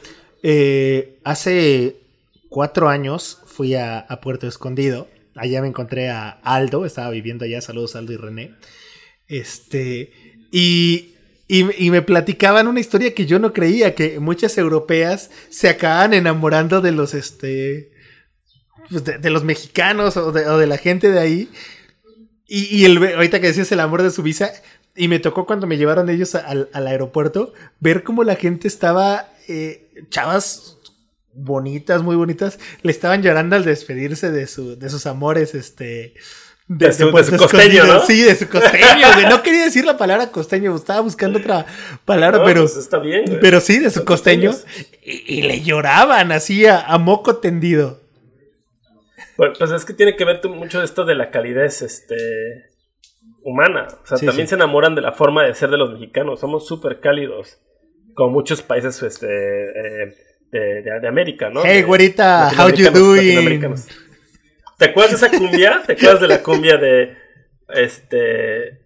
Eh, 0.43 1.19
hace 1.23 1.97
cuatro 2.49 2.89
años 2.89 3.41
fui 3.45 3.75
a, 3.75 4.07
Puerto 4.21 4.47
Escondido. 4.47 5.07
Allá 5.35 5.61
me 5.61 5.67
encontré 5.67 6.09
a 6.09 6.29
Aldo, 6.29 6.85
estaba 6.85 7.09
viviendo 7.09 7.45
allá. 7.45 7.61
Saludos, 7.61 7.95
Aldo 7.95 8.13
y 8.13 8.17
René. 8.17 8.55
Este, 9.27 10.11
y, 10.51 11.15
y, 11.47 11.89
me 11.89 12.01
platicaban 12.01 12.67
una 12.67 12.79
historia 12.79 13.13
que 13.13 13.25
yo 13.25 13.39
no 13.39 13.53
creía: 13.53 13.95
que 13.95 14.19
muchas 14.19 14.57
europeas 14.57 15.31
se 15.49 15.69
acaban 15.69 16.13
enamorando 16.13 16.81
de 16.81 16.91
los, 16.91 17.13
este, 17.13 17.91
pues 18.89 19.03
de, 19.03 19.29
los 19.29 19.43
mexicanos 19.43 20.15
o 20.17 20.31
de, 20.31 20.67
la 20.67 20.77
gente 20.77 21.11
de 21.11 21.19
ahí. 21.19 21.49
Y, 22.47 22.75
y 22.75 22.85
el, 22.85 22.97
ahorita 22.97 23.41
que 23.41 23.47
decías 23.47 23.71
el 23.71 23.79
amor 23.79 24.03
de 24.03 24.11
su 24.11 24.21
visa, 24.21 24.51
y 24.95 25.07
me 25.07 25.19
tocó 25.19 25.45
cuando 25.45 25.67
me 25.67 25.77
llevaron 25.77 26.09
ellos 26.09 26.35
al, 26.35 26.69
aeropuerto 26.73 27.53
ver 27.79 28.03
cómo 28.03 28.23
la 28.23 28.35
gente 28.35 28.67
estaba, 28.67 29.29
eh, 29.47 29.89
chavas 30.09 30.77
bonitas, 31.33 32.01
muy 32.01 32.15
bonitas, 32.15 32.59
le 32.81 32.91
estaban 32.91 33.21
llorando 33.21 33.57
al 33.57 33.65
despedirse 33.65 34.31
de, 34.31 34.47
su, 34.47 34.77
de 34.77 34.89
sus 34.89 35.05
amores, 35.05 35.53
este... 35.53 36.13
De, 36.67 36.91
su, 36.93 37.11
costeño, 37.11 37.85
¿no? 37.85 38.03
Sí, 38.07 38.23
de 38.23 38.33
su 38.33 38.49
costeño, 38.49 39.29
No 39.29 39.43
quería 39.43 39.65
decir 39.65 39.85
la 39.85 39.97
palabra 39.97 40.31
costeño, 40.31 40.75
estaba 40.75 41.01
buscando 41.01 41.37
otra 41.37 41.67
palabra, 42.05 42.43
pero... 42.43 42.61
Pues 42.61 42.77
está 42.77 42.97
bien, 42.97 43.37
Pero 43.39 43.61
sí, 43.61 43.77
de 43.77 43.91
su 43.91 44.03
costeño. 44.03 44.51
Y, 45.03 45.43
le 45.43 45.61
lloraban 45.61 46.31
así 46.31 46.65
a, 46.65 46.81
a, 46.81 46.97
moco 46.97 47.35
tendido. 47.35 48.01
Bueno, 49.37 49.53
pues 49.59 49.69
es 49.69 49.85
que 49.85 49.93
tiene 49.93 50.15
que 50.15 50.25
ver 50.25 50.41
mucho 50.47 50.81
esto 50.81 51.05
de 51.05 51.13
la 51.13 51.29
calidez, 51.29 51.83
este 51.83 52.74
humana. 53.45 53.87
O 54.03 54.05
sea, 54.05 54.17
también 54.17 54.47
se 54.47 54.55
enamoran 54.55 54.95
de 54.95 55.01
la 55.01 55.13
forma 55.13 55.43
de 55.43 55.53
ser 55.53 55.69
de 55.69 55.77
los 55.77 55.93
mexicanos. 55.93 56.39
Somos 56.39 56.67
súper 56.67 56.99
cálidos. 56.99 57.61
Como 58.15 58.31
muchos 58.31 58.61
países 58.61 59.01
este, 59.03 59.27
eh, 59.27 60.15
de, 60.51 61.07
América, 61.07 61.49
¿no? 61.49 61.61
Hey, 61.63 61.83
güerita, 61.83 62.51
how 62.57 62.69
you 62.69 62.89
doing? 62.89 63.75
¿Te 64.77 64.85
acuerdas 64.85 65.19
de 65.19 65.27
esa 65.27 65.37
cumbia? 65.37 65.83
¿Te 65.85 65.93
acuerdas 65.93 66.21
de 66.21 66.27
la 66.27 66.43
cumbia 66.43 66.77
de. 66.77 67.15
Este. 67.69 68.81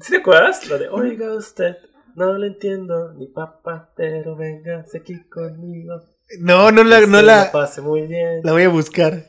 ¿Sí 0.00 0.12
te 0.12 0.16
acuerdas? 0.18 0.68
La 0.68 0.78
de 0.78 0.88
Oiga 0.88 1.34
usted, 1.34 1.76
no 2.14 2.36
le 2.38 2.48
entiendo, 2.48 3.12
ni 3.14 3.26
papá, 3.26 3.92
pero 3.96 4.36
venga 4.36 4.84
aquí 4.94 5.28
conmigo. 5.28 6.00
No, 6.40 6.70
no 6.70 6.84
la. 6.84 7.00
No 7.00 7.22
la, 7.22 7.36
la 7.44 7.52
pase 7.52 7.80
muy 7.80 8.02
bien. 8.06 8.40
La 8.44 8.52
voy 8.52 8.62
a 8.62 8.68
buscar. 8.68 9.24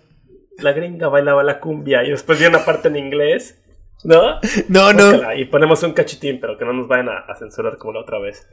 La 0.59 0.71
gringa 0.71 1.07
bailaba 1.07 1.43
la 1.43 1.59
cumbia 1.59 2.03
y 2.03 2.11
después 2.11 2.39
viene 2.39 2.55
una 2.55 2.65
parte 2.65 2.87
en 2.87 2.95
inglés 2.95 3.59
¿No? 4.03 4.39
No, 4.69 4.93
no. 4.93 5.33
Y 5.33 5.45
ponemos 5.45 5.81
un 5.83 5.93
cachitín, 5.93 6.39
pero 6.39 6.57
que 6.57 6.65
no 6.65 6.73
nos 6.73 6.87
vayan 6.87 7.09
a 7.09 7.35
censurar 7.35 7.77
como 7.77 7.93
la 7.93 8.01
otra 8.01 8.19
vez. 8.19 8.47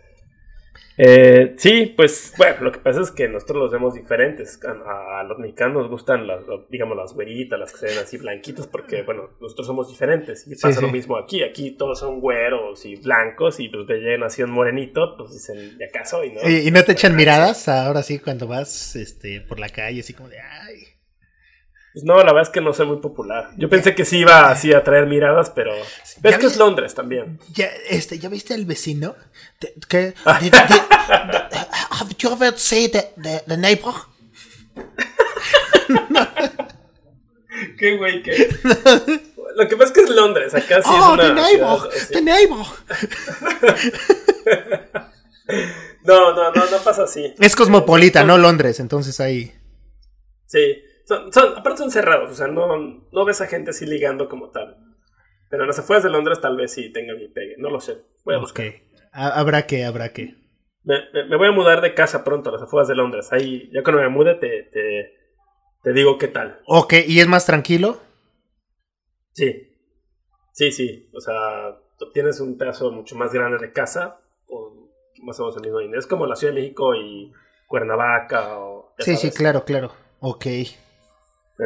Eh, 0.99 1.55
sí, 1.57 1.93
pues 1.97 2.35
bueno, 2.37 2.65
lo 2.65 2.73
que 2.73 2.79
pasa 2.79 3.01
es 3.01 3.11
que 3.11 3.27
nosotros 3.27 3.59
los 3.59 3.73
vemos 3.73 3.95
diferentes. 3.95 4.61
A, 4.65 5.23
los 5.25 5.39
mexicanos 5.39 5.83
nos 5.83 5.91
gustan, 5.91 6.27
las, 6.27 6.43
digamos, 6.69 6.97
las 6.97 7.15
güeritas, 7.15 7.59
las 7.59 7.73
que 7.73 7.79
se 7.79 7.87
ven 7.87 7.99
así 7.99 8.19
blanquitas, 8.19 8.67
porque, 8.67 9.03
bueno, 9.03 9.31
nosotros 9.41 9.67
somos 9.67 9.89
diferentes. 9.89 10.47
Y 10.47 10.57
pasa 10.57 10.81
lo 10.81 10.89
mismo 10.89 11.17
aquí. 11.17 11.43
Aquí 11.43 11.73
todos 11.73 11.99
son 11.99 12.21
güeros 12.21 12.85
y 12.85 12.97
blancos, 12.97 13.59
y 13.61 13.69
pues 13.69 13.87
de 13.87 13.99
llegan 13.99 14.25
así 14.25 14.43
un 14.43 14.51
morenito, 14.51 15.17
pues 15.17 15.33
dicen, 15.33 15.77
¿y 15.79 15.83
acaso? 15.83 16.25
Y 16.25 16.33
no, 16.33 16.49
¿Y, 16.49 16.71
no 16.71 16.85
te 16.85 16.93
echan 16.93 17.17
miradas 17.17 17.69
ahora 17.69 18.03
sí 18.03 18.19
cuando 18.19 18.47
vas 18.47 18.95
este, 18.97 19.41
por 19.41 19.59
la 19.59 19.71
calle, 19.71 20.01
así 20.01 20.13
como 20.13 20.29
de, 20.29 20.39
ay. 20.39 20.62
Pues 21.93 22.05
no, 22.05 22.17
la 22.17 22.33
verdad 22.33 22.43
es 22.43 22.49
que 22.49 22.61
no 22.63 22.73
soy 22.73 22.87
muy 22.87 22.97
popular. 22.99 23.51
Yo 23.59 23.69
pensé 23.69 23.95
que 23.95 24.07
sí 24.07 24.19
iba 24.19 24.51
así 24.51 24.73
a 24.73 24.83
traer 24.83 25.07
miradas, 25.07 25.51
pero 25.51 25.73
ves 26.21 26.39
que 26.39 26.47
es 26.47 26.57
Londres 26.57 26.95
también. 26.95 27.39
Ya, 27.53 27.67
este, 27.89 28.19
¿ya 28.19 28.31
viste 28.31 28.55
el 28.55 28.65
vecino? 28.65 29.15
¿Qué? 29.89 30.15
have 30.25 30.51
you 32.19 32.33
ever 32.33 32.59
seen 32.59 32.91
the, 32.91 33.13
the, 33.23 33.43
the 33.47 33.59
neighbor? 33.59 33.93
qué 37.79 37.97
güey, 37.99 38.23
qué. 38.23 38.49
Lo 39.55 39.69
que 39.69 39.77
pasa 39.77 39.89
es 39.89 39.93
que 39.93 40.01
es 40.01 40.09
Londres, 40.11 40.55
acá 40.55 40.83
sí 40.83 40.89
es 40.89 40.99
oh, 40.99 41.13
una. 41.13 41.25
The 41.25 41.35
neighbor, 41.35 41.91
the 42.11 42.23
neighbor. 42.23 42.65
no, 46.05 46.35
no, 46.35 46.53
no, 46.53 46.71
no 46.71 46.79
pasa 46.79 47.03
así. 47.03 47.35
Es 47.39 47.55
cosmopolita, 47.55 48.25
no 48.25 48.39
Londres, 48.39 48.81
entonces 48.81 49.21
ahí. 49.21 49.53
Sí. 50.47 50.83
Son, 51.05 51.31
aparte 51.57 51.79
son 51.79 51.91
cerrados, 51.91 52.31
o 52.31 52.35
sea, 52.35 52.47
no, 52.47 52.77
no 52.77 53.25
ves 53.25 53.41
a 53.41 53.47
gente 53.47 53.71
así 53.71 53.87
ligando 53.87 54.29
como 54.29 54.51
tal. 54.51 54.77
Pero 55.51 55.65
en 55.65 55.69
las 55.69 55.79
afueras 55.79 56.03
de 56.03 56.11
Londres 56.11 56.41
tal 56.41 56.57
vez 56.57 56.73
sí 56.73 56.91
tenga 56.93 57.15
mi 57.15 57.29
pegue, 57.29 57.57
no 57.59 57.69
lo 57.69 57.81
sé. 57.81 57.99
Voy 58.25 58.37
a 58.37 58.39
buscar. 58.39 58.73
Habrá 59.13 59.67
que, 59.67 59.85
habrá 59.85 60.13
que. 60.13 60.35
Me, 60.85 61.37
voy 61.37 61.49
a 61.49 61.53
mudar 61.53 61.81
de 61.81 61.95
casa 61.95 62.25
pronto 62.25 62.49
a 62.49 62.53
las 62.55 62.63
afueras 62.63 62.89
de 62.89 62.95
Londres. 62.95 63.33
Ahí, 63.33 63.71
ya 63.73 63.83
cuando 63.83 64.01
me 64.01 64.09
mude 64.09 64.35
te, 64.37 64.71
te, 65.83 65.93
digo 65.93 66.19
qué 66.19 66.29
tal. 66.29 66.61
Ok, 66.67 66.95
¿y 67.07 67.21
es 67.21 67.29
más 67.29 67.47
tranquilo? 67.47 68.01
Sí. 69.33 69.77
Sí, 70.53 70.73
sí. 70.73 71.11
O 71.15 71.21
sea, 71.21 71.79
tienes 72.15 72.41
un 72.41 72.57
pedazo 72.57 72.91
mucho 72.91 73.15
más 73.17 73.33
grande 73.33 73.59
de 73.59 73.73
casa, 73.73 74.21
o 74.47 74.89
más 75.23 75.39
o 75.39 75.43
menos 75.43 75.57
el 75.57 75.63
mismo 75.63 75.79
dinero. 75.81 76.01
Es 76.01 76.07
como 76.07 76.27
la 76.27 76.37
Ciudad 76.37 76.55
de 76.55 76.61
México 76.63 76.95
y 76.95 77.33
Cuernavaca 77.69 78.59
o... 78.59 78.95
Sí, 78.99 79.17
sí, 79.17 79.31
claro, 79.31 79.65
claro. 79.65 79.93
Ok. 80.21 80.47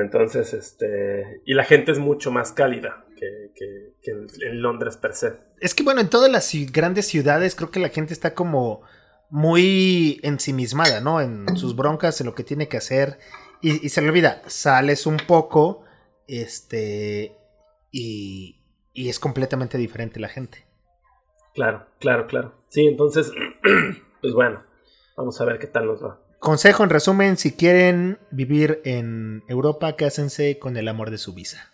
Entonces, 0.00 0.52
este. 0.52 1.42
Y 1.44 1.54
la 1.54 1.64
gente 1.64 1.92
es 1.92 1.98
mucho 1.98 2.30
más 2.30 2.52
cálida 2.52 3.04
que, 3.16 3.94
en, 4.04 4.62
Londres 4.62 4.96
per 4.96 5.14
se. 5.14 5.34
Es 5.60 5.74
que 5.74 5.82
bueno, 5.82 6.00
en 6.00 6.10
todas 6.10 6.30
las 6.30 6.50
grandes 6.70 7.06
ciudades 7.06 7.54
creo 7.54 7.70
que 7.70 7.80
la 7.80 7.88
gente 7.88 8.12
está 8.12 8.34
como 8.34 8.82
muy 9.30 10.20
ensimismada, 10.22 11.00
¿no? 11.00 11.20
En 11.20 11.56
sus 11.56 11.74
broncas, 11.74 12.20
en 12.20 12.26
lo 12.26 12.34
que 12.34 12.44
tiene 12.44 12.68
que 12.68 12.76
hacer. 12.76 13.18
Y, 13.62 13.88
se 13.88 14.02
le 14.02 14.08
olvida, 14.10 14.42
sales 14.46 15.06
un 15.06 15.16
poco, 15.16 15.84
este. 16.28 17.36
Y, 17.90 18.60
y 18.92 19.08
es 19.08 19.18
completamente 19.18 19.78
diferente 19.78 20.20
la 20.20 20.28
gente. 20.28 20.66
Claro, 21.54 21.86
claro, 21.98 22.26
claro. 22.26 22.54
Sí, 22.68 22.86
entonces, 22.86 23.32
pues 24.20 24.34
bueno, 24.34 24.62
vamos 25.16 25.40
a 25.40 25.44
ver 25.44 25.58
qué 25.58 25.66
tal 25.66 25.86
nos 25.86 26.04
va. 26.04 26.20
Consejo 26.38 26.84
en 26.84 26.90
resumen, 26.90 27.36
si 27.36 27.56
quieren 27.56 28.18
vivir 28.30 28.80
en 28.84 29.42
Europa, 29.48 29.96
cásense 29.96 30.58
con 30.58 30.76
el 30.76 30.86
amor 30.88 31.10
de 31.10 31.18
su 31.18 31.34
visa. 31.34 31.72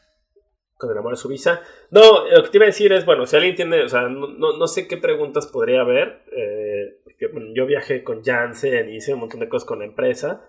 Con 0.77 0.91
el 0.91 0.99
amor 0.99 1.13
de 1.13 1.21
su 1.21 1.29
visa. 1.29 1.61
No, 1.91 2.29
lo 2.29 2.43
que 2.45 2.51
te 2.51 2.59
iba 2.59 2.65
a 2.65 2.67
decir 2.67 2.93
es, 2.93 3.05
bueno, 3.05 3.27
si 3.27 3.37
alguien 3.37 3.55
tiene, 3.55 3.85
o 3.85 3.89
sea, 3.89 4.09
no, 4.09 4.67
sé 4.67 4.89
qué 4.89 4.97
preguntas 4.97 5.47
podría 5.47 5.83
haber. 5.83 6.23
Eh, 6.37 7.01
porque, 7.05 7.29
yo 7.55 7.67
viajé 7.67 8.03
con 8.03 8.23
Janssen 8.23 8.89
y 8.89 8.97
hice 8.97 9.15
un 9.15 9.21
montón 9.21 9.41
de 9.41 9.49
cosas 9.49 9.67
con 9.67 9.81
la 9.81 9.85
empresa. 9.85 10.45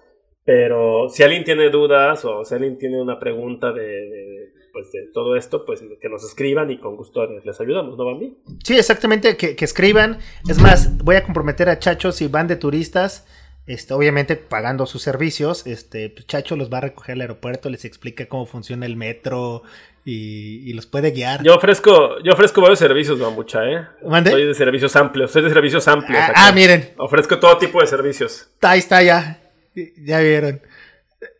Pero 0.45 1.09
si 1.09 1.23
alguien 1.23 1.43
tiene 1.43 1.69
dudas 1.69 2.25
o 2.25 2.43
si 2.43 2.53
alguien 2.55 2.77
tiene 2.77 3.01
una 3.01 3.19
pregunta 3.19 3.71
de, 3.71 4.51
pues 4.73 4.91
de 4.91 5.07
todo 5.13 5.37
esto, 5.37 5.65
pues 5.65 5.81
que 6.01 6.09
nos 6.09 6.25
escriban 6.25 6.71
y 6.71 6.79
con 6.79 6.97
gusto 6.97 7.25
les 7.25 7.61
ayudamos, 7.61 7.97
¿no, 7.97 8.05
Bambi? 8.05 8.35
Sí, 8.63 8.75
exactamente, 8.77 9.37
que, 9.37 9.55
que 9.55 9.65
escriban. 9.65 10.17
Es 10.49 10.59
más, 10.59 10.97
voy 10.97 11.15
a 11.15 11.23
comprometer 11.23 11.69
a 11.69 11.79
Chachos 11.79 12.15
si 12.15 12.27
van 12.27 12.47
de 12.47 12.55
turistas 12.55 13.25
este, 13.65 13.93
obviamente 13.93 14.35
pagando 14.35 14.85
sus 14.85 15.01
servicios, 15.01 15.65
este, 15.65 16.09
pues, 16.09 16.27
Chacho 16.27 16.57
los 16.57 16.71
va 16.71 16.79
a 16.79 16.81
recoger 16.81 17.13
al 17.13 17.21
aeropuerto, 17.21 17.69
les 17.69 17.85
explica 17.85 18.25
cómo 18.25 18.45
funciona 18.45 18.85
el 18.85 18.97
metro 18.97 19.63
y, 20.03 20.73
los 20.73 20.85
puede 20.85 21.11
guiar. 21.11 21.43
Yo 21.43 21.55
ofrezco, 21.55 22.21
yo 22.23 22.33
ofrezco 22.33 22.59
varios 22.59 22.79
servicios, 22.79 23.19
Bambucha, 23.19 23.65
¿eh? 23.65 23.87
Soy 24.01 24.47
de 24.47 24.53
servicios 24.53 24.95
amplios, 24.97 25.31
soy 25.31 25.43
de 25.43 25.49
servicios 25.49 25.87
amplios. 25.87 26.21
Ah, 26.21 26.47
ah, 26.47 26.51
miren. 26.51 26.89
Ofrezco 26.97 27.39
todo 27.39 27.57
tipo 27.57 27.79
de 27.79 27.87
servicios. 27.87 28.49
Ahí 28.61 28.79
está, 28.79 29.01
ya. 29.01 29.39
Ya 29.75 30.19
vieron. 30.19 30.61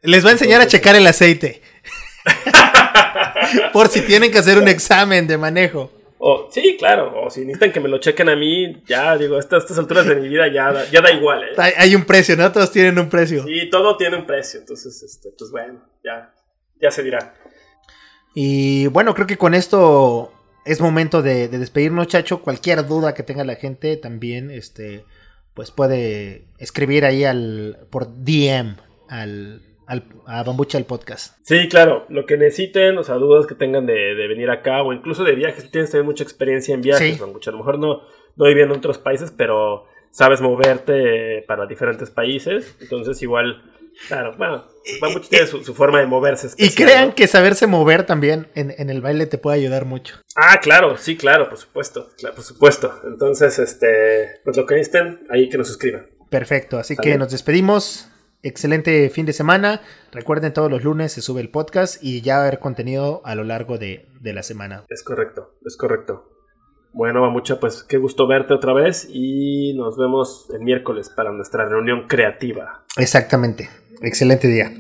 Les 0.02 0.24
va 0.24 0.30
a 0.30 0.34
enseñar 0.34 0.62
a 0.62 0.68
checar 0.68 0.96
el 0.96 1.06
aceite. 1.06 1.62
Por 3.74 3.88
si 3.88 4.02
tienen 4.02 4.32
que 4.32 4.40
hacer 4.40 4.58
un 4.58 4.68
examen 4.68 5.28
de 5.28 5.38
manejo. 5.38 5.92
O, 6.18 6.48
sí, 6.50 6.78
claro, 6.80 7.22
o 7.22 7.30
si 7.30 7.42
necesitan 7.42 7.74
que 7.74 7.82
me 7.82 7.90
lo 7.90 7.98
chequen 7.98 8.30
a 8.30 8.36
mí, 8.36 8.82
ya 8.88 9.18
digo, 9.18 9.36
a 9.36 9.40
estas, 9.40 9.78
alturas 9.78 10.06
de 10.06 10.16
mi 10.16 10.30
vida 10.30 10.48
ya, 10.48 10.72
da, 10.72 10.90
ya 10.90 11.02
da 11.02 11.12
igual. 11.12 11.44
¿eh? 11.44 11.74
Hay, 11.78 11.96
un 11.96 12.06
precio, 12.06 12.38
¿no? 12.38 12.50
Todos 12.50 12.72
tienen 12.72 12.98
un 12.98 13.10
precio. 13.10 13.44
Sí, 13.44 13.70
todo 13.70 13.98
tiene 13.98 14.16
un 14.16 14.26
precio, 14.26 14.62
entonces, 14.62 15.04
este, 15.04 15.32
pues 15.38 15.52
bueno, 15.52 15.82
ya, 16.02 16.34
ya 16.82 16.92
se 16.92 17.04
dirá. 17.04 17.34
Y 18.34 18.88
bueno, 18.88 19.14
creo 19.14 19.28
que 19.28 19.38
con 19.38 19.54
esto 19.54 20.32
es 20.66 20.80
momento 20.80 21.22
de, 21.22 21.50
despedirnos, 21.50 22.08
chacho. 22.08 22.42
Cualquier 22.42 22.88
duda 22.88 23.14
que 23.14 23.24
tenga 23.24 23.44
la 23.44 23.56
gente 23.56 23.98
también, 23.98 24.50
este, 24.50 25.04
pues 25.54 25.72
puede 25.72 26.46
escribir 26.58 27.04
ahí 27.04 27.26
al, 27.26 27.86
por 27.90 28.08
DM 28.24 28.78
al, 29.10 29.62
a 29.88 30.44
Bambucha 30.44 30.78
el 30.78 30.86
podcast. 30.86 31.38
Sí, 31.44 31.68
claro, 31.70 32.06
lo 32.10 32.26
que 32.26 32.38
necesiten, 32.38 32.98
o 32.98 33.04
sea, 33.04 33.16
dudas 33.16 33.48
que 33.48 33.56
tengan 33.56 33.86
de, 33.86 34.14
venir 34.28 34.50
acá 34.50 34.82
o 34.84 34.94
incluso 34.94 35.24
de 35.24 35.36
viajes, 35.36 35.70
tienes 35.72 35.92
también 35.92 36.08
mucha 36.08 36.24
experiencia 36.24 36.74
en 36.74 36.82
viajes, 36.82 37.20
Bambucha. 37.20 37.50
A 37.50 37.54
lo 37.54 37.60
mejor 37.60 37.80
no, 37.80 38.02
no 38.36 38.48
en 38.48 38.72
otros 38.72 38.98
países, 38.98 39.32
pero 39.32 39.86
sabes 40.12 40.42
moverte 40.42 41.44
para 41.48 41.66
diferentes 41.66 42.10
países, 42.12 42.76
entonces 42.80 43.22
igual, 43.22 43.64
claro, 44.08 44.36
bueno, 44.38 44.66
Bambucha 45.02 45.30
tiene 45.30 45.48
su, 45.48 45.74
forma 45.74 46.00
de 46.00 46.06
moverse. 46.06 46.50
y 46.58 46.70
crean 46.70 47.12
que 47.14 47.28
saberse 47.28 47.68
mover 47.68 48.06
también 48.06 48.48
en, 48.56 48.90
el 48.90 49.02
baile 49.02 49.26
te 49.26 49.38
puede 49.38 49.58
ayudar 49.58 49.86
mucho. 49.86 50.16
Ah, 50.36 50.60
claro, 50.62 50.98
sí, 50.98 51.18
claro, 51.18 51.50
por 51.50 51.58
supuesto, 51.58 52.10
claro, 52.18 52.36
por 52.36 52.44
supuesto. 52.44 53.02
Entonces, 53.06 53.60
este, 53.60 54.40
pues 54.44 54.56
lo 54.56 54.66
que 54.66 54.76
necesiten, 54.76 55.26
ahí 55.30 55.50
que 55.50 55.58
nos 55.58 55.68
suscriban. 55.68 56.08
Perfecto, 56.30 56.80
así 56.80 56.96
que 56.96 57.18
nos 57.18 57.32
despedimos 57.32 58.10
excelente 58.44 59.10
fin 59.10 59.26
de 59.26 59.34
semana. 59.34 59.82
Recuerden, 60.12 60.54
todos 60.54 60.70
los 60.70 60.84
lunes 60.84 61.12
se 61.12 61.22
sube 61.22 61.42
el 61.42 61.50
podcast 61.50 62.04
y 62.04 62.22
ya 62.22 62.36
va 62.36 62.44
a 62.44 62.48
haber 62.48 62.60
contenido 62.60 63.22
a 63.26 63.36
lo 63.36 63.44
largo 63.44 63.78
de, 63.78 64.08
la 64.22 64.44
semana. 64.44 64.84
Es 64.90 65.04
correcto, 65.04 65.56
es 65.66 65.76
correcto. 65.76 66.30
Bueno, 66.94 67.30
mucha 67.32 67.60
pues 67.60 67.84
qué 67.84 67.98
gusto 67.98 68.28
verte 68.28 68.54
otra 68.54 68.74
vez 68.74 69.08
y 69.10 69.74
nos 69.76 69.98
vemos 69.98 70.48
el 70.54 70.62
miércoles 70.62 71.10
para 71.10 71.32
nuestra 71.32 71.68
reunión 71.68 72.08
creativa. 72.08 72.86
Exactamente. 72.98 73.70
Excelente 74.02 74.48
día. 74.48 74.72